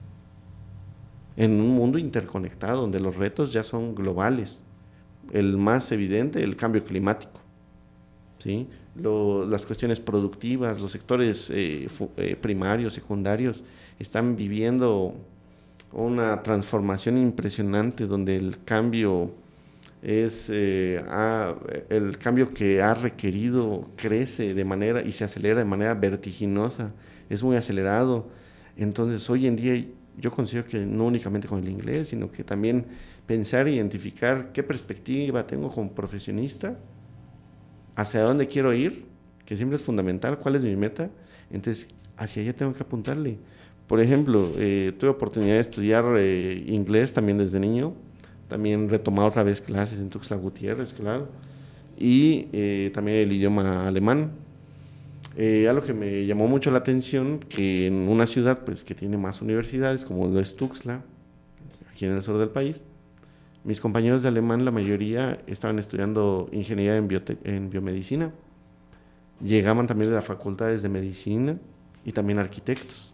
En 1.37 1.61
un 1.61 1.71
mundo 1.75 1.99
interconectado 1.99 2.83
donde 2.83 3.01
los 3.01 3.17
retos 3.17 3.53
ya 3.53 3.63
son 3.63 3.95
globales. 3.95 4.63
El 5.33 5.57
más 5.57 5.91
evidente, 5.93 6.43
el 6.43 6.57
cambio 6.57 6.85
climático. 6.85 7.41
¿sí? 8.39 8.69
las 8.95 9.67
cuestiones 9.67 10.01
productivas, 10.01 10.81
los 10.81 10.93
sectores 10.93 11.51
eh, 11.51 11.87
eh, 12.17 12.37
primarios, 12.41 12.95
secundarios, 12.95 13.65
están 13.99 14.37
viviendo 14.37 15.15
una 15.93 16.43
transformación 16.43 17.19
impresionante 17.19 18.07
donde 18.07 18.37
el 18.37 18.63
cambio 18.65 19.33
es 20.03 20.51
eh, 20.53 21.03
el 21.89 22.19
cambio 22.19 22.53
que 22.53 22.83
ha 22.83 22.95
requerido 22.95 23.91
crece 23.97 24.55
de 24.55 24.65
manera 24.65 25.03
y 25.03 25.13
se 25.13 25.25
acelera 25.25 25.59
de 25.59 25.65
manera 25.65 25.95
vertiginosa, 25.95 26.93
es 27.29 27.43
muy 27.43 27.57
acelerado. 27.57 28.29
Entonces 28.77 29.29
hoy 29.31 29.47
en 29.47 29.57
día 29.57 29.85
yo 30.19 30.31
considero 30.31 30.67
que 30.67 30.85
no 30.85 31.07
únicamente 31.07 31.49
con 31.49 31.59
el 31.59 31.69
inglés, 31.69 32.09
sino 32.09 32.31
que 32.31 32.45
también 32.45 32.87
pensar 33.27 33.67
e 33.67 33.73
identificar 33.73 34.53
qué 34.53 34.63
perspectiva 34.63 35.47
tengo 35.47 35.71
como 35.71 35.93
profesionista, 35.93 36.79
hacia 37.97 38.21
dónde 38.23 38.47
quiero 38.47 38.73
ir, 38.73 39.07
que 39.45 39.57
siempre 39.57 39.77
es 39.77 39.83
fundamental, 39.83 40.39
cuál 40.39 40.57
es 40.57 40.63
mi 40.63 40.77
meta, 40.77 41.11
entonces 41.51 41.89
hacia 42.17 42.43
allá 42.43 42.53
tengo 42.53 42.73
que 42.73 42.83
apuntarle. 42.83 43.39
Por 43.87 44.01
ejemplo, 44.01 44.53
eh, 44.57 44.93
tuve 44.99 45.11
oportunidad 45.11 45.55
de 45.55 45.61
estudiar 45.61 46.05
eh, 46.17 46.65
inglés 46.67 47.13
también 47.13 47.39
desde 47.39 47.61
niño, 47.61 47.95
también 48.49 48.89
retomar 48.89 49.29
otra 49.29 49.43
vez 49.43 49.61
clases 49.61 49.99
en 50.01 50.11
Tuxtla 50.11 50.37
Gutiérrez, 50.37 50.93
claro, 50.93 51.29
y 51.99 52.49
eh, 52.53 52.91
también 52.95 53.19
el 53.19 53.33
idioma 53.33 53.87
alemán. 53.87 54.33
Eh, 55.39 55.69
algo 55.69 55.83
que 55.83 55.93
me 55.93 56.25
llamó 56.25 56.49
mucho 56.49 56.71
la 56.71 56.79
atención, 56.79 57.41
que 57.41 57.87
en 57.87 58.09
una 58.09 58.27
ciudad 58.27 58.65
pues, 58.65 58.85
que 58.85 58.95
tiene 58.95 59.19
más 59.19 59.43
universidades, 59.43 60.05
como 60.05 60.27
lo 60.29 60.41
es 60.41 60.57
Tuxtla, 60.57 61.03
aquí 61.93 62.07
en 62.07 62.13
el 62.13 62.23
sur 62.23 62.39
del 62.39 62.49
país, 62.49 62.83
mis 63.67 63.81
compañeros 63.81 64.23
de 64.23 64.29
alemán, 64.29 64.65
la 64.65 64.71
mayoría 64.71 65.41
estaban 65.49 65.81
estudiando 65.81 66.49
ingeniería 66.53 66.97
en, 66.97 67.09
en 67.43 67.69
biomedicina. 67.69 68.31
Llegaban 69.43 69.89
también 69.89 70.11
de 70.11 70.17
las 70.17 70.25
facultades 70.25 70.83
de 70.83 70.89
medicina 70.89 71.59
y 72.05 72.13
también 72.13 72.39
arquitectos. 72.39 73.13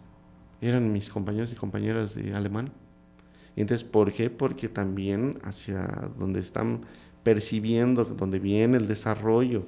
Eran 0.61 0.93
mis 0.93 1.09
compañeros 1.09 1.51
y 1.51 1.55
compañeras 1.55 2.13
de 2.13 2.35
alemán. 2.35 2.71
Entonces, 3.61 3.87
¿por 3.87 4.11
qué? 4.11 4.29
Porque 4.29 4.67
también 4.67 5.39
hacia 5.43 6.09
donde 6.17 6.39
están 6.39 6.81
percibiendo, 7.23 8.03
donde 8.03 8.39
viene 8.39 8.77
el 8.77 8.87
desarrollo, 8.87 9.63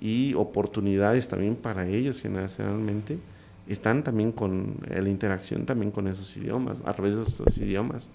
y 0.00 0.34
oportunidades 0.34 1.28
también 1.28 1.56
para 1.56 1.86
ellos 1.86 2.20
generacionalmente 2.20 3.18
están 3.68 4.02
también 4.02 4.32
con 4.32 4.78
la 4.88 5.08
interacción 5.08 5.64
también 5.64 5.92
con 5.92 6.08
esos 6.08 6.36
idiomas, 6.36 6.82
a 6.84 6.92
través 6.92 7.16
de 7.16 7.22
esos 7.22 7.56
idiomas. 7.58 8.10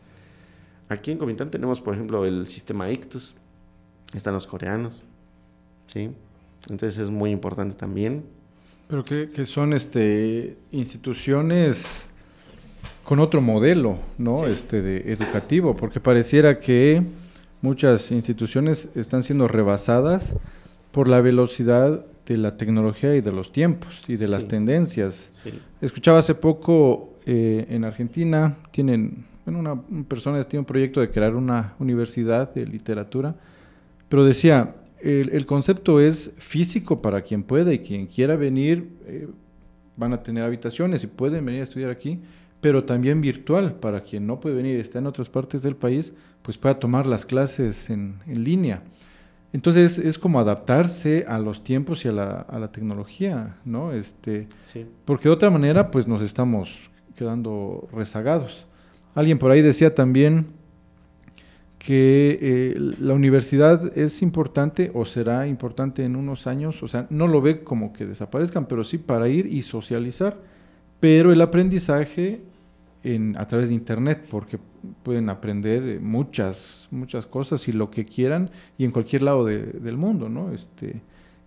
Aquí 0.89 1.11
en 1.11 1.17
Comitán 1.17 1.49
tenemos, 1.49 1.79
por 1.79 1.93
ejemplo, 1.93 2.25
el 2.25 2.45
sistema 2.45 2.91
Ictus, 2.91 3.35
están 4.13 4.33
los 4.33 4.45
coreanos, 4.45 5.03
¿sí? 5.87 6.11
Entonces 6.69 6.97
es 6.97 7.09
muy 7.09 7.31
importante 7.31 7.75
también. 7.75 8.25
Pero 8.87 9.05
que, 9.05 9.45
son 9.45 9.73
este, 9.73 10.57
instituciones 10.71 12.07
con 13.05 13.19
otro 13.19 13.39
modelo, 13.39 13.99
¿no? 14.17 14.47
Este, 14.47 14.81
de 14.81 15.13
educativo, 15.13 15.77
porque 15.77 15.99
pareciera 15.99 16.59
que 16.59 17.03
muchas 17.61 18.11
instituciones 18.11 18.89
están 18.95 19.23
siendo 19.23 19.47
rebasadas 19.47 20.35
por 20.91 21.07
la 21.07 21.21
velocidad 21.21 22.03
de 22.25 22.37
la 22.37 22.57
tecnología 22.57 23.15
y 23.15 23.21
de 23.21 23.31
los 23.31 23.51
tiempos 23.51 24.03
y 24.07 24.17
de 24.17 24.27
las 24.27 24.47
tendencias. 24.47 25.43
Escuchaba 25.81 26.19
hace 26.19 26.33
poco 26.33 27.13
eh, 27.27 27.67
en 27.69 27.83
Argentina, 27.83 28.55
tienen, 28.71 29.25
bueno, 29.45 29.59
una, 29.59 30.03
persona 30.07 30.43
tiene 30.43 30.61
un 30.61 30.65
proyecto 30.65 30.99
de 30.99 31.11
crear 31.11 31.35
una 31.35 31.75
universidad 31.77 32.53
de 32.55 32.65
literatura, 32.65 33.35
pero 34.09 34.23
decía, 34.23 34.75
el, 34.99 35.45
concepto 35.45 36.01
es 36.01 36.31
físico 36.37 37.03
para 37.03 37.21
quien 37.21 37.43
pueda 37.43 37.71
y 37.71 37.79
quien 37.79 38.07
quiera 38.07 38.35
venir, 38.35 38.89
eh, 39.05 39.27
van 39.95 40.13
a 40.13 40.23
tener 40.23 40.43
habitaciones 40.43 41.03
y 41.03 41.07
pueden 41.07 41.45
venir 41.45 41.61
a 41.61 41.63
estudiar 41.65 41.91
aquí, 41.91 42.19
pero 42.65 42.83
también 42.83 43.21
virtual 43.21 43.75
para 43.75 44.01
quien 44.01 44.25
no 44.25 44.39
puede 44.39 44.55
venir, 44.55 44.79
está 44.79 44.97
en 44.97 45.05
otras 45.05 45.29
partes 45.29 45.61
del 45.61 45.75
país, 45.75 46.13
pues 46.41 46.57
pueda 46.57 46.79
tomar 46.79 47.05
las 47.05 47.23
clases 47.23 47.91
en, 47.91 48.15
en 48.25 48.43
línea. 48.43 48.81
Entonces 49.53 49.99
es 49.99 50.17
como 50.17 50.39
adaptarse 50.39 51.25
a 51.27 51.37
los 51.37 51.63
tiempos 51.63 52.03
y 52.05 52.07
a 52.07 52.11
la, 52.11 52.71
tecnología, 52.71 53.57
¿no? 53.65 53.91
Este, 53.91 54.47
Porque 55.05 55.29
de 55.29 55.35
otra 55.35 55.51
manera, 55.51 55.91
pues 55.91 56.07
nos 56.07 56.23
estamos 56.23 56.75
quedando 57.15 57.87
rezagados. 57.93 58.65
Alguien 59.13 59.37
por 59.37 59.51
ahí 59.51 59.61
decía 59.61 59.93
también 59.93 60.47
que 61.77 62.39
eh, 62.41 62.95
la 62.99 63.13
universidad 63.13 63.95
es 63.95 64.23
importante 64.23 64.89
o 64.95 65.05
será 65.05 65.45
importante 65.45 66.03
en 66.03 66.15
unos 66.15 66.47
años, 66.47 66.81
o 66.81 66.87
sea, 66.87 67.05
no 67.11 67.27
lo 67.27 67.43
ve 67.43 67.63
como 67.63 67.93
que 67.93 68.07
desaparezcan, 68.07 68.65
pero 68.65 68.83
sí 68.83 68.97
para 68.97 69.29
ir 69.29 69.45
y 69.45 69.61
socializar, 69.61 70.39
pero 70.99 71.31
el 71.31 71.39
aprendizaje 71.41 72.41
a 73.37 73.47
través 73.47 73.69
de 73.69 73.75
internet, 73.75 74.25
porque 74.29 74.57
pueden 75.03 75.29
aprender 75.29 75.83
eh, 75.83 75.99
muchas, 75.99 76.87
muchas 76.91 77.25
cosas 77.25 77.67
y 77.67 77.71
lo 77.71 77.89
que 77.91 78.05
quieran 78.05 78.49
y 78.77 78.85
en 78.85 78.91
cualquier 78.91 79.23
lado 79.23 79.45
del 79.45 79.97
mundo, 79.97 80.29
¿no? 80.29 80.51
Este, 80.51 81.01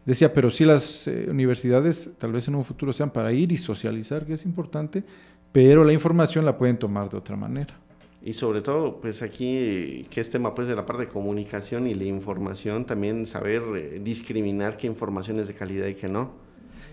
decía, 0.05 0.33
pero 0.33 0.51
sí 0.51 0.65
las 0.65 1.07
eh, 1.07 1.27
universidades 1.29 2.11
tal 2.19 2.33
vez 2.33 2.49
en 2.49 2.55
un 2.55 2.65
futuro 2.65 2.93
sean 2.93 3.11
para 3.11 3.33
ir 3.33 3.53
y 3.53 3.57
socializar, 3.57 4.27
que 4.27 4.35
es 4.35 4.45
importante, 4.45 5.05
pero 5.53 5.85
la 5.85 5.93
información 5.93 6.45
la 6.45 6.57
pueden 6.57 6.79
tomar 6.79 7.09
de 7.09 7.17
otra 7.17 7.37
manera. 7.37 7.75
Y 8.21 8.33
sobre 8.33 8.61
todo, 8.61 9.01
pues 9.01 9.23
aquí, 9.23 10.07
que 10.11 10.21
es 10.21 10.29
tema 10.29 10.55
pues 10.55 10.67
de 10.67 10.75
la 10.75 10.85
parte 10.85 11.07
de 11.07 11.09
comunicación 11.09 11.87
y 11.87 11.95
la 11.95 12.05
información, 12.05 12.85
también 12.85 13.27
saber 13.27 13.63
eh, 13.77 14.01
discriminar 14.03 14.77
qué 14.77 14.87
información 14.87 15.39
es 15.39 15.49
de 15.49 15.55
calidad 15.55 15.87
y 15.87 15.95
qué 15.95 16.09
no. 16.09 16.33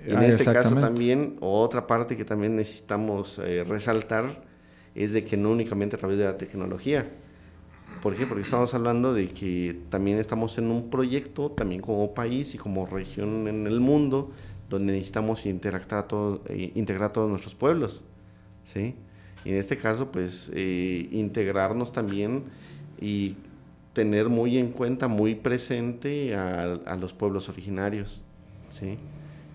en 0.06 0.18
ah, 0.18 0.28
este 0.28 0.46
caso 0.46 0.76
también, 0.76 1.38
otra 1.40 1.88
parte 1.88 2.16
que 2.16 2.26
también 2.26 2.56
necesitamos 2.56 3.42
resaltar, 3.68 4.55
es 4.96 5.12
de 5.12 5.26
que 5.26 5.38
no 5.38 5.52
únicamente 5.52 5.98
a 5.98 6.00
través 6.00 6.18
de 6.18 6.26
la 6.26 6.38
tecnología. 6.38 7.12
¿Por 8.02 8.16
qué? 8.16 8.26
Porque 8.26 8.44
estamos 8.44 8.74
hablando 8.74 9.14
de 9.14 9.30
que 9.30 9.80
también 9.90 10.20
estamos 10.20 10.58
en 10.58 10.72
un 10.72 10.90
proyecto, 10.90 11.52
también 11.52 11.82
como 11.82 12.14
país 12.14 12.56
y 12.56 12.58
como 12.58 12.86
región 12.86 13.48
en 13.48 13.68
el 13.68 13.80
mundo, 13.80 14.32
donde 14.70 14.94
necesitamos 14.94 15.46
interactuar 15.46 16.08
todo, 16.08 16.42
eh, 16.48 16.72
integrar 16.76 17.10
a 17.10 17.14
todos 17.14 17.30
nuestros 17.30 17.56
pueblos. 17.56 18.04
¿sí? 18.64 18.96
Y 19.44 19.50
en 19.50 19.58
este 19.58 19.78
caso, 19.78 20.12
pues, 20.12 20.52
eh, 20.54 21.10
integrarnos 21.12 21.92
también 21.92 22.44
y 23.00 23.36
tener 23.94 24.30
muy 24.30 24.58
en 24.58 24.72
cuenta, 24.72 25.08
muy 25.08 25.36
presente 25.36 26.36
a, 26.36 26.64
a 26.86 26.96
los 26.96 27.14
pueblos 27.14 27.50
originarios. 27.50 28.24
¿sí? 28.70 28.98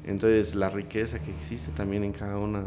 Entonces, 0.04 0.54
la 0.54 0.70
riqueza 0.70 1.20
que 1.20 1.30
existe 1.30 1.72
también 1.72 2.04
en 2.04 2.12
cada 2.12 2.38
una 2.38 2.64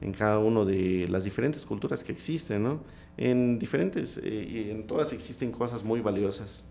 en 0.00 0.12
cada 0.12 0.38
una 0.38 0.64
de 0.64 1.06
las 1.08 1.24
diferentes 1.24 1.64
culturas 1.64 2.04
que 2.04 2.12
existen, 2.12 2.62
¿no? 2.62 2.80
En 3.16 3.58
diferentes, 3.58 4.20
eh, 4.22 4.70
en 4.70 4.86
todas 4.86 5.12
existen 5.12 5.50
cosas 5.50 5.82
muy 5.82 6.00
valiosas. 6.00 6.66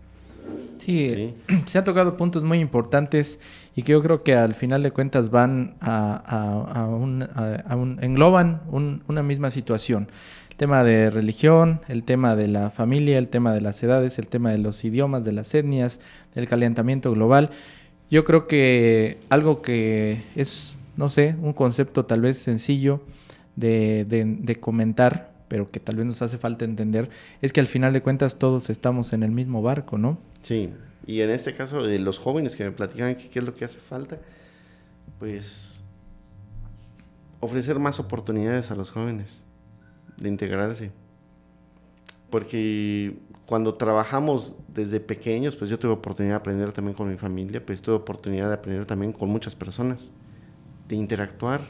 Sí, 0.78 1.34
se 1.66 1.78
han 1.78 1.84
tocado 1.84 2.16
puntos 2.16 2.42
muy 2.44 2.58
importantes 2.58 3.38
y 3.74 3.82
que 3.82 3.92
yo 3.92 4.02
creo 4.02 4.22
que 4.22 4.34
al 4.34 4.54
final 4.54 4.82
de 4.82 4.90
cuentas 4.90 5.30
van 5.30 5.74
a, 5.80 6.86
un, 6.88 7.98
engloban 8.00 8.62
una 8.70 9.22
misma 9.22 9.50
situación. 9.50 10.08
El 10.50 10.56
tema 10.56 10.84
de 10.84 11.10
religión, 11.10 11.80
el 11.88 12.04
tema 12.04 12.34
de 12.34 12.48
la 12.48 12.70
familia, 12.70 13.18
el 13.18 13.28
tema 13.28 13.52
de 13.52 13.60
las 13.60 13.82
edades, 13.82 14.18
el 14.18 14.28
tema 14.28 14.50
de 14.50 14.58
los 14.58 14.84
idiomas, 14.84 15.24
de 15.24 15.32
las 15.32 15.54
etnias, 15.54 16.00
del 16.34 16.46
calentamiento 16.46 17.12
global. 17.12 17.50
Yo 18.10 18.24
creo 18.24 18.46
que 18.46 19.18
algo 19.28 19.60
que 19.60 20.22
es, 20.34 20.78
no 20.96 21.08
sé, 21.10 21.36
un 21.42 21.52
concepto 21.52 22.06
tal 22.06 22.22
vez 22.22 22.38
sencillo, 22.38 23.02
de, 23.56 24.58
comentar, 24.60 25.32
pero 25.48 25.70
que 25.70 25.80
tal 25.80 25.96
vez 25.96 26.06
nos 26.06 26.22
hace 26.22 26.38
falta 26.38 26.64
entender, 26.64 27.08
es 27.42 27.52
que 27.52 27.60
al 27.60 27.66
final 27.66 27.92
de 27.92 28.02
cuentas 28.02 28.38
todos 28.38 28.70
estamos 28.70 29.12
en 29.12 29.22
el 29.22 29.30
mismo 29.30 29.62
barco, 29.62 29.98
¿no? 29.98 30.18
Sí, 30.42 30.70
y 31.06 31.20
en 31.20 31.30
este 31.30 31.54
caso, 31.54 31.82
de 31.82 31.98
los 31.98 32.18
jóvenes 32.18 32.56
que 32.56 32.64
me 32.64 32.72
platican 32.72 33.16
qué 33.16 33.38
es 33.38 33.44
lo 33.44 33.54
que 33.54 33.64
hace 33.64 33.78
falta, 33.78 34.18
pues 35.18 35.82
ofrecer 37.40 37.78
más 37.78 38.00
oportunidades 38.00 38.70
a 38.70 38.74
los 38.74 38.90
jóvenes 38.90 39.44
de 40.16 40.28
integrarse. 40.28 40.90
Porque 42.30 43.16
cuando 43.46 43.74
trabajamos 43.74 44.56
desde 44.68 44.98
pequeños, 44.98 45.54
pues 45.54 45.70
yo 45.70 45.78
tuve 45.78 45.92
oportunidad 45.92 46.34
de 46.34 46.38
aprender 46.38 46.72
también 46.72 46.96
con 46.96 47.08
mi 47.08 47.16
familia, 47.16 47.64
pues 47.64 47.80
tuve 47.80 47.94
oportunidad 47.94 48.48
de 48.48 48.54
aprender 48.54 48.84
también 48.84 49.12
con 49.12 49.28
muchas 49.28 49.54
personas, 49.54 50.10
de 50.88 50.96
interactuar 50.96 51.60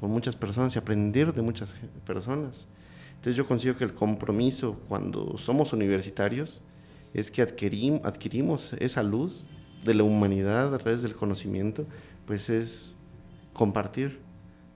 con 0.00 0.10
muchas 0.10 0.36
personas 0.36 0.74
y 0.74 0.78
aprender 0.78 1.32
de 1.32 1.42
muchas 1.42 1.76
personas. 2.06 2.66
Entonces 3.16 3.36
yo 3.36 3.46
considero 3.46 3.78
que 3.78 3.84
el 3.84 3.94
compromiso 3.94 4.78
cuando 4.88 5.36
somos 5.38 5.72
universitarios 5.72 6.62
es 7.14 7.30
que 7.30 7.42
adquirim, 7.42 8.00
adquirimos 8.04 8.74
esa 8.74 9.02
luz 9.02 9.46
de 9.84 9.94
la 9.94 10.02
humanidad 10.02 10.74
a 10.74 10.78
través 10.78 11.02
del 11.02 11.14
conocimiento, 11.14 11.86
pues 12.26 12.50
es 12.50 12.94
compartir 13.52 14.18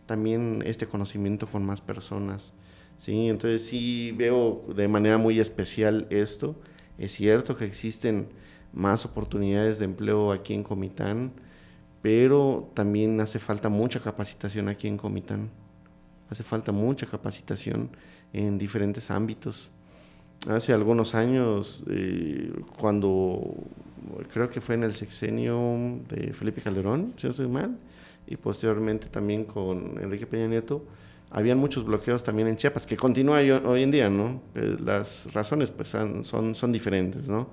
también 0.07 0.63
este 0.65 0.87
conocimiento 0.87 1.47
con 1.47 1.65
más 1.65 1.81
personas. 1.81 2.53
¿sí? 2.97 3.29
Entonces 3.29 3.65
sí 3.65 4.13
veo 4.17 4.65
de 4.75 4.89
manera 4.89 5.19
muy 5.19 5.39
especial 5.39 6.07
esto. 6.11 6.57
Es 6.99 7.13
cierto 7.13 7.57
que 7.57 7.65
existen 7.65 8.29
más 8.73 9.05
oportunidades 9.05 9.79
de 9.79 9.85
empleo 9.85 10.33
aquí 10.33 10.55
en 10.55 10.63
Comitán, 10.63 11.33
pero 12.03 12.71
también 12.75 13.21
hace 13.21 13.39
falta 13.39 13.69
mucha 13.69 14.01
capacitación 14.01 14.69
aquí 14.69 14.89
en 14.89 14.97
Comitán. 14.97 15.51
Hace 16.31 16.45
falta 16.45 16.73
mucha 16.73 17.07
capacitación 17.07 17.91
en 18.33 18.57
diferentes 18.57 19.11
ámbitos. 19.11 19.71
Hace 20.49 20.73
algunos 20.73 21.15
años, 21.15 21.85
eh, 21.91 22.53
cuando 22.79 23.55
creo 24.33 24.49
que 24.49 24.61
fue 24.61 24.77
en 24.77 24.85
el 24.85 24.95
sexenio 24.95 26.01
de 26.09 26.33
Felipe 26.33 26.63
Calderón, 26.63 27.13
si 27.17 27.27
no 27.27 27.31
estoy 27.33 27.49
mal, 27.49 27.77
y 28.27 28.37
posteriormente 28.37 29.09
también 29.09 29.45
con 29.45 29.99
Enrique 30.01 30.27
Peña 30.27 30.47
Nieto, 30.47 30.85
habían 31.31 31.59
muchos 31.59 31.85
bloqueos 31.85 32.23
también 32.23 32.49
en 32.49 32.57
Chiapas, 32.57 32.87
que 32.87 32.97
continúa 32.97 33.39
hoy 33.39 33.83
en 33.83 33.91
día, 33.91 34.09
¿no? 34.09 34.41
Eh, 34.55 34.77
las 34.83 35.33
razones 35.33 35.71
pues 35.71 35.89
son, 35.89 36.25
son 36.25 36.73
diferentes, 36.73 37.29
¿no? 37.29 37.49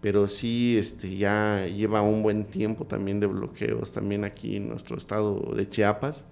Pero 0.00 0.28
sí 0.28 0.76
este, 0.78 1.16
ya 1.16 1.66
lleva 1.66 2.02
un 2.02 2.22
buen 2.22 2.44
tiempo 2.44 2.84
también 2.84 3.20
de 3.20 3.26
bloqueos 3.26 3.92
también 3.92 4.24
aquí 4.24 4.56
en 4.56 4.68
nuestro 4.68 4.96
estado 4.96 5.52
de 5.54 5.68
Chiapas. 5.68 6.26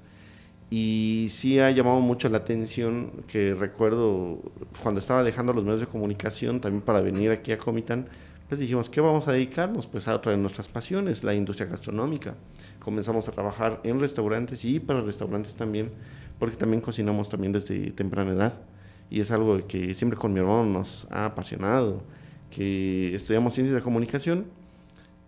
Y 0.71 1.29
sí 1.31 1.59
ha 1.61 1.71
llamado 1.71 2.01
mucho 2.01 2.29
la 2.29 2.39
atención 2.39 3.13
que 3.29 3.55
recuerdo 3.55 4.41
cuando 4.83 5.01
estaba 5.01 5.23
dejando 5.23 5.53
los 5.53 5.63
medios 5.65 5.81
de 5.81 5.87
comunicación 5.87 6.61
también 6.61 6.83
para 6.83 7.01
venir 7.01 7.31
aquí 7.31 7.53
a 7.53 7.59
Comitán, 7.59 8.09
Pues 8.49 8.61
dijimos, 8.61 8.91
¿qué 8.91 9.01
vamos 9.01 9.27
a 9.27 9.33
dedicarnos? 9.33 9.87
Pues 9.87 10.07
a 10.07 10.15
otra 10.15 10.33
de 10.33 10.39
nuestras 10.39 10.69
pasiones, 10.69 11.25
la 11.25 11.35
industria 11.35 11.67
gastronómica. 11.67 12.35
Comenzamos 12.81 13.29
a 13.29 13.33
trabajar 13.33 13.81
en 13.85 14.01
restaurantes 14.01 14.65
y 14.65 14.81
para 14.81 15.01
restaurantes 15.01 15.55
también, 15.55 15.91
porque 16.39 16.57
también 16.57 16.83
cocinamos 16.83 17.29
también 17.29 17.53
desde 17.53 17.91
temprana 17.93 18.33
edad. 18.33 18.61
Y 19.11 19.21
es 19.21 19.31
algo 19.31 19.67
que 19.67 19.95
siempre 19.95 20.19
con 20.19 20.33
mi 20.33 20.41
hermano 20.41 20.65
nos 20.65 21.07
ha 21.11 21.27
apasionado, 21.27 22.03
que 22.55 23.15
estudiamos 23.15 23.55
ciencias 23.55 23.75
de 23.75 23.83
comunicación 23.83 24.47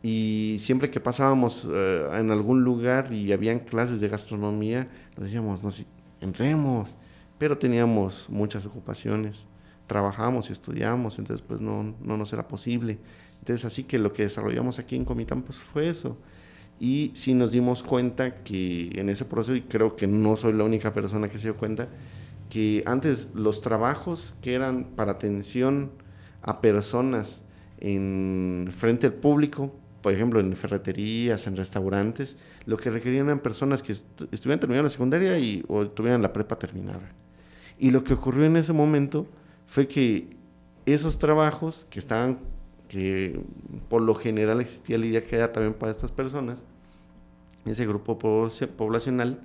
y 0.03 0.57
siempre 0.59 0.91
que 0.91 1.01
pasábamos 1.01 1.69
eh, 1.71 2.09
en 2.15 2.31
algún 2.31 2.63
lugar 2.63 3.13
y 3.13 3.33
habían 3.33 3.59
clases 3.59 4.01
de 4.01 4.09
gastronomía, 4.09 4.89
nos 5.17 5.27
decíamos, 5.27 5.65
nos 5.65 5.85
entremos, 6.21 6.95
pero 7.39 7.59
teníamos 7.59 8.27
muchas 8.29 8.67
ocupaciones, 8.67 9.47
trabajamos 9.87 10.49
y 10.49 10.53
estudiamos, 10.53 11.19
entonces 11.19 11.45
pues 11.47 11.61
no, 11.61 11.95
no 12.01 12.17
nos 12.17 12.33
era 12.33 12.47
posible. 12.47 12.99
Entonces 13.41 13.65
así 13.65 13.85
que 13.85 13.99
lo 13.99 14.13
que 14.13 14.23
desarrollamos 14.23 14.79
aquí 14.79 14.97
en 14.97 15.05
Comitán 15.05 15.43
pues 15.43 15.59
fue 15.59 15.89
eso. 15.89 16.17
Y 16.79 17.11
sí 17.15 17.35
nos 17.35 17.53
dimos 17.53 17.83
cuenta 17.83 18.43
que 18.45 18.91
en 18.95 19.09
ese 19.09 19.25
proceso, 19.25 19.57
y 19.57 19.63
creo 19.63 19.97
que 19.97 20.07
no 20.07 20.37
soy 20.37 20.53
la 20.53 20.65
única 20.65 20.93
persona 20.93 21.29
que 21.29 21.39
se 21.39 21.49
dio 21.49 21.57
cuenta, 21.57 21.89
que 22.51 22.83
antes 22.87 23.31
los 23.35 23.61
trabajos 23.61 24.35
que 24.43 24.55
eran 24.55 24.85
para 24.85 25.13
atención 25.13 25.91
a 26.47 26.61
personas 26.61 27.45
en 27.79 28.71
frente 28.75 29.07
al 29.07 29.13
público, 29.13 29.75
por 30.01 30.13
ejemplo, 30.13 30.41
en 30.41 30.57
ferreterías, 30.57 31.47
en 31.47 31.57
restaurantes, 31.57 32.39
lo 32.65 32.77
que 32.77 32.91
requerían 32.91 33.27
eran 33.27 33.41
personas 33.41 33.83
que 33.83 33.93
estuvieran 33.93 34.61
terminando 34.61 34.85
la 34.85 34.89
secundaria 34.89 35.39
y, 35.39 35.65
o 35.69 35.87
tuvieran 35.89 36.23
la 36.23 36.33
prepa 36.33 36.57
terminada. 36.57 37.13
Y 37.79 37.91
lo 37.91 38.05
que 38.05 38.15
ocurrió 38.15 38.47
en 38.47 38.57
ese 38.57 38.73
momento 38.73 39.27
fue 39.67 39.89
que 39.89 40.37
esos 40.87 41.19
trabajos 41.19 41.87
que 41.91 41.99
estaban, 41.99 42.39
que 42.89 43.41
por 43.89 44.01
lo 44.01 44.15
general 44.15 44.61
existía 44.61 44.97
la 44.97 45.07
idea 45.07 45.23
que 45.25 45.37
era 45.37 45.53
también 45.53 45.75
para 45.75 45.91
estas 45.91 46.13
personas, 46.13 46.65
ese 47.65 47.85
grupo 47.85 48.17
poblacional, 48.17 49.41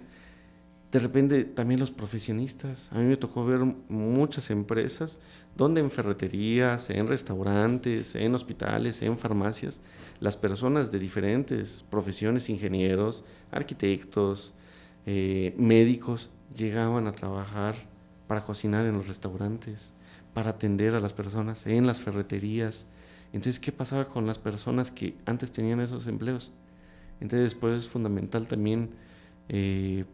de 0.92 1.00
repente 1.00 1.46
también 1.46 1.80
los 1.80 1.92
profesionistas. 1.92 2.90
A 2.92 2.98
mí 2.98 3.06
me 3.06 3.16
tocó 3.16 3.46
ver 3.46 3.60
muchas 3.88 4.50
empresas 4.50 5.22
donde 5.56 5.80
en 5.82 5.90
ferreterías, 5.90 6.90
en 6.90 7.08
restaurantes, 7.08 8.16
en 8.16 8.36
hospitales, 8.36 9.02
en 9.02 9.18
farmacias, 9.18 9.82
las 10.20 10.36
personas 10.36 10.92
de 10.92 11.00
diferentes 11.00 11.84
profesiones, 11.90 12.50
ingenieros, 12.50 13.24
arquitectos, 13.52 14.54
eh, 15.06 15.56
médicos, 15.58 16.30
llegaban 16.56 17.08
a 17.08 17.14
trabajar 17.14 17.76
para 18.28 18.44
cocinar 18.44 18.86
en 18.86 18.98
los 18.98 19.08
restaurantes, 19.08 19.94
para 20.34 20.52
atender 20.52 20.94
a 20.96 21.00
las 21.00 21.14
personas 21.14 21.66
en 21.68 21.88
las 21.88 22.02
ferreterías. 22.02 22.86
Entonces, 23.34 23.60
¿qué 23.60 23.72
pasaba 23.72 24.10
con 24.10 24.28
las 24.28 24.40
personas 24.40 24.92
que 24.92 25.16
antes 25.26 25.52
tenían 25.54 25.80
esos 25.80 26.08
empleos? 26.08 26.52
Entonces, 27.22 27.56
pues 27.56 27.80
es 27.80 27.88
fundamental 27.88 28.48
también 28.48 28.92
eh, 29.48 30.06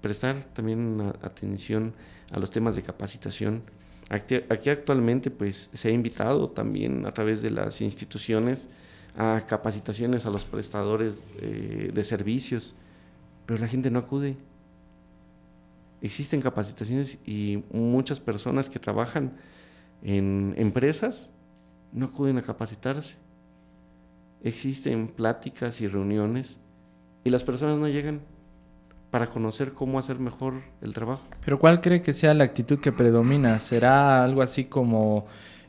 prestar 0.00 0.44
también 0.54 1.12
atención 1.22 1.94
a 2.30 2.38
los 2.38 2.50
temas 2.50 2.76
de 2.76 2.82
capacitación. 2.82 3.62
Aquí, 4.10 4.70
actualmente 4.70 5.30
pues 5.30 5.70
se 5.72 5.88
ha 5.88 5.90
invitado 5.90 6.48
también 6.48 7.04
a 7.06 7.12
través 7.12 7.42
de 7.42 7.50
las 7.50 7.80
instituciones 7.80 8.68
a 9.16 9.44
capacitaciones 9.46 10.26
a 10.26 10.30
los 10.30 10.44
prestadores 10.44 11.28
eh, 11.40 11.90
de 11.92 12.04
servicios, 12.04 12.76
pero 13.46 13.58
la 13.60 13.66
gente 13.66 13.90
no 13.90 13.98
acude. 13.98 14.36
Existen 16.00 16.40
capacitaciones 16.40 17.18
y 17.26 17.64
muchas 17.72 18.20
personas 18.20 18.70
que 18.70 18.78
trabajan 18.78 19.32
en 20.02 20.54
empresas 20.56 21.30
no 21.92 22.06
acuden 22.06 22.38
a 22.38 22.42
capacitarse. 22.42 23.16
Existen 24.44 25.08
pláticas 25.08 25.80
y 25.80 25.88
reuniones 25.88 26.60
y 27.24 27.30
las 27.30 27.42
personas 27.42 27.78
no 27.78 27.88
llegan 27.88 28.20
para 29.10 29.28
conocer 29.30 29.72
cómo 29.72 29.98
hacer 29.98 30.18
mejor 30.18 30.54
el 30.82 30.92
trabajo. 30.94 31.22
Pero 31.44 31.58
¿cuál 31.58 31.80
cree 31.80 32.02
que 32.02 32.12
sea 32.12 32.34
la 32.34 32.44
actitud 32.44 32.78
que 32.78 32.92
predomina? 32.92 33.58
¿Será 33.58 34.22
algo 34.22 34.42
así 34.42 34.64
como 34.64 35.26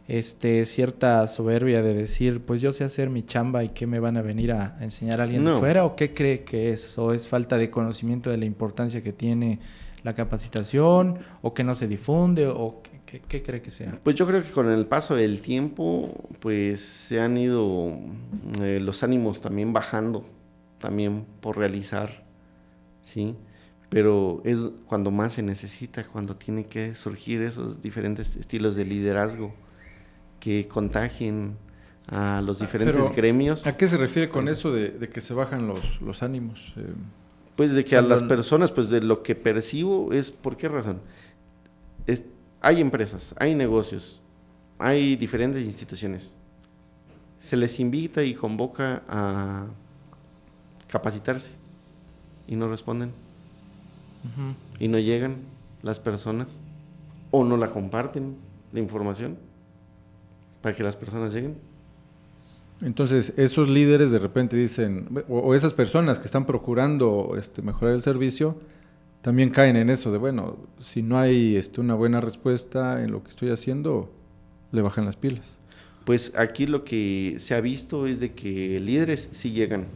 este 0.10 0.66
cierta 0.66 1.28
soberbia 1.28 1.84
de 1.84 1.94
decir, 1.94 2.42
pues 2.42 2.62
yo 2.62 2.74
sé 2.74 2.84
hacer 2.84 3.12
mi 3.12 3.24
chamba 3.24 3.64
y 3.64 3.70
qué 3.70 3.86
me 3.86 4.00
van 4.00 4.18
a 4.18 4.24
venir 4.24 4.52
a 4.52 4.76
enseñar 4.82 5.22
a 5.22 5.26
alguien 5.26 5.46
de 5.46 5.54
fuera 5.54 5.86
o 5.86 5.96
qué 5.96 6.16
cree 6.16 6.44
que 6.44 6.72
es 6.72 6.98
o 6.98 7.14
es 7.14 7.28
falta 7.28 7.58
de 7.58 7.70
conocimiento 7.70 8.32
de 8.32 8.38
la 8.38 8.46
importancia 8.46 9.04
que 9.04 9.14
tiene 9.14 9.60
la 10.04 10.16
capacitación 10.16 11.20
o 11.44 11.54
que 11.54 11.64
no 11.64 11.76
se 11.76 11.88
difunde 11.88 12.48
o 12.48 12.82
qué, 13.06 13.44
cree 13.44 13.62
que 13.62 13.70
sea? 13.70 14.00
Pues 14.04 14.16
yo 14.16 14.26
creo 14.26 14.44
que 14.44 14.50
con 14.50 14.68
el 14.70 14.88
paso 14.88 15.16
del 15.16 15.42
tiempo 15.42 16.12
pues 16.40 16.82
se 16.82 17.22
han 17.22 17.38
ido 17.38 18.00
eh, 18.64 18.80
los 18.82 19.04
ánimos 19.04 19.42
también 19.42 19.74
bajando 19.74 20.24
también 20.80 21.26
por 21.40 21.56
realizar 21.56 22.28
¿sí? 23.02 23.36
Pero 23.89 24.41
es 24.45 24.60
cuando 24.86 25.10
más 25.10 25.34
se 25.34 25.41
necesita, 25.41 26.04
cuando 26.04 26.36
tiene 26.36 26.66
que 26.66 26.93
surgir 26.93 27.41
esos 27.41 27.82
diferentes 27.82 28.36
estilos 28.36 28.76
de 28.76 28.86
liderazgo 28.86 29.54
que 30.39 30.68
contagien 30.68 31.58
a 32.08 32.41
los 32.41 32.62
ah, 32.62 32.66
diferentes 32.66 33.16
gremios. 33.16 33.66
¿A 33.66 33.78
qué 33.78 33.88
se 33.88 33.97
refiere 33.97 34.30
con 34.30 34.47
eso 34.47 34.72
de, 34.72 35.10
que 35.10 35.22
se 35.22 35.34
bajan 35.34 35.68
los, 35.68 36.02
los 36.02 36.22
ánimos? 36.22 36.74
Eh, 36.78 36.93
pues 37.56 37.74
de 37.74 37.84
que 37.84 37.97
a 37.97 38.02
las 38.02 38.24
personas, 38.24 38.72
pues 38.72 38.89
de 38.89 39.02
lo 39.02 39.22
que 39.24 39.36
percibo 39.36 40.14
es, 40.14 40.32
¿por 40.32 40.56
qué 40.56 40.70
razón? 40.70 41.02
Es, 42.06 42.24
hay 42.62 42.80
empresas, 42.80 43.36
hay 43.38 43.56
negocios, 43.56 44.22
hay 44.78 45.16
diferentes 45.16 45.64
instituciones. 45.66 46.38
Se 47.38 47.58
les 47.58 47.80
invita 47.80 48.24
y 48.24 48.36
convoca 48.36 49.04
a 49.08 49.66
capacitarse 50.88 51.59
y 52.50 52.56
no 52.56 52.68
responden. 52.68 53.12
Y 54.80 54.88
no 54.89 55.00
llegan 55.00 55.38
las 55.82 56.00
personas 56.00 56.60
o 57.32 57.45
no 57.45 57.56
la 57.56 57.70
comparten 57.70 58.36
la 58.74 58.80
información 58.80 59.38
para 60.62 60.76
que 60.76 60.84
las 60.84 60.95
personas 60.95 61.34
lleguen. 61.34 61.56
Entonces, 62.82 63.34
esos 63.38 63.70
líderes 63.70 64.12
de 64.12 64.20
repente 64.20 64.58
dicen, 64.58 65.08
o, 65.30 65.54
esas 65.54 65.74
personas 65.74 66.18
que 66.18 66.26
están 66.26 66.45
procurando 66.45 67.36
este, 67.38 67.62
mejorar 67.62 67.93
el 67.93 68.02
servicio, 68.02 68.58
también 69.22 69.52
caen 69.52 69.76
en 69.76 69.89
eso 69.89 70.12
de, 70.12 70.18
bueno, 70.18 70.58
si 70.80 71.04
no 71.04 71.18
hay 71.18 71.56
este, 71.56 71.82
una 71.82 71.93
buena 71.93 72.20
respuesta 72.20 73.04
en 73.04 73.12
lo 73.12 73.24
que 73.24 73.30
estoy 73.30 73.52
haciendo, 73.52 74.12
le 74.72 74.82
bajan 74.82 75.06
las 75.06 75.18
pilas. 75.18 75.58
Pues 76.06 76.34
aquí 76.36 76.66
lo 76.66 76.84
que 76.84 77.36
se 77.38 77.54
ha 77.54 77.62
visto 77.62 78.08
es 78.08 78.20
de 78.20 78.34
que 78.34 78.80
líderes 78.80 79.30
sí 79.32 79.52
llegan, 79.52 79.88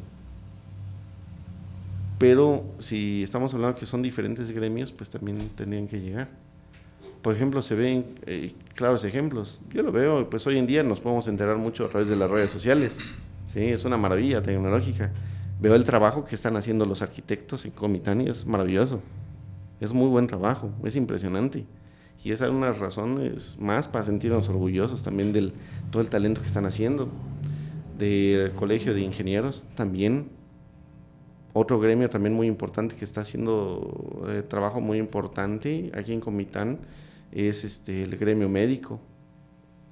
pero 2.23 2.63
si 2.79 3.21
estamos 3.21 3.53
hablando 3.53 3.77
que 3.77 3.85
son 3.85 4.01
diferentes 4.01 4.49
gremios, 4.49 4.93
pues 4.93 5.09
también 5.09 5.37
tendrían 5.57 5.89
que 5.89 5.99
llegar. 5.99 6.29
Por 7.21 7.35
ejemplo, 7.35 7.61
se 7.61 7.75
ven 7.75 8.05
eh, 8.25 8.53
claros 8.75 9.03
ejemplos. 9.03 9.59
Yo 9.73 9.83
lo 9.83 9.91
veo, 9.91 10.29
pues 10.29 10.47
hoy 10.47 10.57
en 10.57 10.65
día 10.65 10.83
nos 10.83 11.01
podemos 11.01 11.27
enterar 11.27 11.57
mucho 11.57 11.83
a 11.83 11.89
través 11.89 12.07
de 12.07 12.15
las 12.15 12.31
redes 12.31 12.49
sociales. 12.49 12.95
Sí, 13.45 13.59
es 13.59 13.83
una 13.83 13.97
maravilla 13.97 14.41
tecnológica. 14.41 15.11
Veo 15.59 15.75
el 15.75 15.83
trabajo 15.83 16.23
que 16.23 16.35
están 16.35 16.55
haciendo 16.55 16.85
los 16.85 17.01
arquitectos 17.01 17.65
en 17.65 17.71
Comitán 17.71 18.21
y 18.21 18.29
es 18.29 18.45
maravilloso. 18.45 19.01
Es 19.81 19.91
muy 19.91 20.07
buen 20.07 20.25
trabajo, 20.27 20.71
es 20.85 20.95
impresionante. 20.95 21.65
Y 22.23 22.31
es 22.31 22.39
una 22.39 22.71
razones 22.71 23.57
más 23.59 23.89
para 23.89 24.05
sentirnos 24.05 24.47
orgullosos 24.47 25.03
también 25.03 25.33
del 25.33 25.51
todo 25.91 26.01
el 26.01 26.09
talento 26.09 26.39
que 26.39 26.47
están 26.47 26.65
haciendo. 26.65 27.09
Del 27.99 28.53
Colegio 28.53 28.93
de 28.93 29.01
Ingenieros 29.01 29.65
también 29.75 30.29
otro 31.53 31.79
gremio 31.79 32.09
también 32.09 32.33
muy 32.33 32.47
importante 32.47 32.95
que 32.95 33.05
está 33.05 33.21
haciendo 33.21 34.25
eh, 34.27 34.41
trabajo 34.41 34.81
muy 34.81 34.97
importante 34.97 35.91
aquí 35.93 36.11
en 36.11 36.19
Comitán 36.19 36.79
es 37.31 37.63
este, 37.63 38.03
el 38.03 38.17
gremio 38.17 38.49
médico. 38.49 38.99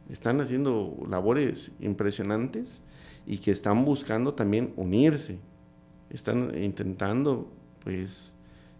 Están 0.09 0.41
haciendo 0.41 0.97
labores 1.07 1.71
impresionantes 1.79 2.81
y 3.25 3.37
que 3.37 3.51
están 3.51 3.85
buscando 3.85 4.33
también 4.33 4.73
unirse. 4.75 5.39
Están 6.09 6.51
intentando, 6.61 7.51
pues, 7.83 8.35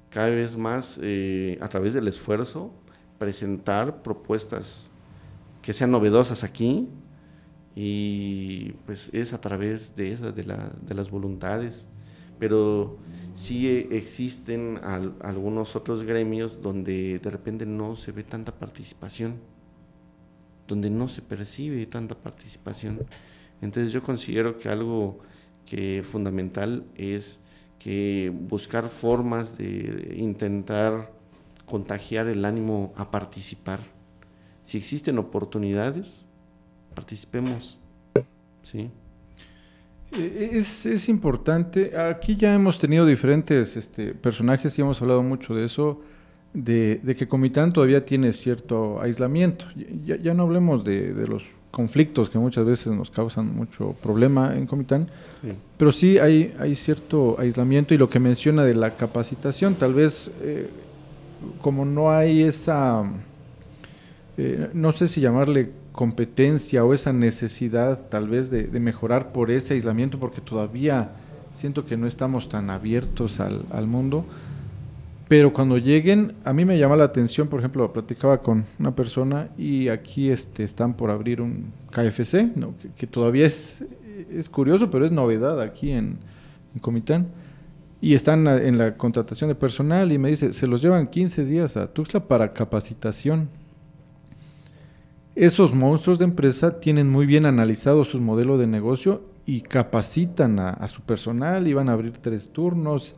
cada 0.09 0.29
vez 0.29 0.57
más 0.57 0.99
eh, 1.01 1.57
a 1.61 1.69
través 1.69 1.93
del 1.93 2.07
esfuerzo 2.07 2.71
presentar 3.17 4.01
propuestas 4.01 4.91
que 5.61 5.73
sean 5.73 5.91
novedosas 5.91 6.43
aquí 6.43 6.89
y 7.75 8.73
pues 8.85 9.09
es 9.13 9.31
a 9.31 9.39
través 9.39 9.95
de 9.95 10.11
esas, 10.11 10.35
de, 10.35 10.43
la, 10.43 10.71
de 10.81 10.95
las 10.95 11.09
voluntades 11.09 11.87
pero 12.41 12.97
sí 13.35 13.67
existen 13.91 14.79
algunos 14.83 15.75
otros 15.75 16.01
gremios 16.01 16.59
donde 16.59 17.19
de 17.19 17.29
repente 17.29 17.67
no 17.67 17.95
se 17.95 18.11
ve 18.11 18.23
tanta 18.23 18.51
participación, 18.51 19.35
donde 20.67 20.89
no 20.89 21.07
se 21.07 21.21
percibe 21.21 21.85
tanta 21.85 22.15
participación. 22.15 23.05
Entonces 23.61 23.91
yo 23.91 24.01
considero 24.01 24.57
que 24.57 24.69
algo 24.69 25.19
que 25.67 26.01
fundamental 26.01 26.83
es 26.95 27.41
que 27.77 28.33
buscar 28.35 28.89
formas 28.89 29.55
de 29.59 30.15
intentar 30.17 31.11
contagiar 31.67 32.27
el 32.27 32.43
ánimo 32.43 32.91
a 32.95 33.11
participar. 33.11 33.81
Si 34.63 34.79
existen 34.79 35.19
oportunidades, 35.19 36.25
participemos, 36.95 37.77
Sí. 38.63 38.89
Eh, 40.13 40.49
es, 40.53 40.85
es, 40.85 41.07
importante, 41.07 41.97
aquí 41.97 42.35
ya 42.35 42.53
hemos 42.53 42.79
tenido 42.79 43.05
diferentes 43.05 43.77
este, 43.77 44.13
personajes 44.13 44.77
y 44.77 44.81
hemos 44.81 45.01
hablado 45.01 45.23
mucho 45.23 45.55
de 45.55 45.65
eso, 45.65 46.01
de, 46.53 46.99
de, 47.01 47.15
que 47.15 47.27
Comitán 47.27 47.71
todavía 47.71 48.05
tiene 48.05 48.33
cierto 48.33 49.01
aislamiento. 49.01 49.65
Ya, 50.05 50.17
ya 50.17 50.33
no 50.33 50.43
hablemos 50.43 50.83
de, 50.83 51.13
de, 51.13 51.27
los 51.27 51.43
conflictos 51.71 52.29
que 52.29 52.37
muchas 52.37 52.65
veces 52.65 52.87
nos 52.87 53.09
causan 53.09 53.55
mucho 53.55 53.95
problema 54.03 54.57
en 54.57 54.67
Comitán, 54.67 55.09
sí. 55.41 55.53
pero 55.77 55.93
sí 55.93 56.17
hay, 56.17 56.53
hay 56.59 56.75
cierto 56.75 57.37
aislamiento 57.39 57.93
y 57.93 57.97
lo 57.97 58.09
que 58.09 58.19
menciona 58.19 58.65
de 58.65 58.75
la 58.75 58.97
capacitación, 58.97 59.75
tal 59.75 59.93
vez 59.93 60.29
eh, 60.41 60.69
como 61.61 61.85
no 61.85 62.11
hay 62.11 62.43
esa, 62.43 63.03
eh, 64.37 64.69
no 64.73 64.91
sé 64.91 65.07
si 65.07 65.21
llamarle 65.21 65.71
competencia 66.01 66.83
o 66.83 66.95
esa 66.95 67.13
necesidad 67.13 68.07
tal 68.09 68.27
vez 68.27 68.49
de, 68.49 68.63
mejorar 68.79 69.31
por 69.31 69.51
ese 69.51 69.75
aislamiento, 69.75 70.17
porque 70.17 70.41
todavía 70.41 71.11
siento 71.51 71.85
que 71.85 71.95
no 71.95 72.07
estamos 72.07 72.49
tan 72.49 72.71
abiertos 72.71 73.39
al, 73.39 73.85
mundo. 73.85 74.25
Pero 75.27 75.53
cuando 75.53 75.77
lleguen, 75.77 76.33
a 76.43 76.53
mí 76.53 76.65
me 76.65 76.79
llama 76.79 76.95
la 76.95 77.03
atención, 77.03 77.47
por 77.49 77.59
ejemplo, 77.59 77.93
platicaba 77.93 78.39
con 78.39 78.65
una 78.79 78.95
persona 78.95 79.49
y 79.59 79.89
aquí 79.89 80.31
este, 80.31 80.63
están 80.63 80.95
por 80.95 81.11
abrir 81.11 81.39
un 81.39 81.71
KFC, 81.91 82.49
que, 82.97 83.05
todavía 83.05 83.45
es, 83.45 83.85
es, 84.35 84.49
curioso, 84.49 84.89
pero 84.89 85.05
es 85.05 85.11
novedad 85.11 85.61
aquí 85.61 85.91
en, 85.91 86.17
en 86.73 86.81
Comitán. 86.81 87.27
Y 88.01 88.15
están 88.15 88.47
en 88.47 88.79
la 88.79 88.97
contratación 88.97 89.49
de 89.49 89.55
personal 89.55 90.11
y 90.11 90.17
me 90.17 90.29
dice, 90.29 90.51
se 90.53 90.65
los 90.65 90.81
llevan 90.81 91.05
15 91.05 91.45
días 91.45 91.77
a 91.77 91.85
Tuxtla 91.85 92.27
para 92.27 92.53
capacitación 92.53 93.49
esos 95.35 95.73
monstruos 95.73 96.19
de 96.19 96.25
empresa 96.25 96.79
tienen 96.79 97.09
muy 97.09 97.25
bien 97.25 97.45
analizado 97.45 98.03
su 98.03 98.19
modelo 98.19 98.57
de 98.57 98.67
negocio 98.67 99.23
y 99.45 99.61
capacitan 99.61 100.59
a, 100.59 100.87
su 100.87 101.01
personal 101.01 101.67
y 101.67 101.73
van 101.73 101.89
a 101.89 101.93
abrir 101.93 102.17
tres 102.17 102.51
turnos. 102.51 103.15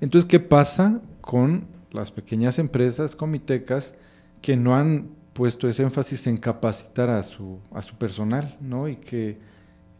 Entonces, 0.00 0.28
¿qué 0.28 0.40
pasa 0.40 1.00
con 1.20 1.66
las 1.90 2.10
pequeñas 2.10 2.58
empresas 2.58 3.14
comitecas 3.14 3.94
que 4.40 4.56
no 4.56 4.74
han 4.74 5.10
puesto 5.34 5.68
ese 5.68 5.82
énfasis 5.82 6.26
en 6.26 6.36
capacitar 6.36 7.10
a 7.10 7.22
su, 7.22 7.58
a 7.72 7.82
su 7.82 7.96
personal, 7.96 8.56
¿no? 8.60 8.88
Y 8.88 8.96
que 8.96 9.38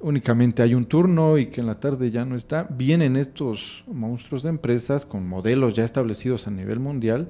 únicamente 0.00 0.62
hay 0.62 0.74
un 0.74 0.84
turno 0.84 1.38
y 1.38 1.46
que 1.46 1.60
en 1.60 1.66
la 1.66 1.80
tarde 1.80 2.10
ya 2.10 2.24
no 2.24 2.34
está. 2.34 2.64
Vienen 2.64 3.16
estos 3.16 3.84
monstruos 3.86 4.42
de 4.42 4.50
empresas 4.50 5.06
con 5.06 5.28
modelos 5.28 5.76
ya 5.76 5.84
establecidos 5.84 6.46
a 6.46 6.50
nivel 6.50 6.80
mundial 6.80 7.28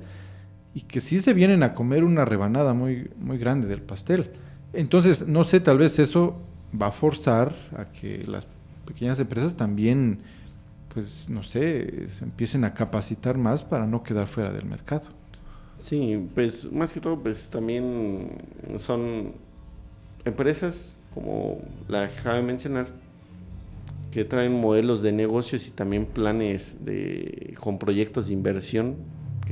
y 0.74 0.82
que 0.82 1.00
sí 1.00 1.20
se 1.20 1.34
vienen 1.34 1.62
a 1.62 1.74
comer 1.74 2.04
una 2.04 2.24
rebanada 2.24 2.72
muy, 2.74 3.10
muy 3.18 3.38
grande 3.38 3.68
del 3.68 3.82
pastel. 3.82 4.30
Entonces, 4.72 5.26
no 5.26 5.44
sé, 5.44 5.60
tal 5.60 5.78
vez 5.78 5.98
eso 5.98 6.40
va 6.80 6.86
a 6.86 6.92
forzar 6.92 7.54
a 7.76 7.92
que 7.92 8.24
las 8.24 8.46
pequeñas 8.86 9.18
empresas 9.18 9.54
también, 9.56 10.20
pues, 10.92 11.28
no 11.28 11.42
sé, 11.42 12.08
se 12.08 12.24
empiecen 12.24 12.64
a 12.64 12.72
capacitar 12.72 13.36
más 13.36 13.62
para 13.62 13.86
no 13.86 14.02
quedar 14.02 14.26
fuera 14.26 14.50
del 14.50 14.64
mercado. 14.64 15.08
Sí, 15.76 16.28
pues 16.34 16.70
más 16.72 16.92
que 16.92 17.00
todo, 17.00 17.18
pues 17.18 17.50
también 17.50 18.30
son 18.76 19.32
empresas 20.24 20.98
como 21.12 21.60
la 21.88 22.08
que 22.08 22.20
acabo 22.20 22.36
de 22.36 22.42
mencionar, 22.42 22.86
que 24.10 24.24
traen 24.24 24.58
modelos 24.58 25.02
de 25.02 25.12
negocios 25.12 25.66
y 25.66 25.70
también 25.70 26.06
planes 26.06 26.78
de, 26.84 27.54
con 27.60 27.78
proyectos 27.78 28.28
de 28.28 28.34
inversión 28.34 28.96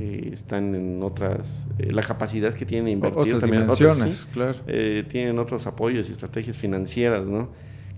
que 0.01 0.29
están 0.33 0.73
en 0.75 1.03
otras, 1.03 1.65
eh, 1.77 1.91
la 1.91 2.01
capacidad 2.01 2.53
que 2.53 2.65
tienen 2.65 2.85
de 2.85 2.91
invertir 2.91 3.21
otras 3.21 3.41
también 3.41 3.63
dimensiones, 3.63 3.97
otras, 3.97 4.15
¿sí? 4.15 4.25
claro. 4.31 4.57
Eh, 4.67 5.05
tienen 5.07 5.37
otros 5.39 5.67
apoyos 5.67 6.09
y 6.09 6.11
estrategias 6.11 6.57
financieras, 6.57 7.27
¿no? 7.27 7.49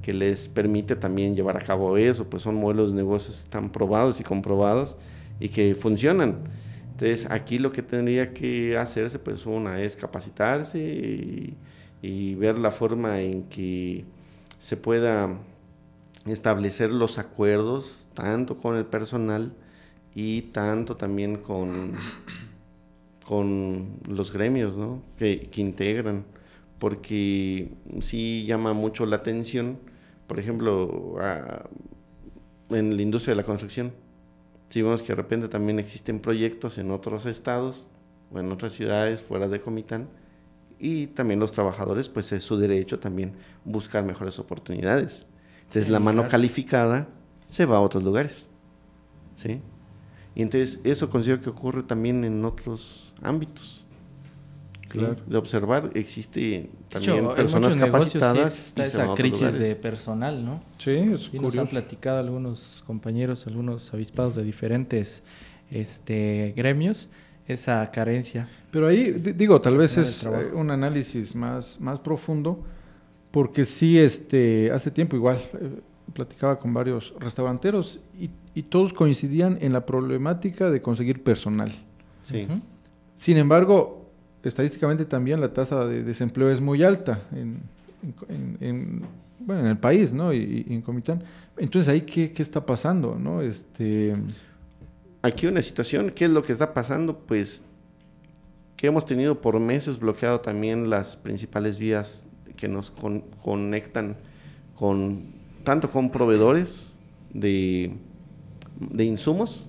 Que 0.02 0.14
les 0.14 0.50
permite 0.50 0.96
también 0.96 1.36
llevar 1.36 1.58
a 1.58 1.62
cabo 1.62 1.98
eso, 1.98 2.30
pues 2.30 2.44
son 2.44 2.56
modelos 2.56 2.92
de 2.92 2.98
negocios 2.98 3.48
tan 3.50 3.72
probados 3.72 4.20
y 4.20 4.24
comprobados 4.24 4.98
y 5.40 5.50
que 5.50 5.76
funcionan. 5.76 6.40
Entonces, 6.92 7.28
aquí 7.30 7.58
lo 7.58 7.72
que 7.72 7.82
tendría 7.82 8.34
que 8.34 8.78
hacerse, 8.78 9.18
pues 9.18 9.46
una 9.46 9.82
es 9.82 9.96
capacitarse 9.96 10.80
y, 10.80 11.58
y 12.02 12.36
ver 12.36 12.58
la 12.60 12.72
forma 12.72 13.22
en 13.22 13.44
que 13.44 14.06
se 14.60 14.78
pueda 14.78 15.38
establecer 16.26 16.92
los 16.92 17.18
acuerdos, 17.18 18.08
tanto 18.14 18.58
con 18.58 18.76
el 18.76 18.86
personal, 18.86 19.54
y 20.16 20.44
tanto 20.44 20.96
también 20.96 21.38
con, 21.38 21.94
con 23.26 24.00
los 24.08 24.32
gremios 24.32 24.78
¿no? 24.78 25.02
que, 25.18 25.50
que, 25.50 25.62
integran, 25.62 26.26
porque 26.80 27.72
sí 28.02 28.46
llama 28.46 28.74
mucho 28.74 29.06
la 29.06 29.18
atención, 29.18 29.80
por 30.28 30.40
ejemplo, 30.40 31.16
a, 31.20 31.70
en 32.70 32.96
la 32.96 33.02
industria 33.02 33.34
de 33.34 33.42
la 33.42 33.46
construcción. 33.46 33.94
Si 34.70 34.82
vemos 34.82 35.04
que 35.04 35.10
de 35.10 35.16
repente 35.16 35.48
también 35.48 35.80
existen 35.80 36.20
proyectos 36.20 36.78
en 36.78 36.92
otros 36.92 37.26
estados 37.26 37.90
o 38.32 38.40
en 38.40 38.52
otras 38.52 38.74
ciudades 38.74 39.22
fuera 39.22 39.48
de 39.48 39.62
Comitán, 39.62 40.08
y 40.80 41.08
también 41.08 41.40
los 41.40 41.54
trabajadores, 41.54 42.10
pues 42.10 42.34
es 42.34 42.44
su 42.44 42.58
derecho 42.58 43.00
también 43.00 43.32
buscar 43.64 44.04
mejores 44.04 44.38
oportunidades. 44.38 45.26
Entonces 45.62 45.90
la 45.90 46.02
mano 46.02 46.28
calificada 46.28 47.08
se 47.48 47.66
va 47.66 47.78
a 47.78 47.80
otros 47.80 48.04
lugares. 48.04 48.50
¿Sí? 49.34 49.62
Y 50.36 50.42
entonces 50.42 50.80
eso 50.84 51.10
considero 51.10 51.42
que 51.42 51.50
ocurre 51.50 51.84
también 51.84 52.24
en 52.24 52.44
otros 52.44 53.14
ámbitos. 53.22 53.86
¿sí? 54.82 55.00
Claro. 55.00 55.16
De 55.26 55.38
observar, 55.38 55.92
existe 55.96 56.70
también 56.90 57.26
hecho, 57.26 57.36
personas 57.36 57.76
capacitadas. 57.76 58.54
Sí 58.54 58.64
está 58.68 58.84
esa 58.84 59.14
crisis 59.14 59.54
de 59.54 59.76
personal, 59.76 60.44
¿no? 60.44 60.64
Sí, 60.78 60.92
es 60.92 61.30
y 61.32 61.40
nos 61.40 61.56
han 61.58 61.68
platicado 61.68 62.20
algunos 62.20 62.84
compañeros, 62.86 63.48
algunos 63.48 63.94
avispados 63.94 64.36
de 64.36 64.44
diferentes 64.44 65.24
este, 65.72 66.54
gremios, 66.56 67.10
esa 67.48 67.90
carencia. 67.92 68.48
Pero 68.72 68.88
ahí, 68.88 69.12
digo, 69.12 69.60
tal 69.62 69.78
vez 69.78 69.98
es 69.98 70.26
eh, 70.26 70.52
un 70.54 70.72
análisis 70.72 71.36
más, 71.36 71.80
más 71.80 72.00
profundo, 72.00 72.64
porque 73.32 73.66
sí, 73.66 73.98
este, 74.00 74.72
hace 74.72 74.92
tiempo 74.92 75.16
igual, 75.16 75.38
eh, 75.60 75.80
platicaba 76.14 76.60
con 76.60 76.74
varios 76.74 77.14
restauranteros 77.20 78.00
y, 78.20 78.30
y, 78.56 78.64
todos 78.64 78.94
coincidían 78.94 79.58
en 79.62 79.74
la 79.74 79.86
problemática 79.86 80.70
de 80.70 80.82
conseguir 80.82 81.24
personal. 81.24 81.72
Sí. 82.24 82.46
Uh 82.48 82.54
-huh. 82.54 82.62
Sin 83.16 83.38
embargo, 83.38 84.10
estadísticamente 84.44 85.06
también 85.06 85.42
la 85.42 85.54
tasa 85.54 85.86
de 85.86 86.04
desempleo 86.04 86.50
es 86.50 86.62
muy 86.62 86.84
alta 86.84 87.22
en, 87.32 87.62
en, 88.30 88.58
en 88.60 89.02
bueno, 89.40 89.62
en 89.62 89.68
el 89.68 89.78
país, 89.78 90.14
¿no? 90.14 90.34
Y, 90.34 90.66
y, 90.68 90.74
en 90.74 90.82
Comitán. 90.82 91.24
Entonces, 91.58 91.90
ahí, 91.90 92.02
¿qué, 92.02 92.32
qué 92.32 92.42
está 92.42 92.66
pasando, 92.66 93.18
no? 93.20 93.42
Este... 93.42 94.14
Aquí 95.22 95.48
una 95.48 95.62
situación, 95.62 96.12
¿qué 96.12 96.26
es 96.26 96.32
lo 96.32 96.44
que 96.44 96.52
está 96.52 96.74
pasando? 96.74 97.18
Pues 97.18 97.64
que 98.76 98.88
hemos 98.88 99.06
tenido 99.06 99.40
por 99.40 99.58
meses 99.60 99.98
bloqueado 99.98 100.42
también 100.42 100.90
las 100.90 101.16
principales 101.16 101.78
vías 101.78 102.28
que 102.58 102.68
nos 102.68 102.92
con, 102.92 103.22
conectan 103.42 104.18
con 104.76 105.32
tanto 105.64 105.90
con 105.90 106.12
proveedores 106.12 106.94
de, 107.34 107.94
de, 108.92 109.06
insumos 109.06 109.68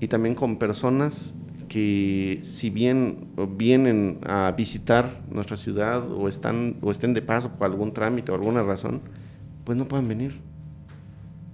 y 0.00 0.08
también 0.08 0.34
con 0.34 0.58
personas 0.58 1.34
que 1.68 2.38
si 2.42 2.70
bien 2.70 3.28
vienen 3.56 4.20
a 4.26 4.52
visitar 4.56 5.22
nuestra 5.30 5.56
ciudad 5.56 6.10
o 6.10 6.28
están 6.28 6.76
o 6.80 6.90
estén 6.90 7.12
de 7.14 7.22
paso 7.22 7.50
por 7.50 7.66
algún 7.66 7.92
trámite 7.92 8.32
o 8.32 8.34
alguna 8.34 8.62
razón, 8.62 9.02
pues 9.64 9.76
no 9.76 9.86
pueden 9.86 10.08
venir. 10.08 10.40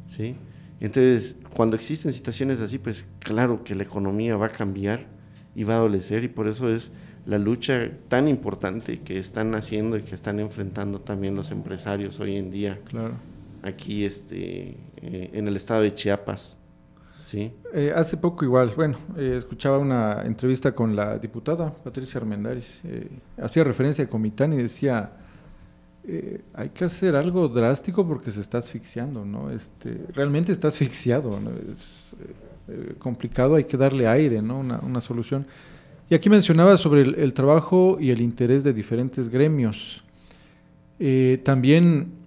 ¿Sí? 0.07 0.37
Entonces, 0.79 1.37
cuando 1.55 1.75
existen 1.75 2.13
situaciones 2.13 2.61
así, 2.61 2.79
pues 2.79 3.07
claro 3.19 3.65
que 3.65 3.75
la 3.75 3.83
economía 3.83 4.37
va 4.37 4.47
a 4.47 4.53
cambiar 4.53 5.07
y 5.55 5.65
va 5.65 5.75
a 5.75 5.77
adolecer 5.79 6.23
y 6.25 6.29
por 6.29 6.47
eso 6.47 6.73
es 6.73 6.93
la 7.27 7.39
lucha 7.39 7.91
tan 8.09 8.29
importante 8.29 9.01
que 9.01 9.19
están 9.19 9.55
haciendo 9.55 9.97
y 9.97 10.03
que 10.03 10.15
están 10.15 10.39
enfrentando 10.39 11.01
también 11.01 11.35
los 11.35 11.51
empresarios 11.51 12.21
hoy 12.21 12.37
en 12.37 12.51
día. 12.51 12.79
Claro 12.85 13.34
aquí 13.65 14.05
este, 14.05 14.77
eh, 14.97 15.31
en 15.33 15.49
el 15.49 15.57
estado 15.57 15.83
de 15.83 15.95
Chiapas. 15.95 16.59
¿sí? 17.25 17.51
Eh, 17.73 17.93
hace 17.95 18.17
poco 18.17 18.45
igual, 18.45 18.73
bueno, 18.77 18.99
eh, 19.17 19.35
escuchaba 19.39 19.79
una 19.79 20.23
entrevista 20.23 20.73
con 20.73 20.95
la 20.95 21.19
diputada 21.19 21.73
Patricia 21.73 22.21
Armendáriz, 22.21 22.83
hacía 23.43 23.65
referencia 23.65 24.05
a 24.05 24.09
Comitán 24.09 24.53
y 24.53 24.57
decía, 24.59 25.13
hay 26.53 26.69
que 26.69 26.85
hacer 26.85 27.17
algo 27.17 27.49
drástico 27.49 28.07
porque 28.07 28.31
se 28.31 28.43
está 28.43 28.59
asfixiando, 28.59 29.25
¿no? 29.25 29.51
Este, 29.51 30.03
realmente 30.13 30.53
está 30.53 30.69
asfixiado, 30.69 31.41
¿no? 31.41 31.51
es 31.51 32.99
complicado, 32.99 33.55
hay 33.55 33.65
que 33.65 33.79
darle 33.79 34.07
aire, 34.07 34.43
¿no? 34.43 34.59
Una, 34.59 34.81
una 34.81 35.01
solución. 35.01 35.47
Y 36.11 36.15
aquí 36.15 36.29
mencionaba 36.29 36.77
sobre 36.77 37.01
el, 37.01 37.15
el, 37.15 37.33
trabajo 37.33 37.97
y 37.99 38.11
el 38.11 38.21
interés 38.21 38.65
de 38.65 38.75
diferentes 38.75 39.31
gremios. 39.31 40.05
también 41.43 42.24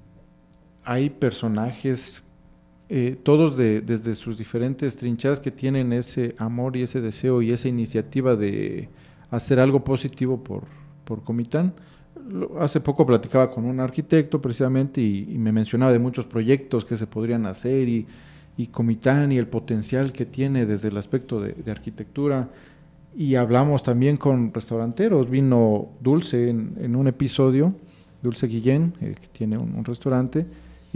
hay 0.88 1.09
personajes, 1.09 2.23
eh, 2.88 3.17
todos 3.21 3.57
de, 3.57 3.81
desde 3.81 4.15
sus 4.15 4.38
diferentes 4.38 4.95
trinchadas, 4.95 5.41
que 5.41 5.51
tienen 5.51 5.91
ese 5.91 6.33
amor 6.39 6.77
y 6.77 6.83
ese 6.83 7.01
deseo 7.01 7.41
y 7.41 7.49
esa 7.49 7.67
iniciativa 7.67 8.38
de 8.38 8.88
hacer 9.29 9.59
algo 9.59 9.83
positivo 9.83 10.41
por, 10.41 10.63
por 11.03 11.23
Comitán. 11.23 11.73
hace 12.57 12.79
poco 12.79 13.05
platicaba 13.05 13.51
con 13.51 13.65
un 13.65 13.81
arquitecto 13.81 14.41
precisamente 14.41 15.01
y, 15.01 15.38
me 15.38 15.51
mencionaba 15.51 15.91
de 15.91 15.99
muchos 15.99 16.25
proyectos 16.25 16.85
que 16.85 16.95
se 16.95 17.05
podrían 17.05 17.45
hacer 17.45 17.89
y, 17.89 18.07
y 18.55 18.67
Comitán 18.67 19.33
y 19.33 19.38
el 19.38 19.47
potencial 19.47 20.13
que 20.13 20.25
tiene 20.25 20.65
desde 20.65 20.88
el 20.88 20.95
aspecto 20.95 21.41
de, 21.41 21.69
arquitectura. 21.69 22.47
Y 23.13 23.35
hablamos 23.35 23.83
también 23.83 24.15
con 24.15 24.53
restauranteros. 24.53 25.29
Vino 25.29 25.89
Dulce 25.99 26.49
en, 26.49 26.95
un 26.95 27.07
episodio, 27.07 27.73
Dulce 28.21 28.47
Guillén, 28.47 28.93
eh, 29.01 29.15
que 29.19 29.27
tiene 29.27 29.57
un, 29.57 29.83
restaurante, 29.83 30.45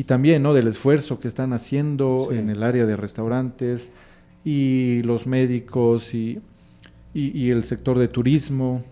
y 0.01 0.03
también 0.03 0.41
¿no? 0.41 0.55
del 0.55 0.65
esfuerzo 0.65 1.19
que 1.19 1.27
están 1.27 1.53
haciendo 1.53 2.29
en 2.31 2.49
el 2.49 2.63
área 2.63 2.87
de 2.87 2.95
restaurantes 2.95 3.91
y 4.43 5.03
los 5.03 5.27
médicos 5.27 6.15
y, 6.15 6.41
y 7.13 7.51
el 7.51 7.63
sector 7.63 7.99
de 7.99 8.07
turismo 8.07 8.83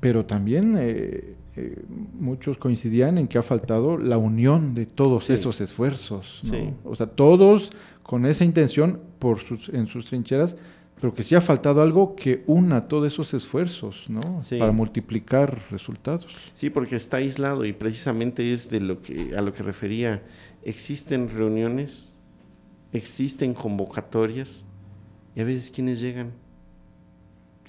pero 0.00 0.24
también 0.24 0.76
eh, 0.78 1.34
eh, 1.56 1.82
muchos 2.18 2.56
coincidían 2.56 3.18
en 3.18 3.28
que 3.28 3.36
ha 3.36 3.42
faltado 3.42 3.98
la 3.98 4.16
unión 4.16 4.74
de 4.74 4.86
todos 4.86 5.28
esos 5.28 5.60
esfuerzos. 5.60 6.40
O 6.84 6.96
sea, 6.96 7.06
todos 7.06 7.70
con 8.02 8.24
esa 8.24 8.46
intención 8.46 9.00
por 9.18 9.40
sus, 9.40 9.68
en 9.68 9.86
sus 9.86 10.06
trincheras, 10.06 10.56
pero 11.00 11.14
que 11.14 11.22
sí 11.22 11.34
ha 11.34 11.40
faltado 11.40 11.82
algo 11.82 12.14
que 12.14 12.44
una 12.46 12.88
todos 12.88 13.12
esos 13.12 13.32
esfuerzos, 13.34 14.04
¿no? 14.08 14.20
Para 14.58 14.72
multiplicar 14.72 15.62
resultados. 15.70 16.26
Sí, 16.54 16.70
porque 16.70 16.96
está 16.96 17.18
aislado 17.18 17.64
y 17.64 17.72
precisamente 17.72 18.52
es 18.52 18.68
de 18.68 18.80
lo 18.80 19.00
que 19.02 19.34
a 19.36 19.42
lo 19.42 19.52
que 19.52 19.62
refería. 19.62 20.22
Existen 20.62 21.30
reuniones, 21.30 22.18
existen 22.92 23.54
convocatorias 23.54 24.64
y 25.34 25.40
a 25.40 25.44
veces 25.44 25.70
quienes 25.70 26.00
llegan 26.00 26.32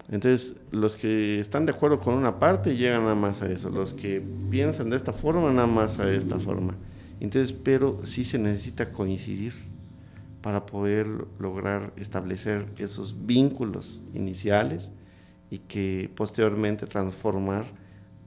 entonces, 0.10 0.58
los 0.72 0.96
que 0.96 1.40
están 1.40 1.66
de 1.66 1.72
acuerdo 1.72 2.00
con 2.00 2.16
una 2.16 2.38
parte 2.38 2.76
llegan 2.76 3.04
nada 3.04 3.16
más 3.16 3.42
a 3.42 3.52
eso, 3.52 3.70
los 3.70 3.94
que 3.94 4.22
piensan 4.50 4.90
de 4.90 4.98
esta 4.98 5.14
forma 5.14 5.52
nada 5.52 5.68
más 5.68 6.00
a 6.00 6.12
esta 6.12 6.38
forma. 6.38 6.76
Entonces, 7.20 7.54
pero 7.54 8.02
sí 8.04 8.24
se 8.24 8.38
necesita 8.38 8.92
coincidir 8.92 9.54
para 10.42 10.66
poder 10.66 11.08
lograr 11.40 11.94
establecer 11.96 12.66
esos 12.78 13.26
vínculos 13.26 14.02
iniciales 14.14 14.92
y 15.50 15.60
que 15.60 16.10
posteriormente 16.16 16.88
transformar 16.88 17.66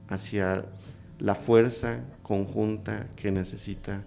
hacia 0.07 0.65
la 1.19 1.35
fuerza 1.35 2.01
conjunta 2.23 3.07
que 3.15 3.31
necesita 3.31 4.03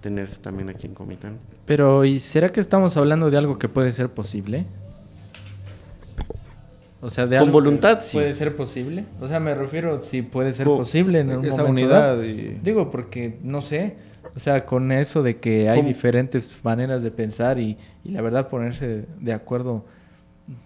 tenerse 0.00 0.40
también 0.40 0.70
aquí 0.70 0.86
en 0.86 0.94
Comitán. 0.94 1.38
Pero, 1.66 2.04
¿y 2.04 2.20
será 2.20 2.50
que 2.50 2.60
estamos 2.60 2.96
hablando 2.96 3.30
de 3.30 3.36
algo 3.36 3.58
que 3.58 3.68
puede 3.68 3.92
ser 3.92 4.08
posible? 4.10 4.66
O 7.02 7.08
sea, 7.08 7.26
de 7.26 7.38
Con 7.38 7.50
voluntad, 7.50 8.00
sí. 8.00 8.16
¿Puede 8.16 8.34
ser 8.34 8.56
posible? 8.56 9.04
O 9.20 9.28
sea, 9.28 9.40
me 9.40 9.54
refiero 9.54 10.02
si 10.02 10.22
puede 10.22 10.52
ser 10.52 10.66
posible 10.66 11.20
en 11.20 11.30
un 11.30 11.44
esa 11.44 11.64
unidad. 11.64 12.20
Digo, 12.62 12.90
porque 12.90 13.38
no 13.42 13.60
sé. 13.60 14.09
O 14.36 14.40
sea, 14.40 14.64
con 14.66 14.92
eso 14.92 15.22
de 15.22 15.38
que 15.38 15.68
hay 15.68 15.82
diferentes 15.82 16.60
maneras 16.62 17.02
de 17.02 17.10
pensar 17.10 17.58
y, 17.58 17.76
y, 18.04 18.10
la 18.10 18.22
verdad 18.22 18.48
ponerse 18.48 19.06
de 19.18 19.32
acuerdo, 19.32 19.84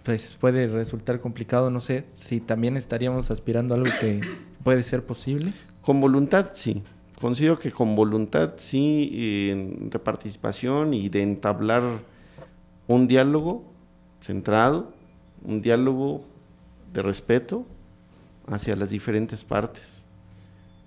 pues 0.03 0.33
puede 0.33 0.67
resultar 0.67 1.19
complicado. 1.19 1.69
No 1.69 1.81
sé 1.81 2.05
si 2.13 2.39
también 2.39 2.77
estaríamos 2.77 3.31
aspirando 3.31 3.73
a 3.73 3.77
algo 3.77 3.91
que 3.99 4.21
puede 4.63 4.83
ser 4.83 5.03
posible. 5.03 5.53
Con 5.81 5.99
voluntad, 5.99 6.49
sí. 6.53 6.83
Considero 7.19 7.57
que 7.57 7.71
con 7.71 7.95
voluntad, 7.95 8.53
sí, 8.57 9.51
de 9.79 9.99
participación 9.99 10.93
y 10.93 11.09
de 11.09 11.21
entablar 11.21 11.81
un 12.87 13.07
diálogo 13.07 13.63
centrado 14.21 14.95
un 15.45 15.61
diálogo 15.61 16.25
de 16.93 17.01
respeto 17.01 17.65
hacia 18.47 18.75
las 18.75 18.89
diferentes 18.89 19.43
partes. 19.43 19.94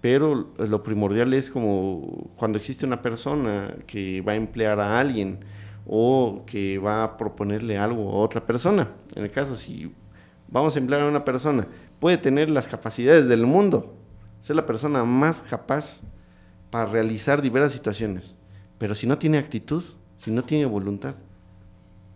Pero 0.00 0.52
lo 0.56 0.82
primordial 0.82 1.34
es 1.34 1.50
como 1.50 2.30
cuando 2.36 2.58
existe 2.58 2.86
una 2.86 3.02
persona 3.02 3.74
que 3.86 4.20
va 4.20 4.32
a 4.32 4.36
emplear 4.36 4.78
a 4.78 5.00
alguien 5.00 5.40
o 5.86 6.44
que 6.46 6.78
va 6.78 7.02
a 7.02 7.16
proponerle 7.16 7.78
algo 7.78 8.12
a 8.12 8.16
otra 8.16 8.46
persona. 8.46 8.92
En 9.16 9.24
el 9.24 9.30
caso, 9.30 9.56
si 9.56 9.92
vamos 10.46 10.76
a 10.76 10.78
emplear 10.78 11.02
a 11.02 11.08
una 11.08 11.24
persona, 11.24 11.66
puede 11.98 12.16
tener 12.16 12.48
las 12.48 12.68
capacidades 12.68 13.26
del 13.26 13.44
mundo, 13.46 13.96
ser 14.40 14.54
la 14.54 14.66
persona 14.66 15.02
más 15.04 15.42
capaz 15.42 16.02
para 16.70 16.86
realizar 16.86 17.42
diversas 17.42 17.72
situaciones. 17.72 18.36
Pero 18.78 18.94
si 18.94 19.06
no 19.06 19.18
tiene 19.18 19.38
actitud, 19.38 19.82
si 20.16 20.30
no 20.30 20.44
tiene 20.44 20.66
voluntad, 20.66 21.16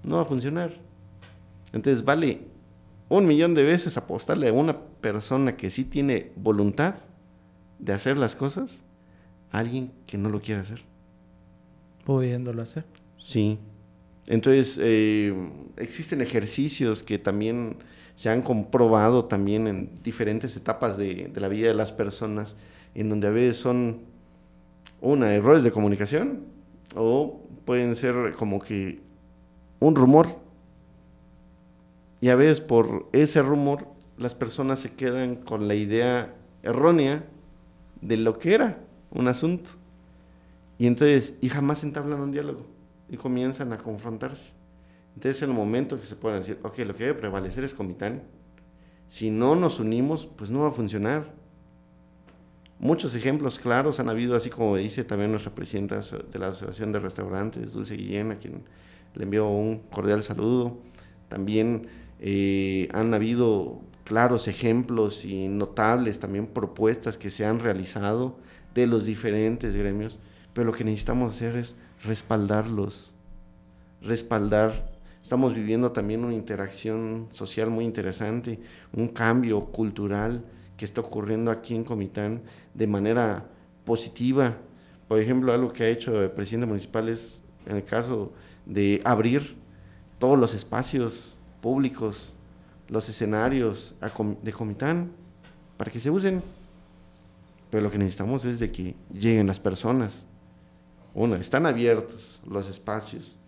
no 0.05 0.17
va 0.17 0.23
a 0.23 0.27
funcionar. 0.27 0.73
Entonces 1.73 2.05
vale 2.05 2.47
un 3.09 3.27
millón 3.27 3.55
de 3.55 3.65
veces 3.65 3.97
apostarle 3.97 4.49
a 4.49 4.53
una 4.53 4.79
persona 5.01 5.57
que 5.57 5.71
sí 5.71 5.85
tiene 5.85 6.33
voluntad 6.37 6.95
de 7.83 7.93
hacer 7.93 8.17
las 8.17 8.35
cosas 8.35 8.81
a 9.51 9.59
alguien 9.59 9.93
que 10.07 10.17
no 10.17 10.31
lo 10.31 10.41
quiere 10.41 10.61
hacer. 10.63 10.81
Pudiéndolo 12.05 12.63
hacer. 12.63 12.85
Sí. 13.19 13.59
Entonces, 14.27 14.79
eh, 14.81 15.35
existen 15.77 16.23
ejercicios 16.23 17.03
que 17.03 17.19
también 17.19 17.77
se 18.15 18.31
han 18.31 18.41
comprobado 18.41 19.25
también 19.25 19.67
en 19.67 19.91
diferentes 20.03 20.57
etapas 20.57 20.97
de, 20.97 21.31
de, 21.33 21.41
la 21.41 21.49
vida 21.49 21.69
de 21.69 21.75
las 21.75 21.93
personas, 21.93 22.57
en 22.95 23.09
donde 23.09 23.27
a 23.27 23.31
veces 23.31 23.57
son, 23.59 24.01
una, 25.01 25.35
errores 25.35 25.65
de 25.65 25.73
comunicación, 25.73 26.45
o 26.95 27.43
pueden 27.65 27.97
ser 27.97 28.35
como 28.39 28.61
que 28.61 29.01
un 29.81 29.97
rumor 29.97 30.29
y 32.21 32.29
a 32.29 32.37
veces 32.37 32.61
por 32.61 33.09
ese 33.13 33.43
rumor 33.43 33.89
las 34.17 34.35
personas 34.35 34.79
se 34.79 34.95
quedan 34.95 35.35
con 35.35 35.67
la 35.67 35.75
idea 35.75 36.35
errónea 36.63 37.25
de 38.03 38.19
lo 38.19 38.39
que 38.39 38.55
era 38.55 38.85
un 39.11 39.29
asunto. 39.29 39.71
Y 40.79 40.87
entonces, 40.87 41.39
y 41.41 41.49
jamás 41.49 41.85
entablan 41.85 42.21
un 42.21 42.33
diálogo 42.33 42.67
y 43.09 43.17
comienzan 43.17 43.73
a 43.73 43.79
confrontarse. 43.79 44.53
Entonces 45.15 45.37
es 45.37 45.43
el 45.43 45.55
momento 45.55 45.99
que 45.99 46.07
se 46.07 46.17
pueden 46.17 46.41
decir, 46.41 46.59
ok, 46.63 46.79
lo 46.79 46.95
que 46.95 47.05
debe 47.05 47.19
prevalecer 47.19 47.65
es 47.65 47.75
Comitán. 47.75 48.23
Si 49.09 49.31
no 49.31 49.55
nos 49.55 49.79
unimos, 49.79 50.27
pues 50.27 50.51
no 50.51 50.61
va 50.61 50.69
a 50.69 50.73
funcionar. 50.73 51.33
Muchos 52.79 53.15
ejemplos 53.15 53.59
claros 53.59 54.01
han 54.01 54.09
habido, 54.09 54.35
así 54.35 54.51
como 54.51 54.77
dice 54.77 55.05
también 55.05 55.31
nuestra 55.31 55.55
presidenta 55.55 56.01
de 56.01 56.39
la 56.39 56.49
Asociación 56.49 56.93
de 56.93 56.99
Restaurantes, 56.99 57.75
Dulce 57.75 57.95
Guillén, 57.95 58.33
a 58.33 58.37
quien 58.37 58.65
le 59.15 59.25
envío 59.25 59.49
un 59.49 59.81
cordial 59.91 60.23
saludo. 60.23 60.79
También 61.29 61.87
eh, 62.19 62.89
han 62.93 63.15
habido 63.15 63.83
claros 64.05 64.49
ejemplos 64.49 65.25
y 65.25 65.49
notables 65.49 66.19
también 66.19 66.47
propuestas 66.47 67.17
que 67.17 67.31
se 67.31 67.45
han 67.45 67.61
realizado 67.61 68.37
de 68.75 68.87
los 68.87 69.05
diferentes 69.05 69.75
gremios, 69.75 70.19
pero 70.53 70.67
lo 70.67 70.73
que 70.73 70.85
necesitamos 70.85 71.35
hacer 71.35 71.57
es 71.57 71.77
respaldarlos, 72.05 73.15
respaldar. 74.03 74.93
Estamos 75.23 75.55
viviendo 75.55 75.93
también 75.93 76.25
una 76.25 76.35
interacción 76.35 77.29
social 77.31 77.71
muy 77.71 77.85
interesante, 77.85 78.61
un 78.93 79.09
cambio 79.09 79.67
cultural 79.67 80.45
que 80.77 80.85
está 80.85 81.01
ocurriendo 81.01 81.51
aquí 81.51 81.77
en 81.77 81.85
Comitán 81.85 82.43
de 82.75 82.87
manera 82.87 83.47
positiva. 83.85 84.57
Por 85.07 85.21
ejemplo, 85.21 85.53
algo 85.53 85.73
que 85.73 85.85
ha 85.85 85.89
hecho 85.89 86.23
el 86.23 86.31
presidente 86.31 86.67
municipal 86.67 87.09
es, 87.09 87.41
en 87.67 87.77
el 87.77 87.85
caso 87.85 88.33
de 88.67 89.01
abrir 89.05 89.57
todos 90.19 90.39
los 90.39 90.55
espacios 90.55 91.39
públicos, 91.61 92.35
los 92.93 93.09
escenarios 93.09 93.95
de 94.43 94.53
Comitán, 94.53 95.11
para 95.79 95.91
que 95.91 95.99
se 95.99 96.11
usen. 96.11 96.43
Pero 97.71 97.83
lo 97.83 97.91
que 97.91 97.97
necesitamos 97.97 98.45
es 98.45 98.59
de 98.59 98.71
que 98.71 98.95
lleguen 99.11 99.47
las 99.47 99.59
personas. 99.59 100.27
Una, 101.15 101.39
están 101.39 101.65
abiertos 101.65 102.41
los 102.47 102.69
espacios 102.69 103.39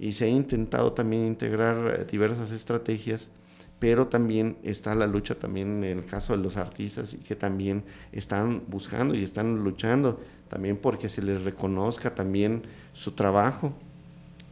y 0.00 0.12
se 0.12 0.24
ha 0.24 0.28
intentado 0.28 0.92
también 0.92 1.26
integrar 1.26 2.00
eh, 2.00 2.06
diversas 2.10 2.50
estrategias, 2.50 3.30
pero 3.78 4.08
también 4.08 4.56
está 4.64 4.96
la 4.96 5.06
lucha 5.06 5.36
también 5.36 5.84
en 5.84 5.98
el 5.98 6.04
caso 6.04 6.36
de 6.36 6.42
los 6.42 6.56
artistas 6.56 7.14
y 7.14 7.18
que 7.18 7.36
también 7.36 7.84
están 8.10 8.62
buscando 8.66 9.14
y 9.14 9.22
están 9.22 9.62
luchando 9.62 10.20
también 10.48 10.76
porque 10.76 11.08
se 11.08 11.22
les 11.22 11.42
reconozca 11.42 12.16
también 12.16 12.62
su 12.92 13.12
trabajo. 13.12 13.72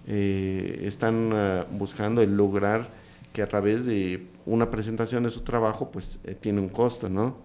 Eh, 0.07 0.83
están 0.85 1.33
ah, 1.33 1.67
buscando 1.69 2.23
el 2.23 2.37
lograr 2.37 2.89
que 3.37 3.43
a 3.43 3.49
través 3.49 3.85
de 3.85 4.29
una 4.47 4.71
presentación 4.71 5.25
de 5.25 5.29
su 5.29 5.43
trabajo, 5.43 5.91
pues 5.91 6.19
eh, 6.25 6.35
tiene 6.35 6.59
un 6.59 6.71
costo, 6.71 7.11
¿no? 7.11 7.37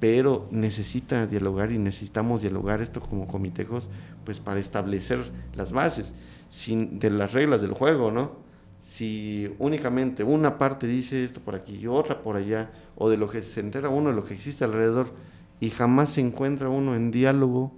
Pero 0.00 0.48
necesita 0.50 1.28
dialogar 1.28 1.70
y 1.70 1.78
necesitamos 1.78 2.42
dialogar 2.42 2.82
esto 2.82 3.00
como 3.00 3.28
comitejos, 3.28 3.88
pues 4.24 4.40
para 4.40 4.58
establecer 4.58 5.30
las 5.54 5.70
bases 5.70 6.12
sin, 6.48 6.98
de 6.98 7.10
las 7.10 7.34
reglas 7.34 7.62
del 7.62 7.72
juego, 7.72 8.10
¿no? 8.10 8.32
Si 8.80 9.48
únicamente 9.60 10.24
una 10.24 10.58
parte 10.58 10.88
dice 10.88 11.24
esto 11.24 11.40
por 11.40 11.54
aquí 11.54 11.76
y 11.76 11.86
otra 11.86 12.20
por 12.20 12.34
allá, 12.34 12.72
o 12.96 13.08
de 13.08 13.16
lo 13.16 13.30
que 13.30 13.40
se 13.42 13.60
entera 13.60 13.90
uno, 13.90 14.10
de 14.10 14.16
lo 14.16 14.24
que 14.24 14.34
existe 14.34 14.64
alrededor, 14.64 15.12
y 15.60 15.70
jamás 15.70 16.10
se 16.10 16.20
encuentra 16.20 16.68
uno 16.68 16.96
en 16.96 17.12
diálogo 17.12 17.72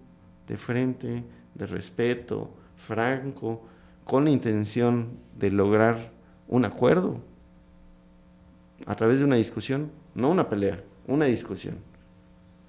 de 0.46 0.56
frente, 0.56 1.24
de 1.54 1.66
respeto, 1.66 2.54
franco, 2.76 3.60
con 4.04 4.24
la 4.24 4.30
intención 4.30 5.10
de 5.38 5.50
lograr 5.50 6.10
un 6.48 6.64
acuerdo, 6.64 7.20
a 8.86 8.94
través 8.96 9.18
de 9.18 9.24
una 9.24 9.36
discusión, 9.36 9.90
no 10.14 10.30
una 10.30 10.48
pelea, 10.48 10.82
una 11.06 11.26
discusión. 11.26 11.78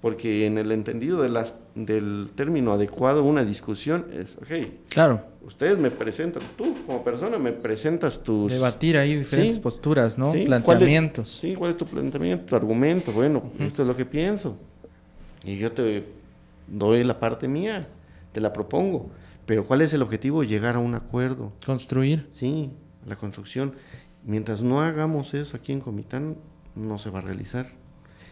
porque 0.00 0.46
en 0.46 0.58
el 0.58 0.72
entendido 0.72 1.22
de 1.22 1.28
las, 1.28 1.54
del 1.76 2.30
término 2.34 2.72
adecuado, 2.72 3.22
una 3.22 3.44
discusión 3.44 4.06
es, 4.12 4.36
ok, 4.36 4.68
claro. 4.88 5.22
ustedes 5.42 5.78
me 5.78 5.92
presentan, 5.92 6.42
tú 6.56 6.74
como 6.84 7.04
persona 7.04 7.38
me 7.38 7.52
presentas 7.52 8.20
tus... 8.20 8.50
Debatir 8.50 8.96
ahí 8.96 9.14
diferentes 9.14 9.60
posturas, 9.60 10.18
¿no? 10.18 10.32
Planteamientos. 10.32 11.28
sí, 11.28 11.54
¿cuál 11.54 11.70
es 11.70 11.76
tu 11.76 11.86
planteamiento, 11.86 12.46
tu 12.46 12.56
argumento? 12.56 13.12
Bueno, 13.12 13.44
esto 13.60 13.82
es 13.82 13.88
lo 13.88 13.96
que 13.96 14.04
pienso. 14.04 14.56
Y 15.44 15.56
yo 15.56 15.70
te 15.70 16.04
doy 16.66 17.04
la 17.04 17.20
parte 17.20 17.46
mía, 17.46 17.86
te 18.32 18.40
la 18.40 18.52
propongo. 18.52 19.08
Pero 19.46 19.64
¿cuál 19.64 19.82
es 19.82 19.92
el 19.92 20.02
objetivo? 20.02 20.42
Llegar 20.44 20.76
a 20.76 20.78
un 20.78 20.94
acuerdo. 20.94 21.52
Construir. 21.64 22.26
Sí, 22.30 22.70
la 23.06 23.16
construcción. 23.16 23.74
Mientras 24.24 24.62
no 24.62 24.80
hagamos 24.80 25.34
eso 25.34 25.56
aquí 25.56 25.72
en 25.72 25.80
Comitán, 25.80 26.36
no 26.74 26.98
se 26.98 27.10
va 27.10 27.18
a 27.18 27.22
realizar. 27.22 27.66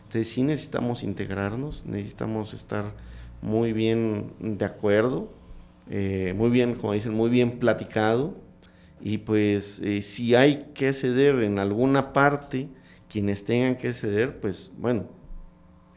Entonces 0.05 0.29
sí 0.29 0.43
necesitamos 0.43 1.03
integrarnos, 1.03 1.87
necesitamos 1.87 2.55
estar 2.55 2.93
muy 3.43 3.73
bien 3.73 4.33
de 4.39 4.65
acuerdo, 4.65 5.33
eh, 5.89 6.35
muy 6.37 6.51
bien, 6.51 6.75
como 6.75 6.93
dicen, 6.93 7.15
muy 7.15 7.31
bien 7.31 7.59
platicado. 7.59 8.37
Y 9.01 9.19
pues 9.19 9.81
eh, 9.81 10.03
si 10.03 10.35
hay 10.35 10.71
que 10.75 10.93
ceder 10.93 11.43
en 11.43 11.59
alguna 11.59 12.13
parte, 12.13 12.69
quienes 13.09 13.45
tengan 13.45 13.77
que 13.77 13.93
ceder, 13.93 14.41
pues 14.41 14.73
bueno, 14.77 15.07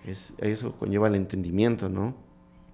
es, 0.06 0.34
eso 0.40 0.74
conlleva 0.78 1.08
el 1.08 1.16
entendimiento, 1.16 1.90
¿no? 1.90 2.16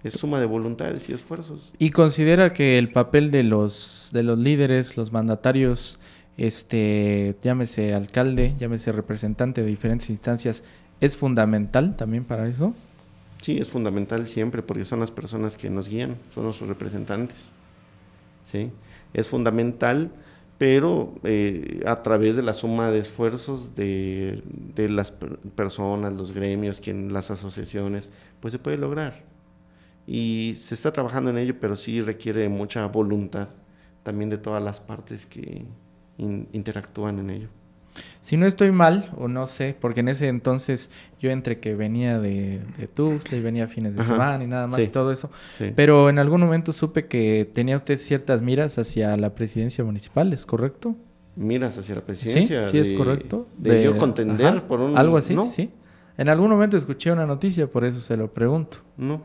Es 0.02 0.14
suma 0.14 0.40
de 0.40 0.46
voluntades 0.46 1.08
y 1.10 1.12
esfuerzos. 1.12 1.74
Y 1.78 1.90
considera 1.90 2.54
que 2.54 2.78
el 2.78 2.90
papel 2.90 3.30
de 3.30 3.42
los, 3.42 4.08
de 4.12 4.22
los 4.22 4.38
líderes, 4.38 4.96
los 4.96 5.12
mandatarios, 5.12 5.98
este, 6.36 7.36
llámese 7.42 7.94
alcalde, 7.94 8.54
llámese 8.58 8.92
representante 8.92 9.62
de 9.62 9.68
diferentes 9.68 10.10
instancias, 10.10 10.64
es 11.00 11.16
fundamental 11.16 11.96
también 11.96 12.24
para 12.24 12.48
eso. 12.48 12.74
Sí, 13.40 13.58
es 13.58 13.68
fundamental 13.68 14.26
siempre 14.26 14.62
porque 14.62 14.84
son 14.84 15.00
las 15.00 15.10
personas 15.10 15.56
que 15.56 15.70
nos 15.70 15.88
guían, 15.88 16.16
son 16.28 16.44
nuestros 16.44 16.68
representantes. 16.68 17.52
¿sí? 18.44 18.70
Es 19.14 19.28
fundamental, 19.28 20.10
pero 20.58 21.14
eh, 21.24 21.82
a 21.86 22.02
través 22.02 22.36
de 22.36 22.42
la 22.42 22.52
suma 22.52 22.90
de 22.90 22.98
esfuerzos 22.98 23.74
de, 23.74 24.42
de 24.74 24.88
las 24.90 25.10
personas, 25.54 26.12
los 26.12 26.32
gremios, 26.32 26.80
quien, 26.80 27.12
las 27.12 27.30
asociaciones, 27.30 28.12
pues 28.40 28.52
se 28.52 28.58
puede 28.58 28.76
lograr. 28.76 29.24
Y 30.06 30.54
se 30.56 30.74
está 30.74 30.92
trabajando 30.92 31.30
en 31.30 31.38
ello, 31.38 31.54
pero 31.60 31.76
sí 31.76 32.02
requiere 32.02 32.48
mucha 32.48 32.86
voluntad 32.86 33.48
también 34.02 34.30
de 34.30 34.38
todas 34.38 34.62
las 34.62 34.80
partes 34.80 35.24
que, 35.24 35.64
interactúan 36.52 37.18
en 37.18 37.30
ello. 37.30 37.48
Si 38.20 38.36
no 38.36 38.46
estoy 38.46 38.70
mal, 38.70 39.10
o 39.16 39.28
no 39.28 39.46
sé, 39.46 39.74
porque 39.78 40.00
en 40.00 40.08
ese 40.08 40.28
entonces 40.28 40.90
yo 41.18 41.30
entre 41.30 41.58
que 41.58 41.74
venía 41.74 42.18
de, 42.20 42.60
de 42.78 42.86
Tuxtla 42.86 43.36
y 43.36 43.40
venía 43.40 43.64
a 43.64 43.66
fines 43.66 43.96
de 43.96 44.04
semana 44.04 44.44
y 44.44 44.46
nada 44.46 44.66
más 44.66 44.78
y 44.80 44.88
todo 44.88 45.10
eso, 45.10 45.30
pero 45.74 46.08
en 46.08 46.18
algún 46.18 46.40
momento 46.40 46.72
supe 46.72 47.06
que 47.06 47.48
tenía 47.52 47.76
usted 47.76 47.98
ciertas 47.98 48.42
miras 48.42 48.78
hacia 48.78 49.16
la 49.16 49.34
presidencia 49.34 49.82
municipal, 49.84 50.32
¿es 50.32 50.46
correcto? 50.46 50.96
Miras 51.34 51.78
hacia 51.78 51.94
la 51.96 52.02
presidencia. 52.02 52.64
Sí, 52.66 52.70
sí 52.72 52.78
es 52.78 52.92
correcto. 52.92 53.48
De, 53.56 53.82
yo 53.82 53.96
contender 53.96 54.62
por 54.64 54.80
un... 54.80 54.96
Algo 54.96 55.16
así, 55.16 55.36
sí. 55.50 55.70
En 56.18 56.28
algún 56.28 56.50
momento 56.50 56.76
escuché 56.76 57.10
una 57.10 57.24
noticia, 57.24 57.66
por 57.66 57.84
eso 57.84 58.00
se 58.00 58.16
lo 58.16 58.32
pregunto. 58.32 58.78
No. 58.98 59.22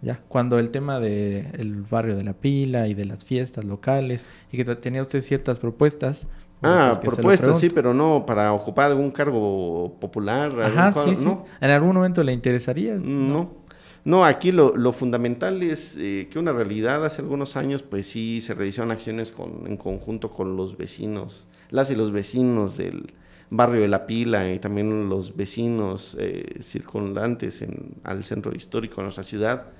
Ya, 0.00 0.20
cuando 0.28 0.58
el 0.60 0.70
tema 0.70 1.00
del 1.00 1.82
barrio 1.90 2.14
de 2.14 2.22
la 2.22 2.32
pila 2.32 2.86
y 2.86 2.94
de 2.94 3.04
las 3.04 3.24
fiestas 3.24 3.64
locales 3.64 4.28
y 4.52 4.56
que 4.56 4.64
tenía 4.76 5.02
usted 5.02 5.22
ciertas 5.22 5.58
propuestas. 5.58 6.28
Ah, 6.62 6.98
propuestas, 7.00 7.58
sí, 7.58 7.68
pero 7.68 7.94
no 7.94 8.24
para 8.24 8.52
ocupar 8.52 8.90
algún 8.90 9.10
cargo 9.10 9.96
popular. 10.00 10.60
Ajá, 10.62 10.92
sí, 10.92 11.16
sí. 11.16 11.28
¿En 11.60 11.70
algún 11.70 11.94
momento 11.94 12.22
le 12.22 12.32
interesaría? 12.32 12.94
No. 12.94 13.66
No, 14.04 14.24
aquí 14.24 14.52
lo, 14.52 14.76
lo 14.76 14.92
fundamental 14.92 15.62
es 15.62 15.96
eh, 15.98 16.28
que 16.30 16.38
una 16.38 16.52
realidad 16.52 17.04
hace 17.04 17.20
algunos 17.20 17.56
años, 17.56 17.82
pues 17.82 18.06
sí, 18.06 18.40
se 18.40 18.54
realizaron 18.54 18.90
acciones 18.90 19.32
con, 19.32 19.64
en 19.66 19.76
conjunto 19.76 20.30
con 20.30 20.56
los 20.56 20.78
vecinos, 20.78 21.48
las 21.68 21.90
y 21.90 21.96
los 21.96 22.12
vecinos 22.12 22.76
del 22.76 23.12
barrio 23.50 23.82
de 23.82 23.88
La 23.88 24.06
Pila 24.06 24.50
y 24.50 24.60
también 24.60 25.08
los 25.08 25.36
vecinos 25.36 26.16
eh, 26.18 26.58
circundantes 26.60 27.60
en, 27.60 27.96
al 28.04 28.24
centro 28.24 28.54
histórico 28.54 28.96
de 28.96 29.02
nuestra 29.04 29.24
ciudad 29.24 29.72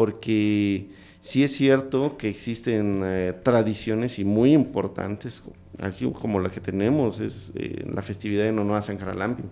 porque 0.00 0.88
sí 1.20 1.44
es 1.44 1.52
cierto 1.52 2.16
que 2.16 2.30
existen 2.30 3.02
eh, 3.04 3.34
tradiciones 3.42 4.18
y 4.18 4.24
muy 4.24 4.54
importantes, 4.54 5.42
como 6.18 6.40
la 6.40 6.48
que 6.48 6.62
tenemos, 6.62 7.20
es 7.20 7.52
eh, 7.54 7.84
la 7.86 8.00
festividad 8.00 8.46
en 8.46 8.58
honor 8.58 8.78
a 8.78 8.82
San 8.82 8.96
Caralampio. 8.96 9.44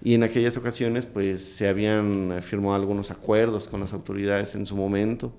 Y 0.00 0.14
en 0.14 0.22
aquellas 0.22 0.56
ocasiones, 0.56 1.06
pues 1.06 1.42
se 1.42 1.66
habían 1.66 2.38
firmado 2.40 2.76
algunos 2.76 3.10
acuerdos 3.10 3.66
con 3.66 3.80
las 3.80 3.92
autoridades 3.92 4.54
en 4.54 4.64
su 4.64 4.76
momento. 4.76 5.32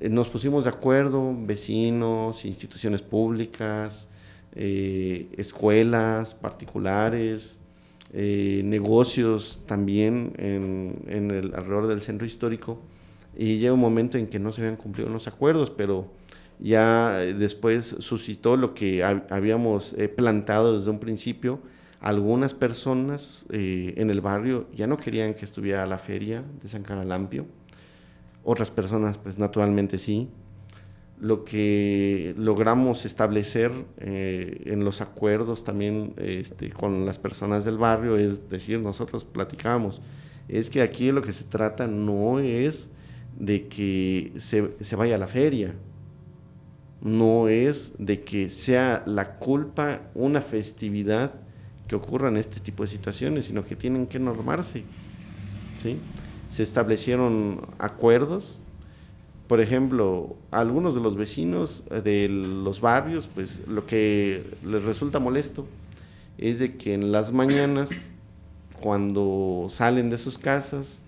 Eh, 0.00 0.08
nos 0.08 0.28
pusimos 0.28 0.64
de 0.64 0.70
acuerdo, 0.70 1.32
vecinos, 1.38 2.44
instituciones 2.44 3.02
públicas, 3.02 4.08
escuelas 4.56 6.34
particulares, 6.34 7.60
eh, 8.12 8.62
negocios 8.64 9.60
también 9.66 10.32
en, 10.38 11.30
el 11.30 11.54
alrededor 11.54 11.88
del 11.88 12.00
centro 12.00 12.26
histórico 12.26 12.80
y 13.36 13.58
llega 13.58 13.74
un 13.74 13.80
momento 13.80 14.16
en 14.16 14.26
que 14.26 14.38
no 14.38 14.50
se 14.50 14.62
habían 14.62 14.76
cumplido 14.76 15.10
los 15.10 15.28
acuerdos, 15.28 15.70
pero 15.70 16.10
ya 16.58 17.10
después 17.18 17.96
suscitó 17.98 18.56
lo 18.56 18.74
que 18.74 19.04
habíamos 19.04 19.92
eh, 19.92 20.08
plantado 20.08 20.78
desde 20.78 20.90
un 20.90 20.98
principio. 20.98 21.60
Algunas 22.00 22.54
personas 22.54 23.44
eh, 23.50 23.94
en 23.96 24.10
el 24.10 24.20
barrio 24.20 24.66
ya 24.74 24.86
no 24.86 24.96
querían 24.96 25.34
que 25.34 25.44
estuviera 25.44 25.84
la 25.86 25.98
feria 25.98 26.42
de 26.62 26.68
San 26.68 26.82
Caralampio, 26.82 27.46
otras 28.42 28.70
personas 28.70 29.18
pues 29.18 29.38
naturalmente 29.38 29.98
sí 29.98 30.28
lo 31.20 31.44
que 31.44 32.34
logramos 32.36 33.04
establecer 33.04 33.72
eh, 33.98 34.62
en 34.66 34.84
los 34.84 35.00
acuerdos 35.00 35.64
también 35.64 36.14
este, 36.16 36.70
con 36.70 37.06
las 37.06 37.18
personas 37.18 37.64
del 37.64 37.76
barrio 37.76 38.16
es 38.16 38.48
decir, 38.48 38.78
nosotros 38.80 39.24
platicamos, 39.24 40.00
es 40.48 40.70
que 40.70 40.80
aquí 40.82 41.10
lo 41.10 41.22
que 41.22 41.32
se 41.32 41.44
trata 41.44 41.86
no 41.86 42.38
es 42.38 42.90
de 43.38 43.66
que 43.68 44.32
se, 44.38 44.74
se 44.80 44.96
vaya 44.96 45.16
a 45.16 45.18
la 45.18 45.26
feria, 45.26 45.74
no 47.00 47.48
es 47.48 47.92
de 47.98 48.22
que 48.22 48.50
sea 48.50 49.02
la 49.06 49.38
culpa 49.38 50.02
una 50.14 50.40
festividad 50.40 51.34
que 51.86 51.96
ocurran 51.96 52.36
este 52.36 52.60
tipo 52.60 52.82
de 52.82 52.88
situaciones, 52.88 53.46
sino 53.46 53.64
que 53.64 53.74
tienen 53.74 54.06
que 54.06 54.18
normarse. 54.18 54.84
¿sí? 55.82 55.98
Se 56.48 56.62
establecieron 56.62 57.66
acuerdos 57.78 58.60
por 59.48 59.62
ejemplo, 59.62 60.36
algunos 60.50 60.94
de 60.94 61.00
los 61.00 61.16
vecinos 61.16 61.82
eh, 61.90 62.02
de 62.02 62.28
los 62.28 62.82
barrios, 62.82 63.28
pues 63.34 63.62
lo 63.66 63.86
que 63.86 64.44
les 64.62 64.84
resulta 64.84 65.18
molesto 65.18 65.66
es 66.36 66.58
de 66.58 66.76
que 66.76 66.92
en 66.92 67.10
las 67.10 67.32
mañanas, 67.32 67.88
cuando 68.80 69.66
salen 69.70 70.10
de 70.10 70.18
sus 70.18 70.36
casas, 70.36 71.00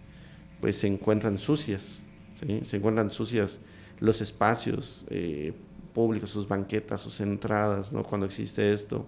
pues 0.61 0.78
se 0.78 0.86
encuentran 0.86 1.38
sucias, 1.38 2.01
se 2.62 2.76
encuentran 2.76 3.11
sucias 3.11 3.61
los 4.01 4.22
espacios 4.22 5.05
eh, 5.11 5.53
públicos, 5.93 6.30
sus 6.30 6.49
banquetas, 6.49 7.03
sus 7.03 7.20
entradas, 7.20 7.93
¿no? 7.93 8.03
cuando 8.03 8.26
existe 8.26 8.72
esto. 8.72 9.07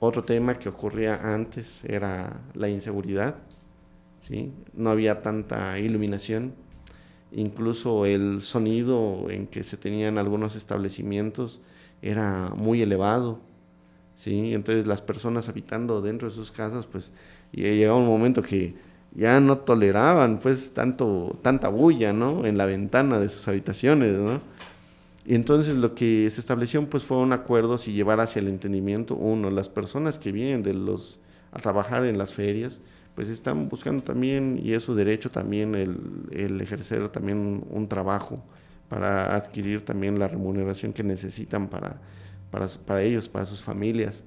Otro 0.00 0.24
tema 0.24 0.58
que 0.58 0.68
ocurría 0.68 1.32
antes 1.32 1.84
era 1.84 2.40
la 2.54 2.68
inseguridad, 2.68 3.36
¿sí? 4.18 4.52
no 4.74 4.90
había 4.90 5.22
tanta 5.22 5.78
iluminación 5.78 6.52
incluso 7.36 8.06
el 8.06 8.40
sonido 8.40 9.26
en 9.28 9.46
que 9.46 9.62
se 9.62 9.76
tenían 9.76 10.16
algunos 10.16 10.56
establecimientos 10.56 11.60
era 12.00 12.50
muy 12.56 12.80
elevado, 12.80 13.40
¿sí? 14.14 14.54
Entonces 14.54 14.86
las 14.86 15.02
personas 15.02 15.48
habitando 15.48 16.00
dentro 16.00 16.28
de 16.28 16.34
sus 16.34 16.50
casas, 16.50 16.86
pues 16.86 17.12
llegaba 17.52 17.98
un 17.98 18.06
momento 18.06 18.42
que 18.42 18.74
ya 19.14 19.38
no 19.40 19.58
toleraban 19.58 20.40
pues 20.40 20.72
tanto, 20.72 21.38
tanta 21.42 21.68
bulla, 21.68 22.14
¿no? 22.14 22.46
En 22.46 22.56
la 22.56 22.64
ventana 22.64 23.18
de 23.20 23.28
sus 23.28 23.46
habitaciones, 23.48 24.18
¿no? 24.18 24.40
Y 25.26 25.34
entonces 25.34 25.76
lo 25.76 25.94
que 25.94 26.30
se 26.30 26.40
estableció 26.40 26.88
pues 26.88 27.04
fue 27.04 27.18
un 27.18 27.32
acuerdo 27.32 27.76
si 27.76 27.92
llevar 27.92 28.20
hacia 28.20 28.40
el 28.40 28.48
entendimiento, 28.48 29.14
uno, 29.14 29.50
las 29.50 29.68
personas 29.68 30.18
que 30.18 30.32
vienen 30.32 30.62
de 30.62 30.72
los, 30.72 31.20
a 31.52 31.60
trabajar 31.60 32.06
en 32.06 32.16
las 32.16 32.32
ferias, 32.32 32.80
pues 33.16 33.30
están 33.30 33.70
buscando 33.70 34.04
también, 34.04 34.60
y 34.62 34.74
es 34.74 34.82
su 34.82 34.94
derecho 34.94 35.30
también, 35.30 35.74
el, 35.74 36.60
ejercer 36.60 37.08
también 37.08 37.64
un, 37.70 37.88
trabajo 37.88 38.44
para 38.90 39.34
adquirir 39.34 39.82
también 39.82 40.18
la 40.18 40.28
remuneración 40.28 40.92
que 40.92 41.02
necesitan 41.02 41.68
para, 41.68 41.96
para, 42.50 43.02
ellos, 43.02 43.30
para 43.30 43.46
sus 43.46 43.62
familias. 43.62 44.22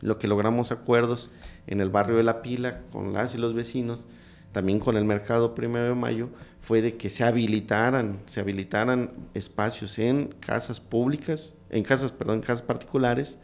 Lo 0.00 0.16
que 0.16 0.28
logramos 0.28 0.70
acuerdos 0.70 1.32
en 1.66 1.80
el 1.80 1.90
barrio 1.90 2.16
de 2.16 2.22
La 2.22 2.40
Pila 2.40 2.82
con 2.92 3.12
las 3.12 3.34
y 3.34 3.38
los 3.38 3.52
vecinos, 3.52 4.06
también 4.52 4.78
con 4.78 4.96
el 4.96 5.04
mercado 5.04 5.56
primero 5.56 5.86
de 5.86 5.94
mayo, 5.94 6.28
fue 6.60 6.82
de 6.82 6.96
que 6.96 7.10
se 7.10 7.24
habilitaran, 7.24 8.20
se 8.26 8.38
habilitaran 8.38 9.10
espacios 9.34 9.98
en 9.98 10.28
casas 10.38 10.78
públicas, 10.78 11.56
en 11.68 11.82
casas, 11.82 12.12
perdón, 12.12 12.42
casas 12.42 12.62
particulares, 12.62 13.40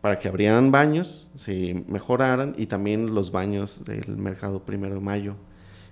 para 0.00 0.18
que 0.18 0.28
abrieran 0.28 0.70
baños, 0.70 1.30
se 1.34 1.84
mejoraran 1.88 2.54
y 2.56 2.66
también 2.66 3.14
los 3.14 3.32
baños 3.32 3.84
del 3.84 4.16
mercado 4.16 4.62
primero 4.62 4.94
de 4.94 5.00
mayo. 5.00 5.34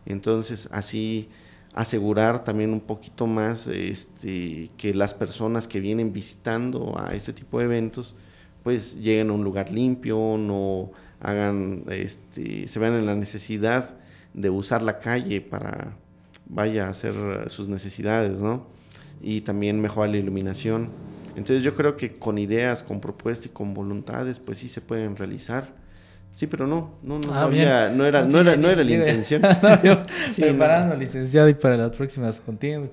Entonces, 0.04 0.68
así 0.72 1.28
asegurar 1.74 2.42
también 2.42 2.72
un 2.72 2.80
poquito 2.80 3.26
más 3.26 3.66
este, 3.66 4.70
que 4.78 4.94
las 4.94 5.12
personas 5.12 5.68
que 5.68 5.80
vienen 5.80 6.12
visitando 6.12 6.98
a 6.98 7.14
este 7.14 7.32
tipo 7.32 7.58
de 7.58 7.66
eventos, 7.66 8.16
pues 8.62 8.94
lleguen 8.96 9.30
a 9.30 9.32
un 9.34 9.44
lugar 9.44 9.70
limpio, 9.70 10.36
no 10.38 10.90
hagan, 11.20 11.84
este, 11.88 12.66
se 12.66 12.78
vean 12.78 12.94
en 12.94 13.06
la 13.06 13.14
necesidad 13.14 13.94
de 14.32 14.50
usar 14.50 14.82
la 14.82 15.00
calle 15.00 15.40
para, 15.40 15.96
vaya 16.48 16.86
a 16.86 16.90
hacer 16.90 17.14
sus 17.48 17.68
necesidades, 17.68 18.40
¿no? 18.40 18.66
Y 19.20 19.42
también 19.42 19.80
mejorar 19.80 20.10
la 20.10 20.18
iluminación. 20.18 20.90
Entonces 21.36 21.62
yo 21.62 21.74
creo 21.74 21.96
que 21.96 22.14
con 22.14 22.38
ideas, 22.38 22.82
con 22.82 23.00
propuestas 23.00 23.46
y 23.46 23.48
con 23.50 23.74
voluntades, 23.74 24.38
pues 24.38 24.58
sí 24.58 24.68
se 24.68 24.80
pueden 24.80 25.16
realizar. 25.16 25.68
Sí, 26.36 26.46
pero 26.46 26.66
no, 26.66 26.98
no, 27.02 27.18
no, 27.18 27.32
ah, 27.32 27.44
había, 27.44 27.88
no 27.88 28.04
era, 28.04 28.22
no, 28.22 28.40
era, 28.40 28.56
no 28.56 28.68
era 28.68 28.84
la 28.84 28.90
intención. 28.94 29.40
preparando 30.36 30.94
licenciado 30.94 31.48
y 31.48 31.54
para 31.54 31.78
las 31.78 31.92
próximas 31.92 32.40
contiendas, 32.40 32.90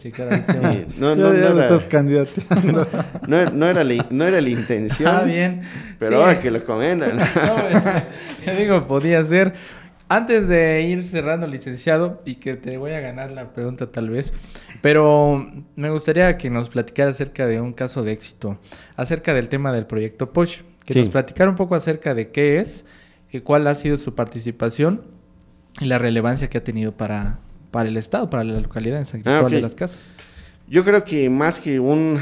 no, 0.97 1.13
no, 1.13 1.15
no, 1.15 1.33
era, 1.33 1.63
estás 1.63 1.83
candidato. 1.83 2.31
no, 3.27 3.67
era 3.67 3.83
la, 3.83 4.05
no 4.09 4.25
era 4.25 4.39
la 4.39 4.49
intención. 4.49 5.13
Ah, 5.13 5.23
bien. 5.23 5.61
Pero 5.99 6.21
ahora 6.21 6.39
que 6.39 6.51
lo 6.51 6.63
comentan. 6.63 7.19
yo 8.45 8.55
digo, 8.55 8.87
podía 8.87 9.25
ser. 9.25 9.53
Antes 10.13 10.47
de 10.47 10.83
ir 10.83 11.03
cerrando, 11.05 11.47
licenciado, 11.47 12.19
y 12.23 12.35
que 12.35 12.53
te 12.53 12.77
voy 12.77 12.91
a 12.91 12.99
ganar 12.99 13.31
la 13.31 13.51
pregunta 13.51 13.91
tal 13.91 14.11
vez, 14.11 14.31
pero 14.79 15.51
me 15.75 15.89
gustaría 15.89 16.37
que 16.37 16.51
nos 16.51 16.69
platicara 16.69 17.09
acerca 17.09 17.47
de 17.47 17.59
un 17.59 17.73
caso 17.73 18.03
de 18.03 18.11
éxito, 18.11 18.59
acerca 18.95 19.33
del 19.33 19.49
tema 19.49 19.73
del 19.73 19.87
proyecto 19.87 20.31
Posh, 20.31 20.59
que 20.85 20.99
nos 20.99 21.09
platicara 21.09 21.49
un 21.49 21.55
poco 21.55 21.73
acerca 21.73 22.13
de 22.13 22.29
qué 22.29 22.59
es, 22.59 22.85
y 23.31 23.39
cuál 23.39 23.65
ha 23.65 23.73
sido 23.73 23.97
su 23.97 24.13
participación 24.13 25.01
y 25.81 25.85
la 25.85 25.97
relevancia 25.97 26.47
que 26.47 26.59
ha 26.59 26.63
tenido 26.63 26.91
para, 26.91 27.39
para 27.71 27.89
el 27.89 27.97
Estado, 27.97 28.29
para 28.29 28.43
la 28.43 28.59
localidad 28.59 28.99
en 28.99 29.07
San 29.07 29.21
ah, 29.21 29.23
Cristóbal 29.23 29.51
de 29.51 29.61
las 29.61 29.73
Casas. 29.73 30.13
Yo 30.67 30.83
creo 30.83 31.03
que 31.03 31.27
más 31.31 31.59
que 31.59 31.79
un, 31.79 32.19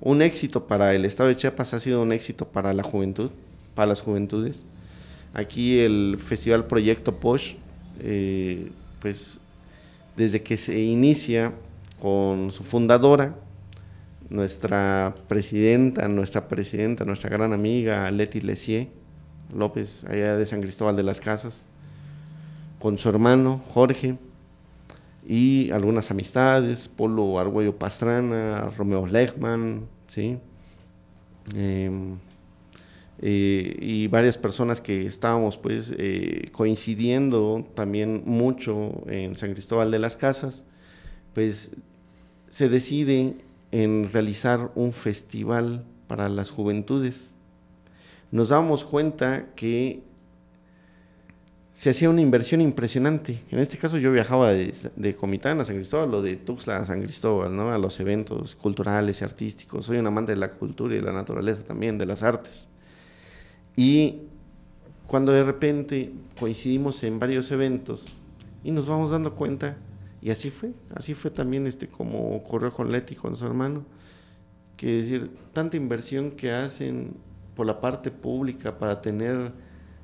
un 0.00 0.22
éxito 0.22 0.66
para 0.66 0.92
el 0.92 1.04
Estado 1.04 1.28
de 1.28 1.36
Chiapas 1.36 1.72
ha 1.72 1.78
sido 1.78 2.02
un 2.02 2.10
éxito 2.10 2.48
para 2.48 2.72
la 2.72 2.82
juventud, 2.82 3.30
para 3.76 3.86
las 3.86 4.02
juventudes 4.02 4.64
Aquí 5.32 5.78
el 5.78 6.18
Festival 6.20 6.66
Proyecto 6.66 7.16
Posh, 7.16 7.54
eh, 8.00 8.70
pues 9.00 9.40
desde 10.16 10.42
que 10.42 10.56
se 10.56 10.80
inicia 10.80 11.52
con 12.00 12.50
su 12.50 12.64
fundadora, 12.64 13.36
nuestra 14.28 15.14
presidenta, 15.28 16.08
nuestra 16.08 16.48
presidenta, 16.48 17.04
nuestra 17.04 17.30
gran 17.30 17.52
amiga 17.52 18.10
Leti 18.10 18.40
Lesier 18.40 18.88
López, 19.54 20.04
allá 20.04 20.36
de 20.36 20.46
San 20.46 20.60
Cristóbal 20.62 20.96
de 20.96 21.02
las 21.02 21.20
Casas, 21.20 21.66
con 22.78 22.98
su 22.98 23.08
hermano 23.08 23.62
Jorge 23.72 24.16
y 25.26 25.70
algunas 25.70 26.10
amistades, 26.10 26.88
Polo 26.88 27.38
Argüello 27.38 27.76
Pastrana, 27.76 28.70
Romeo 28.76 29.06
Lechman, 29.06 29.86
¿sí? 30.06 30.38
Em, 31.54 32.16
eh, 33.22 33.76
y 33.78 34.06
varias 34.06 34.38
personas 34.38 34.80
que 34.80 35.04
estábamos 35.04 35.58
pues 35.58 35.92
eh, 35.98 36.48
coincidiendo 36.52 37.66
también 37.74 38.22
mucho 38.24 39.02
en 39.08 39.36
San 39.36 39.52
Cristóbal 39.52 39.90
de 39.90 39.98
las 39.98 40.16
Casas, 40.16 40.64
pues 41.34 41.70
se 42.48 42.70
decide 42.70 43.36
en 43.72 44.10
realizar 44.10 44.72
un 44.74 44.92
festival 44.92 45.84
para 46.06 46.30
las 46.30 46.50
juventudes. 46.50 47.34
Nos 48.30 48.48
damos 48.48 48.86
cuenta 48.86 49.50
que 49.54 50.02
se 51.72 51.90
hacía 51.90 52.08
una 52.08 52.22
inversión 52.22 52.62
impresionante. 52.62 53.42
En 53.50 53.58
este 53.58 53.76
caso 53.76 53.98
yo 53.98 54.10
viajaba 54.12 54.50
de, 54.50 54.74
de, 54.96 55.14
Comitán 55.14 55.60
a 55.60 55.64
San 55.66 55.76
Cristóbal 55.76 56.14
o 56.14 56.22
de 56.22 56.36
Tuxtla 56.36 56.78
a 56.78 56.86
San 56.86 57.02
Cristóbal, 57.02 57.54
¿no? 57.54 57.70
a 57.70 57.78
los 57.78 58.00
eventos 58.00 58.56
culturales 58.56 59.20
y 59.20 59.24
artísticos. 59.24 59.86
Soy 59.86 59.98
un 59.98 60.06
amante 60.06 60.32
de 60.32 60.38
la 60.38 60.52
cultura 60.52 60.94
y 60.94 60.98
de 60.98 61.04
la 61.04 61.12
naturaleza 61.12 61.64
también, 61.64 61.98
de 61.98 62.06
las 62.06 62.22
artes. 62.22 62.66
Y 63.76 64.22
cuando 65.06 65.32
de 65.32 65.42
repente 65.42 66.12
coincidimos 66.38 67.02
en 67.02 67.18
varios 67.18 67.50
eventos 67.50 68.14
y 68.62 68.70
nos 68.70 68.86
vamos 68.86 69.10
dando 69.10 69.34
cuenta, 69.34 69.76
y 70.22 70.30
así 70.30 70.50
fue, 70.50 70.72
así 70.94 71.14
fue 71.14 71.30
también 71.30 71.66
este 71.66 71.88
como 71.88 72.36
ocurrió 72.36 72.72
con 72.72 72.92
Leti, 72.92 73.14
con 73.14 73.36
su 73.36 73.46
hermano, 73.46 73.84
que 74.76 75.02
decir, 75.02 75.30
tanta 75.52 75.76
inversión 75.76 76.30
que 76.30 76.52
hacen 76.52 77.14
por 77.54 77.66
la 77.66 77.80
parte 77.80 78.10
pública 78.10 78.78
para 78.78 79.00
tener 79.00 79.52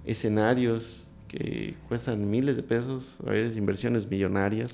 escenarios 0.04 1.06
que 1.28 1.76
cuestan 1.88 2.28
miles 2.28 2.56
de 2.56 2.62
pesos, 2.62 3.18
a 3.26 3.30
veces 3.30 3.56
inversiones 3.56 4.08
millonarias, 4.08 4.72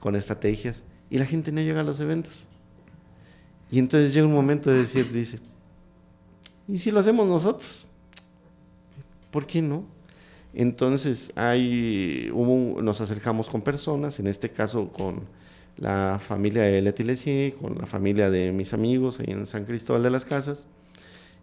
con 0.00 0.16
estrategias, 0.16 0.84
y 1.10 1.18
la 1.18 1.26
gente 1.26 1.52
no 1.52 1.60
llega 1.60 1.80
a 1.80 1.84
los 1.84 2.00
eventos. 2.00 2.46
Y 3.70 3.78
entonces 3.78 4.14
llega 4.14 4.26
un 4.26 4.34
momento 4.34 4.70
de 4.70 4.78
decir, 4.78 5.10
dice, 5.12 5.40
¿y 6.68 6.78
si 6.78 6.90
lo 6.90 7.00
hacemos 7.00 7.26
nosotros? 7.26 7.88
¿Por 9.34 9.46
qué 9.48 9.62
no? 9.62 9.84
Entonces 10.54 11.32
nos 11.34 13.00
acercamos 13.00 13.50
con 13.50 13.62
personas, 13.62 14.20
en 14.20 14.28
este 14.28 14.48
caso 14.48 14.92
con 14.92 15.22
la 15.76 16.20
familia 16.20 16.62
de 16.62 16.80
Leti 16.80 17.50
con 17.60 17.76
la 17.76 17.86
familia 17.86 18.30
de 18.30 18.52
mis 18.52 18.72
amigos 18.72 19.18
ahí 19.18 19.32
en 19.32 19.44
San 19.46 19.64
Cristóbal 19.64 20.04
de 20.04 20.10
las 20.10 20.24
Casas, 20.24 20.68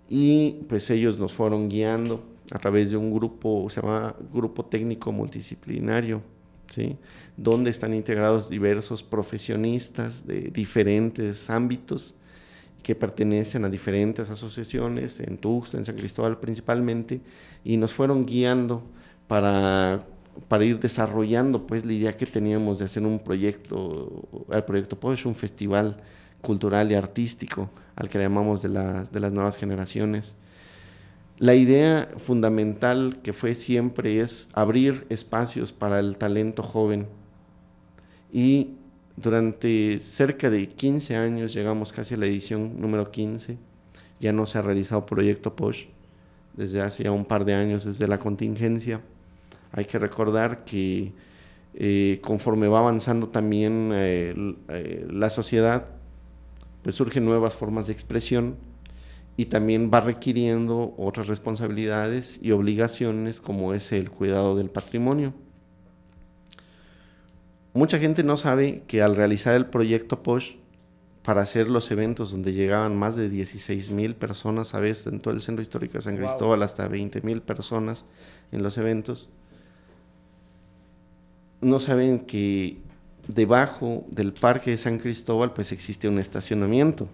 y 0.09 0.51
pues 0.69 0.89
ellos 0.89 1.19
nos 1.19 1.33
fueron 1.33 1.67
guiando 1.67 2.23
a 2.51 2.59
través 2.59 2.91
de 2.91 2.95
un 2.95 3.13
grupo, 3.13 3.69
se 3.69 3.81
llama 3.81 4.15
Grupo 4.33 4.63
Técnico 4.63 5.11
Multidisciplinario, 5.11 6.21
¿sí? 6.69 6.95
donde 7.35 7.71
están 7.71 7.93
integrados 7.93 8.49
diversos 8.49 9.03
profesionistas 9.03 10.25
de 10.25 10.43
diferentes 10.43 11.49
ámbitos 11.49 12.15
que 12.83 12.95
pertenecen 12.95 13.65
a 13.65 13.69
diferentes 13.69 14.29
asociaciones, 14.29 15.19
en 15.19 15.37
Tuxtla, 15.37 15.79
en 15.79 15.85
San 15.85 15.95
Cristóbal 15.95 16.39
principalmente, 16.39 17.21
y 17.63 17.77
nos 17.77 17.93
fueron 17.93 18.25
guiando 18.25 18.83
para, 19.27 20.03
para 20.47 20.65
ir 20.65 20.79
desarrollando 20.79 21.65
pues 21.65 21.85
la 21.85 21.93
idea 21.93 22.17
que 22.17 22.25
teníamos 22.25 22.79
de 22.79 22.85
hacer 22.85 23.03
un 23.03 23.19
proyecto, 23.19 24.45
el 24.51 24.63
proyecto 24.63 24.99
pues 24.99 25.25
un 25.25 25.35
festival 25.35 25.97
cultural 26.41 26.91
y 26.91 26.95
artístico 26.95 27.69
al 27.95 28.09
que 28.09 28.19
llamamos 28.19 28.61
de, 28.61 28.69
las 28.69 29.11
de 29.11 29.19
las 29.19 29.31
nuevas 29.31 29.57
generaciones. 29.57 30.35
La 31.37 31.55
idea 31.55 32.09
fundamental 32.17 33.19
que 33.23 33.33
fue 33.33 33.55
siempre 33.55 34.19
es 34.19 34.49
abrir 34.53 35.05
espacios 35.09 35.71
para 35.73 35.99
el 35.99 36.17
talento 36.17 36.61
joven 36.61 37.07
y 38.31 38.75
durante 39.21 39.99
cerca 39.99 40.49
de 40.49 40.67
15 40.67 41.15
años, 41.15 41.53
llegamos 41.53 41.91
casi 41.91 42.15
a 42.15 42.17
la 42.17 42.25
edición 42.25 42.79
número 42.79 43.11
15, 43.11 43.57
ya 44.19 44.31
no 44.33 44.45
se 44.45 44.57
ha 44.57 44.61
realizado 44.61 45.05
proyecto 45.05 45.55
POSH 45.55 45.87
desde 46.53 46.81
hace 46.81 47.03
ya 47.03 47.11
un 47.11 47.25
par 47.25 47.45
de 47.45 47.53
años, 47.53 47.85
desde 47.85 48.07
la 48.07 48.19
contingencia. 48.19 49.01
Hay 49.71 49.85
que 49.85 49.99
recordar 49.99 50.63
que 50.65 51.13
eh, 51.73 52.19
conforme 52.21 52.67
va 52.67 52.79
avanzando 52.79 53.29
también 53.29 53.91
eh, 53.93 54.55
eh, 54.67 55.07
la 55.09 55.29
sociedad, 55.29 55.87
pues 56.83 56.95
surgen 56.95 57.23
nuevas 57.25 57.55
formas 57.55 57.87
de 57.87 57.93
expresión 57.93 58.57
y 59.37 59.45
también 59.45 59.89
va 59.93 60.01
requiriendo 60.01 60.93
otras 60.97 61.27
responsabilidades 61.27 62.39
y 62.41 62.51
obligaciones 62.51 63.39
como 63.39 63.73
es 63.73 63.91
el 63.91 64.11
cuidado 64.11 64.57
del 64.57 64.69
patrimonio. 64.69 65.33
Mucha 67.73 67.99
gente 67.99 68.23
no 68.23 68.37
sabe 68.37 68.83
que 68.87 69.01
al 69.01 69.15
realizar 69.15 69.55
el 69.55 69.65
proyecto 69.65 70.23
POSH, 70.23 70.57
para 71.23 71.41
hacer 71.41 71.69
los 71.69 71.91
eventos 71.91 72.31
donde 72.31 72.53
llegaban 72.53 72.97
más 72.97 73.15
de 73.15 73.29
16 73.29 73.91
mil 73.91 74.15
personas 74.15 74.73
a 74.73 74.79
veces 74.79 75.07
en 75.07 75.19
todo 75.19 75.33
el 75.33 75.41
centro 75.41 75.61
histórico 75.61 75.93
de 75.93 76.01
San 76.01 76.17
Cristóbal, 76.17 76.63
hasta 76.63 76.87
20 76.87 77.21
mil 77.21 77.41
personas 77.41 78.05
en 78.51 78.63
los 78.63 78.77
eventos, 78.77 79.29
no 81.61 81.79
saben 81.79 82.19
que 82.19 82.79
debajo 83.27 84.03
del 84.09 84.33
parque 84.33 84.71
de 84.71 84.77
San 84.77 84.97
Cristóbal 84.97 85.53
pues 85.53 85.71
existe 85.71 86.07
un 86.07 86.17
estacionamiento. 86.19 87.07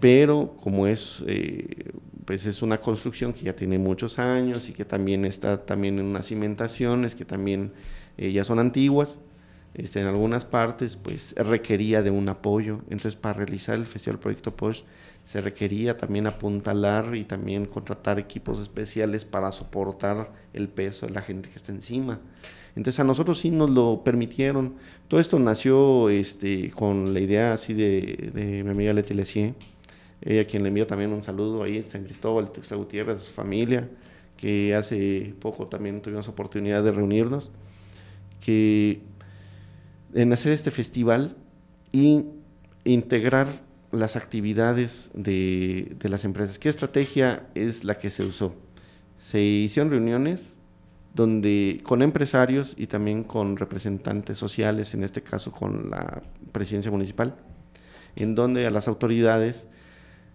Pero 0.00 0.56
como 0.62 0.88
es, 0.88 1.22
eh, 1.26 1.92
pues 2.24 2.46
es 2.46 2.62
una 2.62 2.80
construcción 2.80 3.32
que 3.32 3.44
ya 3.44 3.54
tiene 3.54 3.78
muchos 3.78 4.18
años 4.18 4.68
y 4.68 4.72
que 4.72 4.84
también 4.84 5.24
está 5.24 5.58
también 5.58 6.00
en 6.00 6.06
unas 6.06 6.26
cimentaciones 6.26 7.14
que 7.14 7.24
también 7.24 7.72
eh, 8.16 8.32
ya 8.32 8.42
son 8.42 8.58
antiguas, 8.58 9.20
este, 9.74 10.00
en 10.00 10.06
algunas 10.06 10.44
partes 10.44 10.96
pues 10.96 11.34
requería 11.36 12.02
de 12.02 12.10
un 12.10 12.28
apoyo. 12.28 12.80
Entonces 12.84 13.16
para 13.16 13.34
realizar 13.34 13.76
el 13.76 13.86
Festival 13.86 14.18
Proyecto 14.18 14.54
POSH 14.56 14.82
se 15.24 15.40
requería 15.40 15.96
también 15.96 16.26
apuntalar 16.26 17.16
y 17.16 17.24
también 17.24 17.66
contratar 17.66 18.18
equipos 18.18 18.60
especiales 18.60 19.24
para 19.24 19.50
soportar 19.52 20.32
el 20.52 20.68
peso 20.68 21.06
de 21.06 21.12
la 21.12 21.22
gente 21.22 21.48
que 21.48 21.56
está 21.56 21.72
encima. 21.72 22.20
Entonces 22.76 23.00
a 23.00 23.04
nosotros 23.04 23.38
sí 23.38 23.50
nos 23.50 23.70
lo 23.70 24.02
permitieron. 24.04 24.74
Todo 25.08 25.20
esto 25.20 25.38
nació 25.38 26.08
este, 26.10 26.70
con 26.70 27.14
la 27.14 27.20
idea 27.20 27.52
así 27.52 27.72
de, 27.72 28.30
de 28.34 28.64
mi 28.64 28.70
amiga 28.70 28.92
Leti 28.92 29.14
Lesier, 29.14 29.54
ella 30.20 30.42
a 30.42 30.44
quien 30.44 30.62
le 30.62 30.68
envío 30.68 30.86
también 30.86 31.12
un 31.12 31.22
saludo 31.22 31.62
ahí 31.62 31.76
en 31.76 31.88
San 31.88 32.04
Cristóbal, 32.04 32.50
Tuxtla 32.50 32.76
Gutiérrez, 32.76 33.18
su 33.20 33.32
familia, 33.32 33.88
que 34.36 34.74
hace 34.74 35.34
poco 35.38 35.66
también 35.66 36.00
tuvimos 36.00 36.28
oportunidad 36.28 36.82
de 36.82 36.92
reunirnos 36.92 37.50
que 38.40 39.00
en 40.14 40.32
hacer 40.32 40.52
este 40.52 40.70
festival 40.70 41.36
y 41.92 42.24
integrar 42.84 43.62
las 43.92 44.16
actividades 44.16 45.10
de, 45.14 45.96
las 46.02 46.24
empresas. 46.24 46.58
¿Qué 46.58 46.68
estrategia 46.68 47.46
es 47.54 47.84
la 47.84 47.98
que 47.98 48.10
se 48.10 48.24
usó? 48.24 48.54
Se 49.18 49.40
hicieron 49.40 49.90
reuniones 49.90 50.54
donde 51.14 51.80
con 51.84 52.02
empresarios 52.02 52.74
y 52.76 52.88
también 52.88 53.22
con 53.22 53.56
representantes 53.56 54.36
sociales, 54.36 54.94
en 54.94 55.04
este 55.04 55.22
caso 55.22 55.52
con 55.52 55.90
la 55.90 56.22
presidencia 56.50 56.90
municipal, 56.90 57.36
en 58.16 58.34
donde 58.34 58.66
a 58.66 58.70
las 58.70 58.88
autoridades 58.88 59.68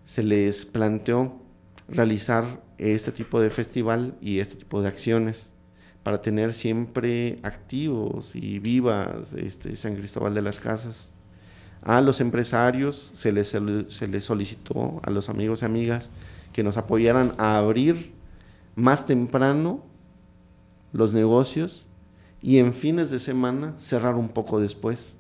se 0.05 0.23
les 0.23 0.65
planteó 0.65 1.41
realizar 1.89 2.63
este 2.77 3.11
tipo 3.11 3.41
de 3.41 3.49
festival 3.49 4.15
y 4.21 4.39
este 4.39 4.55
tipo 4.55 4.81
de 4.81 4.87
acciones 4.87 5.53
para 6.09 6.23
tener 6.23 6.53
siempre 6.53 7.37
activos 7.43 8.35
y 8.35 8.57
vivas 8.57 9.33
este, 9.33 9.75
San 9.75 9.95
Cristóbal 9.95 10.33
de 10.33 10.41
las 10.41 10.59
Casas. 10.59 11.11
A 11.83 12.01
los 12.01 12.19
empresarios 12.19 13.11
se 13.13 13.31
les, 13.31 13.49
se 13.49 14.07
les 14.07 14.23
solicitó, 14.23 15.01
a 15.03 15.11
los 15.11 15.29
amigos 15.29 15.61
y 15.61 15.65
amigas, 15.65 16.11
que 16.51 16.63
nos 16.63 16.77
apoyaran 16.77 17.35
a 17.37 17.57
abrir 17.57 18.11
más 18.73 19.05
temprano 19.05 19.83
los 20.93 21.13
negocios 21.13 21.85
y 22.41 22.57
en 22.57 22.73
fines 22.73 23.11
de 23.11 23.19
semana 23.19 23.75
cerrar 23.77 24.15
un 24.15 24.29
poco 24.29 24.59
después. 24.59 25.15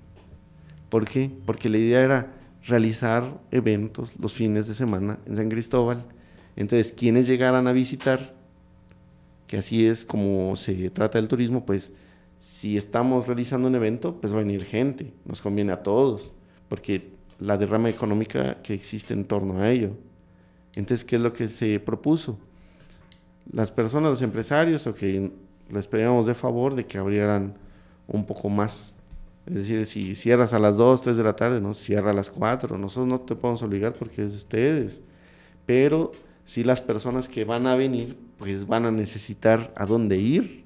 ¿Por 0.89 1.05
qué? 1.05 1.29
Porque 1.45 1.69
la 1.69 1.77
idea 1.77 2.01
era 2.01 2.33
realizar 2.65 3.39
eventos 3.51 4.19
los 4.19 4.33
fines 4.33 4.67
de 4.67 4.73
semana 4.73 5.19
en 5.27 5.35
San 5.35 5.49
Cristóbal. 5.49 6.03
Entonces, 6.55 6.91
quienes 6.97 7.27
llegaran 7.27 7.67
a 7.67 7.73
visitar, 7.73 8.38
que 9.49 9.57
así 9.57 9.87
es 9.87 10.05
como 10.05 10.55
se 10.55 10.91
trata 10.91 11.17
el 11.17 11.27
turismo, 11.27 11.65
pues 11.65 11.91
si 12.37 12.77
estamos 12.77 13.25
realizando 13.25 13.67
un 13.67 13.73
evento, 13.73 14.21
pues 14.21 14.31
va 14.31 14.37
a 14.37 14.41
venir 14.41 14.63
gente, 14.63 15.11
nos 15.25 15.41
conviene 15.41 15.71
a 15.71 15.81
todos, 15.81 16.35
porque 16.67 17.13
la 17.39 17.57
derrama 17.57 17.89
económica 17.89 18.61
que 18.61 18.75
existe 18.75 19.15
en 19.15 19.25
torno 19.25 19.59
a 19.59 19.71
ello. 19.71 19.93
Entonces, 20.75 21.03
¿qué 21.03 21.15
es 21.15 21.23
lo 21.23 21.33
que 21.33 21.47
se 21.47 21.79
propuso? 21.79 22.37
Las 23.51 23.71
personas, 23.71 24.11
los 24.11 24.21
empresarios, 24.21 24.85
o 24.85 24.93
que 24.93 25.31
les 25.71 25.87
pedíamos 25.87 26.27
de 26.27 26.35
favor 26.35 26.75
de 26.75 26.85
que 26.85 26.99
abrieran 26.99 27.55
un 28.05 28.27
poco 28.27 28.49
más. 28.49 28.93
Es 29.47 29.55
decir, 29.55 29.83
si 29.87 30.13
cierras 30.13 30.53
a 30.53 30.59
las 30.59 30.77
2, 30.77 31.01
3 31.01 31.17
de 31.17 31.23
la 31.23 31.35
tarde, 31.35 31.59
no, 31.59 31.73
cierra 31.73 32.11
a 32.11 32.13
las 32.13 32.29
4. 32.29 32.77
Nosotros 32.77 33.07
no 33.07 33.19
te 33.21 33.35
podemos 33.35 33.63
obligar 33.63 33.93
porque 33.93 34.23
es 34.23 34.29
de 34.29 34.37
ustedes. 34.37 35.01
Pero 35.65 36.11
si 36.49 36.63
las 36.63 36.81
personas 36.81 37.27
que 37.27 37.45
van 37.45 37.67
a 37.67 37.75
venir, 37.75 38.17
pues 38.39 38.65
van 38.65 38.87
a 38.87 38.91
necesitar 38.91 39.71
a 39.75 39.85
dónde 39.85 40.17
ir. 40.17 40.63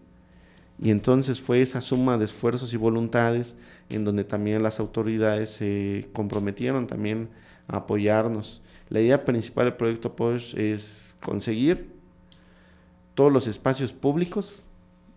Y 0.82 0.92
entonces 0.92 1.42
fue 1.42 1.62
esa 1.62 1.82
suma 1.82 2.18
de 2.18 2.24
esfuerzos 2.24 2.74
y 2.74 2.78
voluntades 2.78 3.58
en 3.90 4.06
donde 4.06 4.24
también 4.24 4.64
las 4.64 4.80
autoridades 4.80 5.50
se 5.50 6.08
comprometieron 6.14 6.88
también 6.88 7.28
a 7.68 7.80
apoyarnos. 7.80 8.62
La 8.88 9.02
idea 9.02 9.26
principal 9.26 9.66
del 9.66 9.74
proyecto 9.74 10.16
POSH 10.16 10.54
es 10.58 11.18
conseguir 11.22 11.90
todos 13.14 13.34
los 13.34 13.48
espacios 13.48 13.92
públicos 13.92 14.64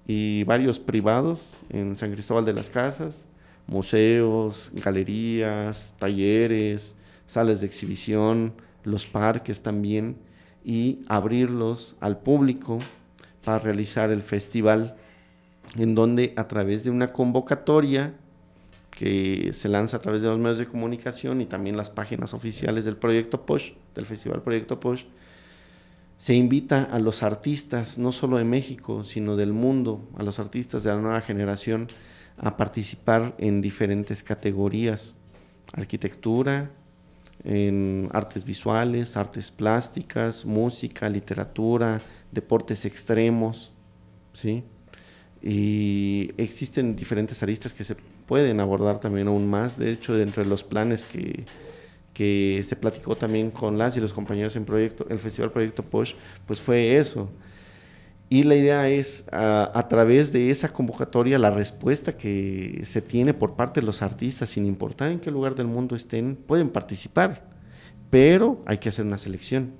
y 0.04 0.42
varios 0.42 0.80
privados 0.80 1.54
en 1.68 1.94
San 1.94 2.10
Cristóbal 2.10 2.44
de 2.44 2.54
las 2.54 2.70
Casas, 2.70 3.28
museos, 3.68 4.72
galerías, 4.74 5.94
talleres, 5.96 6.96
salas 7.28 7.60
de 7.60 7.68
exhibición, 7.68 8.52
los 8.82 9.06
parques 9.06 9.62
también, 9.62 10.25
y 10.66 11.04
abrirlos 11.06 11.94
al 12.00 12.18
público 12.18 12.80
para 13.44 13.60
realizar 13.60 14.10
el 14.10 14.20
festival, 14.20 14.96
en 15.76 15.94
donde 15.94 16.34
a 16.36 16.48
través 16.48 16.82
de 16.82 16.90
una 16.90 17.12
convocatoria 17.12 18.14
que 18.90 19.50
se 19.52 19.68
lanza 19.68 19.98
a 19.98 20.02
través 20.02 20.22
de 20.22 20.28
los 20.28 20.38
medios 20.38 20.58
de 20.58 20.66
comunicación 20.66 21.40
y 21.40 21.46
también 21.46 21.76
las 21.76 21.88
páginas 21.88 22.34
oficiales 22.34 22.84
del 22.84 22.96
proyecto 22.96 23.46
POSH, 23.46 23.74
del 23.94 24.06
Festival 24.06 24.42
Proyecto 24.42 24.80
POSH, 24.80 25.04
se 26.18 26.34
invita 26.34 26.82
a 26.82 26.98
los 26.98 27.22
artistas, 27.22 27.96
no 27.96 28.10
solo 28.10 28.38
de 28.38 28.44
México, 28.44 29.04
sino 29.04 29.36
del 29.36 29.52
mundo, 29.52 30.00
a 30.18 30.24
los 30.24 30.40
artistas 30.40 30.82
de 30.82 30.90
la 30.90 31.00
nueva 31.00 31.20
generación, 31.20 31.86
a 32.38 32.56
participar 32.56 33.36
en 33.38 33.60
diferentes 33.60 34.24
categorías, 34.24 35.16
arquitectura, 35.74 36.72
en 37.46 38.08
artes 38.12 38.44
visuales, 38.44 39.16
artes 39.16 39.52
plásticas, 39.52 40.44
música, 40.44 41.08
literatura, 41.08 42.00
deportes 42.32 42.84
extremos, 42.84 43.72
¿sí? 44.32 44.64
Y 45.40 46.32
existen 46.36 46.96
diferentes 46.96 47.42
aristas 47.44 47.72
que 47.72 47.84
se 47.84 47.96
pueden 48.26 48.58
abordar 48.58 48.98
también 48.98 49.28
aún 49.28 49.48
más. 49.48 49.78
De 49.78 49.92
hecho, 49.92 50.14
dentro 50.14 50.42
de 50.42 50.48
los 50.48 50.64
planes 50.64 51.04
que, 51.04 51.44
que 52.12 52.62
se 52.64 52.74
platicó 52.74 53.14
también 53.14 53.52
con 53.52 53.78
las 53.78 53.96
y 53.96 54.00
los 54.00 54.12
compañeros 54.12 54.56
en 54.56 54.64
proyecto, 54.64 55.06
el 55.08 55.20
Festival 55.20 55.52
Proyecto 55.52 55.84
Posh, 55.84 56.14
pues 56.46 56.60
fue 56.60 56.98
eso. 56.98 57.30
Y 58.28 58.42
la 58.42 58.56
idea 58.56 58.88
es, 58.88 59.24
a, 59.30 59.86
través 59.88 60.32
de 60.32 60.50
esa 60.50 60.72
convocatoria, 60.72 61.38
la 61.38 61.50
respuesta 61.50 62.16
que 62.16 62.82
se 62.84 63.00
tiene 63.00 63.34
por 63.34 63.54
parte 63.54 63.80
de 63.80 63.86
los 63.86 64.02
artistas, 64.02 64.50
sin 64.50 64.66
importar 64.66 65.12
en 65.12 65.20
qué 65.20 65.30
lugar 65.30 65.54
del 65.54 65.68
mundo 65.68 65.94
estén, 65.94 66.34
pueden 66.34 66.70
participar, 66.70 67.44
pero 68.10 68.62
hay 68.66 68.78
que 68.78 68.88
hacer 68.88 69.04
una 69.04 69.18
selección. 69.18 69.74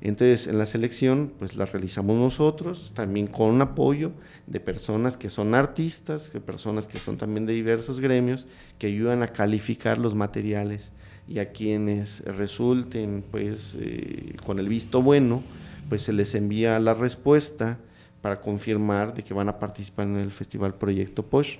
Entonces, 0.00 0.48
en 0.48 0.58
la 0.58 0.66
selección, 0.66 1.32
pues 1.38 1.56
la 1.56 1.66
realizamos 1.66 2.16
nosotros, 2.18 2.92
también 2.94 3.28
con 3.28 3.62
apoyo 3.62 4.10
de 4.48 4.58
personas 4.58 5.16
que 5.16 5.30
son 5.30 5.54
artistas, 5.54 6.32
de 6.32 6.40
personas 6.40 6.88
que 6.88 6.98
son 6.98 7.16
también 7.16 7.46
de 7.46 7.52
diversos 7.52 8.00
gremios, 8.00 8.48
que 8.78 8.88
ayudan 8.88 9.22
a 9.22 9.28
calificar 9.28 9.98
los 9.98 10.16
materiales 10.16 10.90
y 11.28 11.38
a 11.38 11.52
quienes 11.52 12.22
resulten 12.24 13.24
pues 13.30 13.78
eh, 13.80 14.36
con 14.44 14.58
el 14.58 14.68
visto 14.68 15.00
bueno, 15.00 15.42
pues 15.88 16.02
se 16.02 16.12
les 16.12 16.34
envía 16.34 16.78
la 16.78 16.94
respuesta 16.94 17.78
para 18.22 18.40
confirmar 18.40 19.14
de 19.14 19.22
que 19.22 19.34
van 19.34 19.48
a 19.48 19.58
participar 19.58 20.06
en 20.06 20.16
el 20.16 20.32
Festival 20.32 20.74
Proyecto 20.74 21.22
POSH. 21.24 21.58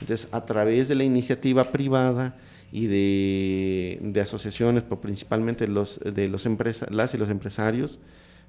Entonces, 0.00 0.28
a 0.32 0.44
través 0.44 0.88
de 0.88 0.94
la 0.94 1.04
iniciativa 1.04 1.62
privada 1.64 2.36
y 2.72 2.86
de, 2.86 4.20
asociaciones, 4.20 4.82
pero 4.82 5.00
principalmente 5.00 5.68
los, 5.68 6.00
de 6.00 6.28
los 6.28 6.48
las 6.90 7.14
y 7.14 7.18
los 7.18 7.30
empresarios, 7.30 7.98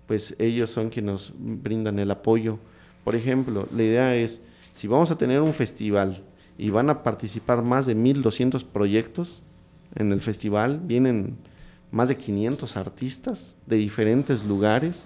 pues 0.07 0.35
ellos 0.39 0.69
son 0.69 0.89
quienes 0.89 1.11
nos 1.11 1.33
brindan 1.37 1.99
el 1.99 2.11
apoyo. 2.11 2.57
Por 3.03 3.15
ejemplo, 3.15 3.67
la 3.75 3.83
idea 3.83 4.15
es, 4.15 4.41
si 4.71 4.87
vamos 4.87 5.11
a 5.11 5.17
tener 5.17 5.41
un 5.41 5.53
festival 5.53 6.23
y 6.57 6.69
van 6.69 6.89
a 6.89 7.03
participar 7.03 7.61
más 7.61 7.85
de 7.85 7.95
1.200 7.95 8.63
proyectos, 8.65 9.41
en 9.95 10.11
el 10.11 10.21
festival. 10.21 10.79
Vienen 10.83 11.37
más 11.91 12.09
de 12.09 12.17
500 12.17 12.77
artistas 12.77 13.55
de 13.65 13.77
diferentes 13.77 14.45
lugares, 14.45 15.03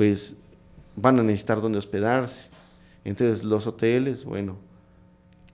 pues 0.00 0.34
van 0.96 1.18
a 1.18 1.22
necesitar 1.22 1.60
donde 1.60 1.78
hospedarse. 1.78 2.48
Entonces 3.04 3.44
los 3.44 3.66
hoteles, 3.66 4.24
bueno, 4.24 4.56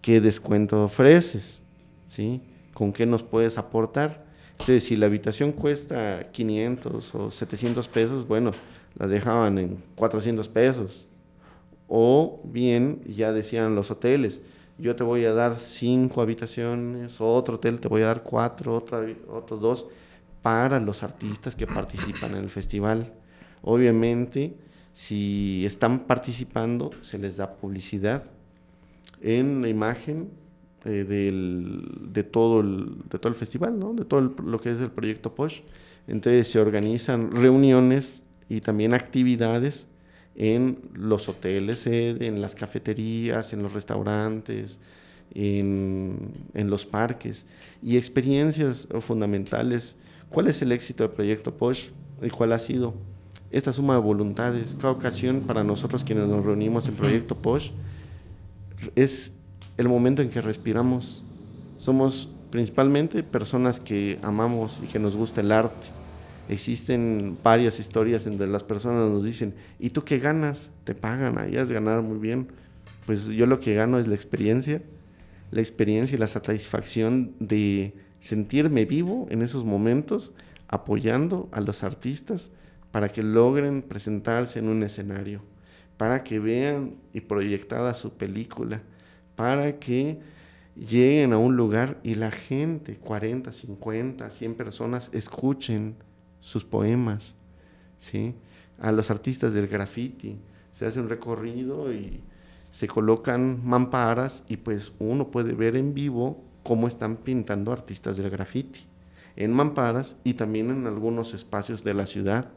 ¿qué 0.00 0.20
descuento 0.20 0.84
ofreces? 0.84 1.60
¿Sí? 2.06 2.40
¿Con 2.72 2.92
qué 2.92 3.06
nos 3.06 3.24
puedes 3.24 3.58
aportar? 3.58 4.24
Entonces, 4.52 4.84
si 4.84 4.94
la 4.94 5.06
habitación 5.06 5.50
cuesta 5.50 6.30
500 6.30 7.14
o 7.16 7.28
700 7.28 7.88
pesos, 7.88 8.28
bueno, 8.28 8.52
la 8.96 9.08
dejaban 9.08 9.58
en 9.58 9.82
400 9.96 10.48
pesos. 10.48 11.08
O 11.88 12.40
bien, 12.44 13.02
ya 13.04 13.32
decían 13.32 13.74
los 13.74 13.90
hoteles, 13.90 14.42
yo 14.78 14.94
te 14.94 15.02
voy 15.02 15.24
a 15.24 15.32
dar 15.32 15.58
cinco 15.58 16.22
habitaciones, 16.22 17.20
otro 17.20 17.56
hotel 17.56 17.80
te 17.80 17.88
voy 17.88 18.02
a 18.02 18.06
dar 18.06 18.22
cuatro, 18.22 18.76
otra, 18.76 19.04
otros 19.28 19.60
dos, 19.60 19.86
para 20.40 20.78
los 20.78 21.02
artistas 21.02 21.56
que 21.56 21.66
participan 21.66 22.36
en 22.36 22.44
el 22.44 22.48
festival. 22.48 23.12
Obviamente, 23.62 24.56
si 24.92 25.64
están 25.66 26.06
participando, 26.06 26.90
se 27.00 27.18
les 27.18 27.36
da 27.36 27.56
publicidad 27.56 28.30
en 29.20 29.62
la 29.62 29.68
imagen 29.68 30.30
eh, 30.84 31.04
de, 31.04 32.22
todo 32.22 32.60
el, 32.60 33.34
festival, 33.34 33.78
de 33.96 34.04
todo 34.04 34.20
lo 34.20 34.60
que 34.60 34.70
es 34.70 34.80
el 34.80 34.90
proyecto 34.90 35.34
POSH. 35.34 35.62
Entonces 36.06 36.48
se 36.48 36.60
organizan 36.60 37.32
reuniones 37.32 38.24
y 38.48 38.60
también 38.60 38.94
actividades 38.94 39.88
en 40.36 40.78
los 40.94 41.28
hoteles, 41.28 41.86
eh, 41.86 42.16
en 42.20 42.40
las 42.40 42.54
cafeterías, 42.54 43.52
en 43.52 43.62
los 43.62 43.72
restaurantes, 43.72 44.78
en, 45.34 46.32
los 46.54 46.86
parques 46.86 47.46
y 47.82 47.96
experiencias 47.96 48.88
fundamentales. 49.00 49.96
¿Cuál 50.28 50.48
es 50.48 50.62
el 50.62 50.72
éxito 50.72 51.04
del 51.04 51.12
proyecto 51.12 51.56
POSH 51.56 51.90
y 52.22 52.30
cuál 52.30 52.52
ha 52.52 52.58
sido? 52.58 52.94
Esta 53.50 53.72
suma 53.72 53.94
de 53.94 54.00
voluntades, 54.00 54.74
cada 54.74 54.92
ocasión 54.92 55.42
para 55.46 55.64
nosotros 55.64 56.04
quienes 56.04 56.28
nos 56.28 56.44
reunimos 56.44 56.88
en 56.88 56.94
Proyecto 56.94 57.36
POSH, 57.36 57.70
es 58.94 59.32
el 59.76 59.88
momento 59.88 60.22
en 60.22 60.30
que 60.30 60.40
respiramos. 60.40 61.22
Somos 61.78 62.28
principalmente 62.50 63.22
personas 63.22 63.80
que 63.80 64.18
amamos 64.22 64.80
y 64.82 64.86
que 64.86 64.98
nos 64.98 65.16
gusta 65.16 65.40
el 65.40 65.52
arte 65.52 65.88
Existen 66.48 67.36
varias 67.42 67.80
historias 67.80 68.26
en 68.26 68.38
donde 68.38 68.52
las 68.52 68.62
personas 68.62 69.10
nos 69.10 69.24
dicen, 69.24 69.54
¿y 69.80 69.90
tú 69.90 70.04
qué 70.04 70.18
ganas? 70.18 70.70
Te 70.84 70.94
pagan, 70.94 71.38
ahí 71.38 71.56
has 71.56 71.70
ganar 71.70 72.02
muy 72.02 72.18
bien. 72.18 72.48
pues 73.04 73.26
yo 73.26 73.46
lo 73.46 73.60
que 73.60 73.74
gano 73.74 73.98
es 73.98 74.06
la 74.06 74.14
experiencia, 74.14 74.82
la 75.50 75.60
experiencia 75.60 76.16
y 76.16 76.18
la 76.18 76.26
satisfacción 76.26 77.34
de 77.40 77.94
sentirme 78.20 78.84
vivo 78.84 79.26
en 79.30 79.42
esos 79.42 79.64
momentos 79.64 80.32
apoyando 80.68 81.48
a 81.52 81.60
los 81.60 81.82
artistas 81.82 82.50
para 82.90 83.08
que 83.08 83.22
logren 83.22 83.82
presentarse 83.82 84.58
en 84.58 84.68
un 84.68 84.82
escenario, 84.82 85.42
para 85.96 86.24
que 86.24 86.38
vean 86.38 86.96
y 87.12 87.20
proyectada 87.20 87.94
su 87.94 88.12
película, 88.12 88.82
para 89.34 89.78
que 89.78 90.18
lleguen 90.76 91.32
a 91.32 91.38
un 91.38 91.56
lugar 91.56 91.98
y 92.02 92.14
la 92.14 92.30
gente, 92.30 92.96
40, 92.96 93.52
50, 93.52 94.30
100 94.30 94.54
personas, 94.54 95.10
escuchen 95.12 95.96
sus 96.40 96.64
poemas, 96.64 97.34
¿sí? 97.98 98.34
A 98.78 98.92
los 98.92 99.10
artistas 99.10 99.54
del 99.54 99.68
graffiti, 99.68 100.38
se 100.70 100.86
hace 100.86 101.00
un 101.00 101.08
recorrido 101.08 101.92
y 101.92 102.20
se 102.70 102.86
colocan 102.86 103.66
mamparas 103.66 104.44
y 104.48 104.58
pues 104.58 104.92
uno 104.98 105.30
puede 105.30 105.54
ver 105.54 105.76
en 105.76 105.94
vivo 105.94 106.44
cómo 106.62 106.88
están 106.88 107.16
pintando 107.16 107.72
artistas 107.72 108.18
del 108.18 108.28
graffiti, 108.28 108.80
en 109.36 109.52
mamparas 109.52 110.16
y 110.24 110.34
también 110.34 110.70
en 110.70 110.86
algunos 110.86 111.32
espacios 111.32 111.82
de 111.84 111.94
la 111.94 112.04
ciudad, 112.04 112.50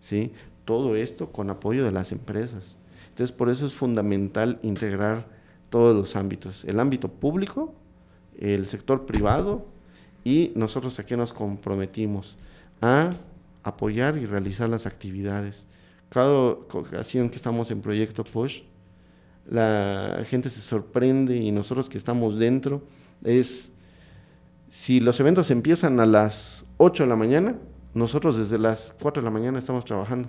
¿sí? 0.00 0.32
Todo 0.64 0.96
esto 0.96 1.32
con 1.32 1.50
apoyo 1.50 1.84
de 1.84 1.92
las 1.92 2.12
empresas. 2.12 2.76
Entonces, 3.08 3.34
por 3.34 3.48
eso 3.48 3.66
es 3.66 3.74
fundamental 3.74 4.58
integrar 4.62 5.26
todos 5.70 5.96
los 5.96 6.16
ámbitos, 6.16 6.64
el 6.64 6.80
ámbito 6.80 7.08
público, 7.08 7.74
el 8.38 8.66
sector 8.66 9.06
privado 9.06 9.66
y 10.24 10.52
nosotros 10.54 10.98
aquí 10.98 11.16
nos 11.16 11.32
comprometimos 11.32 12.36
a 12.80 13.12
apoyar 13.62 14.16
y 14.16 14.26
realizar 14.26 14.68
las 14.68 14.86
actividades. 14.86 15.66
Cada 16.08 16.30
ocasión 16.30 17.30
que 17.30 17.36
estamos 17.36 17.70
en 17.70 17.80
Proyecto 17.80 18.24
Push, 18.24 18.62
la 19.48 20.24
gente 20.28 20.50
se 20.50 20.60
sorprende 20.60 21.36
y 21.36 21.52
nosotros 21.52 21.88
que 21.88 21.98
estamos 21.98 22.38
dentro 22.38 22.82
es, 23.24 23.72
si 24.68 25.00
los 25.00 25.18
eventos 25.20 25.50
empiezan 25.50 26.00
a 26.00 26.06
las 26.06 26.64
8 26.78 27.04
de 27.04 27.08
la 27.08 27.16
mañana, 27.16 27.56
nosotros 27.96 28.36
desde 28.36 28.58
las 28.58 28.94
4 29.00 29.22
de 29.22 29.24
la 29.24 29.30
mañana 29.30 29.58
estamos 29.58 29.86
trabajando. 29.86 30.28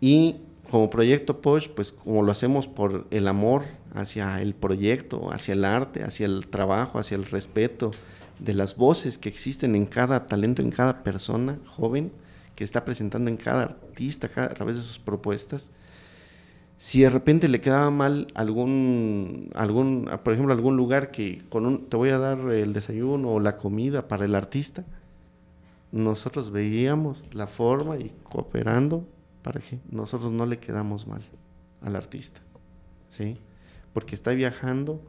Y 0.00 0.36
como 0.68 0.90
proyecto 0.90 1.40
Push, 1.40 1.68
pues 1.68 1.92
como 1.92 2.24
lo 2.24 2.32
hacemos 2.32 2.66
por 2.66 3.06
el 3.12 3.28
amor 3.28 3.62
hacia 3.94 4.42
el 4.42 4.54
proyecto, 4.54 5.32
hacia 5.32 5.54
el 5.54 5.64
arte, 5.64 6.02
hacia 6.02 6.26
el 6.26 6.48
trabajo, 6.48 6.98
hacia 6.98 7.14
el 7.14 7.24
respeto 7.24 7.92
de 8.40 8.52
las 8.52 8.76
voces 8.76 9.16
que 9.16 9.28
existen 9.28 9.76
en 9.76 9.86
cada 9.86 10.26
talento, 10.26 10.60
en 10.60 10.72
cada 10.72 11.04
persona 11.04 11.58
joven 11.66 12.10
que 12.56 12.64
está 12.64 12.84
presentando 12.84 13.30
en 13.30 13.36
cada 13.36 13.62
artista 13.62 14.28
a 14.42 14.48
través 14.48 14.76
de 14.76 14.82
sus 14.82 14.98
propuestas. 14.98 15.70
Si 16.78 17.00
de 17.00 17.10
repente 17.10 17.46
le 17.46 17.60
quedaba 17.60 17.90
mal 17.90 18.26
algún, 18.34 19.50
algún, 19.54 20.10
por 20.24 20.32
ejemplo, 20.32 20.52
algún 20.52 20.76
lugar 20.76 21.12
que 21.12 21.42
con 21.48 21.64
un, 21.64 21.86
te 21.86 21.96
voy 21.96 22.10
a 22.10 22.18
dar 22.18 22.38
el 22.50 22.72
desayuno 22.72 23.34
o 23.34 23.40
la 23.40 23.56
comida 23.56 24.08
para 24.08 24.24
el 24.24 24.34
artista, 24.34 24.84
nosotros 25.96 26.50
veíamos 26.50 27.26
la 27.32 27.46
forma 27.46 27.96
y 27.96 28.12
cooperando 28.22 29.06
para 29.42 29.60
que 29.60 29.78
nosotros 29.90 30.32
no 30.32 30.46
le 30.46 30.58
quedamos 30.58 31.06
mal 31.06 31.22
al 31.80 31.96
artista, 31.96 32.40
¿sí? 33.08 33.38
Porque 33.92 34.14
está 34.14 34.32
viajando 34.32 35.00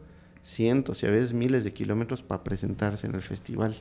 cientos 0.43 1.03
y 1.03 1.05
a 1.05 1.11
veces 1.11 1.33
miles 1.33 1.63
de 1.63 1.73
kilómetros 1.73 2.21
para 2.21 2.43
presentarse 2.43 3.07
en 3.07 3.15
el 3.15 3.21
festival, 3.21 3.75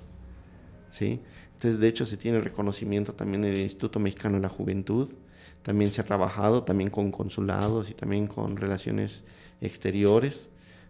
¿sí? 0.91 1.21
Entonces, 1.55 1.81
de 1.81 1.89
hecho, 1.89 2.07
se 2.07 2.17
tiene 2.17 2.41
reconocimiento 2.41 3.15
también 3.15 3.45
en 3.45 3.53
el 3.53 3.61
Instituto 3.61 4.01
Mexicano 4.01 4.37
de 4.37 4.43
la 4.43 4.49
Juventud, 4.49 5.11
también 5.63 5.93
se 5.93 6.01
ha 6.01 6.05
trabajado 6.05 6.65
también 6.65 6.91
con 6.91 7.11
consulados 7.11 7.91
y 7.91 7.95
también 7.95 8.27
con 8.27 8.57
relaciones 8.57 9.25
exteriores, 9.61 10.49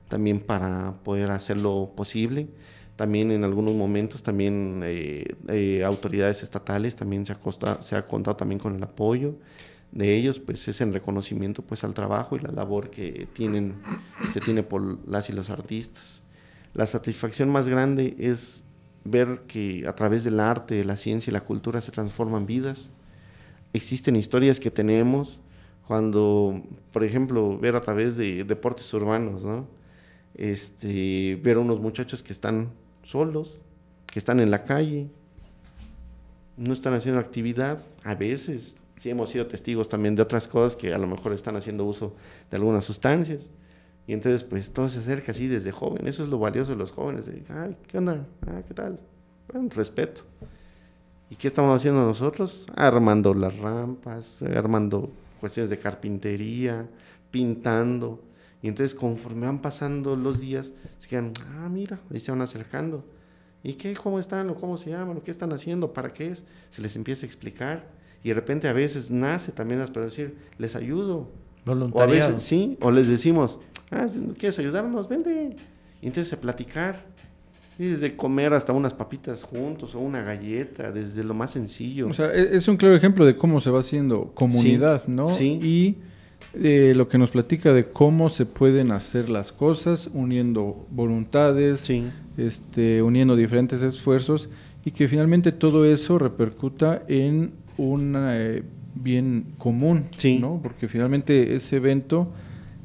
también 0.09 0.40
para 0.40 0.94
poder 1.02 1.30
hacerlo 1.30 1.93
posible. 1.97 2.48
También 2.97 3.31
en 3.31 3.44
algunos 3.44 3.74
momentos 3.74 4.23
también 4.23 4.81
eh, 4.85 5.36
eh, 5.48 5.85
autoridades 5.85 6.43
estatales 6.43 6.97
también 6.97 7.27
se 7.27 7.36
se 7.81 7.97
ha 7.97 8.02
contado 8.06 8.36
también 8.36 8.59
con 8.59 8.74
el 8.74 8.82
apoyo 8.82 9.36
de 9.93 10.14
ellos, 10.14 10.39
pues 10.39 10.66
es 10.68 10.81
en 10.81 10.93
reconocimiento 10.93 11.62
pues 11.62 11.85
al 11.85 11.94
trabajo 11.94 12.36
y 12.36 12.40
la 12.40 12.51
labor 12.51 12.90
que 12.90 13.28
tienen, 13.32 13.77
se 14.31 14.40
tiene 14.40 14.62
por 14.62 15.09
las 15.09 15.31
y 15.31 15.32
los 15.32 15.51
artistas. 15.51 16.23
La 16.74 16.86
satisfacción 16.86 17.48
más 17.48 17.68
grande 17.68 18.14
es 18.18 18.64
ver 19.05 19.43
que 19.47 19.86
a 19.89 19.94
través 19.94 20.24
del 20.24 20.40
arte, 20.40 20.85
la 20.85 20.97
ciencia 20.97 21.31
y 21.31 21.32
la 21.32 21.43
cultura 21.43 21.81
se 21.81 21.93
transforman 21.93 22.47
vidas. 22.47 22.90
Existen 23.73 24.16
historias 24.16 24.60
que 24.60 24.70
tenemos 24.70 25.40
cuando, 25.86 26.62
por 26.93 27.05
ejemplo, 27.05 27.59
ver 27.59 27.77
a 27.77 27.81
través 27.81 28.16
de 28.16 28.44
deportes 28.44 28.93
urbanos, 28.93 29.44
¿no? 29.44 29.66
Este, 30.35 31.40
ver 31.43 31.56
a 31.56 31.60
unos 31.60 31.81
muchachos 31.81 32.23
que 32.23 32.32
están 32.32 32.73
solos, 33.06 33.60
que 34.06 34.18
están 34.18 34.40
en 34.40 34.50
la 34.50 34.64
calle, 34.64 35.08
no 36.56 36.72
están 36.72 36.94
haciendo 36.94 37.20
actividad, 37.20 37.78
a 38.02 38.14
veces 38.14 38.74
sí 38.96 39.10
hemos 39.10 39.30
sido 39.30 39.46
testigos 39.46 39.88
también 39.88 40.16
de 40.16 40.22
otras 40.22 40.48
cosas 40.48 40.74
que 40.74 40.92
a 40.92 40.98
lo 40.98 41.06
mejor 41.06 41.32
están 41.32 41.56
haciendo 41.56 41.84
uso 41.84 42.14
de 42.50 42.56
algunas 42.56 42.84
sustancias. 42.84 43.50
Y 44.08 44.12
entonces, 44.12 44.44
pues 44.44 44.72
todo 44.72 44.88
se 44.88 45.00
acerca 45.00 45.32
así 45.32 45.48
desde 45.48 45.72
joven. 45.72 46.06
Eso 46.06 46.24
es 46.24 46.30
lo 46.30 46.38
valioso 46.38 46.72
de 46.72 46.78
los 46.78 46.92
jóvenes. 46.92 47.28
Ay, 47.48 47.76
¿qué 47.88 47.98
onda? 47.98 48.24
Ah, 48.46 48.60
¿Qué 48.66 48.72
tal? 48.72 49.00
Bueno, 49.52 49.68
respeto. 49.74 50.22
¿Y 51.28 51.34
qué 51.34 51.48
estamos 51.48 51.74
haciendo 51.76 52.04
nosotros? 52.04 52.66
Armando 52.76 53.34
las 53.34 53.58
rampas, 53.58 54.42
armando 54.42 55.10
cuestiones 55.40 55.70
de 55.70 55.78
carpintería, 55.78 56.86
pintando. 57.30 58.20
Y 58.66 58.68
entonces 58.68 58.97
conforme 58.97 59.47
van 59.47 59.62
pasando 59.62 60.16
los 60.16 60.40
días, 60.40 60.72
se 60.98 61.06
quedan, 61.06 61.32
ah, 61.55 61.68
mira, 61.68 62.01
ahí 62.12 62.18
se 62.18 62.32
van 62.32 62.40
acercando. 62.40 63.05
¿Y 63.62 63.74
qué? 63.74 63.94
¿Cómo 63.94 64.18
están? 64.18 64.51
¿O 64.51 64.56
cómo 64.56 64.76
se 64.76 64.90
llaman? 64.90 65.18
¿O 65.18 65.22
qué 65.22 65.30
están 65.30 65.52
haciendo? 65.52 65.93
¿Para 65.93 66.12
qué 66.12 66.32
es? 66.32 66.44
Se 66.70 66.82
les 66.82 66.97
empieza 66.97 67.24
a 67.24 67.28
explicar. 67.28 67.88
Y 68.24 68.30
de 68.30 68.34
repente 68.34 68.66
a 68.66 68.72
veces 68.72 69.09
nace 69.09 69.52
también 69.52 69.78
las 69.78 69.93
personas 69.93 70.16
decir, 70.16 70.36
les 70.59 70.74
ayudo. 70.74 71.30
O 71.64 72.02
a 72.02 72.06
veces 72.06 72.43
sí, 72.43 72.76
o 72.80 72.90
les 72.90 73.06
decimos, 73.06 73.60
ah, 73.93 74.09
¿quieres 74.36 74.59
ayudarnos? 74.59 75.09
Vente. 75.09 75.55
Y 76.02 76.06
entonces 76.09 76.32
a 76.32 76.40
platicar. 76.40 77.06
Y 77.78 77.84
desde 77.84 78.16
comer 78.16 78.52
hasta 78.52 78.72
unas 78.72 78.94
papitas 78.94 79.44
juntos 79.44 79.94
o 79.94 80.01
una 80.01 80.24
galleta, 80.24 80.90
desde 80.90 81.22
lo 81.22 81.34
más 81.34 81.52
sencillo. 81.52 82.09
O 82.09 82.14
sea, 82.14 82.34
e-, 82.34 82.56
es 82.56 82.66
un 82.66 82.76
claro 82.76 82.97
ejemplo 82.97 83.24
de 83.24 83.36
cómo 83.36 83.60
se 83.60 83.70
va 83.70 83.78
haciendo 83.78 84.32
comunidad, 84.34 85.06
¿no? 85.06 85.28
Sí. 85.28 85.60
Y 85.62 85.98
lo 86.54 87.08
que 87.08 87.18
nos 87.18 87.30
platica 87.30 87.72
de 87.72 87.84
cómo 87.84 88.30
se 88.30 88.46
pueden 88.46 88.90
hacer 88.90 89.28
las 89.28 89.52
cosas 89.52 90.08
uniendo 90.14 90.86
voluntades, 90.90 91.90
este, 92.36 93.02
uniendo 93.02 93.36
diferentes 93.36 93.82
esfuerzos 93.82 94.48
y 94.84 94.90
que 94.92 95.08
finalmente 95.08 95.52
todo 95.52 95.84
eso 95.84 96.18
repercuta 96.18 97.02
en 97.08 97.52
un 97.76 98.14
eh, 98.16 98.62
bien 98.94 99.54
común, 99.58 100.06
¿no? 100.40 100.60
Porque 100.62 100.88
finalmente 100.88 101.54
ese 101.54 101.76
evento 101.76 102.32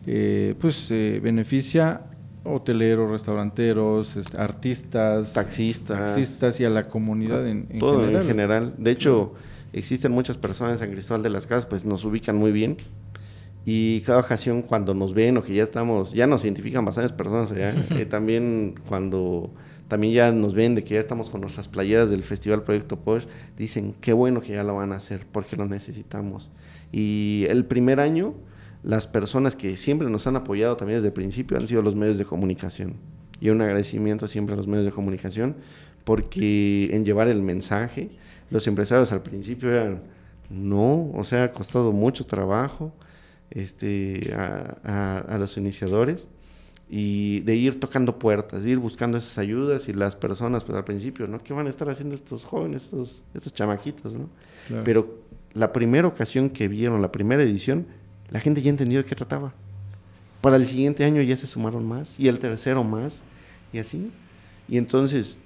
eh, 0.06 0.56
pues 0.60 0.90
beneficia 0.90 2.02
hoteleros, 2.44 3.12
restauranteros, 3.12 4.18
artistas, 4.38 5.34
taxistas, 5.34 5.98
taxistas 5.98 6.60
y 6.60 6.66
a 6.66 6.70
la 6.70 6.90
comunidad 6.90 7.48
en, 7.48 7.68
todo 7.80 8.00
general. 8.00 8.22
en 8.22 8.28
general. 8.28 8.74
De 8.78 8.92
hecho, 8.92 9.34
existen 9.74 10.12
muchas 10.12 10.38
personas 10.38 10.74
en 10.74 10.80
San 10.80 10.92
Cristóbal 10.92 11.24
de 11.24 11.30
las 11.30 11.48
Casas, 11.48 11.66
pues 11.66 11.86
nos 11.86 12.04
ubican 12.04 12.36
muy 12.36 12.52
bien 12.52 12.78
y 13.66 14.02
cada 14.02 14.20
ocasión 14.20 14.62
cuando 14.62 14.94
nos 14.94 15.14
ven 15.14 15.38
o 15.38 15.44
que 15.44 15.54
ya 15.54 15.64
estamos, 15.64 16.14
ya 16.14 16.28
nos 16.28 16.44
identifican 16.44 16.84
bastantes 16.84 17.12
personas 17.12 17.52
allá, 17.52 17.76
eh, 17.92 18.06
también 18.06 18.76
cuando 18.88 19.52
también 19.88 20.14
ya 20.14 20.32
nos 20.32 20.54
ven 20.54 20.74
de 20.74 20.86
que 20.86 20.94
ya 20.94 21.02
estamos 21.02 21.30
con 21.30 21.42
nuestras 21.42 21.68
playeras 21.68 22.10
del 22.10 22.24
Festival 22.24 22.64
Proyecto 22.64 22.98
Posh, 22.98 23.26
dicen 23.58 23.94
qué 24.00 24.14
bueno 24.14 24.40
que 24.40 24.54
ya 24.54 24.64
lo 24.64 24.76
van 24.76 24.94
a 24.94 24.96
hacer 24.96 25.26
porque 25.30 25.58
lo 25.58 25.66
necesitamos. 25.66 26.50
Y 26.94 27.46
el 27.50 27.66
primer 27.66 28.00
año, 28.00 28.34
las 28.84 29.06
personas 29.08 29.58
que 29.58 29.76
siempre 29.76 30.10
nos 30.10 30.28
han 30.28 30.38
apoyado 30.38 30.78
también 30.78 31.00
desde 31.00 31.08
el 31.08 31.14
principio 31.14 31.58
han 31.58 31.68
sido 31.68 31.82
los 31.82 31.96
medios 31.96 32.18
de 32.18 32.24
comunicación. 32.24 32.96
Y 33.42 33.50
un 33.50 33.62
agradecimiento 33.62 34.30
siempre 34.30 34.54
a 34.54 34.56
los 34.56 34.66
medios 34.66 34.86
de 34.86 34.92
comunicación 34.94 35.58
porque 36.06 36.90
en 36.94 37.04
llevar 37.04 37.28
el 37.28 37.42
mensaje, 37.42 38.10
los 38.50 38.68
empresarios 38.68 39.12
al 39.12 39.22
principio 39.22 39.72
eran, 39.72 40.00
no, 40.50 41.12
o 41.14 41.24
sea, 41.26 41.44
ha 41.44 41.52
costado 41.52 41.92
mucho 41.92 42.26
trabajo 42.26 42.94
este, 43.52 44.34
a, 44.34 45.38
los 45.40 45.58
iniciadores 45.58 46.28
y 46.90 47.42
de 47.42 47.56
ir 47.56 47.80
tocando 47.80 48.20
puertas, 48.20 48.64
de 48.64 48.72
ir 48.72 48.80
buscando 48.80 49.18
esas 49.18 49.38
ayudas 49.38 49.88
y 49.88 49.94
las 49.94 50.16
personas, 50.16 50.64
pues 50.64 50.78
al 50.78 50.84
principio, 50.84 51.28
¿no? 51.28 51.42
¿Qué 51.42 51.54
van 51.54 51.68
a 51.68 51.70
estar 51.70 51.90
haciendo 51.90 52.16
estos 52.16 52.44
jóvenes, 52.44 52.84
estos, 52.84 53.24
estos 53.34 53.54
chamaquitos, 53.54 54.16
¿no? 54.16 54.30
Pero 54.84 55.22
la 55.54 55.72
primera 55.72 56.08
ocasión 56.08 56.50
que 56.50 56.68
vieron, 56.68 57.02
la 57.02 57.12
primera 57.12 57.44
edición, 57.44 57.86
la 58.30 58.40
gente 58.40 58.62
ya 58.62 58.70
entendió 58.70 59.00
de 59.00 59.06
qué 59.06 59.16
trataba. 59.16 59.54
Para 60.42 60.56
el 60.56 60.66
siguiente 60.66 61.04
año 61.04 61.22
ya 61.22 61.38
se 61.38 61.48
sumaron 61.48 61.86
más 61.86 62.20
y 62.20 62.28
el 62.28 62.40
tercero 62.40 62.84
más 62.84 63.22
y 63.72 63.80
así. 63.80 64.12
Y 64.68 64.78
entonces 64.78 65.40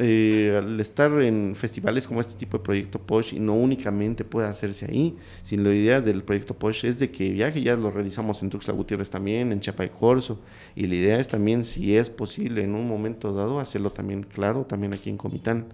eh, 0.00 0.54
al 0.56 0.78
estar 0.78 1.10
en 1.22 1.56
festivales 1.56 2.06
como 2.06 2.20
este 2.20 2.34
tipo 2.34 2.58
de 2.58 2.62
proyecto 2.62 3.00
Posh 3.00 3.34
y 3.34 3.40
no 3.40 3.54
únicamente 3.54 4.24
puede 4.24 4.46
hacerse 4.46 4.86
ahí, 4.86 5.16
sino 5.42 5.64
la 5.64 5.74
idea 5.74 6.00
del 6.00 6.22
proyecto 6.22 6.54
Posh 6.54 6.84
es 6.84 7.00
de 7.00 7.10
que 7.10 7.30
viaje 7.30 7.60
ya 7.62 7.74
lo 7.74 7.90
realizamos 7.90 8.40
en 8.42 8.50
Tuxtla 8.50 8.74
Gutiérrez 8.74 9.10
también, 9.10 9.50
en 9.50 9.58
Chiapa 9.58 9.84
y 9.84 9.88
Corzo, 9.88 10.38
y 10.76 10.86
la 10.86 10.94
idea 10.94 11.18
es 11.18 11.26
también, 11.26 11.64
si 11.64 11.96
es 11.96 12.10
posible 12.10 12.62
en 12.62 12.76
un 12.76 12.86
momento 12.86 13.32
dado, 13.32 13.58
hacerlo 13.58 13.90
también, 13.90 14.22
claro, 14.22 14.64
también 14.64 14.94
aquí 14.94 15.10
en 15.10 15.16
Comitán. 15.16 15.66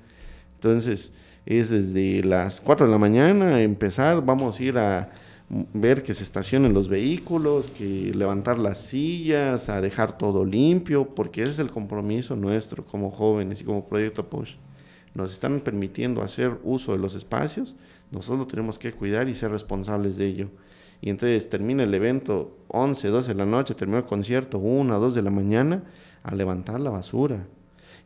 Entonces, 0.54 1.12
es 1.44 1.68
desde 1.68 2.24
las 2.24 2.62
4 2.62 2.86
de 2.86 2.92
la 2.92 2.98
mañana 2.98 3.60
empezar, 3.60 4.24
vamos 4.24 4.58
a 4.58 4.62
ir 4.62 4.78
a 4.78 5.10
ver 5.72 6.02
que 6.02 6.14
se 6.14 6.24
estacionen 6.24 6.74
los 6.74 6.88
vehículos, 6.88 7.68
que 7.68 8.12
levantar 8.14 8.58
las 8.58 8.78
sillas, 8.78 9.68
a 9.68 9.80
dejar 9.80 10.18
todo 10.18 10.44
limpio, 10.44 11.14
porque 11.14 11.42
ese 11.42 11.52
es 11.52 11.58
el 11.60 11.70
compromiso 11.70 12.34
nuestro 12.34 12.84
como 12.84 13.10
jóvenes 13.10 13.60
y 13.60 13.64
como 13.64 13.88
proyecto 13.88 14.28
POSH. 14.28 14.56
Nos 15.14 15.32
están 15.32 15.60
permitiendo 15.60 16.22
hacer 16.22 16.58
uso 16.64 16.92
de 16.92 16.98
los 16.98 17.14
espacios, 17.14 17.76
nosotros 18.10 18.48
tenemos 18.48 18.78
que 18.78 18.92
cuidar 18.92 19.28
y 19.28 19.34
ser 19.34 19.52
responsables 19.52 20.16
de 20.16 20.26
ello. 20.26 20.48
Y 21.00 21.10
entonces 21.10 21.48
termina 21.48 21.84
el 21.84 21.94
evento 21.94 22.56
11, 22.68 23.08
12 23.08 23.28
de 23.28 23.34
la 23.34 23.46
noche, 23.46 23.74
termina 23.74 23.98
el 23.98 24.06
concierto 24.06 24.58
1, 24.58 24.98
2 24.98 25.14
de 25.14 25.22
la 25.22 25.30
mañana, 25.30 25.84
a 26.24 26.34
levantar 26.34 26.80
la 26.80 26.90
basura. 26.90 27.46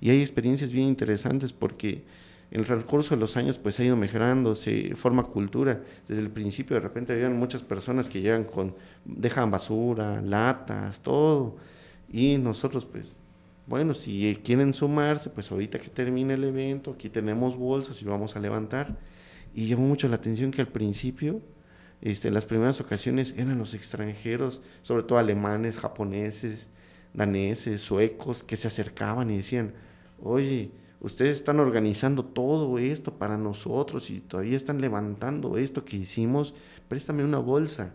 Y 0.01 0.11
hay 0.11 0.21
experiencias 0.21 0.73
bien 0.73 0.87
interesantes 0.87 1.53
porque 1.53 2.05
en 2.51 2.61
el 2.61 2.67
transcurso 2.67 3.15
de 3.15 3.21
los 3.21 3.37
años 3.37 3.59
pues 3.59 3.79
ha 3.79 3.85
ido 3.85 3.97
mejorando, 3.97 4.55
se 4.55 4.95
forma 4.95 5.25
cultura. 5.25 5.83
Desde 6.07 6.23
el 6.23 6.31
principio 6.31 6.75
de 6.75 6.81
repente 6.81 7.13
habían 7.13 7.39
muchas 7.39 7.63
personas 7.63 8.09
que 8.09 8.21
llegan 8.21 8.45
con, 8.45 8.75
dejan 9.05 9.51
basura, 9.51 10.23
latas, 10.23 11.01
todo. 11.01 11.57
Y 12.11 12.39
nosotros 12.39 12.87
pues, 12.87 13.17
bueno, 13.67 13.93
si 13.93 14.41
quieren 14.43 14.73
sumarse, 14.73 15.29
pues 15.29 15.53
ahorita 15.53 15.79
que 15.79 15.91
termine 15.91 16.35
el 16.35 16.45
evento, 16.45 16.93
aquí 16.93 17.11
tenemos 17.11 17.57
bolsas 17.57 18.01
y 18.01 18.07
vamos 18.07 18.35
a 18.35 18.41
levantar. 18.41 18.97
Y 19.55 19.67
llamó 19.67 19.87
mucho 19.87 20.09
la 20.09 20.17
atención 20.17 20.51
que 20.51 20.63
al 20.63 20.69
principio, 20.69 21.43
este, 22.01 22.29
en 22.29 22.35
las 22.35 22.47
primeras 22.47 22.81
ocasiones 22.81 23.35
eran 23.37 23.59
los 23.59 23.75
extranjeros, 23.75 24.63
sobre 24.83 25.03
todo 25.03 25.19
alemanes, 25.19 25.79
japoneses, 25.79 26.71
daneses, 27.13 27.83
suecos, 27.83 28.43
que 28.43 28.57
se 28.57 28.69
acercaban 28.69 29.31
y 29.31 29.37
decían, 29.37 29.75
oye, 30.23 30.71
ustedes 31.01 31.37
están 31.39 31.61
organizando 31.61 32.25
todo 32.25 32.79
esto 32.79 33.15
para 33.15 33.37
nosotros 33.37 34.11
y 34.11 34.21
todavía 34.21 34.57
están 34.57 34.81
levantando 34.81 35.57
esto 35.59 35.85
que 35.85 35.97
hicimos, 35.97 36.55
préstame 36.89 37.25
una 37.25 37.39
bolsa, 37.39 37.93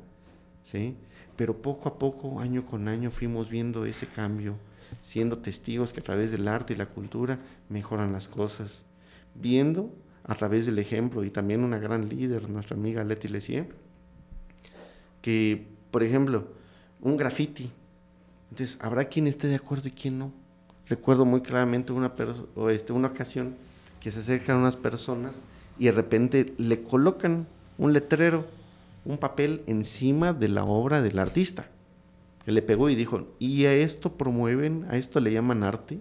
¿sí? 0.64 0.96
Pero 1.36 1.62
poco 1.62 1.90
a 1.90 2.00
poco, 2.00 2.40
año 2.40 2.66
con 2.66 2.88
año, 2.88 3.12
fuimos 3.12 3.50
viendo 3.50 3.86
ese 3.86 4.08
cambio, 4.08 4.56
siendo 5.02 5.40
testigos 5.40 5.92
que 5.92 6.00
a 6.00 6.04
través 6.04 6.32
del 6.32 6.48
arte 6.48 6.74
y 6.74 6.78
la 6.78 6.86
cultura 6.86 7.40
mejoran 7.70 8.14
las 8.14 8.28
cosas, 8.28 8.86
viendo 9.36 9.92
a 10.24 10.36
través 10.36 10.66
del 10.66 10.80
ejemplo 10.80 11.24
y 11.24 11.32
también 11.32 11.64
una 11.64 11.80
gran 11.80 12.08
líder, 12.08 12.50
nuestra 12.50 12.78
amiga 12.78 13.04
Leti 13.04 13.28
Lesier, 13.28 13.68
que, 15.22 15.68
por 15.92 16.04
ejemplo, 16.04 16.48
un 17.02 17.18
graffiti, 17.18 17.72
entonces 18.52 18.78
habrá 18.82 19.06
quien 19.06 19.28
esté 19.28 19.48
de 19.48 19.56
acuerdo 19.56 19.88
y 19.88 19.92
quien 19.92 20.20
no 20.20 20.43
Recuerdo 20.94 21.26
muy 21.26 21.42
claramente 21.42 21.92
una, 21.92 22.14
este, 22.70 22.94
una 22.94 23.08
ocasión 23.08 23.56
que 24.00 24.12
se 24.12 24.20
acercan 24.20 24.58
unas 24.58 24.76
personas 24.76 25.42
y 25.80 25.86
de 25.86 25.92
repente 25.92 26.54
le 26.60 26.84
colocan 26.84 27.48
un 27.80 27.94
letrero, 27.94 28.46
un 29.04 29.18
papel 29.18 29.64
encima 29.66 30.34
de 30.34 30.50
la 30.50 30.66
obra 30.66 31.02
del 31.02 31.18
artista. 31.18 31.66
Que 32.46 32.52
le 32.52 32.62
pegó 32.62 32.92
y 32.92 32.96
dijo, 32.96 33.26
¿y 33.40 33.66
a 33.66 33.74
esto 33.74 34.14
promueven? 34.14 34.86
¿A 34.88 34.96
esto 34.98 35.20
le 35.20 35.34
llaman 35.34 35.64
arte? 35.64 36.00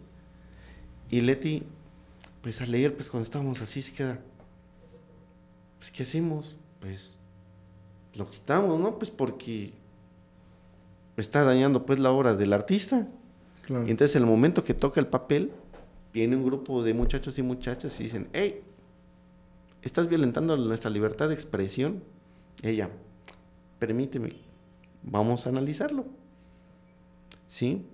Y 1.09 1.23
Leti, 1.23 1.63
pues 2.43 2.61
al 2.61 2.73
leer, 2.73 2.95
pues 2.95 3.09
cuando 3.09 3.25
estábamos 3.25 3.63
así, 3.63 3.81
se 3.81 3.95
queda, 3.95 4.19
pues 5.79 5.91
¿qué 5.91 6.03
hacemos? 6.03 6.55
Pues 6.81 7.19
lo 8.13 8.29
quitamos, 8.31 8.79
¿no? 8.79 8.99
Pues 8.99 9.11
porque 9.11 9.73
está 11.17 11.45
dañando 11.45 11.87
pues 11.87 11.99
la 11.99 12.11
obra 12.11 12.35
del 12.35 12.53
artista. 12.53 13.09
Y 13.69 13.91
entonces 13.91 14.17
en 14.17 14.23
el 14.23 14.29
momento 14.29 14.65
que 14.65 14.75
toca 14.75 15.01
el 15.01 15.07
papel, 15.07 15.53
viene 16.13 16.37
un 16.37 16.45
grupo 16.45 16.83
de 16.83 16.95
muchachos 16.95 17.39
y 17.39 17.43
muchachas 17.43 17.99
y 18.01 18.05
dicen, 18.05 18.29
hey, 18.33 18.61
estás 19.83 20.09
violentando 20.09 20.57
nuestra 20.57 20.91
libertad 20.91 21.29
de 21.29 21.35
expresión. 21.35 22.03
Ella, 22.61 22.91
permíteme, 23.79 24.37
vamos 25.03 25.47
a 25.47 25.51
analizarlo. 25.51 26.07
¿Sí? 27.47 27.87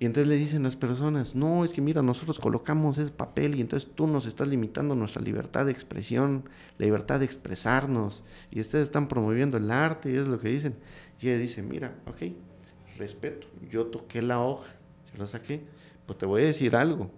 Y 0.00 0.06
entonces 0.06 0.28
le 0.28 0.36
dicen 0.36 0.62
las 0.62 0.76
personas, 0.76 1.34
no, 1.34 1.64
es 1.64 1.72
que 1.72 1.80
mira, 1.80 2.02
nosotros 2.02 2.38
colocamos 2.38 2.98
ese 2.98 3.10
papel 3.10 3.56
y 3.56 3.60
entonces 3.60 3.90
tú 3.92 4.06
nos 4.06 4.26
estás 4.26 4.46
limitando 4.46 4.94
nuestra 4.94 5.20
libertad 5.20 5.66
de 5.66 5.72
expresión, 5.72 6.44
la 6.78 6.86
libertad 6.86 7.18
de 7.18 7.24
expresarnos, 7.24 8.24
y 8.52 8.60
ustedes 8.60 8.84
están 8.84 9.08
promoviendo 9.08 9.56
el 9.56 9.72
arte, 9.72 10.12
y 10.12 10.16
es 10.16 10.28
lo 10.28 10.38
que 10.38 10.50
dicen. 10.50 10.76
Y 11.20 11.28
ella 11.28 11.38
dice, 11.38 11.62
mira, 11.62 11.96
ok, 12.06 12.32
respeto, 12.96 13.48
yo 13.68 13.86
toqué 13.86 14.22
la 14.22 14.40
hoja, 14.40 14.77
lo 15.16 15.26
saqué, 15.26 15.62
pues 16.06 16.18
te 16.18 16.26
voy 16.26 16.42
a 16.42 16.46
decir 16.46 16.76
algo. 16.76 17.10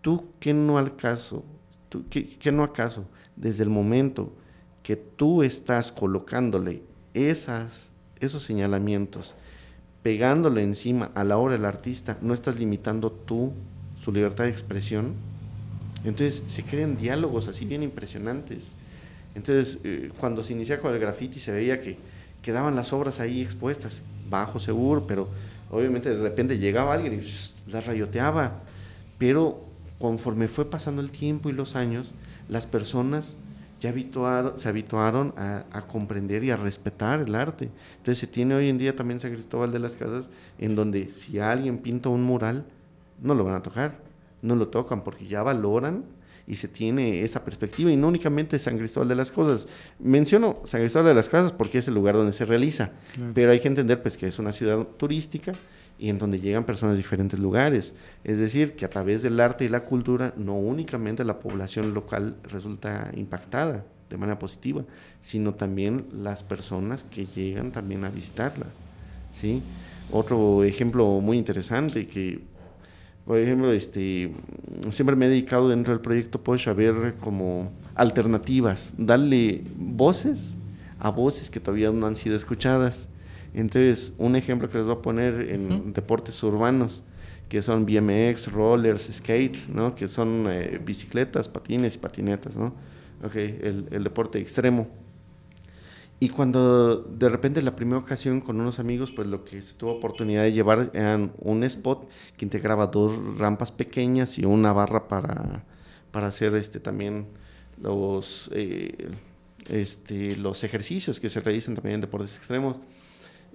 Tú 0.00 0.26
que 0.38 0.54
no 0.54 0.78
al 0.78 0.96
caso, 0.96 1.44
tú 1.88 2.04
que, 2.08 2.52
no 2.52 2.62
acaso, 2.62 3.06
desde 3.34 3.64
el 3.64 3.70
momento 3.70 4.32
que 4.82 4.96
tú 4.96 5.42
estás 5.42 5.90
colocándole 5.90 6.82
esas, 7.14 7.90
esos 8.20 8.42
señalamientos, 8.42 9.34
pegándole 10.02 10.62
encima 10.62 11.10
a 11.14 11.24
la 11.24 11.38
obra 11.38 11.54
del 11.54 11.64
artista, 11.64 12.18
no 12.20 12.34
estás 12.34 12.58
limitando 12.58 13.10
tú 13.10 13.52
su 14.00 14.12
libertad 14.12 14.44
de 14.44 14.50
expresión. 14.50 15.14
Entonces 16.04 16.44
se 16.46 16.62
crean 16.62 16.96
diálogos 16.96 17.48
así 17.48 17.64
bien 17.64 17.82
impresionantes. 17.82 18.76
Entonces, 19.34 19.80
eh, 19.84 20.12
cuando 20.18 20.42
se 20.44 20.52
inicia 20.52 20.80
con 20.80 20.94
el 20.94 21.00
graffiti 21.00 21.40
se 21.40 21.52
veía 21.52 21.80
que 21.80 21.98
quedaban 22.42 22.76
las 22.76 22.92
obras 22.92 23.18
ahí 23.18 23.42
expuestas, 23.42 24.02
bajo 24.30 24.60
seguro, 24.60 25.06
pero 25.06 25.28
obviamente 25.70 26.10
de 26.10 26.22
repente 26.22 26.58
llegaba 26.58 26.94
alguien 26.94 27.14
y 27.14 27.70
las 27.70 27.86
rayoteaba, 27.86 28.60
pero 29.18 29.64
conforme 29.98 30.48
fue 30.48 30.68
pasando 30.68 31.00
el 31.02 31.10
tiempo 31.10 31.48
y 31.48 31.52
los 31.52 31.76
años, 31.76 32.14
las 32.48 32.66
personas 32.66 33.38
ya 33.80 33.92
se 34.56 34.68
habituaron 34.68 35.34
a, 35.36 35.84
comprender 35.86 36.42
y 36.44 36.50
a 36.50 36.56
respetar 36.56 37.20
el 37.20 37.34
arte. 37.34 37.70
Entonces 37.98 38.18
se 38.18 38.26
tiene 38.26 38.54
hoy 38.54 38.68
en 38.68 38.78
día 38.78 38.96
también 38.96 39.20
San 39.20 39.32
Cristóbal 39.32 39.70
de 39.70 39.78
las 39.78 39.96
Casas, 39.96 40.30
en 40.58 40.74
donde 40.74 41.10
si 41.10 41.38
alguien 41.38 41.78
pinta 41.78 42.08
un 42.08 42.22
mural, 42.22 42.64
no 43.22 43.34
lo 43.34 43.44
van 43.44 43.54
a 43.54 43.62
tocar, 43.62 43.98
no 44.42 44.56
lo 44.56 44.68
tocan 44.68 45.04
porque 45.04 45.26
ya 45.26 45.42
valoran 45.42 46.04
y 46.46 46.56
se 46.56 46.68
tiene 46.68 47.22
esa 47.22 47.44
perspectiva 47.44 47.90
y 47.90 47.96
no 47.96 48.08
únicamente 48.08 48.58
San 48.58 48.78
Cristóbal 48.78 49.08
de 49.08 49.16
las 49.16 49.32
Cosas. 49.32 49.66
Menciono 49.98 50.60
San 50.64 50.80
Cristóbal 50.80 51.08
de 51.08 51.14
las 51.14 51.28
Casas 51.28 51.52
porque 51.52 51.78
es 51.78 51.88
el 51.88 51.94
lugar 51.94 52.14
donde 52.14 52.32
se 52.32 52.44
realiza, 52.44 52.92
pero 53.34 53.50
hay 53.50 53.60
que 53.60 53.68
entender 53.68 54.00
pues 54.02 54.16
que 54.16 54.26
es 54.26 54.38
una 54.38 54.52
ciudad 54.52 54.86
turística 54.96 55.52
y 55.98 56.08
en 56.08 56.18
donde 56.18 56.40
llegan 56.40 56.64
personas 56.64 56.94
de 56.94 56.98
diferentes 56.98 57.40
lugares. 57.40 57.94
Es 58.22 58.38
decir, 58.38 58.76
que 58.76 58.84
a 58.84 58.90
través 58.90 59.22
del 59.22 59.40
arte 59.40 59.64
y 59.64 59.68
la 59.68 59.84
cultura 59.84 60.34
no 60.36 60.54
únicamente 60.54 61.24
la 61.24 61.40
población 61.40 61.94
local 61.94 62.36
resulta 62.44 63.10
impactada 63.16 63.84
de 64.08 64.16
manera 64.16 64.38
positiva, 64.38 64.84
sino 65.20 65.54
también 65.54 66.06
las 66.12 66.44
personas 66.44 67.04
que 67.04 67.26
llegan 67.26 67.72
también 67.72 68.04
a 68.04 68.10
visitarla. 68.10 68.66
¿sí? 69.32 69.62
Otro 70.12 70.62
ejemplo 70.62 71.20
muy 71.20 71.38
interesante 71.38 72.06
que 72.06 72.40
por 73.26 73.38
ejemplo, 73.38 73.72
este, 73.72 74.32
siempre 74.90 75.16
me 75.16 75.26
he 75.26 75.28
dedicado 75.28 75.68
dentro 75.68 75.92
del 75.92 76.00
proyecto 76.00 76.42
Posh 76.42 76.68
a 76.68 76.72
ver 76.72 77.16
como 77.20 77.72
alternativas, 77.96 78.94
darle 78.96 79.64
voces 79.76 80.56
a 81.00 81.10
voces 81.10 81.50
que 81.50 81.58
todavía 81.58 81.90
no 81.90 82.06
han 82.06 82.14
sido 82.14 82.36
escuchadas. 82.36 83.08
Entonces, 83.52 84.12
un 84.18 84.36
ejemplo 84.36 84.68
que 84.70 84.78
les 84.78 84.86
voy 84.86 84.94
a 84.94 85.02
poner 85.02 85.50
en 85.50 85.92
deportes 85.92 86.40
urbanos, 86.44 87.02
que 87.48 87.62
son 87.62 87.84
BMX, 87.84 88.52
rollers, 88.52 89.08
skates, 89.12 89.68
¿no? 89.68 89.94
que 89.96 90.06
son 90.06 90.46
eh, 90.48 90.80
bicicletas, 90.84 91.48
patines 91.48 91.96
y 91.96 91.98
patinetas, 91.98 92.56
¿no? 92.56 92.74
Okay, 93.24 93.58
el, 93.62 93.86
el 93.90 94.04
deporte 94.04 94.38
extremo. 94.38 94.88
Y 96.18 96.30
cuando 96.30 97.02
de 97.02 97.28
repente 97.28 97.60
la 97.60 97.76
primera 97.76 97.98
ocasión 97.98 98.40
con 98.40 98.58
unos 98.58 98.78
amigos, 98.78 99.12
pues 99.12 99.28
lo 99.28 99.44
que 99.44 99.60
se 99.60 99.74
tuvo 99.74 99.92
oportunidad 99.92 100.44
de 100.44 100.52
llevar 100.52 100.90
eran 100.94 101.32
un 101.38 101.62
spot 101.64 102.08
que 102.36 102.44
integraba 102.46 102.86
dos 102.86 103.12
rampas 103.36 103.70
pequeñas 103.70 104.38
y 104.38 104.46
una 104.46 104.72
barra 104.72 105.08
para, 105.08 105.64
para 106.10 106.28
hacer 106.28 106.54
este 106.54 106.80
también 106.80 107.26
los, 107.82 108.48
eh, 108.54 109.10
este, 109.68 110.36
los 110.36 110.64
ejercicios 110.64 111.20
que 111.20 111.28
se 111.28 111.40
realizan 111.40 111.74
también 111.74 111.96
en 111.96 112.00
deportes 112.00 112.36
extremos. 112.38 112.78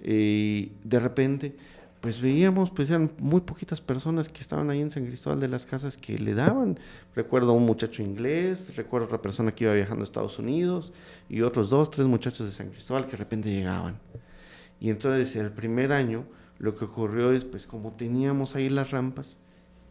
Y 0.04 0.70
de 0.84 1.00
repente 1.00 1.56
pues 2.02 2.20
veíamos, 2.20 2.70
pues 2.70 2.90
eran 2.90 3.12
muy 3.18 3.42
poquitas 3.42 3.80
personas 3.80 4.28
que 4.28 4.40
estaban 4.40 4.68
ahí 4.70 4.80
en 4.80 4.90
San 4.90 5.06
Cristóbal 5.06 5.38
de 5.38 5.46
las 5.46 5.66
Casas 5.66 5.96
que 5.96 6.18
le 6.18 6.34
daban. 6.34 6.80
Recuerdo 7.14 7.52
a 7.52 7.54
un 7.54 7.64
muchacho 7.64 8.02
inglés, 8.02 8.74
recuerdo 8.74 9.04
a 9.04 9.06
otra 9.06 9.22
persona 9.22 9.54
que 9.54 9.64
iba 9.64 9.72
viajando 9.72 10.00
a 10.00 10.04
Estados 10.04 10.36
Unidos 10.40 10.92
y 11.28 11.42
otros 11.42 11.70
dos, 11.70 11.92
tres 11.92 12.08
muchachos 12.08 12.44
de 12.44 12.52
San 12.52 12.70
Cristóbal 12.70 13.04
que 13.04 13.12
de 13.12 13.18
repente 13.18 13.50
llegaban. 13.50 14.00
Y 14.80 14.90
entonces 14.90 15.36
el 15.36 15.52
primer 15.52 15.92
año 15.92 16.24
lo 16.58 16.74
que 16.74 16.86
ocurrió 16.86 17.30
es, 17.30 17.44
pues 17.44 17.68
como 17.68 17.92
teníamos 17.92 18.56
ahí 18.56 18.68
las 18.68 18.90
rampas 18.90 19.38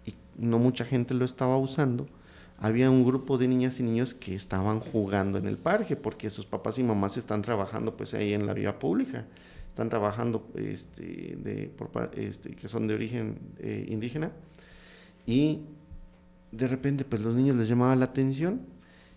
y 0.05 0.13
no 0.35 0.59
mucha 0.59 0.83
gente 0.83 1.13
lo 1.13 1.23
estaba 1.23 1.55
usando, 1.55 2.09
había 2.57 2.91
un 2.91 3.05
grupo 3.05 3.37
de 3.37 3.47
niñas 3.47 3.79
y 3.79 3.83
niños 3.83 4.13
que 4.13 4.35
estaban 4.35 4.81
jugando 4.81 5.37
en 5.37 5.47
el 5.47 5.57
parque 5.57 5.95
porque 5.95 6.29
sus 6.29 6.45
papás 6.45 6.77
y 6.77 6.83
mamás 6.83 7.15
están 7.15 7.41
trabajando 7.41 7.95
pues 7.95 8.13
ahí 8.13 8.33
en 8.33 8.45
la 8.45 8.53
vía 8.53 8.79
pública, 8.79 9.23
están 9.71 9.89
trabajando 9.89 10.47
este, 10.55 11.37
de, 11.37 11.71
este, 12.17 12.51
que 12.51 12.67
son 12.67 12.87
de 12.87 12.93
origen 12.93 13.39
eh, 13.59 13.85
indígena 13.89 14.31
y 15.25 15.61
de 16.51 16.67
repente 16.67 17.05
pues 17.05 17.21
los 17.21 17.33
niños 17.33 17.55
les 17.55 17.67
llamaba 17.67 17.95
la 17.95 18.05
atención 18.05 18.61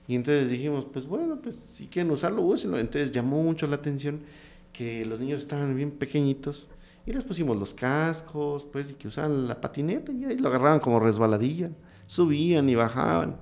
y 0.06 0.14
entonces 0.14 0.48
dijimos 0.48 0.86
pues 0.92 1.06
bueno 1.06 1.40
pues 1.42 1.56
si 1.56 1.88
quieren 1.88 2.12
usarlo 2.12 2.42
úsenlo, 2.42 2.78
entonces 2.78 3.10
llamó 3.10 3.42
mucho 3.42 3.66
la 3.66 3.76
atención 3.76 4.20
que 4.72 5.04
los 5.04 5.20
niños 5.20 5.40
estaban 5.40 5.74
bien 5.74 5.90
pequeñitos 5.90 6.68
y 7.06 7.12
les 7.12 7.24
pusimos 7.24 7.56
los 7.56 7.74
cascos, 7.74 8.64
pues, 8.64 8.90
y 8.90 8.94
que 8.94 9.08
usaban 9.08 9.46
la 9.46 9.60
patineta 9.60 10.10
y 10.12 10.24
ahí 10.24 10.38
lo 10.38 10.48
agarraban 10.48 10.80
como 10.80 11.00
resbaladilla. 11.00 11.70
Subían 12.06 12.68
y 12.68 12.74
bajaban. 12.74 13.36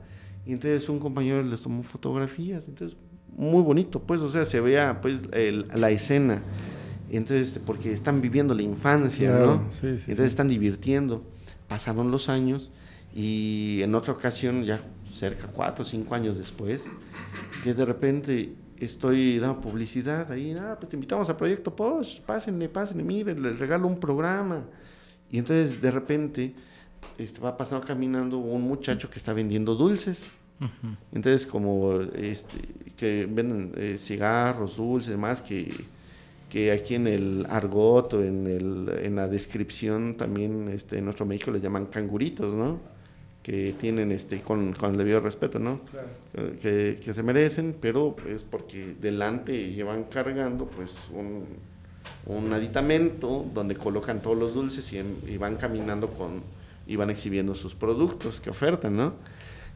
Y 0.45 0.53
entonces 0.53 0.89
un 0.89 0.99
compañero 0.99 1.43
les 1.43 1.63
tomó 1.63 1.83
fotografías. 1.85 2.67
Entonces, 2.67 2.97
muy 3.37 3.63
bonito, 3.63 4.01
pues, 4.01 4.21
o 4.21 4.29
sea, 4.29 4.45
se 4.45 4.61
vea, 4.61 5.01
pues, 5.01 5.29
la 5.33 5.91
escena. 5.91 6.43
Entonces, 7.17 7.61
porque 7.65 7.93
están 7.93 8.21
viviendo 8.21 8.55
la 8.55 8.63
infancia, 8.63 9.31
¿no? 9.31 9.67
Sí, 9.71 9.99
sí, 9.99 10.11
entonces 10.11 10.27
están 10.27 10.49
divirtiendo. 10.49 11.23
Pasaron 11.69 12.11
los 12.11 12.29
años 12.29 12.73
y 13.15 13.81
en 13.83 13.95
otra 13.95 14.15
ocasión, 14.15 14.65
ya 14.65 14.81
cerca, 15.11 15.49
cuatro 15.49 15.83
o 15.83 15.85
cinco 15.85 16.15
años 16.15 16.39
después, 16.39 16.89
que 17.63 17.75
de 17.75 17.85
repente 17.85 18.55
estoy 18.79 19.39
dando 19.39 19.61
publicidad 19.61 20.33
ahí, 20.33 20.57
ah, 20.59 20.77
pues 20.79 20.89
te 20.89 20.97
invitamos 20.97 21.29
a 21.29 21.37
Proyecto 21.37 21.75
Post, 21.75 22.21
pásenle, 22.21 22.69
pásenle, 22.69 23.05
miren, 23.05 23.43
les 23.43 23.59
regalo 23.59 23.87
un 23.87 24.01
programa. 24.01 24.65
Y 25.31 25.39
entonces 25.39 25.81
de 25.81 25.91
repente 25.91 26.55
este, 27.19 27.41
va 27.41 27.57
pasando 27.57 27.87
caminando 27.87 28.39
un 28.39 28.63
muchacho 28.63 29.09
que 29.11 29.19
está 29.19 29.33
vendiendo 29.33 29.75
dulces. 29.75 30.31
Entonces 31.13 31.45
como 31.45 32.01
este, 32.15 32.57
que 32.97 33.27
venden 33.29 33.73
eh, 33.77 33.97
cigarros, 33.99 34.77
dulces, 34.77 35.11
demás, 35.11 35.43
que, 35.43 35.69
que 36.53 36.71
aquí 36.71 36.97
en 36.97 37.07
el 37.07 37.47
argot 37.49 38.13
o 38.13 38.23
en, 38.23 38.47
el, 38.47 39.01
en 39.03 39.17
la 39.17 39.27
descripción 39.27 40.19
también 40.19 40.69
este, 40.69 40.99
en 40.99 41.05
nuestro 41.07 41.25
México 41.25 41.51
le 41.51 41.63
llaman 41.63 41.87
canguritos, 41.87 42.55
¿no? 42.55 42.79
que 43.43 43.73
tienen 43.73 44.13
este 44.13 44.43
con, 44.43 44.75
con 44.75 44.91
el 44.91 44.99
debido 44.99 45.21
respeto, 45.21 45.59
¿no? 45.59 45.81
Que, 46.61 47.01
que, 47.03 47.15
se 47.15 47.23
merecen, 47.23 47.75
pero 47.81 48.15
es 48.29 48.45
porque 48.45 48.95
delante 49.01 49.73
llevan 49.73 50.05
cargando 50.05 50.67
pues 50.67 51.09
un, 51.11 51.47
un 52.27 52.53
aditamento 52.53 53.47
donde 53.55 53.75
colocan 53.75 54.21
todos 54.21 54.37
los 54.37 54.53
dulces 54.53 54.93
y, 54.93 54.99
y, 55.27 55.39
van 55.39 55.57
caminando 55.57 56.11
con 56.11 56.43
y 56.87 56.97
van 56.97 57.09
exhibiendo 57.09 57.55
sus 57.55 57.75
productos 57.75 58.43
que 58.43 58.51
ofertan, 58.51 58.95
¿no? 58.95 59.15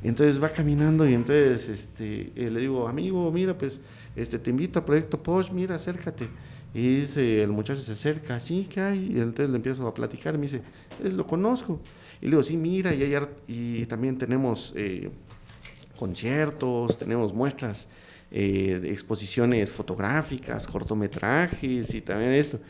Entonces 0.02 0.40
va 0.40 0.50
caminando 0.50 1.08
y 1.08 1.14
entonces 1.14 1.70
este, 1.70 2.32
eh, 2.36 2.50
le 2.50 2.60
digo, 2.60 2.86
amigo, 2.86 3.32
mira, 3.32 3.56
pues 3.56 3.80
este, 4.14 4.38
te 4.38 4.50
invito 4.50 4.78
a 4.78 4.84
Proyecto 4.84 5.20
Posh, 5.22 5.50
mira, 5.50 5.76
acércate. 5.76 6.28
Y 6.76 7.00
dice, 7.00 7.42
el 7.42 7.52
muchacho 7.52 7.80
se 7.80 7.92
acerca, 7.92 8.38
sí, 8.38 8.66
¿qué 8.68 8.82
hay? 8.82 9.10
Y 9.14 9.18
entonces 9.18 9.48
le 9.48 9.56
empiezo 9.56 9.86
a 9.88 9.94
platicar 9.94 10.34
y 10.34 10.36
me 10.36 10.42
dice, 10.42 10.60
lo 11.02 11.26
conozco. 11.26 11.80
Y 12.20 12.26
le 12.26 12.32
digo, 12.32 12.42
sí, 12.42 12.54
mira, 12.58 12.92
y, 12.92 13.14
y 13.48 13.86
también 13.86 14.18
tenemos 14.18 14.74
eh, 14.76 15.08
conciertos, 15.98 16.98
tenemos 16.98 17.32
muestras 17.32 17.88
eh, 18.30 18.78
exposiciones 18.84 19.72
fotográficas, 19.72 20.66
cortometrajes 20.66 21.94
y 21.94 22.02
también 22.02 22.32
esto. 22.32 22.60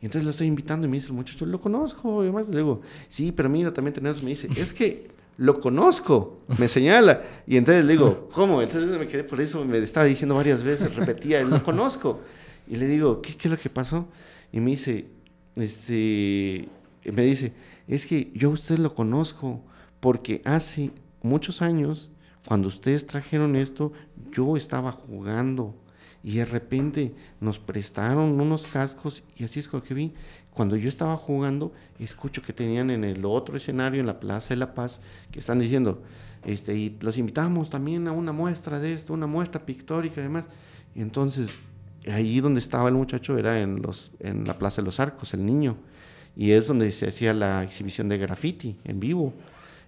Y 0.00 0.06
entonces 0.06 0.24
lo 0.24 0.30
estoy 0.32 0.48
invitando 0.48 0.88
y 0.88 0.90
me 0.90 0.96
dice 0.96 1.06
el 1.06 1.12
muchacho, 1.12 1.46
lo 1.46 1.60
conozco. 1.60 2.24
Y 2.24 2.26
además 2.26 2.48
le 2.48 2.56
digo, 2.56 2.80
sí, 3.06 3.30
pero 3.30 3.48
mira, 3.48 3.72
también 3.72 3.94
tenemos, 3.94 4.24
me 4.24 4.30
dice, 4.30 4.48
es 4.56 4.72
que 4.72 5.06
lo 5.36 5.60
conozco, 5.60 6.40
me 6.58 6.66
señala. 6.66 7.22
Y 7.46 7.58
entonces 7.58 7.84
le 7.84 7.92
digo, 7.92 8.28
¿cómo? 8.34 8.60
Entonces 8.60 8.98
me 8.98 9.06
quedé 9.06 9.22
por 9.22 9.40
eso, 9.40 9.64
me 9.64 9.78
estaba 9.78 10.06
diciendo 10.06 10.34
varias 10.34 10.64
veces, 10.64 10.92
repetía, 10.96 11.44
lo 11.44 11.62
conozco. 11.62 12.22
Y 12.72 12.76
le 12.76 12.86
digo, 12.86 13.20
¿qué, 13.20 13.36
qué 13.36 13.48
es 13.48 13.52
lo 13.52 13.58
que 13.58 13.68
pasó? 13.68 14.08
Y 14.50 14.58
me 14.58 14.70
dice, 14.70 15.06
este, 15.56 16.66
me 17.04 17.20
dice, 17.20 17.52
es 17.86 18.06
que 18.06 18.32
yo 18.34 18.48
a 18.48 18.52
usted 18.54 18.78
lo 18.78 18.94
conozco 18.94 19.60
porque 20.00 20.40
hace 20.46 20.90
muchos 21.20 21.60
años, 21.60 22.12
cuando 22.48 22.68
ustedes 22.68 23.06
trajeron 23.06 23.56
esto, 23.56 23.92
yo 24.30 24.56
estaba 24.56 24.90
jugando 24.90 25.74
y 26.24 26.36
de 26.36 26.46
repente 26.46 27.14
nos 27.42 27.58
prestaron 27.58 28.40
unos 28.40 28.62
cascos 28.62 29.22
y 29.36 29.44
así 29.44 29.60
es 29.60 29.68
como 29.68 29.82
que 29.82 29.92
vi. 29.92 30.14
Cuando 30.50 30.74
yo 30.76 30.88
estaba 30.88 31.18
jugando, 31.18 31.74
escucho 31.98 32.40
que 32.40 32.54
tenían 32.54 32.88
en 32.88 33.04
el 33.04 33.26
otro 33.26 33.54
escenario, 33.54 34.00
en 34.00 34.06
la 34.06 34.18
Plaza 34.18 34.54
de 34.54 34.56
la 34.56 34.72
Paz, 34.72 35.02
que 35.30 35.40
están 35.40 35.58
diciendo, 35.58 36.02
este, 36.42 36.74
y 36.74 36.96
los 37.02 37.18
invitamos 37.18 37.68
también 37.68 38.08
a 38.08 38.12
una 38.12 38.32
muestra 38.32 38.80
de 38.80 38.94
esto, 38.94 39.12
una 39.12 39.26
muestra 39.26 39.66
pictórica 39.66 40.20
y 40.20 40.24
demás. 40.24 40.46
Entonces, 40.94 41.60
ahí 42.10 42.40
donde 42.40 42.60
estaba 42.60 42.88
el 42.88 42.94
muchacho 42.94 43.38
era 43.38 43.60
en, 43.60 43.82
los, 43.82 44.12
en 44.18 44.46
la 44.46 44.58
Plaza 44.58 44.82
de 44.82 44.86
los 44.86 45.00
Arcos, 45.00 45.34
el 45.34 45.44
niño 45.44 45.76
y 46.36 46.52
es 46.52 46.66
donde 46.66 46.90
se 46.92 47.08
hacía 47.08 47.34
la 47.34 47.62
exhibición 47.62 48.08
de 48.08 48.18
graffiti 48.18 48.76
en 48.84 49.00
vivo. 49.00 49.34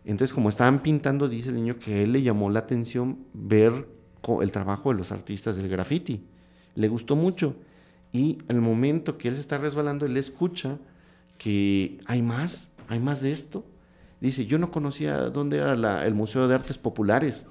Entonces, 0.04 0.34
como 0.34 0.48
estaban 0.48 0.82
pintando, 0.82 1.28
dice 1.28 1.48
el 1.48 1.54
niño 1.54 1.78
que 1.78 2.02
él 2.02 2.12
le 2.12 2.22
llamó 2.22 2.50
la 2.50 2.60
atención 2.60 3.18
ver 3.32 3.88
el 4.42 4.52
trabajo 4.52 4.90
de 4.90 4.98
los 4.98 5.12
artistas 5.12 5.56
del 5.56 5.68
graffiti. 5.68 6.24
Le 6.74 6.88
gustó 6.88 7.16
mucho. 7.16 7.56
Y 8.12 8.38
el 8.48 8.60
momento 8.60 9.16
que 9.18 9.28
él 9.28 9.34
se 9.34 9.40
está 9.40 9.58
resbalando, 9.58 10.06
él 10.06 10.16
escucha 10.16 10.78
que 11.38 11.98
hay 12.06 12.22
más, 12.22 12.68
hay 12.88 13.00
más 13.00 13.22
de 13.22 13.32
esto. 13.32 13.64
Dice, 14.20 14.46
yo 14.46 14.58
no 14.58 14.70
conocía 14.70 15.30
dónde 15.30 15.56
era 15.56 16.06
el 16.06 16.14
Museo 16.14 16.46
de 16.46 16.54
Artes 16.54 16.78
Populares. 16.78 17.46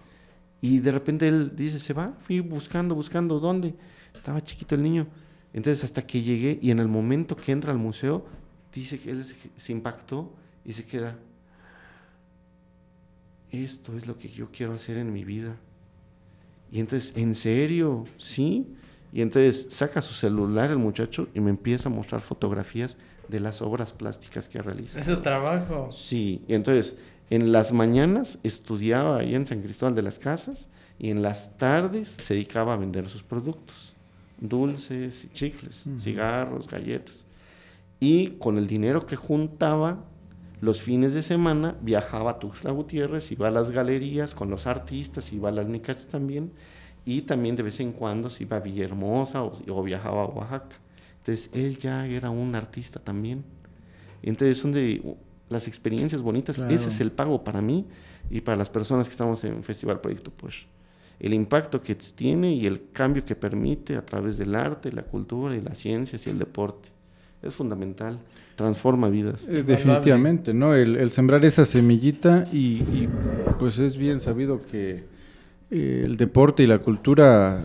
Y 0.61 0.79
de 0.79 0.91
repente 0.91 1.27
él 1.27 1.55
dice, 1.55 1.79
se 1.79 1.93
va, 1.93 2.13
fui 2.19 2.39
buscando, 2.39 2.95
buscando, 2.95 3.39
¿dónde? 3.39 3.75
Estaba 4.13 4.41
chiquito 4.41 4.75
el 4.75 4.83
niño. 4.83 5.07
Entonces 5.53 5.83
hasta 5.83 6.05
que 6.05 6.21
llegué 6.21 6.59
y 6.61 6.71
en 6.71 6.79
el 6.79 6.87
momento 6.87 7.35
que 7.35 7.51
entra 7.51 7.71
al 7.71 7.77
museo, 7.77 8.25
dice 8.73 8.99
que 8.99 9.11
él 9.11 9.23
se, 9.23 9.71
impactó 9.71 10.31
y 10.65 10.73
se 10.73 10.85
queda, 10.85 11.15
esto 13.51 13.95
es 13.95 14.07
lo 14.07 14.17
que 14.17 14.29
yo 14.29 14.49
quiero 14.51 14.73
hacer 14.73 14.97
en 14.97 15.13
mi 15.13 15.23
vida. 15.23 15.55
Y 16.71 16.79
entonces, 16.79 17.13
¿en 17.15 17.35
serio? 17.35 18.03
Sí. 18.17 18.65
Y 19.11 19.21
entonces 19.21 19.67
saca 19.69 20.01
su 20.01 20.15
celular 20.15 20.71
el 20.71 20.79
muchacho 20.79 21.27
y 21.35 21.39
me 21.39 21.51
empieza 21.51 21.87
a 21.87 21.91
mostrar 21.91 22.21
fotografías 22.21 22.97
de 23.27 23.39
las 23.39 23.61
obras 23.61 23.93
plásticas 23.93 24.49
que 24.49 24.59
realiza. 24.59 24.99
¿Es 24.99 25.05
su 25.05 25.21
trabajo? 25.21 25.91
Sí. 25.91 26.41
Y 26.47 26.55
entonces, 26.55 26.97
en 27.29 27.51
las 27.51 27.71
mañanas 27.71 28.39
estudiaba 28.41 29.19
ahí 29.19 29.35
en 29.35 29.45
San 29.45 29.61
Cristóbal 29.61 29.93
de 29.93 30.01
las 30.01 30.17
Casas 30.17 30.67
y 30.97 31.11
en 31.11 31.21
las 31.21 31.57
tardes 31.57 32.09
se 32.09 32.33
dedicaba 32.33 32.73
a 32.73 32.77
vender 32.77 33.07
sus 33.07 33.21
productos. 33.21 33.92
Dulces, 34.43 35.27
chicles, 35.33 35.89
cigarros, 35.97 36.67
galletas 36.67 37.25
y 38.03 38.31
con 38.31 38.57
el 38.57 38.67
dinero 38.67 39.05
que 39.05 39.15
juntaba 39.15 40.03
los 40.59 40.81
fines 40.81 41.13
de 41.13 41.23
semana 41.23 41.77
viajaba 41.81 42.31
a 42.31 42.39
Tuxtla 42.39 42.71
Gutiérrez, 42.71 43.31
iba 43.31 43.47
a 43.47 43.51
las 43.51 43.71
galerías 43.71 44.35
con 44.35 44.49
los 44.49 44.67
artistas, 44.67 45.31
iba 45.31 45.47
a 45.47 45.51
las 45.53 45.67
Nicachas 45.67 46.07
también, 46.07 46.51
y 47.05 47.21
también 47.21 47.55
de 47.55 47.63
vez 47.63 47.79
en 47.79 47.93
cuando 47.93 48.29
se 48.29 48.43
iba 48.43 48.57
a 48.57 48.59
Villahermosa 48.59 49.43
o, 49.43 49.83
viajaba 49.83 50.23
a 50.23 50.25
Oaxaca. 50.25 50.75
Entonces 51.19 51.49
él 51.53 51.79
ya 51.79 52.05
era 52.05 52.29
un 52.29 52.55
artista 52.55 52.99
también. 52.99 53.45
Entonces 54.21 54.57
son 54.57 54.73
de 54.73 55.15
las 55.47 55.69
experiencias 55.69 56.21
bonitas, 56.21 56.59
ese 56.59 56.89
es 56.89 56.99
el 56.99 57.11
pago 57.13 57.41
para 57.43 57.61
mí 57.61 57.85
y 58.29 58.41
para 58.41 58.57
las 58.57 58.69
personas 58.69 59.07
que 59.07 59.13
estamos 59.13 59.41
en 59.45 59.63
Festival 59.63 60.01
Proyecto 60.01 60.29
Push. 60.29 60.65
El 61.23 61.33
impacto 61.33 61.81
que 61.81 61.95
tiene 61.95 62.53
y 62.53 62.67
el 62.67 62.91
cambio 62.91 63.25
que 63.25 63.35
permite 63.35 63.95
a 63.95 64.05
través 64.05 64.37
del 64.37 64.53
arte, 64.55 64.91
la 64.91 65.03
cultura 65.03 65.55
y 65.55 65.61
las 65.61 65.77
ciencias 65.77 66.27
y 66.27 66.29
el 66.29 66.37
deporte 66.37 66.89
es 67.41 67.53
fundamental, 67.53 68.19
transforma 68.55 69.09
vidas. 69.09 69.47
Eh, 69.47 69.63
definitivamente, 69.63 70.53
¿no? 70.53 70.75
El, 70.75 71.09
sembrar 71.11 71.43
esa 71.45 71.63
semillita 71.65 72.45
y, 72.51 73.07
pues 73.57 73.79
es 73.79 73.95
bien 73.97 74.19
sabido 74.19 74.61
que 74.69 75.05
eh, 75.71 76.03
el 76.05 76.17
deporte 76.17 76.63
y 76.63 76.67
la 76.67 76.79
cultura 76.79 77.61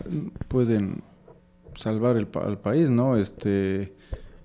pueden 0.47 1.01
salvar 1.75 2.15
el, 2.15 2.27
al 2.45 2.59
país, 2.59 2.89
¿no? 2.89 3.17
Este, 3.17 3.93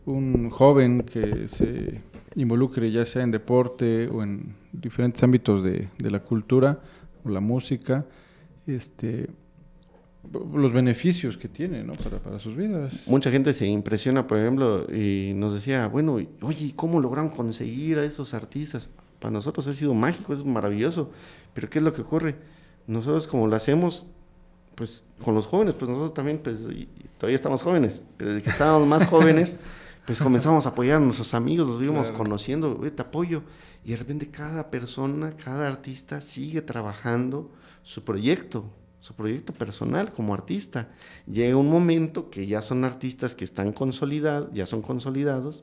un 0.06 0.50
joven 0.50 1.02
que 1.02 1.48
se 1.48 2.00
involucre 2.36 2.90
ya 2.90 3.04
sea 3.04 3.22
en 3.22 3.30
deporte 3.30 4.08
o 4.08 4.24
en 4.24 4.54
diferentes 4.72 5.22
ámbitos 5.22 5.62
de, 5.62 5.88
de 5.98 6.10
la 6.10 6.20
cultura 6.20 6.80
o 7.24 7.28
la 7.28 7.40
música, 7.40 8.06
este, 8.66 9.28
los 10.32 10.72
beneficios 10.72 11.36
que 11.36 11.48
tiene 11.48 11.82
¿no? 11.84 11.92
para, 11.92 12.18
para, 12.18 12.38
sus 12.38 12.56
vidas. 12.56 13.06
Mucha 13.06 13.30
gente 13.30 13.52
se 13.52 13.66
impresiona, 13.66 14.26
por 14.26 14.38
ejemplo, 14.38 14.86
y 14.92 15.32
nos 15.34 15.54
decía, 15.54 15.86
bueno, 15.88 16.18
oye, 16.40 16.72
¿cómo 16.74 17.00
lograron 17.00 17.30
conseguir 17.30 17.98
a 17.98 18.04
esos 18.04 18.34
artistas? 18.34 18.90
Para 19.20 19.32
nosotros 19.32 19.66
ha 19.66 19.74
sido 19.74 19.94
mágico, 19.94 20.32
es 20.32 20.44
maravilloso, 20.44 21.10
pero 21.52 21.68
¿qué 21.68 21.78
es 21.78 21.84
lo 21.84 21.92
que 21.92 22.02
ocurre? 22.02 22.36
Nosotros 22.86 23.26
como 23.26 23.46
lo 23.46 23.56
hacemos, 23.56 24.06
pues 24.74 25.04
con 25.22 25.34
los 25.34 25.46
jóvenes, 25.46 25.74
pues 25.74 25.88
nosotros 25.88 26.14
también, 26.14 26.40
pues 26.42 26.68
todavía 27.18 27.36
estamos 27.36 27.62
jóvenes, 27.62 28.02
pero 28.16 28.30
desde 28.30 28.42
que 28.42 28.50
estábamos 28.50 28.86
más 28.88 29.06
jóvenes, 29.06 29.56
pues 30.06 30.20
comenzamos 30.20 30.66
a 30.66 30.70
apoyar 30.70 30.98
a 30.98 31.00
nuestros 31.00 31.32
amigos, 31.34 31.68
los 31.68 31.78
vimos 31.78 32.10
conociendo, 32.10 32.74
te 32.74 33.02
apoyo. 33.02 33.42
Y 33.84 33.90
de 33.90 33.96
repente 33.98 34.30
cada 34.30 34.70
persona, 34.70 35.32
cada 35.32 35.68
artista 35.68 36.20
sigue 36.22 36.62
trabajando 36.62 37.50
su 37.84 38.02
proyecto, 38.02 38.64
su 38.98 39.14
proyecto 39.14 39.52
personal 39.52 40.12
como 40.12 40.34
artista. 40.34 40.88
Llega 41.30 41.56
un 41.56 41.70
momento 41.70 42.30
que 42.30 42.48
ya 42.48 42.60
son 42.62 42.82
artistas 42.82 43.36
que 43.36 43.44
están 43.44 43.72
consolidados, 43.72 44.50
ya 44.52 44.66
son 44.66 44.82
consolidados, 44.82 45.62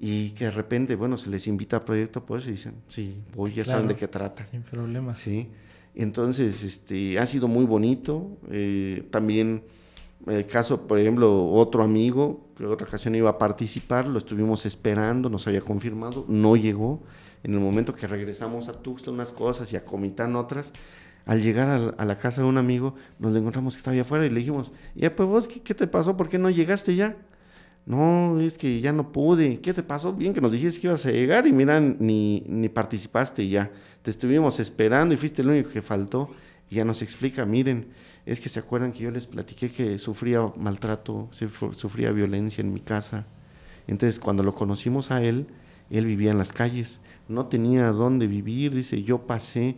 y 0.00 0.30
que 0.30 0.44
de 0.44 0.52
repente, 0.52 0.94
bueno, 0.94 1.16
se 1.16 1.28
les 1.28 1.46
invita 1.48 1.78
a 1.78 1.84
proyecto 1.84 2.24
pues 2.24 2.46
y 2.46 2.52
dicen, 2.52 2.74
sí, 2.86 3.20
voy, 3.34 3.52
ya 3.52 3.64
saben 3.64 3.88
de 3.88 3.96
qué 3.96 4.06
trata. 4.06 4.46
Sin 4.46 4.62
problema. 4.62 5.12
Sí. 5.12 5.48
Entonces, 5.94 6.62
este, 6.62 7.18
ha 7.18 7.26
sido 7.26 7.48
muy 7.48 7.64
bonito. 7.64 8.38
Eh, 8.48 9.08
también 9.10 9.64
el 10.28 10.46
caso, 10.46 10.86
por 10.86 10.98
ejemplo, 10.98 11.50
otro 11.50 11.82
amigo 11.82 12.46
que 12.56 12.64
otra 12.64 12.86
ocasión 12.86 13.16
iba 13.16 13.30
a 13.30 13.38
participar, 13.38 14.06
lo 14.06 14.18
estuvimos 14.18 14.66
esperando, 14.66 15.28
nos 15.28 15.48
había 15.48 15.60
confirmado, 15.60 16.24
no 16.28 16.54
llegó. 16.56 17.02
En 17.42 17.54
el 17.54 17.60
momento 17.60 17.94
que 17.94 18.06
regresamos 18.06 18.68
a 18.68 18.72
Tuxtla 18.72 19.12
unas 19.12 19.30
cosas 19.30 19.72
y 19.72 19.76
a 19.76 19.84
Comitán 19.84 20.36
otras, 20.36 20.72
al 21.28 21.42
llegar 21.42 21.94
a, 21.98 22.04
la 22.06 22.18
casa 22.18 22.40
de 22.40 22.48
un 22.48 22.56
amigo, 22.56 22.94
nos 23.18 23.36
encontramos 23.36 23.74
que 23.74 23.80
estaba 23.80 23.92
allá 23.92 24.00
afuera 24.00 24.24
y 24.24 24.30
le 24.30 24.38
dijimos, 24.38 24.72
ya 24.94 25.14
pues 25.14 25.28
vos, 25.28 25.46
¿qué, 25.46 25.74
te 25.74 25.86
pasó? 25.86 26.16
¿Por 26.16 26.30
qué 26.30 26.38
no 26.38 26.48
llegaste 26.48 26.96
ya? 26.96 27.16
No, 27.84 28.40
es 28.40 28.56
que 28.56 28.80
ya 28.80 28.94
no 28.94 29.12
pude. 29.12 29.60
¿Qué 29.60 29.74
te 29.74 29.82
pasó? 29.82 30.14
Bien 30.14 30.32
que 30.32 30.40
nos 30.40 30.52
dijiste 30.52 30.80
que 30.80 30.86
ibas 30.86 31.04
a 31.04 31.10
llegar 31.10 31.46
y 31.46 31.52
mira, 31.52 31.80
ni, 31.80 32.44
ni 32.46 32.70
participaste 32.70 33.46
ya. 33.46 33.70
Te 34.00 34.10
estuvimos 34.10 34.58
esperando 34.58 35.12
y 35.12 35.18
fuiste 35.18 35.42
el 35.42 35.50
único 35.50 35.68
que 35.68 35.82
faltó. 35.82 36.30
Y 36.70 36.76
ya 36.76 36.86
nos 36.86 37.02
explica, 37.02 37.44
miren, 37.44 37.88
es 38.24 38.40
que 38.40 38.48
se 38.48 38.60
acuerdan 38.60 38.92
que 38.92 39.00
yo 39.00 39.10
les 39.10 39.26
platiqué 39.26 39.70
que 39.70 39.98
sufría 39.98 40.50
maltrato, 40.56 41.28
sufría 41.76 42.10
violencia 42.10 42.62
en 42.62 42.72
mi 42.72 42.80
casa. 42.80 43.26
Entonces, 43.86 44.18
cuando 44.18 44.42
lo 44.42 44.54
conocimos 44.54 45.10
a 45.10 45.22
él, 45.22 45.46
él 45.90 46.06
vivía 46.06 46.30
en 46.30 46.38
las 46.38 46.52
calles, 46.52 47.00
no 47.28 47.46
tenía 47.46 47.90
dónde 47.92 48.26
vivir, 48.26 48.74
dice, 48.74 49.02
yo 49.02 49.26
pasé 49.26 49.76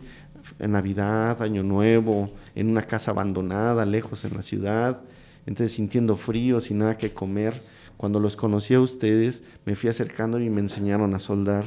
en 0.59 0.71
Navidad, 0.71 1.41
Año 1.41 1.63
Nuevo, 1.63 2.31
en 2.55 2.69
una 2.69 2.83
casa 2.83 3.11
abandonada, 3.11 3.85
lejos 3.85 4.25
en 4.25 4.35
la 4.35 4.41
ciudad, 4.41 5.01
entonces 5.45 5.73
sintiendo 5.73 6.15
frío, 6.15 6.59
sin 6.59 6.79
nada 6.79 6.97
que 6.97 7.13
comer. 7.13 7.61
Cuando 7.97 8.19
los 8.19 8.35
conocí 8.35 8.73
a 8.73 8.79
ustedes, 8.79 9.43
me 9.65 9.75
fui 9.75 9.89
acercando 9.89 10.39
y 10.39 10.49
me 10.49 10.61
enseñaron 10.61 11.13
a 11.13 11.19
soldar, 11.19 11.65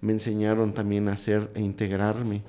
me 0.00 0.12
enseñaron 0.12 0.72
también 0.72 1.08
a 1.08 1.12
hacer 1.12 1.50
e 1.54 1.60
integrarme. 1.60 2.42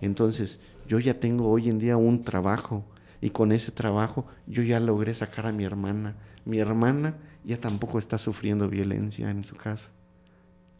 Entonces, 0.00 0.60
yo 0.86 0.98
ya 0.98 1.14
tengo 1.14 1.50
hoy 1.50 1.68
en 1.68 1.78
día 1.78 1.96
un 1.96 2.20
trabajo, 2.20 2.84
y 3.20 3.30
con 3.30 3.50
ese 3.52 3.72
trabajo 3.72 4.26
yo 4.46 4.62
ya 4.62 4.78
logré 4.78 5.14
sacar 5.14 5.46
a 5.46 5.52
mi 5.52 5.64
hermana. 5.64 6.14
Mi 6.44 6.58
hermana 6.58 7.16
ya 7.44 7.58
tampoco 7.58 7.98
está 7.98 8.18
sufriendo 8.18 8.68
violencia 8.68 9.30
en 9.30 9.42
su 9.42 9.56
casa. 9.56 9.90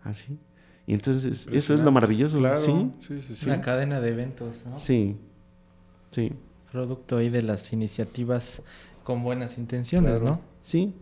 ¿Así? 0.02 0.38
Y 0.86 0.94
entonces, 0.94 1.48
eso 1.50 1.74
es 1.74 1.80
lo 1.80 1.90
maravilloso. 1.90 2.38
¿sí? 2.56 2.90
Sí, 3.00 3.34
sí, 3.34 3.46
Una 3.46 3.60
cadena 3.60 4.00
de 4.00 4.10
eventos, 4.10 4.64
¿no? 4.66 4.78
Sí, 4.78 5.16
sí. 6.10 6.32
Producto 6.70 7.16
ahí 7.16 7.28
de 7.28 7.42
las 7.42 7.72
iniciativas 7.72 8.62
con 9.02 9.22
buenas 9.22 9.58
intenciones, 9.58 10.22
¿no? 10.22 10.40
Sí, 10.62 10.94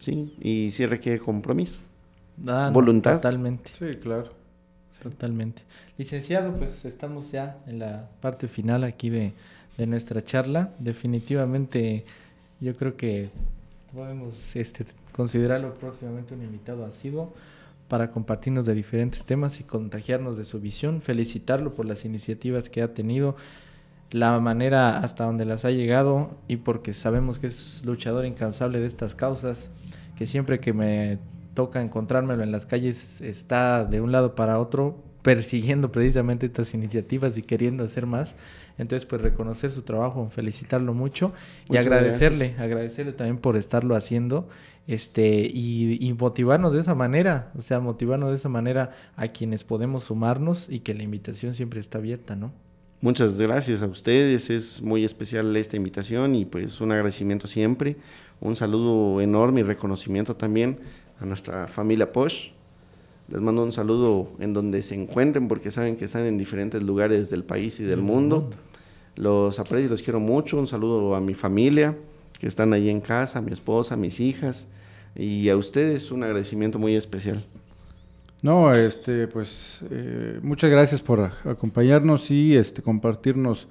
sí. 0.00 0.34
Y 0.40 0.70
sí 0.70 0.86
requiere 0.86 1.18
compromiso. 1.18 1.80
Ah, 2.46 2.70
Voluntad. 2.72 3.16
totalmente. 3.16 3.70
Sí, 3.78 3.96
claro. 4.00 4.32
Totalmente. 5.02 5.62
Licenciado, 5.96 6.56
pues 6.56 6.84
estamos 6.84 7.30
ya 7.30 7.58
en 7.66 7.78
la 7.78 8.08
parte 8.20 8.48
final 8.48 8.82
aquí 8.82 9.10
de 9.10 9.32
de 9.78 9.86
nuestra 9.86 10.22
charla. 10.22 10.74
Definitivamente 10.78 12.04
yo 12.60 12.76
creo 12.76 12.96
que 12.96 13.30
podemos 13.94 14.54
este, 14.54 14.84
considerarlo 15.12 15.72
próximamente 15.74 16.34
un 16.34 16.42
invitado 16.42 16.84
asiduo 16.84 17.32
para 17.88 18.10
compartirnos 18.10 18.66
de 18.66 18.74
diferentes 18.74 19.24
temas 19.24 19.60
y 19.60 19.64
contagiarnos 19.64 20.36
de 20.36 20.44
su 20.44 20.60
visión, 20.60 21.00
felicitarlo 21.02 21.72
por 21.72 21.86
las 21.86 22.04
iniciativas 22.04 22.68
que 22.68 22.82
ha 22.82 22.94
tenido, 22.94 23.36
la 24.10 24.38
manera 24.40 24.98
hasta 24.98 25.24
donde 25.24 25.44
las 25.44 25.64
ha 25.64 25.70
llegado 25.70 26.30
y 26.48 26.56
porque 26.56 26.94
sabemos 26.94 27.38
que 27.38 27.48
es 27.48 27.82
luchador 27.84 28.26
incansable 28.26 28.80
de 28.80 28.86
estas 28.86 29.14
causas, 29.14 29.70
que 30.16 30.26
siempre 30.26 30.60
que 30.60 30.72
me 30.72 31.18
toca 31.54 31.82
encontrármelo 31.82 32.42
en 32.42 32.52
las 32.52 32.66
calles 32.66 33.20
está 33.20 33.84
de 33.84 34.00
un 34.00 34.12
lado 34.12 34.34
para 34.34 34.58
otro 34.60 35.07
persiguiendo 35.28 35.92
precisamente 35.92 36.46
estas 36.46 36.72
iniciativas 36.72 37.36
y 37.36 37.42
queriendo 37.42 37.84
hacer 37.84 38.06
más. 38.06 38.34
Entonces, 38.78 39.04
pues 39.06 39.20
reconocer 39.20 39.70
su 39.70 39.82
trabajo, 39.82 40.30
felicitarlo 40.30 40.94
mucho 40.94 41.34
y 41.68 41.76
agradecerle, 41.76 42.54
agradecerle 42.58 43.12
también 43.12 43.36
por 43.36 43.58
estarlo 43.58 43.94
haciendo 43.94 44.48
este 44.86 45.40
y, 45.40 46.16
motivarnos 46.18 46.72
de 46.72 46.80
esa 46.80 46.94
manera, 46.94 47.52
o 47.58 47.60
sea, 47.60 47.78
motivarnos 47.78 48.30
de 48.30 48.36
esa 48.36 48.48
manera 48.48 48.92
a 49.16 49.28
quienes 49.28 49.64
podemos 49.64 50.04
sumarnos 50.04 50.70
y 50.70 50.80
que 50.80 50.94
la 50.94 51.02
invitación 51.02 51.52
siempre 51.52 51.80
está 51.80 51.98
abierta, 51.98 52.34
¿no? 52.34 52.50
Muchas 53.02 53.36
gracias 53.36 53.82
a 53.82 53.86
ustedes, 53.86 54.48
es 54.48 54.80
muy 54.80 55.04
especial 55.04 55.54
esta 55.56 55.76
invitación 55.76 56.36
y 56.36 56.46
pues 56.46 56.80
un 56.80 56.90
agradecimiento 56.90 57.46
siempre, 57.48 57.98
un 58.40 58.56
saludo 58.56 59.20
enorme 59.20 59.60
y 59.60 59.64
reconocimiento 59.64 60.36
también 60.36 60.78
a 61.20 61.26
nuestra 61.26 61.68
familia 61.68 62.12
Posh, 62.12 62.48
les 63.28 63.40
mando 63.40 63.62
un 63.62 63.72
saludo 63.72 64.30
en 64.40 64.54
donde 64.54 64.82
se 64.82 64.94
encuentren 64.94 65.48
porque 65.48 65.70
saben 65.70 65.96
que 65.96 66.06
están 66.06 66.24
en 66.24 66.38
diferentes 66.38 66.82
lugares 66.82 67.28
del 67.28 67.44
país 67.44 67.78
y 67.78 67.84
del 67.84 68.00
mundo. 68.00 68.50
Los 69.16 69.58
aprecio 69.58 69.86
y 69.86 69.90
los 69.90 70.02
quiero 70.02 70.18
mucho. 70.18 70.58
Un 70.58 70.66
saludo 70.66 71.14
a 71.14 71.20
mi 71.20 71.34
familia 71.34 71.94
que 72.38 72.46
están 72.46 72.72
ahí 72.72 72.88
en 72.88 73.00
casa, 73.00 73.40
a 73.40 73.42
mi 73.42 73.52
esposa, 73.52 73.94
a 73.94 73.96
mis 73.96 74.20
hijas 74.20 74.66
y 75.14 75.48
a 75.48 75.56
ustedes 75.56 76.10
un 76.10 76.22
agradecimiento 76.22 76.78
muy 76.78 76.96
especial. 76.96 77.44
No, 78.40 78.72
este, 78.72 79.26
pues 79.26 79.82
eh, 79.90 80.38
muchas 80.42 80.70
gracias 80.70 81.00
por 81.00 81.32
acompañarnos 81.44 82.30
y 82.30 82.56
este, 82.56 82.82
compartirnos 82.82 83.66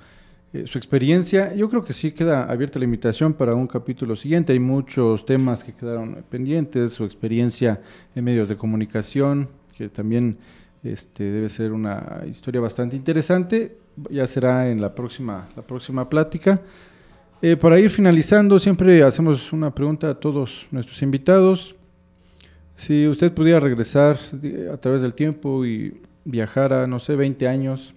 eh, 0.54 0.66
su 0.66 0.78
experiencia. 0.78 1.54
Yo 1.54 1.70
creo 1.70 1.84
que 1.84 1.92
sí 1.92 2.12
queda 2.12 2.46
abierta 2.46 2.80
la 2.80 2.86
invitación 2.86 3.34
para 3.34 3.54
un 3.54 3.68
capítulo 3.68 4.16
siguiente. 4.16 4.54
Hay 4.54 4.60
muchos 4.60 5.26
temas 5.26 5.62
que 5.62 5.74
quedaron 5.74 6.24
pendientes, 6.30 6.94
su 6.94 7.04
experiencia 7.04 7.82
en 8.16 8.24
medios 8.24 8.48
de 8.48 8.56
comunicación, 8.56 9.50
que 9.76 9.90
también 9.90 10.38
este, 10.84 11.26
debe 11.26 11.50
ser 11.50 11.74
una 11.74 12.24
historia 12.30 12.62
bastante 12.62 12.96
interesante. 12.96 13.78
Ya 14.10 14.26
será 14.26 14.70
en 14.70 14.80
la 14.80 14.96
próxima, 14.96 15.50
la 15.56 15.64
próxima 15.64 16.08
plática. 16.08 16.62
Eh, 17.42 17.58
para 17.58 17.78
ir 17.80 17.90
finalizando, 17.90 18.58
siempre 18.58 19.04
hacemos 19.04 19.52
una 19.52 19.76
pregunta 19.76 20.12
a 20.12 20.16
todos 20.16 20.66
nuestros 20.72 21.02
invitados. 21.02 21.76
Si 22.76 23.06
usted 23.08 23.34
pudiera 23.34 23.60
regresar 23.60 24.18
a 24.72 24.78
través 24.78 25.02
del 25.02 25.14
tiempo 25.14 25.66
y 25.66 26.00
viajar 26.24 26.72
a, 26.72 26.88
no 26.88 27.00
sé, 27.00 27.16
20 27.16 27.48
años, 27.48 27.96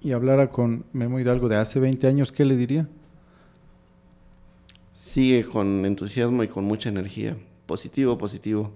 y 0.00 0.12
hablara 0.12 0.50
con 0.50 0.84
Memo 0.92 1.20
Hidalgo 1.20 1.48
de 1.48 1.56
hace 1.56 1.78
20 1.78 2.06
años, 2.06 2.32
¿qué 2.32 2.44
le 2.44 2.56
diría? 2.56 2.88
Sigue 4.92 5.44
con 5.44 5.84
entusiasmo 5.84 6.42
y 6.42 6.48
con 6.48 6.64
mucha 6.64 6.88
energía. 6.88 7.36
Positivo, 7.66 8.16
positivo. 8.16 8.72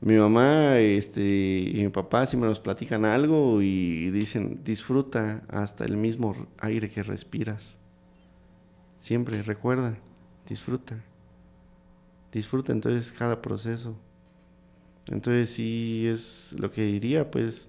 Mi 0.00 0.16
mamá 0.16 0.78
este, 0.78 1.22
y 1.22 1.82
mi 1.82 1.88
papá 1.88 2.26
sí 2.26 2.36
me 2.36 2.52
platican 2.54 3.04
algo 3.04 3.60
y 3.62 4.10
dicen, 4.10 4.60
disfruta 4.64 5.42
hasta 5.48 5.84
el 5.84 5.96
mismo 5.96 6.36
aire 6.58 6.90
que 6.90 7.02
respiras. 7.02 7.78
Siempre 8.98 9.42
recuerda, 9.42 9.98
disfruta. 10.46 11.02
Disfruta 12.32 12.72
entonces 12.72 13.10
cada 13.10 13.40
proceso. 13.40 13.96
Entonces 15.10 15.50
sí 15.50 16.06
es 16.06 16.54
lo 16.58 16.70
que 16.70 16.82
diría, 16.82 17.30
pues, 17.30 17.68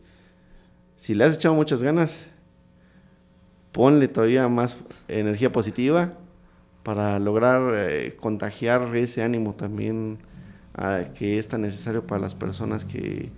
si 0.95 1.13
le 1.13 1.23
has 1.23 1.35
echado 1.35 1.55
muchas 1.55 1.81
ganas, 1.81 2.29
ponle 3.71 4.07
todavía 4.07 4.47
más 4.47 4.77
energía 5.07 5.51
positiva 5.51 6.13
para 6.83 7.19
lograr 7.19 7.73
eh, 7.75 8.15
contagiar 8.19 8.95
ese 8.95 9.23
ánimo 9.23 9.53
también 9.53 10.19
que 11.13 11.37
es 11.37 11.47
tan 11.49 11.61
necesario 11.61 12.07
para 12.07 12.21
las 12.21 12.35
personas 12.35 12.85
que, 12.85 13.31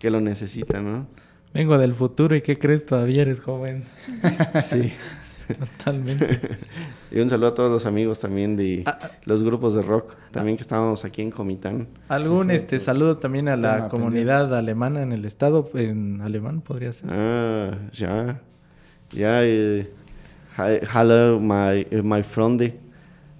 que 0.00 0.10
lo 0.10 0.20
necesitan, 0.20 0.84
¿no? 0.84 1.06
Vengo 1.54 1.78
del 1.78 1.94
futuro 1.94 2.34
y 2.34 2.42
¿qué 2.42 2.58
crees? 2.58 2.86
Todavía 2.86 3.22
eres 3.22 3.40
joven. 3.40 3.84
sí. 4.62 4.92
Totalmente. 5.78 6.40
y 7.10 7.20
un 7.20 7.30
saludo 7.30 7.48
a 7.48 7.54
todos 7.54 7.70
los 7.70 7.86
amigos 7.86 8.20
también 8.20 8.56
de 8.56 8.82
ah, 8.86 8.98
ah. 9.00 9.10
los 9.24 9.42
grupos 9.42 9.74
de 9.74 9.82
rock, 9.82 10.14
también 10.30 10.56
que 10.56 10.62
estábamos 10.62 11.04
aquí 11.04 11.22
en 11.22 11.30
Comitán. 11.30 11.88
¿Algún 12.08 12.50
este 12.50 12.78
saludo 12.80 13.16
también 13.16 13.48
a 13.48 13.56
la 13.56 13.88
comunidad 13.88 14.54
alemana 14.54 15.02
en 15.02 15.12
el 15.12 15.24
estado? 15.24 15.70
En 15.74 16.20
alemán 16.20 16.60
podría 16.60 16.92
ser. 16.92 17.08
Ah, 17.10 17.78
ya. 17.92 18.42
Ja, 19.14 19.42
äh, 19.42 19.86
hallo, 20.58 21.40
my, 21.40 21.86
my 22.02 22.22
friend. 22.22 22.72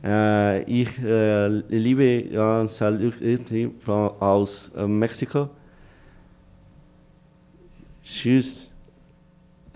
Äh, 0.02 0.62
ich 0.62 0.98
äh, 1.02 1.48
liebe 1.68 2.04
äh, 2.04 2.66
Salut 2.66 3.14
von, 3.80 4.10
aus 4.20 4.70
Mexiko. 4.86 5.50
Tschüss. 8.02 8.64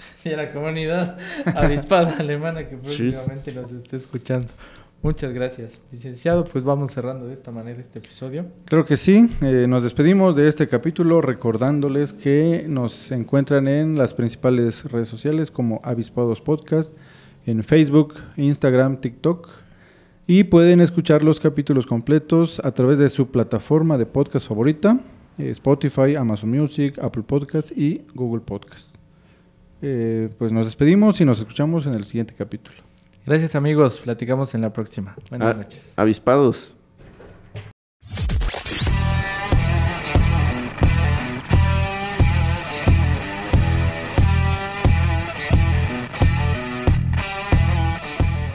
Y 0.25 0.33
a 0.33 0.37
la 0.37 0.53
comunidad 0.53 1.19
avispada 1.55 2.17
alemana 2.19 2.65
que 2.65 2.77
próximamente 2.77 3.53
nos 3.53 3.71
esté 3.71 3.97
escuchando. 3.97 4.49
Muchas 5.03 5.35
gracias, 5.35 5.81
licenciado. 5.91 6.45
Pues 6.45 6.63
vamos 6.63 6.93
cerrando 6.93 7.27
de 7.27 7.35
esta 7.35 7.51
manera 7.51 7.81
este 7.81 7.99
episodio. 7.99 8.47
Creo 8.67 8.85
que 8.85 8.97
sí. 8.97 9.29
Eh, 9.41 9.67
nos 9.69 9.83
despedimos 9.83 10.37
de 10.37 10.47
este 10.47 10.69
capítulo 10.69 11.21
recordándoles 11.21 12.13
que 12.13 12.67
nos 12.69 13.11
encuentran 13.11 13.67
en 13.67 13.99
las 13.99 14.15
principales 14.15 14.85
redes 14.85 15.09
sociales 15.09 15.51
como 15.51 15.81
Avispados 15.83 16.41
Podcast, 16.41 16.95
en 17.47 17.65
Facebook, 17.65 18.15
Instagram, 18.37 19.01
TikTok. 19.01 19.49
Y 20.29 20.45
pueden 20.45 20.81
escuchar 20.81 21.25
los 21.25 21.41
capítulos 21.41 21.85
completos 21.85 22.61
a 22.65 22.71
través 22.71 22.99
de 22.99 23.09
su 23.09 23.27
plataforma 23.27 23.99
de 23.99 24.07
podcast 24.07 24.47
favorita, 24.47 25.01
eh, 25.37 25.51
Spotify, 25.51 26.15
Amazon 26.15 26.51
Music, 26.51 26.97
Apple 27.03 27.25
Podcast 27.25 27.77
y 27.77 28.03
Google 28.15 28.43
Podcast. 28.43 28.95
Eh, 29.83 30.31
pues 30.39 30.53
nos 30.53 30.67
despedimos 30.67 31.21
y 31.21 31.25
nos 31.25 31.41
escuchamos 31.41 31.87
en 31.87 31.95
el 31.95 32.05
siguiente 32.05 32.35
capítulo. 32.39 32.92
Gracias 33.25 33.55
amigos, 33.55 34.01
platicamos 34.01 34.55
en 34.55 34.63
la 34.63 34.73
próxima. 34.73 35.15
Buenas 35.31 35.57
noches. 35.57 35.93
Avispados. 35.97 36.75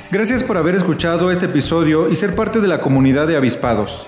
Gracias 0.10 0.44
por 0.44 0.58
haber 0.58 0.76
escuchado 0.76 1.32
este 1.32 1.46
episodio 1.46 2.10
y 2.10 2.16
ser 2.16 2.36
parte 2.36 2.60
de 2.60 2.68
la 2.68 2.82
comunidad 2.82 3.28
de 3.28 3.38
avispados. 3.38 4.08